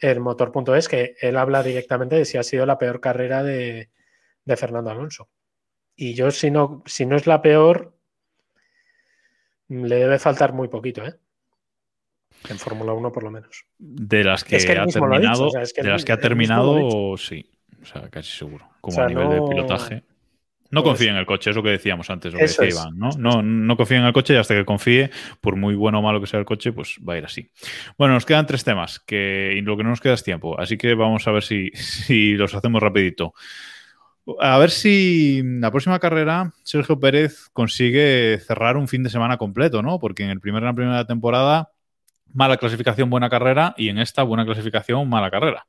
el 0.00 0.20
motor.es, 0.20 0.88
que 0.88 1.14
él 1.20 1.36
habla 1.36 1.62
directamente 1.62 2.16
de 2.16 2.24
si 2.24 2.36
ha 2.36 2.42
sido 2.42 2.66
la 2.66 2.78
peor 2.78 3.00
carrera 3.00 3.42
de, 3.42 3.90
Fernando 4.56 4.90
Alonso. 4.90 5.30
Y 5.94 6.14
yo, 6.14 6.30
si 6.30 6.50
no, 6.50 6.82
si 6.84 7.06
no 7.06 7.16
es 7.16 7.26
la 7.26 7.40
peor, 7.40 7.96
le 9.68 9.96
debe 9.96 10.18
faltar 10.18 10.52
muy 10.52 10.68
poquito, 10.68 11.04
¿eh? 11.04 11.14
En 12.48 12.58
Fórmula 12.58 12.92
1 12.92 13.12
por 13.12 13.22
lo 13.22 13.30
menos. 13.30 13.66
De 13.78 14.24
las 14.24 14.42
que, 14.42 14.56
ha 14.56 14.86
terminado, 14.86 15.50
de 15.50 15.88
las 15.88 16.04
que 16.04 16.12
ha 16.12 16.18
terminado, 16.18 17.16
sí. 17.16 17.51
O 17.82 17.86
sea, 17.86 18.08
casi 18.08 18.30
seguro. 18.30 18.68
Como 18.80 19.00
a 19.00 19.06
nivel 19.06 19.28
de 19.28 19.40
pilotaje. 19.48 20.04
No 20.72 20.82
pues 20.82 20.92
confíe 20.92 21.10
en 21.10 21.16
el 21.16 21.26
coche, 21.26 21.50
es 21.50 21.56
lo 21.56 21.62
que 21.62 21.68
decíamos 21.68 22.08
antes, 22.08 22.32
lo 22.32 22.38
que 22.38 22.46
decía 22.46 22.66
Iván, 22.66 22.98
¿no? 22.98 23.10
¿no? 23.18 23.42
No 23.42 23.76
confíe 23.76 23.98
en 23.98 24.04
el 24.04 24.12
coche 24.14 24.32
y 24.32 24.38
hasta 24.38 24.54
que 24.54 24.64
confíe, 24.64 25.10
por 25.42 25.54
muy 25.54 25.74
bueno 25.74 25.98
o 25.98 26.02
malo 26.02 26.18
que 26.18 26.26
sea 26.26 26.40
el 26.40 26.46
coche, 26.46 26.72
pues 26.72 26.96
va 27.06 27.12
a 27.12 27.18
ir 27.18 27.24
así. 27.26 27.50
Bueno, 27.98 28.14
nos 28.14 28.24
quedan 28.24 28.46
tres 28.46 28.64
temas, 28.64 28.98
que 28.98 29.52
y 29.54 29.60
lo 29.60 29.76
que 29.76 29.82
no 29.82 29.90
nos 29.90 30.00
queda 30.00 30.14
es 30.14 30.22
tiempo, 30.22 30.58
así 30.58 30.78
que 30.78 30.94
vamos 30.94 31.28
a 31.28 31.32
ver 31.32 31.42
si, 31.42 31.68
si 31.74 32.36
los 32.36 32.54
hacemos 32.54 32.82
rapidito. 32.82 33.34
A 34.40 34.56
ver 34.56 34.70
si 34.70 35.42
la 35.44 35.70
próxima 35.70 35.98
carrera 35.98 36.52
Sergio 36.62 36.98
Pérez 36.98 37.50
consigue 37.52 38.38
cerrar 38.38 38.78
un 38.78 38.88
fin 38.88 39.02
de 39.02 39.10
semana 39.10 39.36
completo, 39.36 39.82
¿no? 39.82 39.98
Porque 39.98 40.22
en 40.22 40.30
el 40.30 40.40
primer, 40.40 40.62
la 40.62 40.72
primera 40.72 41.06
temporada, 41.06 41.70
mala 42.32 42.56
clasificación, 42.56 43.10
buena 43.10 43.28
carrera, 43.28 43.74
y 43.76 43.90
en 43.90 43.98
esta, 43.98 44.22
buena 44.22 44.46
clasificación, 44.46 45.06
mala 45.06 45.30
carrera. 45.30 45.66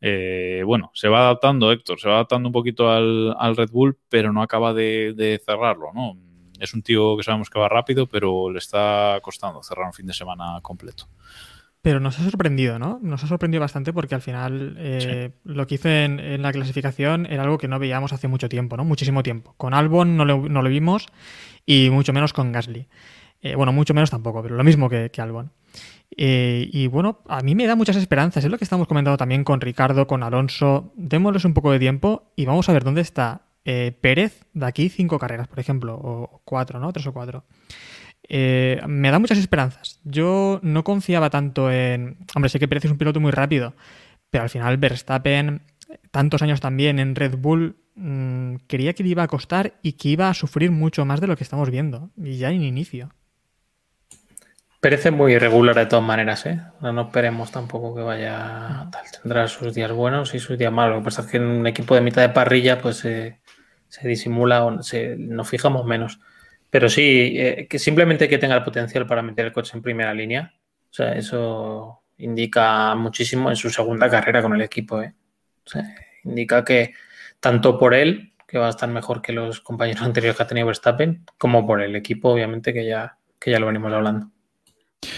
Eh, 0.00 0.62
bueno, 0.64 0.90
se 0.94 1.08
va 1.08 1.20
adaptando 1.20 1.70
Héctor, 1.72 2.00
se 2.00 2.08
va 2.08 2.14
adaptando 2.14 2.48
un 2.48 2.52
poquito 2.52 2.90
al, 2.90 3.56
Red 3.56 3.70
Bull, 3.70 3.98
pero 4.08 4.32
no 4.32 4.42
acaba 4.42 4.72
de, 4.72 5.40
cerrarlo, 5.44 5.92
¿no? 5.94 6.16
Es 6.58 6.74
un 6.74 6.82
tío 6.82 7.16
que 7.16 7.22
sabemos 7.22 7.50
que 7.50 7.58
va 7.58 7.68
rápido, 7.68 8.06
pero 8.06 8.50
le 8.50 8.58
está 8.58 9.18
costando 9.22 9.62
cerrar 9.62 9.86
un 9.86 9.92
fin 9.92 10.06
de 10.06 10.12
semana 10.12 10.60
completo. 10.62 11.08
Pero 11.82 11.98
nos 11.98 12.18
ha 12.18 12.24
sorprendido, 12.24 12.78
¿no? 12.78 12.98
Nos 13.02 13.24
ha 13.24 13.26
sorprendido 13.26 13.62
bastante 13.62 13.94
porque 13.94 14.14
al 14.14 14.20
final 14.20 14.76
eh, 14.78 15.30
lo 15.44 15.66
que 15.66 15.76
hizo 15.76 15.88
en, 15.88 16.42
la 16.42 16.52
clasificación 16.52 17.24
era 17.24 17.42
algo 17.42 17.56
que 17.56 17.68
no 17.68 17.78
veíamos 17.78 18.12
hace 18.12 18.28
mucho 18.28 18.50
tiempo, 18.50 18.76
¿no? 18.76 18.84
Muchísimo 18.84 19.22
tiempo. 19.22 19.54
Con 19.56 19.72
Albon 19.72 20.18
no 20.18 20.26
lo, 20.26 20.68
vimos 20.68 21.06
y 21.64 21.88
mucho 21.88 22.12
menos 22.12 22.34
con 22.34 22.52
Gasly. 22.52 22.86
Eh, 23.40 23.54
bueno, 23.54 23.72
mucho 23.72 23.94
menos 23.94 24.10
tampoco, 24.10 24.42
pero 24.42 24.56
lo 24.56 24.64
mismo 24.64 24.90
que, 24.90 25.10
que 25.10 25.22
Albon. 25.22 25.52
Eh, 26.16 26.68
y 26.72 26.86
bueno, 26.88 27.20
a 27.28 27.40
mí 27.40 27.54
me 27.54 27.66
da 27.66 27.76
muchas 27.76 27.96
esperanzas. 27.96 28.44
Es 28.44 28.50
lo 28.50 28.58
que 28.58 28.64
estamos 28.64 28.88
comentando 28.88 29.16
también 29.16 29.44
con 29.44 29.60
Ricardo, 29.60 30.06
con 30.06 30.22
Alonso. 30.22 30.92
Démosles 30.96 31.44
un 31.44 31.54
poco 31.54 31.72
de 31.72 31.78
tiempo 31.78 32.32
y 32.36 32.46
vamos 32.46 32.68
a 32.68 32.72
ver 32.72 32.84
dónde 32.84 33.00
está 33.00 33.42
eh, 33.64 33.96
Pérez 34.00 34.46
de 34.52 34.66
aquí 34.66 34.88
cinco 34.88 35.18
carreras, 35.18 35.48
por 35.48 35.60
ejemplo, 35.60 35.94
o 35.94 36.42
cuatro, 36.44 36.80
¿no? 36.80 36.92
Tres 36.92 37.06
o 37.06 37.12
cuatro. 37.12 37.44
Eh, 38.28 38.80
me 38.86 39.10
da 39.10 39.18
muchas 39.18 39.38
esperanzas. 39.38 40.00
Yo 40.04 40.60
no 40.62 40.84
confiaba 40.84 41.30
tanto 41.30 41.70
en. 41.70 42.18
Hombre, 42.34 42.48
sé 42.48 42.58
que 42.58 42.68
Pérez 42.68 42.84
es 42.84 42.90
un 42.90 42.98
piloto 42.98 43.20
muy 43.20 43.32
rápido, 43.32 43.74
pero 44.30 44.44
al 44.44 44.50
final 44.50 44.76
Verstappen, 44.76 45.62
tantos 46.10 46.42
años 46.42 46.60
también 46.60 46.98
en 46.98 47.14
Red 47.14 47.36
Bull, 47.38 47.76
mm, 47.96 48.56
quería 48.66 48.94
que 48.94 49.02
le 49.02 49.10
iba 49.10 49.22
a 49.22 49.28
costar 49.28 49.74
y 49.82 49.92
que 49.92 50.10
iba 50.10 50.28
a 50.28 50.34
sufrir 50.34 50.70
mucho 50.70 51.04
más 51.04 51.20
de 51.20 51.26
lo 51.26 51.36
que 51.36 51.44
estamos 51.44 51.70
viendo. 51.70 52.10
Y 52.16 52.38
ya 52.38 52.50
en 52.50 52.62
inicio. 52.62 53.10
Parece 54.80 55.10
muy 55.10 55.34
irregular 55.34 55.76
de 55.76 55.84
todas 55.84 56.04
maneras, 56.04 56.46
¿eh? 56.46 56.58
No, 56.80 57.02
esperemos 57.02 57.52
tampoco 57.52 57.94
que 57.94 58.00
vaya 58.00 58.88
tal. 58.90 59.04
Tendrá 59.22 59.46
sus 59.46 59.74
días 59.74 59.92
buenos 59.92 60.34
y 60.34 60.38
sus 60.38 60.56
días 60.56 60.72
malos. 60.72 60.96
Lo 60.96 61.00
que 61.02 61.04
pasa 61.04 61.20
es 61.20 61.28
que 61.28 61.36
en 61.36 61.44
un 61.44 61.66
equipo 61.66 61.94
de 61.94 62.00
mitad 62.00 62.22
de 62.22 62.30
parrilla, 62.30 62.80
pues 62.80 63.04
eh, 63.04 63.40
se 63.88 64.08
disimula 64.08 64.64
o 64.64 64.82
se, 64.82 65.16
nos 65.18 65.46
fijamos 65.50 65.84
menos. 65.84 66.18
Pero 66.70 66.88
sí, 66.88 67.34
eh, 67.36 67.66
que 67.68 67.78
simplemente 67.78 68.26
que 68.26 68.38
tenga 68.38 68.54
el 68.54 68.62
potencial 68.62 69.06
para 69.06 69.20
meter 69.20 69.44
el 69.46 69.52
coche 69.52 69.76
en 69.76 69.82
primera 69.82 70.14
línea, 70.14 70.54
o 70.90 70.94
sea, 70.94 71.12
eso 71.12 72.02
indica 72.16 72.94
muchísimo 72.94 73.50
en 73.50 73.56
su 73.56 73.68
segunda 73.68 74.08
carrera 74.08 74.40
con 74.40 74.54
el 74.54 74.62
equipo. 74.62 75.02
¿eh? 75.02 75.14
indica 76.24 76.64
que 76.64 76.94
tanto 77.38 77.78
por 77.78 77.92
él, 77.94 78.32
que 78.46 78.58
va 78.58 78.66
a 78.66 78.70
estar 78.70 78.88
mejor 78.88 79.20
que 79.20 79.32
los 79.32 79.60
compañeros 79.60 80.02
anteriores 80.06 80.38
que 80.38 80.42
ha 80.42 80.46
tenido 80.46 80.66
Verstappen, 80.68 81.26
como 81.36 81.66
por 81.66 81.82
el 81.82 81.94
equipo, 81.96 82.30
obviamente, 82.30 82.72
que 82.72 82.86
ya, 82.86 83.18
que 83.38 83.50
ya 83.50 83.60
lo 83.60 83.66
venimos 83.66 83.92
hablando. 83.92 84.30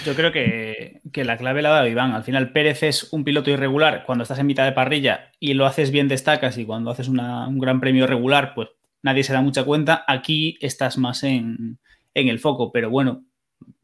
Yo 0.04 0.14
creo 0.14 0.32
que, 0.32 1.00
la 1.14 1.36
clave 1.36 1.62
la 1.62 1.70
da 1.70 1.88
Iván. 1.88 2.12
Al 2.12 2.24
final, 2.24 2.52
Pérez 2.52 2.82
es 2.82 3.12
un 3.12 3.24
piloto 3.24 3.50
irregular 3.50 4.04
cuando 4.06 4.22
estás 4.22 4.38
en 4.38 4.46
mitad 4.46 4.64
de 4.64 4.72
parrilla 4.72 5.32
y 5.38 5.54
lo 5.54 5.66
haces 5.66 5.90
bien, 5.90 6.08
destacas, 6.08 6.58
y 6.58 6.64
cuando 6.64 6.90
haces 6.90 7.08
un 7.08 7.58
gran 7.58 7.80
premio 7.80 8.06
regular, 8.06 8.54
pues 8.54 8.68
nadie 9.02 9.24
se 9.24 9.32
da 9.32 9.42
mucha 9.42 9.64
cuenta. 9.64 10.04
Aquí 10.06 10.56
estás 10.60 10.98
más 10.98 11.22
en, 11.24 11.78
el 12.14 12.38
foco, 12.38 12.72
pero 12.72 12.90
bueno, 12.90 13.24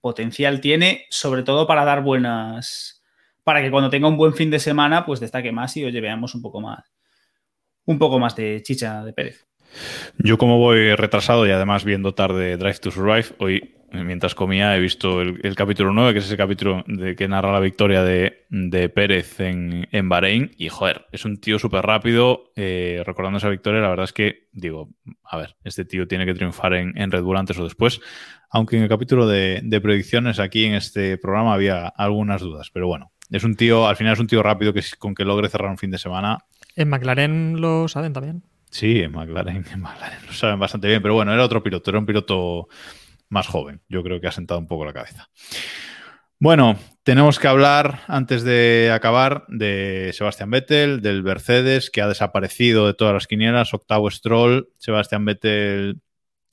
potencial 0.01 0.61
tiene, 0.61 1.07
sobre 1.11 1.43
todo 1.43 1.67
para 1.67 1.85
dar 1.85 2.03
buenas. 2.03 3.03
para 3.45 3.63
que 3.63 3.71
cuando 3.71 3.91
tenga 3.91 4.09
un 4.09 4.17
buen 4.17 4.35
fin 4.35 4.51
de 4.51 4.59
semana, 4.59 5.07
pues 5.07 5.21
destaque 5.21 5.53
más 5.53 5.77
y 5.77 5.85
oye, 5.85 6.01
veamos 6.01 6.35
un 6.35 6.43
poco 6.43 6.61
más. 6.61 6.93
un 7.87 7.99
poco 7.99 8.19
más 8.19 8.37
de 8.37 8.63
chicha 8.63 9.05
de 9.05 9.13
Pérez. 9.13 9.47
Yo 10.19 10.39
como 10.39 10.59
voy 10.59 10.95
retrasado 10.95 11.47
y 11.47 11.51
además 11.51 11.85
viendo 11.85 12.15
tarde 12.15 12.57
Drive 12.57 12.79
to 12.79 12.91
Survive, 12.91 13.35
hoy 13.39 13.78
mientras 13.93 14.35
comía 14.35 14.77
he 14.77 14.81
visto 14.81 15.21
el, 15.23 15.55
capítulo 15.55 15.93
9, 15.93 16.13
que 16.13 16.19
es 16.19 16.27
ese 16.27 16.37
capítulo 16.37 16.85
de 16.87 17.17
que 17.17 17.29
narra 17.29 17.53
la 17.53 17.61
victoria 17.61 18.03
de, 18.03 18.47
Pérez 18.95 19.41
en, 19.41 19.89
en, 19.91 20.09
Bahrein. 20.09 20.51
Y 20.57 20.69
joder, 20.69 21.07
es 21.13 21.25
un 21.25 21.39
tío 21.39 21.59
súper 21.59 21.85
rápido. 21.85 22.53
Eh, 22.57 23.03
recordando 23.07 23.39
esa 23.39 23.49
victoria, 23.49 23.81
la 23.81 23.89
verdad 23.89 24.05
es 24.05 24.13
que 24.13 24.49
digo, 24.53 24.91
a 25.25 25.39
ver, 25.39 25.57
este 25.65 25.85
tío 25.85 26.07
tiene 26.07 26.27
que 26.27 26.35
triunfar 26.35 26.75
en, 26.75 27.11
Red 27.11 27.23
Bull 27.23 27.37
antes 27.37 27.59
o 27.59 27.65
después. 27.65 28.01
Aunque 28.51 28.77
en 28.77 28.83
el 28.83 28.89
capítulo 28.89 29.27
de, 29.27 29.81
predicciones 29.83 30.39
aquí 30.39 30.65
en 30.65 30.75
este 30.75 31.19
programa 31.19 31.55
había 31.55 31.87
algunas 31.87 32.41
dudas. 32.41 32.71
Pero 32.73 32.87
bueno, 32.87 33.13
es 33.31 33.45
un 33.45 33.57
tío, 33.57 33.89
al 33.89 33.97
final 33.97 34.13
es 34.13 34.21
un 34.21 34.27
tío 34.27 34.43
rápido 34.43 34.73
que 34.73 34.83
con 34.99 35.15
que 35.15 35.25
logre 35.25 35.49
cerrar 35.49 35.71
un 35.71 35.79
fin 35.79 35.91
de 35.91 35.99
semana. 35.99 36.39
En 36.77 36.89
McLaren 36.89 37.61
lo 37.61 37.89
saben 37.89 38.13
también. 38.13 38.43
Sí, 38.71 39.01
en 39.01 39.13
McLaren, 39.13 39.65
en 39.73 39.81
McLaren 39.81 40.27
lo 40.27 40.33
saben 40.33 40.59
bastante 40.59 40.89
bien, 40.89 41.01
pero 41.01 41.15
bueno, 41.15 41.33
era 41.33 41.43
otro 41.43 41.63
piloto, 41.63 41.91
era 41.91 41.99
un 41.99 42.07
piloto 42.07 42.69
más 43.29 43.47
joven. 43.47 43.83
Yo 43.89 44.03
creo 44.03 44.21
que 44.21 44.29
ha 44.29 44.33
sentado 44.33 44.61
un 44.61 44.67
poco 44.67 44.85
la 44.85 44.93
cabeza. 44.93 45.29
Bueno, 46.41 46.79
tenemos 47.03 47.41
que 47.41 47.49
hablar, 47.49 48.03
antes 48.07 48.45
de 48.45 48.93
acabar, 48.95 49.45
de 49.49 50.13
Sebastián 50.15 50.51
Vettel, 50.51 51.03
del 51.03 51.25
Mercedes, 51.25 51.91
que 51.91 52.01
ha 52.01 52.07
desaparecido 52.07 52.87
de 52.87 52.95
todas 52.95 53.13
las 53.13 53.27
quinielas, 53.27 53.75
octavo 53.75 54.11
Stroll, 54.11 54.69
Sebastián 54.79 55.25
Vettel 55.25 56.01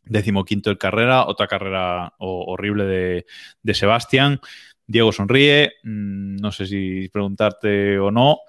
decimoquinto 0.03 0.71
en 0.71 0.77
carrera, 0.77 1.25
otra 1.25 1.47
carrera 1.47 2.13
horrible 2.17 2.85
de, 2.85 3.25
de 3.61 3.73
Sebastián. 3.73 4.39
Diego 4.87 5.11
sonríe, 5.11 5.73
mm, 5.83 6.37
no 6.37 6.51
sé 6.51 6.65
si 6.67 7.09
preguntarte 7.09 7.99
o 7.99 8.11
no, 8.11 8.39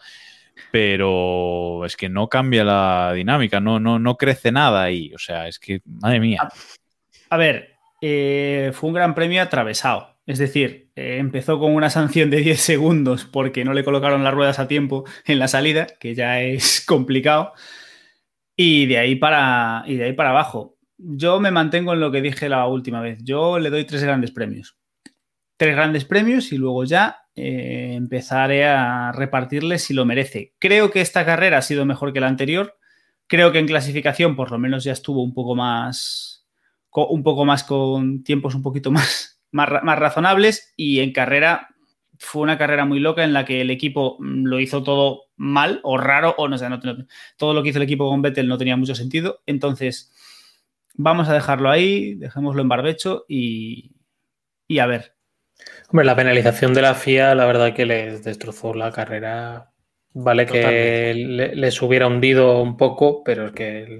pero 0.71 1.85
es 1.85 1.97
que 1.97 2.09
no 2.09 2.29
cambia 2.29 2.65
la 2.65 3.13
dinámica, 3.15 3.61
no, 3.61 3.81
no, 3.81 3.99
no 3.99 4.17
crece 4.17 4.53
nada 4.53 4.83
ahí. 4.83 5.13
O 5.15 5.19
sea, 5.19 5.49
es 5.49 5.59
que, 5.59 5.81
madre 5.85 6.21
mía. 6.21 6.49
A 7.31 7.37
ver, 7.37 7.76
eh, 8.09 8.71
fue 8.73 8.89
un 8.89 8.95
gran 8.95 9.15
premio 9.17 9.43
atravesado. 9.43 10.17
Es 10.27 10.39
decir, 10.39 10.91
eh, 10.95 11.17
empezó 11.19 11.59
con 11.59 11.75
una 11.75 11.91
sanción 11.91 12.31
de 12.31 12.37
10 12.39 12.61
segundos 12.61 13.25
porque 13.25 13.65
no 13.65 13.75
le 13.75 13.83
colocaron 13.83 14.23
las 14.23 14.33
ruedas 14.33 14.61
a 14.61 14.69
tiempo 14.69 15.05
en 15.25 15.41
la 15.41 15.49
salida, 15.49 15.89
que 15.99 16.15
ya 16.15 16.41
es 16.41 16.85
complicado. 16.87 17.53
Y 18.57 18.87
de 18.87 18.99
ahí 18.99 19.17
para, 19.17 19.83
y 19.87 19.97
de 19.97 20.05
ahí 20.05 20.13
para 20.13 20.31
abajo. 20.31 20.79
Yo 20.99 21.41
me 21.41 21.51
mantengo 21.51 21.95
en 21.95 22.01
lo 22.01 22.13
que 22.13 22.23
dije 22.23 22.49
la 22.49 22.67
última 22.69 23.01
vez. 23.01 23.19
Yo 23.25 23.59
le 23.59 23.71
doy 23.71 23.85
tres 23.85 24.05
grandes 24.05 24.31
premios. 24.31 24.79
Tres 25.57 25.75
grandes 25.75 26.05
premios 26.05 26.53
y 26.53 26.59
luego 26.59 26.85
ya 26.85 27.25
eh, 27.35 27.95
empezaré 27.95 28.67
a 28.67 29.11
repartirle 29.13 29.79
si 29.79 29.95
lo 29.95 30.05
merece. 30.05 30.55
Creo 30.61 30.91
que 30.93 31.01
esta 31.01 31.25
carrera 31.25 31.59
ha 31.59 31.63
sido 31.63 31.85
mejor 31.85 32.13
que 32.13 32.21
la 32.21 32.29
anterior. 32.29 32.79
Creo 33.27 33.51
que 33.51 33.59
en 33.59 33.67
clasificación 33.67 34.37
por 34.37 34.53
lo 34.53 34.59
menos 34.59 34.85
ya 34.85 34.93
estuvo 34.93 35.23
un 35.23 35.35
poco 35.35 35.57
más, 35.57 36.36
un 36.93 37.23
poco 37.23 37.45
más 37.45 37.65
con 37.65 38.23
tiempos 38.23 38.55
un 38.55 38.63
poquito 38.63 38.91
más, 38.91 39.43
más, 39.53 39.99
razonables 39.99 40.73
y 40.77 41.01
en 41.01 41.13
carrera 41.13 41.69
fue 42.19 42.43
una 42.43 42.57
carrera 42.57 42.87
muy 42.87 42.99
loca 42.99 43.25
en 43.25 43.33
la 43.33 43.45
que 43.45 43.61
el 43.61 43.71
equipo 43.71 44.17
mm, 44.19 44.47
lo 44.47 44.61
hizo 44.61 44.83
todo 44.83 45.25
mal 45.37 45.81
o 45.83 45.99
raro 45.99 46.35
o 46.39 46.49
no 46.49 46.57
sé, 46.57 46.67
todo 47.37 47.53
lo 47.53 47.63
que 47.63 47.69
hizo 47.69 47.79
el 47.79 47.85
equipo 47.85 48.09
con 48.09 48.23
Vettel 48.23 48.49
no 48.49 48.57
tenía 48.57 48.77
mucho 48.77 48.95
sentido. 48.95 49.43
Entonces, 49.45 50.13
vamos 50.95 51.29
a 51.29 51.35
dejarlo 51.35 51.71
ahí, 51.71 52.15
dejémoslo 52.15 52.63
en 52.63 52.69
barbecho 52.69 53.27
y, 53.29 53.93
y 54.67 54.79
a 54.79 54.87
ver, 54.87 55.17
Hombre, 55.89 56.05
la 56.05 56.17
penalización 56.17 56.75
de 56.75 56.83
la 56.83 56.95
FIA, 56.95 57.35
la 57.35 57.47
verdad 57.47 57.75
que 57.75 57.87
les 57.87 58.25
destrozó 58.25 58.75
la 58.75 58.93
carrera. 58.93 59.73
Vale 60.13 60.47
que 60.47 61.15
les 61.55 61.83
hubiera 61.83 62.07
hundido 62.07 62.63
un 62.63 62.77
poco, 62.77 63.23
pero 63.23 63.47
es 63.47 63.53
que 63.53 63.99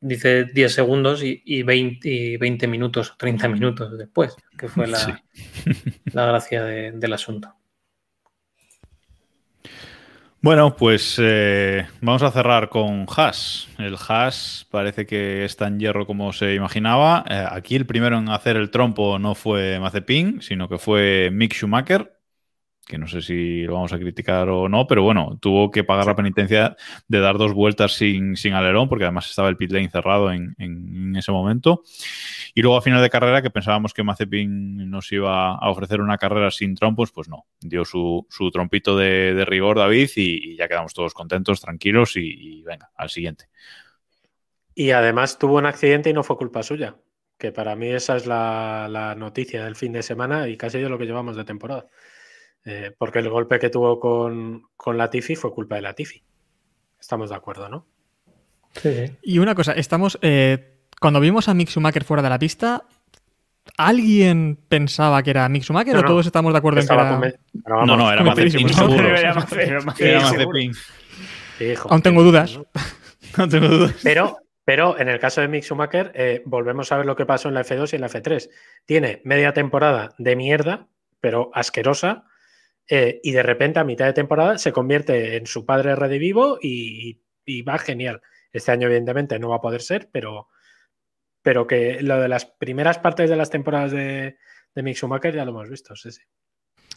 dice 0.00 0.44
10 0.44 0.72
segundos 0.72 1.22
y, 1.22 1.62
20, 1.62 2.66
minutos 2.66 3.10
o 3.10 3.16
30 3.16 3.48
minutos 3.48 3.96
después, 3.98 4.36
que 4.56 4.68
fue 4.68 4.86
la, 4.86 5.22
la 6.12 6.26
gracia 6.26 6.64
del 6.64 7.12
asunto. 7.12 7.54
Bueno, 10.46 10.76
pues 10.76 11.16
eh, 11.20 11.88
vamos 12.00 12.22
a 12.22 12.30
cerrar 12.30 12.68
con 12.68 13.06
Haas. 13.08 13.66
El 13.78 13.96
Haas 13.96 14.66
parece 14.70 15.04
que 15.04 15.44
es 15.44 15.56
tan 15.56 15.80
hierro 15.80 16.06
como 16.06 16.32
se 16.32 16.54
imaginaba. 16.54 17.24
Eh, 17.28 17.44
aquí 17.50 17.74
el 17.74 17.84
primero 17.84 18.16
en 18.18 18.28
hacer 18.28 18.56
el 18.56 18.70
trompo 18.70 19.18
no 19.18 19.34
fue 19.34 19.80
Mazepin, 19.80 20.42
sino 20.42 20.68
que 20.68 20.78
fue 20.78 21.30
Mick 21.32 21.52
Schumacher, 21.52 22.15
que 22.86 22.98
no 22.98 23.08
sé 23.08 23.20
si 23.20 23.62
lo 23.62 23.74
vamos 23.74 23.92
a 23.92 23.98
criticar 23.98 24.48
o 24.48 24.68
no, 24.68 24.86
pero 24.86 25.02
bueno, 25.02 25.36
tuvo 25.40 25.72
que 25.72 25.82
pagar 25.82 26.06
la 26.06 26.14
penitencia 26.14 26.76
de 27.08 27.18
dar 27.18 27.36
dos 27.36 27.52
vueltas 27.52 27.94
sin, 27.94 28.36
sin 28.36 28.52
alerón, 28.52 28.88
porque 28.88 29.04
además 29.04 29.28
estaba 29.28 29.48
el 29.48 29.56
pit 29.56 29.72
lane 29.72 29.90
cerrado 29.90 30.30
en, 30.30 30.54
ese 31.16 31.32
momento. 31.32 31.82
Y 32.54 32.62
luego 32.62 32.76
a 32.76 32.82
final 32.82 33.02
de 33.02 33.10
carrera, 33.10 33.42
que 33.42 33.50
pensábamos 33.50 33.92
que 33.92 34.04
Mazepin 34.04 34.88
nos 34.88 35.10
iba 35.10 35.56
a 35.56 35.68
ofrecer 35.68 36.00
una 36.00 36.16
carrera 36.16 36.50
sin 36.52 36.76
trompos, 36.76 37.10
pues 37.10 37.28
no, 37.28 37.46
dio 37.60 37.84
su, 37.84 38.24
trompito 38.52 38.96
de, 38.96 39.44
rigor 39.46 39.78
David 39.78 40.10
y, 40.14 40.56
ya 40.56 40.68
quedamos 40.68 40.94
todos 40.94 41.12
contentos, 41.12 41.60
tranquilos 41.60 42.16
y, 42.16 42.62
venga, 42.62 42.92
al 42.94 43.10
siguiente. 43.10 43.48
Y 44.74 44.92
además 44.92 45.38
tuvo 45.38 45.56
un 45.56 45.66
accidente 45.66 46.10
y 46.10 46.12
no 46.12 46.22
fue 46.22 46.36
culpa 46.36 46.62
suya, 46.62 46.96
que 47.36 47.50
para 47.50 47.74
mí 47.74 47.88
esa 47.88 48.16
es 48.16 48.26
la, 48.26 48.86
la 48.88 49.16
noticia 49.16 49.64
del 49.64 49.74
fin 49.74 49.92
de 49.92 50.04
semana 50.04 50.46
y 50.48 50.56
casi 50.56 50.78
de 50.78 50.88
lo 50.88 50.98
que 50.98 51.06
llevamos 51.06 51.36
de 51.36 51.44
temporada. 51.44 51.88
Eh, 52.68 52.92
porque 52.98 53.20
el 53.20 53.30
golpe 53.30 53.60
que 53.60 53.70
tuvo 53.70 54.00
con, 54.00 54.64
con 54.76 54.98
Latifi 54.98 55.36
fue 55.36 55.52
culpa 55.52 55.76
de 55.76 55.82
Latifi. 55.82 56.20
Estamos 56.98 57.30
de 57.30 57.36
acuerdo, 57.36 57.68
¿no? 57.68 57.86
Sí. 58.72 59.12
Y 59.22 59.38
una 59.38 59.54
cosa, 59.54 59.72
estamos. 59.72 60.18
Eh, 60.20 60.80
cuando 61.00 61.20
vimos 61.20 61.48
a 61.48 61.54
Mick 61.54 61.68
Schumacher 61.68 62.02
fuera 62.02 62.24
de 62.24 62.28
la 62.28 62.40
pista, 62.40 62.82
¿alguien 63.76 64.58
pensaba 64.68 65.22
que 65.22 65.30
era 65.30 65.48
Mick 65.48 65.62
Schumacher 65.62 65.96
o 65.96 66.02
todos 66.02 66.26
estamos 66.26 66.52
de 66.52 66.58
acuerdo 66.58 66.80
en 66.80 66.88
que 66.88 66.92
era.? 66.92 67.20
no, 67.86 67.96
no, 67.96 68.12
era 68.12 68.24
Mazepin, 68.24 68.68
Aún 71.88 72.02
tengo 72.02 72.24
dudas. 72.24 72.58
Aún 73.36 73.48
tengo 73.48 73.68
dudas. 73.68 73.94
Pero, 74.02 74.38
pero 74.64 74.98
en 74.98 75.08
el 75.08 75.20
caso 75.20 75.40
de 75.40 75.46
Mick 75.46 75.62
Schumacher, 75.62 76.10
eh, 76.16 76.42
volvemos 76.44 76.90
a 76.90 76.96
ver 76.96 77.06
lo 77.06 77.14
que 77.14 77.26
pasó 77.26 77.46
en 77.46 77.54
la 77.54 77.64
F2 77.64 77.92
y 77.92 77.94
en 77.94 78.02
la 78.02 78.08
F3. 78.08 78.50
Tiene 78.86 79.20
media 79.22 79.52
temporada 79.52 80.14
de 80.18 80.34
mierda, 80.34 80.88
pero 81.20 81.52
asquerosa 81.54 82.24
eh, 82.88 83.20
y 83.22 83.32
de 83.32 83.42
repente 83.42 83.78
a 83.78 83.84
mitad 83.84 84.06
de 84.06 84.12
temporada 84.12 84.58
se 84.58 84.72
convierte 84.72 85.36
en 85.36 85.46
su 85.46 85.64
padre 85.64 85.96
redivivo 85.96 86.58
y, 86.60 87.22
y 87.44 87.62
va 87.62 87.78
genial. 87.78 88.22
Este 88.52 88.72
año, 88.72 88.86
evidentemente, 88.86 89.38
no 89.38 89.48
va 89.50 89.56
a 89.56 89.60
poder 89.60 89.82
ser, 89.82 90.08
pero, 90.12 90.48
pero 91.42 91.66
que 91.66 92.00
lo 92.00 92.20
de 92.20 92.28
las 92.28 92.46
primeras 92.46 92.98
partes 92.98 93.28
de 93.28 93.36
las 93.36 93.50
temporadas 93.50 93.92
de, 93.92 94.36
de 94.74 94.82
Mick 94.82 94.96
Schumacher 94.96 95.34
ya 95.34 95.44
lo 95.44 95.50
hemos 95.50 95.68
visto, 95.68 95.94
sí, 95.96 96.10
sí. 96.10 96.22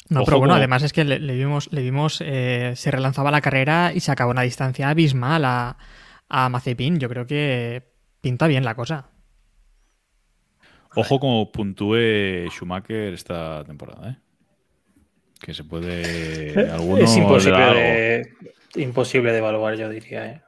No, 0.10 0.24
pero 0.24 0.40
bueno, 0.40 0.56
además 0.56 0.82
es 0.82 0.92
que 0.94 1.04
le, 1.04 1.20
vimos, 1.20 1.72
le 1.72 1.84
vimos 1.84 2.22
eh, 2.26 2.74
se 2.76 2.90
relanzaba 2.90 3.30
la 3.30 3.42
carrera 3.42 3.92
y 3.94 4.00
se 4.00 4.12
acabó 4.12 4.32
una 4.32 4.42
distancia 4.42 4.90
abismal 4.90 5.46
a, 5.46 5.78
a 6.28 6.50
Mazepin. 6.50 7.00
Yo 7.00 7.10
creo 7.10 7.28
que 7.28 7.84
pinta 8.20 8.48
bien 8.48 8.66
la 8.66 8.74
cosa. 8.74 9.12
Ojo 10.96 11.20
como 11.20 11.52
puntúe 11.52 12.50
Schumacher 12.50 13.14
esta 13.14 13.64
temporada, 13.66 14.10
¿eh? 14.10 14.18
Que 15.40 15.54
se 15.54 15.64
puede. 15.64 16.52
es 16.52 17.18
imposible 17.18 17.58
de, 17.58 18.34
imposible 18.76 19.32
de 19.32 19.38
evaluar, 19.38 19.76
yo 19.76 19.90
diría. 19.90 20.26
¿eh? 20.26 20.42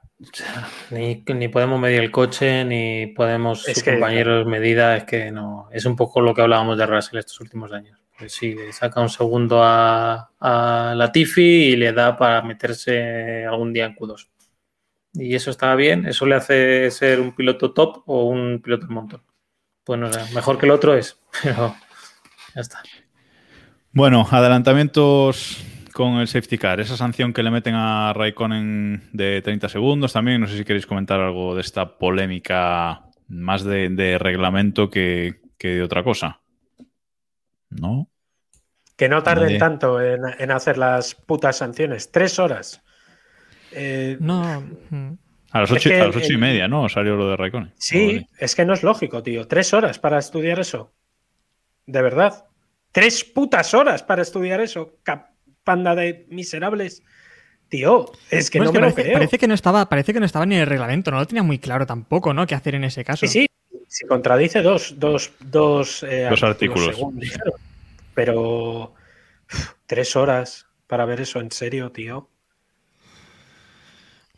ni, 0.92 1.48
podemos 1.48 1.80
medir 1.80 2.02
el 2.02 2.12
coche, 2.12 2.64
ni 2.64 3.08
podemos 3.08 3.64
sus 3.64 3.84
compañeros 3.84 4.46
medida. 4.46 4.96
Es 4.98 5.06
que 5.06 5.32
no. 5.32 5.70
Es 5.72 5.86
un 5.86 5.96
poco 5.96 6.22
lo 6.22 6.34
que 6.34 6.42
hablábamos 6.42 6.78
de 6.78 6.86
Russell 6.86 7.20
estos 7.20 7.40
últimos 7.40 7.72
años. 7.72 7.98
Pues 8.18 8.34
sí, 8.34 8.54
le 8.54 8.72
saca 8.72 9.02
un 9.02 9.10
segundo 9.10 9.64
a, 9.64 10.32
a 10.40 10.94
Latifi 10.96 11.42
y 11.42 11.76
le 11.76 11.92
da 11.92 12.16
para 12.18 12.44
meterse 12.44 13.46
algún 13.46 13.74
día 13.74 13.86
en 13.86 13.96
Q2. 13.96 14.28
y 15.14 15.34
eso 15.34 15.50
estaba 15.50 15.74
bien, 15.76 16.06
eso 16.06 16.28
le 16.28 16.36
hace 16.36 16.92
ser 16.92 17.20
un 17.20 17.34
piloto 17.34 17.74
top 17.74 18.04
o 18.06 18.26
un 18.26 18.62
piloto 18.62 18.86
de 18.86 18.94
montón. 18.94 19.24
Pues 19.84 20.00
no 20.00 20.14
sé, 20.14 20.20
mejor 20.36 20.60
que 20.60 20.68
el 20.68 20.72
otro 20.72 20.96
es, 20.96 21.20
pero 21.44 21.76
ya 22.54 22.62
está. 22.62 22.84
Bueno, 23.94 24.26
adelantamientos 24.30 25.66
con 25.94 26.20
el 26.20 26.28
safety 26.28 26.58
car, 26.58 26.80
esa 26.80 26.96
sanción 26.96 27.34
que 27.34 27.44
le 27.44 27.52
meten 27.52 27.76
a 27.76 28.14
Raikkonen 28.14 29.10
de 29.12 29.42
30 29.42 29.68
segundos 29.68 30.14
también, 30.14 30.40
no 30.40 30.48
sé 30.48 30.58
si 30.58 30.64
queréis 30.64 30.86
comentar 30.86 31.20
algo 31.20 31.56
de 31.56 31.62
esta 31.62 31.98
polémica 31.98 33.04
más 33.28 33.64
de, 33.66 34.18
reglamento 34.18 34.90
que, 34.90 35.42
de 35.60 35.84
otra 35.84 36.04
cosa. 36.04 36.40
¿No? 37.70 38.10
Que 38.96 39.10
no 39.10 39.24
tarden 39.24 39.58
tanto 39.58 40.02
en, 40.02 40.52
hacer 40.52 40.78
las 40.78 41.16
putas 41.16 41.58
sanciones. 41.58 42.12
Tres 42.12 42.40
horas. 42.40 42.82
Eh, 43.74 44.18
no. 44.20 44.64
A 45.52 45.62
las 45.62 45.72
ocho, 45.72 45.90
y 45.90 46.38
media, 46.38 46.68
¿no? 46.68 46.88
Salió 46.88 47.16
lo 47.16 47.30
de 47.30 47.36
Raikkonen. 47.36 47.74
Sí, 47.78 48.26
es 48.38 48.56
que 48.56 48.66
no 48.66 48.74
es 48.74 48.84
lógico, 48.84 49.22
tío. 49.22 49.48
Tres 49.48 49.74
horas 49.74 50.00
para 50.00 50.18
estudiar 50.18 50.60
eso. 50.60 50.94
De 51.86 52.02
verdad. 52.02 52.46
Tres 52.92 53.24
putas 53.24 53.74
horas 53.74 54.04
para 54.04 54.22
estudiar 54.22 54.62
eso. 54.62 54.98
Panda 55.64 55.96
de 55.96 56.26
miserables. 56.30 57.04
Tío, 57.70 58.12
es 58.30 58.50
que 58.50 58.60
no 58.60 58.74
me 58.74 58.80
parece, 58.82 58.98
lo 58.98 59.04
creo. 59.04 59.14
Parece 59.14 59.40
que 59.40 59.48
no, 59.48 59.54
estaba, 59.54 59.88
parece 59.88 60.12
que 60.12 60.20
no 60.20 60.26
estaba 60.26 60.46
ni 60.46 60.56
en 60.56 60.62
el 60.62 60.68
reglamento, 60.68 61.10
no 61.10 61.20
lo 61.20 61.26
tenía 61.26 61.44
muy 61.44 61.58
claro 61.58 61.86
tampoco, 61.86 62.34
¿no? 62.34 62.46
¿Qué 62.46 62.54
hacer 62.54 62.76
en 62.76 62.84
ese 62.84 63.06
caso? 63.06 63.26
Sí, 63.26 63.30
sí, 63.30 63.48
se 63.88 64.08
contradice 64.08 64.62
dos, 64.62 65.00
dos, 65.00 65.32
dos, 65.40 66.04
eh, 66.04 66.28
dos 66.30 66.44
artículos. 66.44 67.00
pero 68.14 68.94
tres 69.86 70.16
horas 70.18 70.68
para 70.88 71.06
ver 71.06 71.22
eso, 71.22 71.40
en 71.40 71.52
serio, 71.52 71.92
tío. 71.92 72.28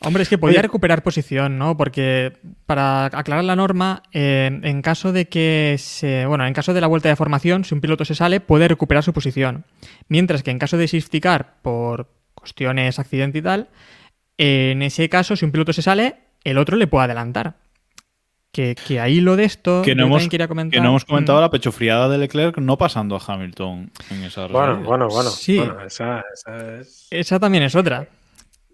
Hombre, 0.05 0.23
es 0.23 0.29
que 0.29 0.37
podía 0.37 0.61
recuperar 0.61 1.01
posición, 1.01 1.57
¿no? 1.57 1.77
Porque 1.77 2.33
para 2.65 3.05
aclarar 3.05 3.43
la 3.45 3.55
norma, 3.55 4.03
eh, 4.11 4.59
en 4.61 4.81
caso 4.81 5.13
de 5.13 5.29
que 5.29 5.75
se. 5.79 6.25
Bueno, 6.25 6.45
en 6.45 6.53
caso 6.53 6.73
de 6.73 6.81
la 6.81 6.87
vuelta 6.87 7.09
de 7.09 7.15
formación, 7.15 7.63
si 7.63 7.73
un 7.73 7.81
piloto 7.81 8.03
se 8.03 8.15
sale, 8.15 8.41
puede 8.41 8.67
recuperar 8.67 9.03
su 9.03 9.13
posición. 9.13 9.65
Mientras 10.09 10.43
que 10.43 10.51
en 10.51 10.59
caso 10.59 10.77
de 10.77 10.87
safety 10.87 11.21
por 11.61 12.09
cuestiones 12.35 12.99
accidente 12.99 13.37
y 13.37 13.41
tal, 13.41 13.69
en 14.37 14.81
ese 14.81 15.07
caso, 15.07 15.35
si 15.35 15.45
un 15.45 15.51
piloto 15.51 15.71
se 15.71 15.81
sale, 15.81 16.17
el 16.43 16.57
otro 16.57 16.75
le 16.75 16.87
puede 16.87 17.05
adelantar. 17.05 17.55
Que, 18.51 18.75
ahí 19.01 19.19
lo 19.19 19.35
de 19.35 19.45
esto 19.45 19.81
que 19.81 19.95
no, 19.95 20.05
hemos, 20.05 20.27
comentar. 20.27 20.69
Que 20.69 20.79
no 20.79 20.89
hemos 20.89 21.05
comentado 21.05 21.39
mm. 21.39 21.41
la 21.41 21.49
pechofriada 21.49 22.07
de 22.07 22.19
Leclerc 22.19 22.59
no 22.59 22.77
pasando 22.77 23.15
a 23.15 23.21
Hamilton 23.25 23.91
en 24.11 24.23
esa 24.23 24.45
Bueno, 24.45 24.83
bueno, 24.83 25.07
bueno. 25.07 25.31
Sí. 25.31 25.59
esa, 25.87 26.23
esa 27.09 27.39
también 27.39 27.63
es 27.63 27.73
otra. 27.73 28.07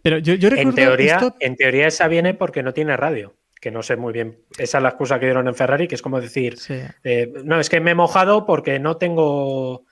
Pero 0.02 0.18
yo, 0.20 0.34
en, 0.50 0.74
teoría, 0.74 1.36
en 1.40 1.56
teoría 1.56 1.88
esa 1.88 2.08
viene 2.08 2.34
porque 2.34 2.64
no 2.64 2.74
tiene 2.74 2.96
radio, 2.96 3.36
que 3.60 3.72
no 3.72 3.84
sé 3.84 3.98
muy 3.98 4.14
bien. 4.14 4.40
Esa 4.58 4.78
es 4.78 4.84
la 4.84 4.90
excusa 4.90 5.20
que 5.20 5.26
dieron 5.26 5.48
en 5.48 5.56
Ferrari, 5.56 5.88
que 5.88 5.96
es 5.96 6.02
como 6.02 6.22
decir, 6.22 6.58
eh, 7.04 7.34
no, 7.44 7.60
es 7.60 7.70
que 7.70 7.80
me 7.82 7.92
he 7.92 7.96
mojado 7.96 8.46
porque 8.46 8.80
no 8.80 8.98
tengo 8.98 9.86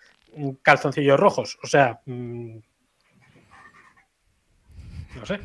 calzoncillos 0.61 1.19
rojos. 1.19 1.57
O 1.63 1.67
sea, 1.67 1.99
mm, 2.05 2.57
no 5.15 5.25
sé. 5.25 5.39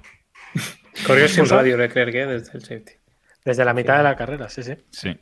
Corrió 1.06 1.28
sin 1.28 1.48
radio 1.48 1.76
Leclerc 1.76 2.14
¿eh? 2.14 2.26
desde 2.26 2.58
el 2.58 2.62
safety. 2.62 2.92
Desde 3.44 3.64
la 3.64 3.74
mitad 3.74 3.96
de 3.96 4.04
la 4.04 4.16
carrera, 4.16 4.48
sí, 4.48 4.62
sí. 4.62 4.74
Sí. 4.90 5.18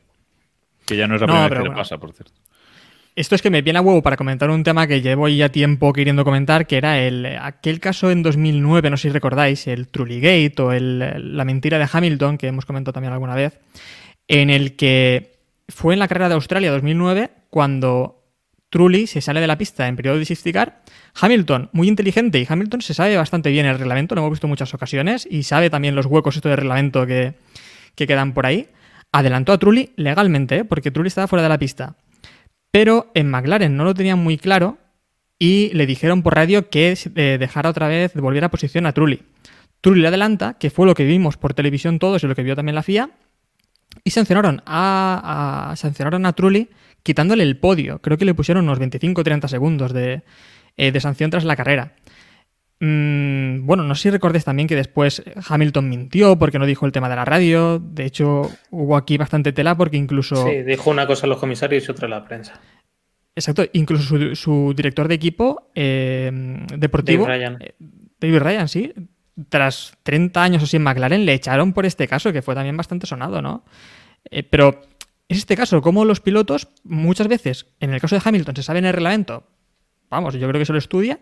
Que 0.86 0.96
ya 0.96 1.06
no 1.06 1.14
es 1.14 1.20
la 1.22 1.26
primera 1.26 1.48
vez 1.48 1.58
que 1.58 1.68
le 1.68 1.74
pasa, 1.74 1.98
por 1.98 2.12
cierto. 2.12 2.34
Esto 3.16 3.34
es 3.34 3.42
que 3.42 3.50
me 3.50 3.60
viene 3.62 3.78
a 3.78 3.82
huevo 3.82 4.02
para 4.02 4.16
comentar 4.16 4.50
un 4.50 4.62
tema 4.62 4.86
que 4.86 5.02
llevo 5.02 5.28
ya 5.28 5.48
tiempo 5.48 5.92
queriendo 5.92 6.24
comentar, 6.24 6.66
que 6.66 6.76
era 6.76 7.00
el, 7.00 7.26
aquel 7.40 7.80
caso 7.80 8.10
en 8.10 8.22
2009, 8.22 8.88
no 8.88 8.96
sé 8.96 9.08
si 9.08 9.12
recordáis, 9.12 9.66
el 9.66 9.88
Gate 9.92 10.54
o 10.58 10.72
el, 10.72 11.36
la 11.36 11.44
mentira 11.44 11.78
de 11.78 11.88
Hamilton, 11.90 12.38
que 12.38 12.46
hemos 12.46 12.64
comentado 12.64 12.92
también 12.92 13.12
alguna 13.12 13.34
vez, 13.34 13.58
en 14.28 14.48
el 14.48 14.76
que 14.76 15.32
fue 15.68 15.94
en 15.94 15.98
la 15.98 16.08
carrera 16.08 16.28
de 16.28 16.34
Australia 16.34 16.70
2009 16.70 17.30
cuando 17.50 18.20
Trulli 18.70 19.08
se 19.08 19.20
sale 19.20 19.40
de 19.40 19.48
la 19.48 19.58
pista 19.58 19.88
en 19.88 19.96
periodo 19.96 20.18
de 20.18 20.24
safety 20.24 20.52
Hamilton, 21.20 21.68
muy 21.72 21.88
inteligente, 21.88 22.38
y 22.38 22.46
Hamilton 22.48 22.80
se 22.80 22.94
sabe 22.94 23.16
bastante 23.16 23.50
bien 23.50 23.66
el 23.66 23.76
reglamento, 23.76 24.14
lo 24.14 24.20
hemos 24.20 24.30
visto 24.30 24.46
en 24.46 24.50
muchas 24.50 24.72
ocasiones, 24.72 25.26
y 25.28 25.42
sabe 25.42 25.68
también 25.68 25.96
los 25.96 26.06
huecos 26.06 26.36
esto 26.36 26.48
de 26.48 26.56
reglamento 26.56 27.04
que, 27.06 27.34
que 27.96 28.06
quedan 28.06 28.32
por 28.32 28.46
ahí. 28.46 28.68
Adelantó 29.12 29.52
a 29.52 29.58
Trulli 29.58 29.90
legalmente, 29.96 30.58
¿eh? 30.58 30.64
porque 30.64 30.92
Trulli 30.92 31.08
estaba 31.08 31.26
fuera 31.26 31.42
de 31.42 31.48
la 31.48 31.58
pista. 31.58 31.96
Pero 32.70 33.10
en 33.14 33.30
McLaren 33.30 33.76
no 33.76 33.84
lo 33.84 33.94
tenían 33.94 34.18
muy 34.18 34.38
claro 34.38 34.78
y 35.38 35.70
le 35.72 35.86
dijeron 35.86 36.22
por 36.22 36.34
radio 36.34 36.68
que 36.68 36.96
eh, 37.14 37.36
dejara 37.38 37.70
otra 37.70 37.88
vez, 37.88 38.14
volviera 38.14 38.48
a 38.48 38.50
posición 38.50 38.86
a 38.86 38.92
Trulli. 38.92 39.22
Trulli 39.80 40.02
le 40.02 40.08
adelanta, 40.08 40.54
que 40.54 40.70
fue 40.70 40.86
lo 40.86 40.94
que 40.94 41.04
vimos 41.04 41.36
por 41.36 41.54
televisión 41.54 41.98
todos 41.98 42.22
y 42.22 42.26
lo 42.26 42.34
que 42.34 42.42
vio 42.42 42.54
también 42.54 42.74
la 42.74 42.82
FIA, 42.82 43.10
y 44.04 44.10
sancionaron 44.10 44.62
a, 44.66 45.72
sancionaron 45.76 46.26
a 46.26 46.32
Trulli 46.34 46.68
quitándole 47.02 47.42
el 47.42 47.56
podio. 47.56 48.00
Creo 48.00 48.18
que 48.18 48.24
le 48.24 48.34
pusieron 48.34 48.64
unos 48.64 48.78
25 48.78 49.24
30 49.24 49.48
segundos 49.48 49.92
de, 49.92 50.22
eh, 50.76 50.92
de 50.92 51.00
sanción 51.00 51.30
tras 51.30 51.44
la 51.44 51.56
carrera. 51.56 51.94
Mm, 52.82 53.66
bueno, 53.66 53.84
no 53.84 53.94
sé 53.94 54.04
si 54.04 54.10
recordes 54.10 54.44
también 54.44 54.66
que 54.66 54.74
después 54.74 55.22
Hamilton 55.48 55.88
mintió 55.88 56.38
porque 56.38 56.58
no 56.58 56.64
dijo 56.64 56.86
el 56.86 56.92
tema 56.92 57.10
de 57.10 57.16
la 57.16 57.26
radio. 57.26 57.78
De 57.78 58.06
hecho, 58.06 58.50
hubo 58.70 58.96
aquí 58.96 59.18
bastante 59.18 59.52
tela 59.52 59.76
porque 59.76 59.98
incluso. 59.98 60.46
Sí, 60.46 60.62
dijo 60.62 60.90
una 60.90 61.06
cosa 61.06 61.26
a 61.26 61.28
los 61.28 61.38
comisarios 61.38 61.86
y 61.86 61.90
otra 61.90 62.06
a 62.06 62.10
la 62.10 62.24
prensa. 62.24 62.60
Exacto, 63.36 63.64
incluso 63.74 64.34
su, 64.34 64.74
director 64.74 65.08
de 65.08 65.14
equipo 65.14 65.70
eh, 65.74 66.30
deportivo. 66.76 67.26
David 67.26 67.38
Ryan. 67.38 67.58
Eh, 67.60 67.74
David 68.18 68.38
Ryan, 68.38 68.68
sí. 68.68 68.92
Tras 69.48 69.96
30 70.02 70.42
años 70.42 70.62
así 70.62 70.76
en 70.76 70.82
McLaren 70.82 71.24
le 71.24 71.34
echaron 71.34 71.72
por 71.72 71.86
este 71.86 72.08
caso, 72.08 72.32
que 72.32 72.42
fue 72.42 72.54
también 72.54 72.76
bastante 72.76 73.06
sonado, 73.06 73.40
¿no? 73.40 73.64
Eh, 74.30 74.42
pero 74.42 74.82
es 75.28 75.38
este 75.38 75.56
caso, 75.56 75.80
como 75.80 76.04
los 76.04 76.20
pilotos, 76.20 76.68
muchas 76.82 77.28
veces, 77.28 77.66
en 77.78 77.94
el 77.94 78.00
caso 78.00 78.16
de 78.16 78.22
Hamilton, 78.24 78.56
se 78.56 78.62
sabe 78.62 78.80
en 78.80 78.86
el 78.86 78.92
reglamento, 78.92 79.46
vamos, 80.10 80.34
yo 80.34 80.48
creo 80.48 80.58
que 80.58 80.66
se 80.66 80.72
lo 80.72 80.78
estudia, 80.78 81.20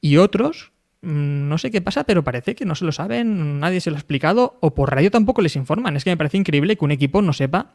y 0.00 0.18
otros 0.18 0.73
no 1.04 1.58
sé 1.58 1.70
qué 1.70 1.80
pasa, 1.80 2.04
pero 2.04 2.24
parece 2.24 2.54
que 2.54 2.64
no 2.64 2.74
se 2.74 2.84
lo 2.84 2.92
saben, 2.92 3.60
nadie 3.60 3.80
se 3.80 3.90
lo 3.90 3.96
ha 3.96 4.00
explicado, 4.00 4.58
o 4.60 4.74
por 4.74 4.94
radio 4.94 5.10
tampoco 5.10 5.42
les 5.42 5.56
informan. 5.56 5.96
Es 5.96 6.04
que 6.04 6.10
me 6.10 6.16
parece 6.16 6.38
increíble 6.38 6.76
que 6.76 6.84
un 6.84 6.90
equipo 6.90 7.22
no 7.22 7.32
sepa 7.32 7.72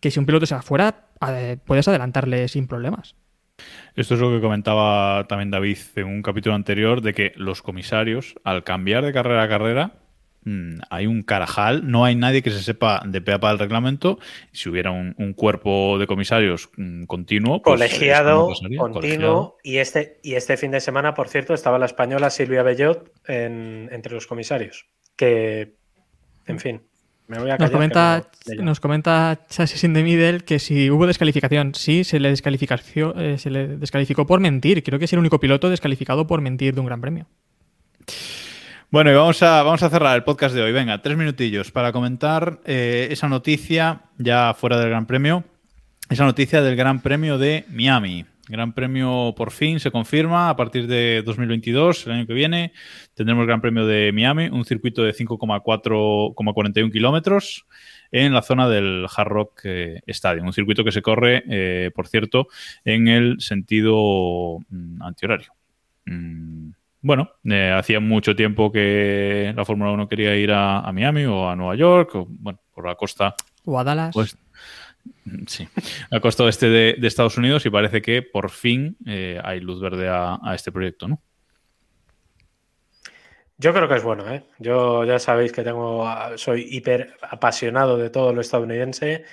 que 0.00 0.10
si 0.10 0.18
un 0.18 0.26
piloto 0.26 0.46
se 0.46 0.54
va 0.54 0.62
fuera, 0.62 1.08
puedes 1.64 1.86
adelantarle 1.88 2.48
sin 2.48 2.66
problemas. 2.66 3.14
Esto 3.94 4.14
es 4.14 4.20
lo 4.20 4.30
que 4.30 4.40
comentaba 4.40 5.26
también 5.28 5.50
David 5.50 5.78
en 5.96 6.06
un 6.06 6.22
capítulo 6.22 6.54
anterior, 6.54 7.02
de 7.02 7.12
que 7.12 7.32
los 7.36 7.60
comisarios, 7.60 8.34
al 8.44 8.64
cambiar 8.64 9.04
de 9.04 9.12
carrera 9.12 9.42
a 9.42 9.48
carrera, 9.48 9.92
Mm, 9.92 10.09
hay 10.88 11.06
un 11.06 11.22
carajal, 11.22 11.90
no 11.90 12.04
hay 12.04 12.14
nadie 12.14 12.42
que 12.42 12.50
se 12.50 12.62
sepa 12.62 13.02
de 13.06 13.20
pea 13.20 13.38
para 13.38 13.52
el 13.52 13.58
reglamento. 13.58 14.18
Si 14.52 14.68
hubiera 14.68 14.90
un, 14.90 15.34
cuerpo 15.34 15.98
de 15.98 16.06
comisarios 16.06 16.70
mm, 16.76 17.04
continuo, 17.04 17.62
pues, 17.62 17.74
colegiado, 17.74 18.50
continuo, 18.78 19.56
Y, 19.62 19.78
este, 19.78 20.18
y 20.22 20.34
este 20.34 20.56
fin 20.56 20.70
de 20.70 20.80
semana, 20.80 21.14
por 21.14 21.28
cierto, 21.28 21.54
estaba 21.54 21.78
la 21.78 21.86
española 21.86 22.30
Silvia 22.30 22.62
Bellot 22.62 23.12
entre 23.26 24.14
los 24.14 24.26
comisarios. 24.26 24.86
Que, 25.16 25.74
en 26.46 26.58
fin, 26.58 26.82
me 27.30 27.38
voy 27.38 27.50
a 27.50 27.58
Nos 27.58 27.70
comenta, 27.70 28.28
nos 28.58 28.80
comenta 28.80 29.46
Chassis 29.48 29.84
in 29.84 29.94
the 29.94 30.02
Middle 30.02 30.40
que 30.40 30.58
si 30.58 30.90
hubo 30.90 31.06
descalificación, 31.06 31.74
sí, 31.74 32.02
se 32.02 32.18
le, 32.18 32.30
descalificó, 32.30 33.14
eh, 33.16 33.38
se 33.38 33.50
le 33.50 33.68
descalificó 33.68 34.26
por 34.26 34.40
mentir. 34.40 34.82
Creo 34.82 34.98
que 34.98 35.04
es 35.04 35.12
el 35.12 35.18
único 35.18 35.38
piloto 35.38 35.70
descalificado 35.70 36.26
por 36.26 36.40
mentir 36.40 36.74
de 36.74 36.80
un 36.80 36.86
gran 36.86 37.00
premio. 37.00 37.26
Bueno, 38.92 39.12
y 39.12 39.14
vamos 39.14 39.40
a, 39.44 39.62
vamos 39.62 39.84
a 39.84 39.88
cerrar 39.88 40.16
el 40.16 40.24
podcast 40.24 40.52
de 40.52 40.62
hoy. 40.62 40.72
Venga, 40.72 41.00
tres 41.00 41.16
minutillos 41.16 41.70
para 41.70 41.92
comentar 41.92 42.58
eh, 42.64 43.06
esa 43.12 43.28
noticia 43.28 44.00
ya 44.18 44.52
fuera 44.52 44.80
del 44.80 44.88
Gran 44.88 45.06
Premio. 45.06 45.44
Esa 46.08 46.24
noticia 46.24 46.60
del 46.60 46.74
Gran 46.74 47.00
Premio 47.00 47.38
de 47.38 47.64
Miami. 47.68 48.26
Gran 48.48 48.72
Premio 48.72 49.32
por 49.36 49.52
fin 49.52 49.78
se 49.78 49.92
confirma 49.92 50.50
a 50.50 50.56
partir 50.56 50.88
de 50.88 51.22
2022, 51.24 52.04
el 52.08 52.12
año 52.14 52.26
que 52.26 52.32
viene. 52.32 52.72
Tendremos 53.14 53.42
el 53.42 53.46
Gran 53.46 53.60
Premio 53.60 53.86
de 53.86 54.10
Miami, 54.10 54.48
un 54.48 54.64
circuito 54.64 55.04
de 55.04 55.14
5,41 55.14 56.90
kilómetros 56.90 57.66
en 58.10 58.34
la 58.34 58.42
zona 58.42 58.68
del 58.68 59.06
Hard 59.16 59.28
Rock 59.28 59.60
eh, 59.66 60.00
Stadium. 60.08 60.48
Un 60.48 60.52
circuito 60.52 60.82
que 60.82 60.90
se 60.90 61.00
corre, 61.00 61.44
eh, 61.48 61.92
por 61.94 62.08
cierto, 62.08 62.48
en 62.84 63.06
el 63.06 63.40
sentido 63.40 64.58
mm, 64.68 65.00
antihorario. 65.00 65.52
Mm, 66.06 66.70
bueno, 67.02 67.30
eh, 67.44 67.74
hacía 67.74 68.00
mucho 68.00 68.36
tiempo 68.36 68.70
que 68.70 69.52
la 69.56 69.64
Fórmula 69.64 69.90
1 69.92 70.08
quería 70.08 70.36
ir 70.36 70.52
a, 70.52 70.90
Miami 70.92 71.24
o 71.24 71.48
a 71.48 71.56
Nueva 71.56 71.74
York, 71.74 72.14
o 72.14 72.26
bueno, 72.28 72.60
por 72.74 72.86
la 72.86 72.94
costa. 72.94 73.34
O 73.64 73.78
a 73.78 73.84
Dallas. 73.84 74.12
Pues, 74.12 74.36
sí, 75.46 75.66
la 76.10 76.20
costa 76.20 76.44
oeste 76.44 76.68
de, 76.68 77.06
Estados 77.06 77.38
Unidos 77.38 77.64
y 77.64 77.70
parece 77.70 78.02
que 78.02 78.22
por 78.22 78.50
fin 78.50 78.96
eh, 79.06 79.40
hay 79.42 79.60
luz 79.60 79.80
verde 79.80 80.08
a, 80.08 80.38
este 80.54 80.72
proyecto, 80.72 81.08
¿no? 81.08 81.22
Yo 83.56 83.74
creo 83.74 83.88
que 83.88 83.96
es 83.96 84.02
bueno, 84.02 84.26
¿eh? 84.32 84.42
Yo 84.58 85.04
ya 85.04 85.18
sabéis 85.18 85.52
que 85.52 85.62
tengo, 85.62 86.06
soy 86.36 86.66
hiper 86.70 87.14
apasionado 87.20 87.98
de 87.98 88.08
todo 88.08 88.32
lo 88.32 88.40
estadounidense 88.40 89.24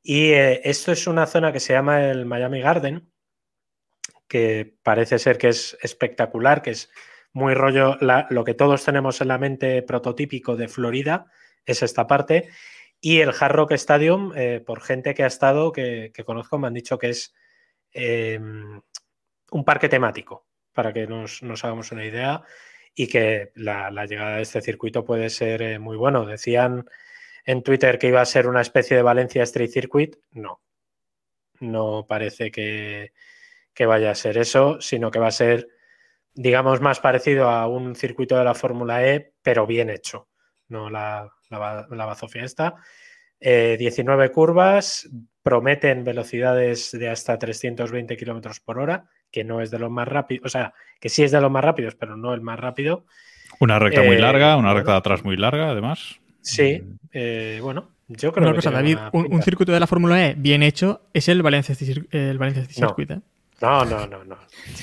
y 0.00 0.30
eh, 0.30 0.60
esto 0.62 0.92
es 0.92 1.08
una 1.08 1.26
zona 1.26 1.52
que 1.52 1.58
se 1.58 1.72
llama 1.72 2.04
el 2.04 2.24
Miami 2.24 2.60
Garden, 2.60 3.08
que 4.34 4.74
parece 4.82 5.20
ser 5.20 5.38
que 5.38 5.46
es 5.46 5.78
espectacular, 5.80 6.60
que 6.60 6.70
es 6.70 6.90
muy 7.32 7.54
rollo 7.54 7.96
lo 8.00 8.42
que 8.42 8.54
todos 8.54 8.84
tenemos 8.84 9.20
en 9.20 9.28
la 9.28 9.38
mente 9.38 9.80
prototípico 9.82 10.56
de 10.56 10.66
Florida, 10.66 11.26
es 11.64 11.84
esta 11.84 12.08
parte. 12.08 12.48
Y 13.00 13.20
el 13.20 13.30
Hard 13.30 13.54
Rock 13.54 13.72
Stadium, 13.74 14.32
eh, 14.34 14.60
por 14.66 14.80
gente 14.80 15.14
que 15.14 15.22
ha 15.22 15.28
estado, 15.28 15.70
que, 15.70 16.10
conozco, 16.26 16.58
me 16.58 16.66
han 16.66 16.74
dicho 16.74 16.98
que 16.98 17.10
es 17.10 17.32
eh, 17.92 18.40
un 19.52 19.64
parque 19.64 19.88
temático, 19.88 20.48
para 20.72 20.92
que 20.92 21.06
nos, 21.06 21.40
hagamos 21.62 21.92
una 21.92 22.04
idea, 22.04 22.42
y 22.92 23.06
que 23.06 23.52
la, 23.54 23.92
la, 23.92 24.04
llegada 24.04 24.38
de 24.38 24.42
este 24.42 24.62
circuito 24.62 25.04
puede 25.04 25.30
ser 25.30 25.62
eh, 25.62 25.78
muy 25.78 25.96
bueno. 25.96 26.26
Decían 26.26 26.86
en 27.44 27.62
Twitter 27.62 28.00
que 28.00 28.08
iba 28.08 28.20
a 28.20 28.26
ser 28.26 28.48
una 28.48 28.62
especie 28.62 28.96
de 28.96 29.04
Valencia 29.04 29.44
Street 29.44 29.70
Circuit. 29.70 30.16
No, 30.32 30.60
no 31.60 32.04
parece 32.08 32.50
que, 32.50 33.12
que 33.74 33.86
vaya 33.86 34.10
a 34.10 34.14
ser 34.14 34.38
eso, 34.38 34.80
sino 34.80 35.10
que 35.10 35.18
va 35.18 35.28
a 35.28 35.32
ser, 35.32 35.68
digamos, 36.32 36.80
más 36.80 37.00
parecido 37.00 37.48
a 37.50 37.66
un 37.66 37.94
circuito 37.94 38.36
de 38.36 38.44
la 38.44 38.54
Fórmula 38.54 39.06
E, 39.06 39.32
pero 39.42 39.66
bien 39.66 39.90
hecho, 39.90 40.28
no 40.68 40.90
la, 40.90 41.28
la, 41.50 41.86
la 41.90 42.06
bazofia 42.06 42.44
esta. 42.44 42.76
Eh, 43.40 43.76
19 43.78 44.30
curvas, 44.30 45.10
prometen 45.42 46.04
velocidades 46.04 46.90
de 46.92 47.10
hasta 47.10 47.38
320 47.38 48.16
kilómetros 48.16 48.60
por 48.60 48.78
hora, 48.78 49.10
que 49.30 49.44
no 49.44 49.60
es 49.60 49.70
de 49.70 49.78
los 49.78 49.90
más 49.90 50.08
rápidos, 50.08 50.46
o 50.46 50.48
sea, 50.48 50.72
que 50.98 51.10
sí 51.10 51.22
es 51.22 51.32
de 51.32 51.40
los 51.40 51.50
más 51.50 51.62
rápidos, 51.62 51.94
pero 51.94 52.16
no 52.16 52.32
el 52.32 52.40
más 52.40 52.58
rápido. 52.58 53.04
Una 53.60 53.78
recta 53.78 54.02
eh, 54.02 54.06
muy 54.06 54.16
larga, 54.16 54.56
una 54.56 54.72
recta 54.72 54.92
de 54.92 54.98
atrás 54.98 55.24
muy 55.24 55.36
larga, 55.36 55.68
además. 55.70 56.18
Sí, 56.40 56.82
eh, 57.12 57.58
bueno, 57.62 57.90
yo 58.08 58.32
creo 58.32 58.44
una 58.44 58.52
que 58.52 58.56
cosa, 58.56 58.70
David, 58.70 58.98
un, 59.12 59.32
un, 59.34 59.42
circuito 59.42 59.72
de 59.72 59.80
la 59.80 59.86
Fórmula 59.86 60.26
E 60.26 60.34
bien 60.34 60.62
hecho 60.62 61.02
es 61.12 61.28
el 61.28 61.42
Valencia, 61.42 61.76
el 62.10 62.38
Valencia. 62.38 62.64
Circuit. 62.64 63.10
¿eh? 63.10 63.20
No, 63.64 63.84
no, 63.84 64.06
no, 64.06 64.24
no. 64.24 64.38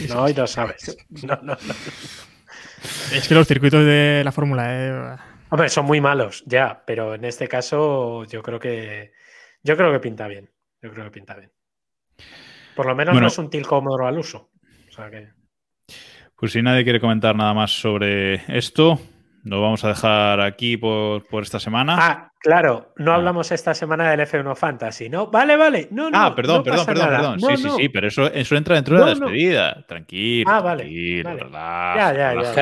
No, 0.10 0.30
y 0.30 0.34
lo 0.34 0.48
sabes. 0.48 0.98
No, 1.24 1.36
no, 1.44 1.56
no. 1.68 1.74
Es 3.14 3.28
que 3.28 3.36
los 3.36 3.48
circuitos 3.48 3.86
de 3.86 4.24
la 4.26 4.32
Fórmula 4.32 4.74
E. 4.74 5.18
Hombre, 5.50 5.70
son 5.70 5.86
muy 5.86 6.02
malos, 6.02 6.44
ya, 6.48 6.84
pero 6.86 7.14
en 7.14 7.26
este 7.26 7.48
caso 7.48 8.24
yo 8.26 8.42
creo 8.42 8.60
que. 8.60 9.14
Yo 9.62 9.78
creo 9.78 9.92
que 9.92 10.00
pinta 10.00 10.28
bien. 10.28 10.50
Yo 10.82 10.92
creo 10.92 11.06
que 11.06 11.12
pinta 11.12 11.36
bien. 11.36 11.52
Por 12.76 12.88
lo 12.88 12.96
menos 12.96 13.14
bueno, 13.14 13.26
no 13.26 13.28
es 13.28 13.38
un 13.38 13.52
tilcómodo 13.52 14.08
al 14.08 14.18
uso. 14.18 14.50
O 14.90 14.92
sea 14.92 15.12
que... 15.12 15.30
Pues 16.36 16.54
si 16.54 16.64
nadie 16.64 16.84
quiere 16.84 17.00
comentar 17.00 17.36
nada 17.36 17.54
más 17.54 17.72
sobre 17.72 18.42
esto, 18.58 19.00
lo 19.44 19.62
vamos 19.62 19.84
a 19.84 19.90
dejar 19.90 20.40
aquí 20.42 20.78
por, 20.78 21.26
por 21.28 21.44
esta 21.44 21.60
semana. 21.60 21.96
Ah, 22.00 22.32
claro, 22.40 22.94
no 22.98 23.12
ah. 23.12 23.16
hablamos 23.16 23.52
esta 23.52 23.74
semana 23.74 24.12
del 24.12 24.20
F1 24.22 24.56
Fantasy, 24.56 25.10
¿no? 25.10 25.28
Vale, 25.28 25.56
vale. 25.56 25.88
No, 25.92 26.10
no, 26.10 26.18
ah, 26.18 26.36
perdón, 26.36 26.58
no 26.58 26.64
perdón, 26.64 26.86
perdón, 26.86 27.06
nada. 27.06 27.18
perdón. 27.18 27.40
No, 27.42 27.58
sí, 27.58 27.64
no. 27.64 27.76
sí, 27.76 27.84
sí, 27.84 27.90
pero 27.90 28.08
eso, 28.08 28.28
eso 28.28 28.56
entra 28.56 28.76
dentro 28.76 28.98
de 28.98 29.06
la 29.06 29.10
despedida. 29.12 29.86
Tranquilo. 29.88 30.52
Ah, 30.52 30.62
vale. 30.62 30.84
Tranquilo, 30.84 31.30
vale. 31.30 31.44
relaja, 31.44 31.96
Ya, 31.96 32.14
ya, 32.14 32.34
ya. 32.34 32.54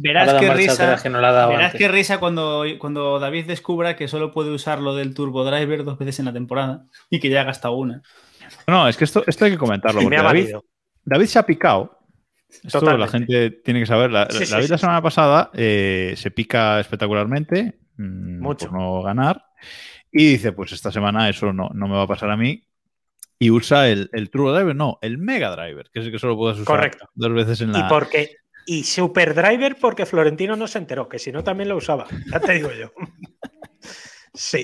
Verás, 0.00 0.34
qué 0.40 0.52
risa- 0.52 0.72
atrás 0.72 1.02
que 1.02 1.10
no 1.10 1.20
la 1.20 1.28
ha 1.28 1.32
dado 1.32 1.50
Verás 1.50 1.74
qué 1.74 1.88
risa 1.88 2.18
cuando, 2.18 2.64
cuando 2.78 3.18
David 3.20 3.46
descubra 3.46 3.96
que 3.96 4.08
solo 4.08 4.32
puede 4.32 4.50
usar 4.50 4.80
lo 4.80 4.94
del 4.94 5.14
Turbo 5.14 5.44
Driver 5.44 5.84
dos 5.84 5.98
veces 5.98 6.18
en 6.18 6.24
la 6.24 6.32
temporada 6.32 6.84
y 7.08 7.20
que 7.20 7.28
ya 7.28 7.42
ha 7.42 7.44
gastado 7.44 7.74
una. 7.74 8.02
No, 8.66 8.88
es 8.88 8.96
que 8.96 9.04
esto, 9.04 9.22
esto 9.26 9.44
hay 9.44 9.52
que 9.52 9.58
comentarlo. 9.58 10.00
Porque 10.02 10.16
me 10.16 10.20
ha 10.20 10.24
David. 10.24 10.56
David 11.04 11.26
se 11.26 11.38
ha 11.38 11.46
picado. 11.46 11.99
Esto 12.52 12.80
Totalmente. 12.80 12.98
la 13.06 13.08
gente 13.08 13.50
tiene 13.62 13.80
que 13.80 13.86
saber. 13.86 14.10
La, 14.10 14.26
Sí, 14.30 14.44
sí, 14.44 14.52
David 14.52 14.66
sí, 14.66 14.70
la 14.72 14.78
semana 14.78 15.02
pasada 15.02 15.50
eh, 15.54 16.14
se 16.16 16.30
pica 16.30 16.80
espectacularmente 16.80 17.78
mm, 17.96 18.40
Mucho. 18.40 18.68
por 18.68 18.78
no 18.78 19.02
ganar. 19.02 19.44
Y 20.12 20.32
dice, 20.32 20.52
pues 20.52 20.72
esta 20.72 20.90
semana 20.90 21.28
eso 21.28 21.52
no, 21.52 21.70
no 21.72 21.86
me 21.88 21.94
va 21.94 22.02
a 22.02 22.08
pasar 22.08 22.30
a 22.30 22.36
mí. 22.36 22.64
Y 23.38 23.50
usa 23.50 23.88
el, 23.88 24.10
el 24.12 24.28
Turbo 24.30 24.52
Driver, 24.52 24.76
no, 24.76 24.98
el 25.00 25.16
Mega 25.18 25.50
Driver, 25.56 25.88
que 25.92 26.00
es 26.00 26.06
el 26.06 26.12
que 26.12 26.18
solo 26.18 26.36
puedes 26.36 26.58
usar 26.58 26.66
Correcto. 26.76 27.08
dos 27.14 27.32
veces 27.32 27.60
en 27.62 27.72
la... 27.72 27.78
Y 27.78 27.82
porque. 27.88 28.36
Y 28.66 28.84
Super 28.84 29.34
Driver 29.34 29.76
porque 29.80 30.04
Florentino 30.04 30.56
no 30.56 30.66
se 30.66 30.78
enteró, 30.78 31.08
que 31.08 31.18
si 31.18 31.32
no 31.32 31.42
también 31.42 31.70
lo 31.70 31.76
usaba. 31.76 32.06
Ya 32.30 32.38
te 32.40 32.52
digo 32.52 32.70
yo. 32.72 32.92
Sí. 34.40 34.62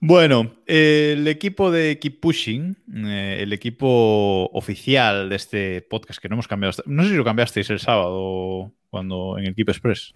Bueno, 0.00 0.54
eh, 0.66 1.14
el 1.18 1.28
equipo 1.28 1.70
de 1.70 1.98
Keep 1.98 2.20
Pushing, 2.20 2.76
eh, 3.06 3.38
el 3.40 3.52
equipo 3.52 4.46
oficial 4.52 5.28
de 5.28 5.36
este 5.36 5.82
podcast 5.82 6.18
que 6.20 6.28
no 6.30 6.34
hemos 6.36 6.48
cambiado. 6.48 6.70
hasta- 6.70 6.82
No 6.86 7.02
sé 7.02 7.10
si 7.10 7.16
lo 7.16 7.24
cambiasteis 7.24 7.68
el 7.70 7.78
sábado 7.78 8.72
cuando 8.88 9.36
en 9.38 9.44
el 9.46 9.54
Keep 9.54 9.68
Express. 9.68 10.12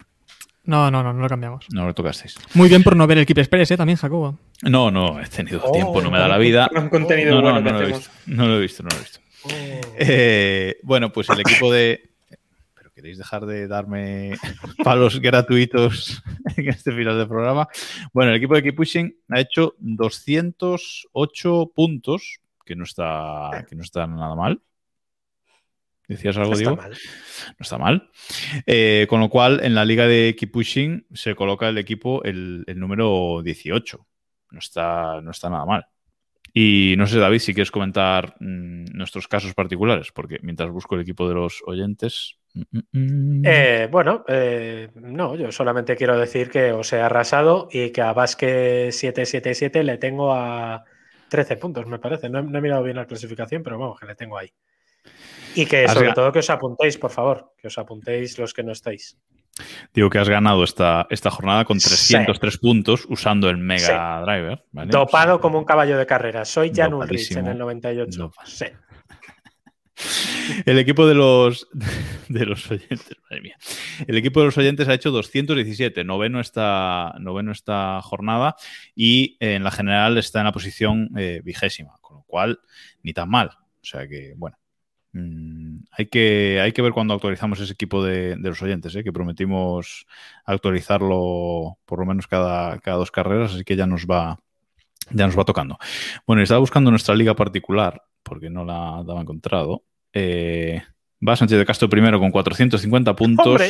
No, 0.63 0.89
no, 0.91 1.03
no, 1.03 1.13
no 1.13 1.21
lo 1.21 1.29
cambiamos. 1.29 1.65
No 1.73 1.85
lo 1.85 1.93
tocasteis. 1.93 2.35
Muy 2.55 2.69
bien 2.69 2.81
por 2.83 2.95
no 2.95 3.05
ver 3.07 3.19
el 3.19 3.25
Keep 3.27 3.37
Express, 3.39 3.71
¿eh? 3.71 3.77
También, 3.77 3.97
Jacobo. 3.97 4.37
No, 4.63 4.89
no, 4.91 5.19
he 5.21 5.25
tenido 5.27 5.61
Oh, 5.63 5.71
tiempo, 5.71 6.01
no 6.01 6.09
me 6.11 6.17
da 6.19 6.27
la 6.27 6.37
vida. 6.39 6.69
Un 6.75 6.89
contenido 6.89 7.35
No, 7.35 7.37
no, 7.37 7.41
bueno 7.41 7.61
no, 7.61 7.65
que 7.65 7.71
lo 7.71 7.89
he 7.89 7.93
visto, 7.97 8.11
no 8.27 8.47
lo 8.47 8.57
he 8.57 8.61
visto, 8.61 8.83
no 8.83 8.89
lo 8.89 8.95
he 8.95 8.99
visto. 8.99 9.19
Eh, 9.97 10.77
bueno, 10.83 11.11
pues 11.11 11.29
el 11.29 11.39
equipo 11.39 11.71
de. 11.71 12.08
Queréis 12.99 13.17
dejar 13.17 13.45
de 13.45 13.65
darme 13.69 14.33
palos 14.83 15.21
gratuitos 15.21 16.21
en 16.57 16.67
este 16.67 16.91
final 16.91 17.17
del 17.17 17.29
programa. 17.29 17.69
Bueno, 18.11 18.31
el 18.31 18.37
equipo 18.37 18.55
de 18.55 18.63
Keep 18.63 18.75
Pushing 18.75 19.15
ha 19.29 19.39
hecho 19.39 19.75
208 19.77 21.71
puntos, 21.73 22.39
que 22.65 22.75
no 22.75 22.83
está, 22.83 23.65
que 23.69 23.77
no 23.77 23.83
está 23.83 24.05
nada 24.05 24.35
mal. 24.35 24.61
¿Decías 26.09 26.35
algo, 26.35 26.51
No 26.51 26.57
Diego? 26.57 26.75
mal. 26.75 26.91
No 26.91 27.57
está 27.61 27.77
mal. 27.77 28.09
Eh, 28.65 29.07
con 29.09 29.21
lo 29.21 29.29
cual, 29.29 29.61
en 29.63 29.75
la 29.75 29.85
liga 29.85 30.05
de 30.05 30.35
Keep 30.37 30.51
Pushing 30.51 31.07
se 31.13 31.35
coloca 31.35 31.69
el 31.69 31.77
equipo 31.77 32.21
el, 32.25 32.65
el 32.67 32.77
número 32.81 33.41
18. 33.41 34.07
No 34.51 34.59
está, 34.59 35.21
no 35.21 35.31
está 35.31 35.49
nada 35.49 35.65
mal. 35.65 35.87
Y 36.53 36.95
no 36.97 37.05
sé, 37.07 37.19
David, 37.19 37.39
si 37.39 37.53
quieres 37.53 37.71
comentar 37.71 38.35
mm, 38.39 38.85
nuestros 38.93 39.27
casos 39.27 39.53
particulares, 39.53 40.11
porque 40.11 40.39
mientras 40.41 40.69
busco 40.71 40.95
el 40.95 41.01
equipo 41.01 41.27
de 41.27 41.35
los 41.35 41.61
oyentes. 41.65 42.37
mm, 42.53 42.79
mm. 42.91 43.41
Eh, 43.45 43.87
bueno, 43.91 44.23
eh, 44.27 44.89
no, 44.95 45.35
yo 45.35 45.51
solamente 45.51 45.95
quiero 45.95 46.17
decir 46.17 46.49
que 46.49 46.71
os 46.71 46.91
he 46.93 46.99
arrasado 46.99 47.67
y 47.71 47.91
que 47.91 48.01
a 48.01 48.13
Basque 48.13 48.91
777 48.91 49.83
le 49.83 49.97
tengo 49.97 50.33
a 50.33 50.83
13 51.29 51.57
puntos, 51.57 51.85
me 51.85 51.99
parece. 51.99 52.29
No, 52.29 52.39
he- 52.39 52.43
no 52.43 52.57
he 52.57 52.61
mirado 52.61 52.83
bien 52.83 52.97
la 52.97 53.05
clasificación, 53.05 53.63
pero 53.63 53.77
vamos, 53.77 53.99
que 53.99 54.07
le 54.07 54.15
tengo 54.15 54.37
ahí. 54.37 54.51
Y 55.55 55.65
que 55.65 55.87
sobre 55.87 56.07
todo 56.13 56.31
que 56.31 56.39
os 56.39 56.49
apuntéis, 56.49 56.97
por 56.97 57.11
favor, 57.11 57.53
que 57.57 57.67
os 57.67 57.77
apuntéis 57.77 58.37
los 58.37 58.53
que 58.53 58.63
no 58.63 58.71
estáis. 58.71 59.17
Digo 59.93 60.09
que 60.09 60.19
has 60.19 60.29
ganado 60.29 60.63
esta, 60.63 61.07
esta 61.09 61.29
jornada 61.31 61.65
con 61.65 61.79
Sí. 61.79 61.89
303 61.89 62.57
puntos 62.57 63.05
usando 63.09 63.49
el 63.49 63.57
Mega 63.57 64.21
Driver. 64.21 64.63
¿vale? 64.71 64.91
Dopado 64.91 65.39
como 65.39 65.59
un 65.59 65.65
caballo 65.65 65.97
de 65.97 66.05
carrera. 66.05 66.45
Soy 66.45 66.71
Jan 66.73 66.93
Ulrich 66.93 67.31
en 67.31 67.47
el 67.47 67.57
98. 67.57 68.19
Dopa- 68.19 68.45
Sí. 68.45 68.65
El 70.65 70.79
equipo 70.79 71.05
de 71.05 71.13
los, 71.13 71.67
de 72.29 72.45
los 72.45 72.71
oyentes, 72.71 73.11
madre 73.29 73.41
mía. 73.41 73.57
El 74.07 74.17
equipo 74.17 74.39
de 74.39 74.45
los 74.47 74.57
oyentes 74.57 74.87
ha 74.87 74.93
hecho 74.93 75.11
217, 75.11 76.05
noveno 76.05 76.39
esta, 76.39 77.13
noveno 77.19 77.51
esta 77.51 78.01
jornada 78.01 78.55
y 78.95 79.35
eh, 79.41 79.55
en 79.55 79.63
la 79.65 79.71
general 79.71 80.17
está 80.17 80.39
en 80.39 80.45
la 80.45 80.51
posición 80.53 81.09
eh, 81.17 81.41
vigésima, 81.43 81.95
con 82.01 82.17
lo 82.17 82.23
cual 82.23 82.59
ni 83.03 83.11
tan 83.13 83.29
mal. 83.29 83.49
O 83.49 83.85
sea 83.85 84.07
que, 84.07 84.33
bueno, 84.37 84.57
mm, 85.13 85.77
hay, 85.91 86.05
que, 86.07 86.59
hay 86.61 86.71
que 86.71 86.81
ver 86.81 86.93
cuando 86.93 87.13
actualizamos 87.13 87.59
ese 87.59 87.73
equipo 87.73 88.03
de, 88.03 88.35
los 88.37 88.61
oyentes, 88.61 88.95
eh, 88.95 89.03
que 89.03 89.13
prometimos 89.13 90.05
actualizarlo 90.45 91.77
por 91.85 91.99
lo 91.99 92.05
menos 92.05 92.27
cada, 92.27 92.79
cada 92.79 92.97
dos 92.97 93.11
carreras, 93.11 93.53
así 93.53 93.63
que 93.63 93.75
ya 93.75 93.87
nos 93.87 94.05
va, 94.05 94.39
ya 95.11 95.25
nos 95.25 95.37
va 95.37 95.45
tocando. 95.45 95.77
Bueno, 96.25 96.41
estaba 96.41 96.59
buscando 96.59 96.91
nuestra 96.91 97.15
liga 97.15 97.35
particular 97.35 98.01
porque 98.23 98.49
no 98.49 98.65
la 98.65 99.03
daba 99.05 99.21
encontrado. 99.21 99.83
Eh, 100.13 100.81
va 101.27 101.35
Sánchez 101.35 101.57
de 101.57 101.65
Castro 101.65 101.89
primero 101.89 102.19
con 102.19 102.31
450 102.31 103.15
puntos. 103.15 103.61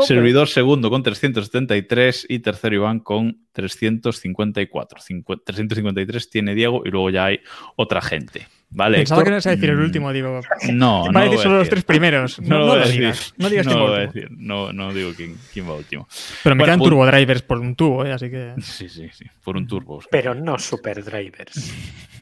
Servidor 0.00 0.48
segundo 0.48 0.90
con 0.90 1.02
373 1.02 2.26
y 2.28 2.38
tercero 2.40 2.74
Iván 2.76 3.00
con 3.00 3.46
354. 3.52 5.00
Cincu- 5.00 5.42
353 5.44 6.30
tiene 6.30 6.54
Diego 6.54 6.82
y 6.84 6.90
luego 6.90 7.10
ya 7.10 7.26
hay 7.26 7.40
otra 7.76 8.00
gente. 8.00 8.46
Vale. 8.70 8.98
Pensaba 8.98 9.22
Héctor? 9.22 9.24
que 9.24 9.30
no 9.30 9.34
ibas 9.36 9.46
a 9.46 9.50
decir 9.50 9.70
el 9.70 9.76
Mm, 9.78 9.82
último, 9.82 10.12
digo. 10.12 10.40
No, 10.72 11.04
Va 11.06 11.12
no 11.12 11.18
a 11.20 11.24
lo 11.24 11.30
decir 11.30 11.42
solo 11.42 11.58
los 11.58 11.68
tres 11.70 11.84
primeros. 11.84 12.38
No, 12.40 12.48
No, 12.48 12.58
lo 12.58 12.60
no 12.60 12.66
voy 12.66 12.76
a 12.76 12.80
lo 12.80 12.86
decir. 12.86 13.00
digas. 13.00 13.34
No 13.38 13.48
digas 13.50 13.66
No 13.66 13.72
quién 13.72 13.78
lo 13.80 13.84
va 13.86 13.90
voy 13.92 14.00
a 14.00 14.06
último. 14.06 14.22
decir. 14.24 14.38
No, 14.38 14.72
no 14.74 14.92
digo 14.92 15.12
quién, 15.16 15.36
quién 15.52 15.68
va 15.68 15.74
último. 15.74 16.06
Pero 16.42 16.54
me 16.54 16.60
Bueno, 16.60 16.64
quedan 16.76 16.88
turbo 16.90 17.06
drivers 17.06 17.42
por 17.42 17.58
un 17.60 17.74
tubo, 17.74 18.04
¿eh? 18.04 18.12
Así 18.12 18.28
que. 18.30 18.52
Sí, 18.60 18.88
sí, 18.90 19.08
sí. 19.12 19.24
Por 19.42 19.56
un 19.56 19.66
turbo. 19.66 20.02
Pero 20.10 20.34
no 20.34 20.58
Super 20.58 21.02
Drivers. 21.02 21.72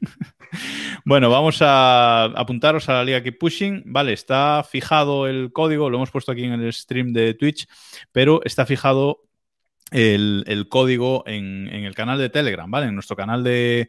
Bueno, 1.04 1.30
vamos 1.30 1.58
a 1.60 2.24
apuntaros 2.24 2.88
a 2.88 2.94
la 2.94 3.04
Liga 3.04 3.22
Keep 3.22 3.38
Pushing. 3.38 3.82
Vale, 3.86 4.12
está 4.12 4.64
fijado 4.68 5.26
el 5.26 5.52
código, 5.52 5.88
lo 5.88 5.98
hemos 5.98 6.10
puesto 6.10 6.32
aquí 6.32 6.44
en 6.44 6.52
el 6.52 6.72
stream 6.72 7.12
de 7.12 7.34
Twitch, 7.34 7.68
pero 8.12 8.40
está 8.44 8.66
fijado 8.66 9.25
el, 9.92 10.66
código 10.68 11.22
en, 11.26 11.68
el 11.68 11.94
canal 11.94 12.18
de 12.18 12.28
Telegram, 12.28 12.70
¿vale? 12.70 12.86
En 12.86 12.94
nuestro 12.94 13.16
canal 13.16 13.44
de, 13.44 13.88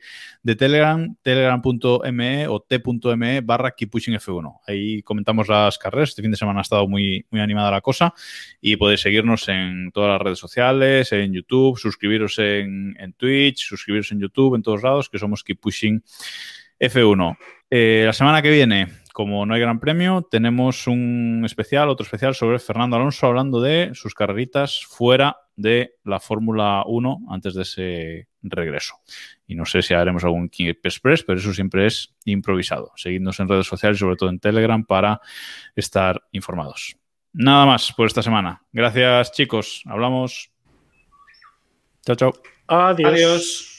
Telegram, 0.57 1.15
telegram.me 1.21 2.47
o 2.47 2.59
t.me 2.59 3.41
barra 3.41 3.71
Keep 3.71 3.89
Pushing 3.89 4.15
F1. 4.15 4.59
Ahí 4.67 5.01
comentamos 5.01 5.47
las 5.47 5.77
carreras. 5.77 6.09
Este 6.09 6.21
fin 6.21 6.31
de 6.31 6.37
semana 6.37 6.59
ha 6.59 6.61
estado 6.61 6.87
muy, 6.87 7.25
muy 7.31 7.41
animada 7.41 7.71
la 7.71 7.81
cosa 7.81 8.13
y 8.61 8.75
podéis 8.75 9.01
seguirnos 9.01 9.47
en 9.49 9.91
todas 9.91 10.11
las 10.11 10.21
redes 10.21 10.39
sociales, 10.39 11.11
en 11.11 11.33
YouTube, 11.33 11.77
suscribiros 11.77 12.37
en, 12.39 12.95
en 12.99 13.13
Twitch, 13.13 13.67
suscribiros 13.67 14.11
en 14.11 14.19
YouTube, 14.19 14.55
en 14.55 14.63
todos 14.63 14.83
lados, 14.83 15.09
que 15.09 15.19
somos 15.19 15.43
Keep 15.43 15.59
Pushing 15.59 16.03
F1. 16.79 17.37
Eh, 17.69 18.03
la 18.05 18.13
semana 18.13 18.41
que 18.41 18.51
viene 18.51 18.87
como 19.17 19.47
no 19.47 19.55
hay 19.55 19.61
gran 19.61 19.79
premio, 19.79 20.21
tenemos 20.29 20.85
un 20.85 21.41
especial, 21.43 21.89
otro 21.89 22.03
especial 22.03 22.35
sobre 22.35 22.59
Fernando 22.59 22.97
Alonso 22.97 23.25
hablando 23.25 23.59
de 23.59 23.89
sus 23.95 24.13
carreritas 24.13 24.85
fuera 24.85 25.37
de 25.55 25.95
la 26.03 26.19
Fórmula 26.19 26.83
1 26.85 27.21
antes 27.31 27.55
de 27.55 27.63
ese 27.63 28.27
regreso. 28.43 28.97
Y 29.47 29.55
no 29.55 29.65
sé 29.65 29.81
si 29.81 29.95
haremos 29.95 30.23
algún 30.23 30.49
King 30.49 30.67
Express, 30.83 31.23
pero 31.23 31.39
eso 31.39 31.51
siempre 31.51 31.87
es 31.87 32.13
improvisado. 32.25 32.91
Seguidnos 32.95 33.39
en 33.39 33.49
redes 33.49 33.65
sociales, 33.65 33.97
sobre 33.97 34.17
todo 34.17 34.29
en 34.29 34.37
Telegram, 34.37 34.85
para 34.85 35.19
estar 35.75 36.21
informados. 36.31 36.95
Nada 37.33 37.65
más 37.65 37.91
por 37.93 38.05
esta 38.05 38.21
semana. 38.21 38.61
Gracias, 38.71 39.31
chicos. 39.31 39.81
Hablamos. 39.87 40.51
Chao, 42.05 42.15
chao. 42.15 42.33
Adiós. 42.67 43.11
Adiós. 43.11 43.76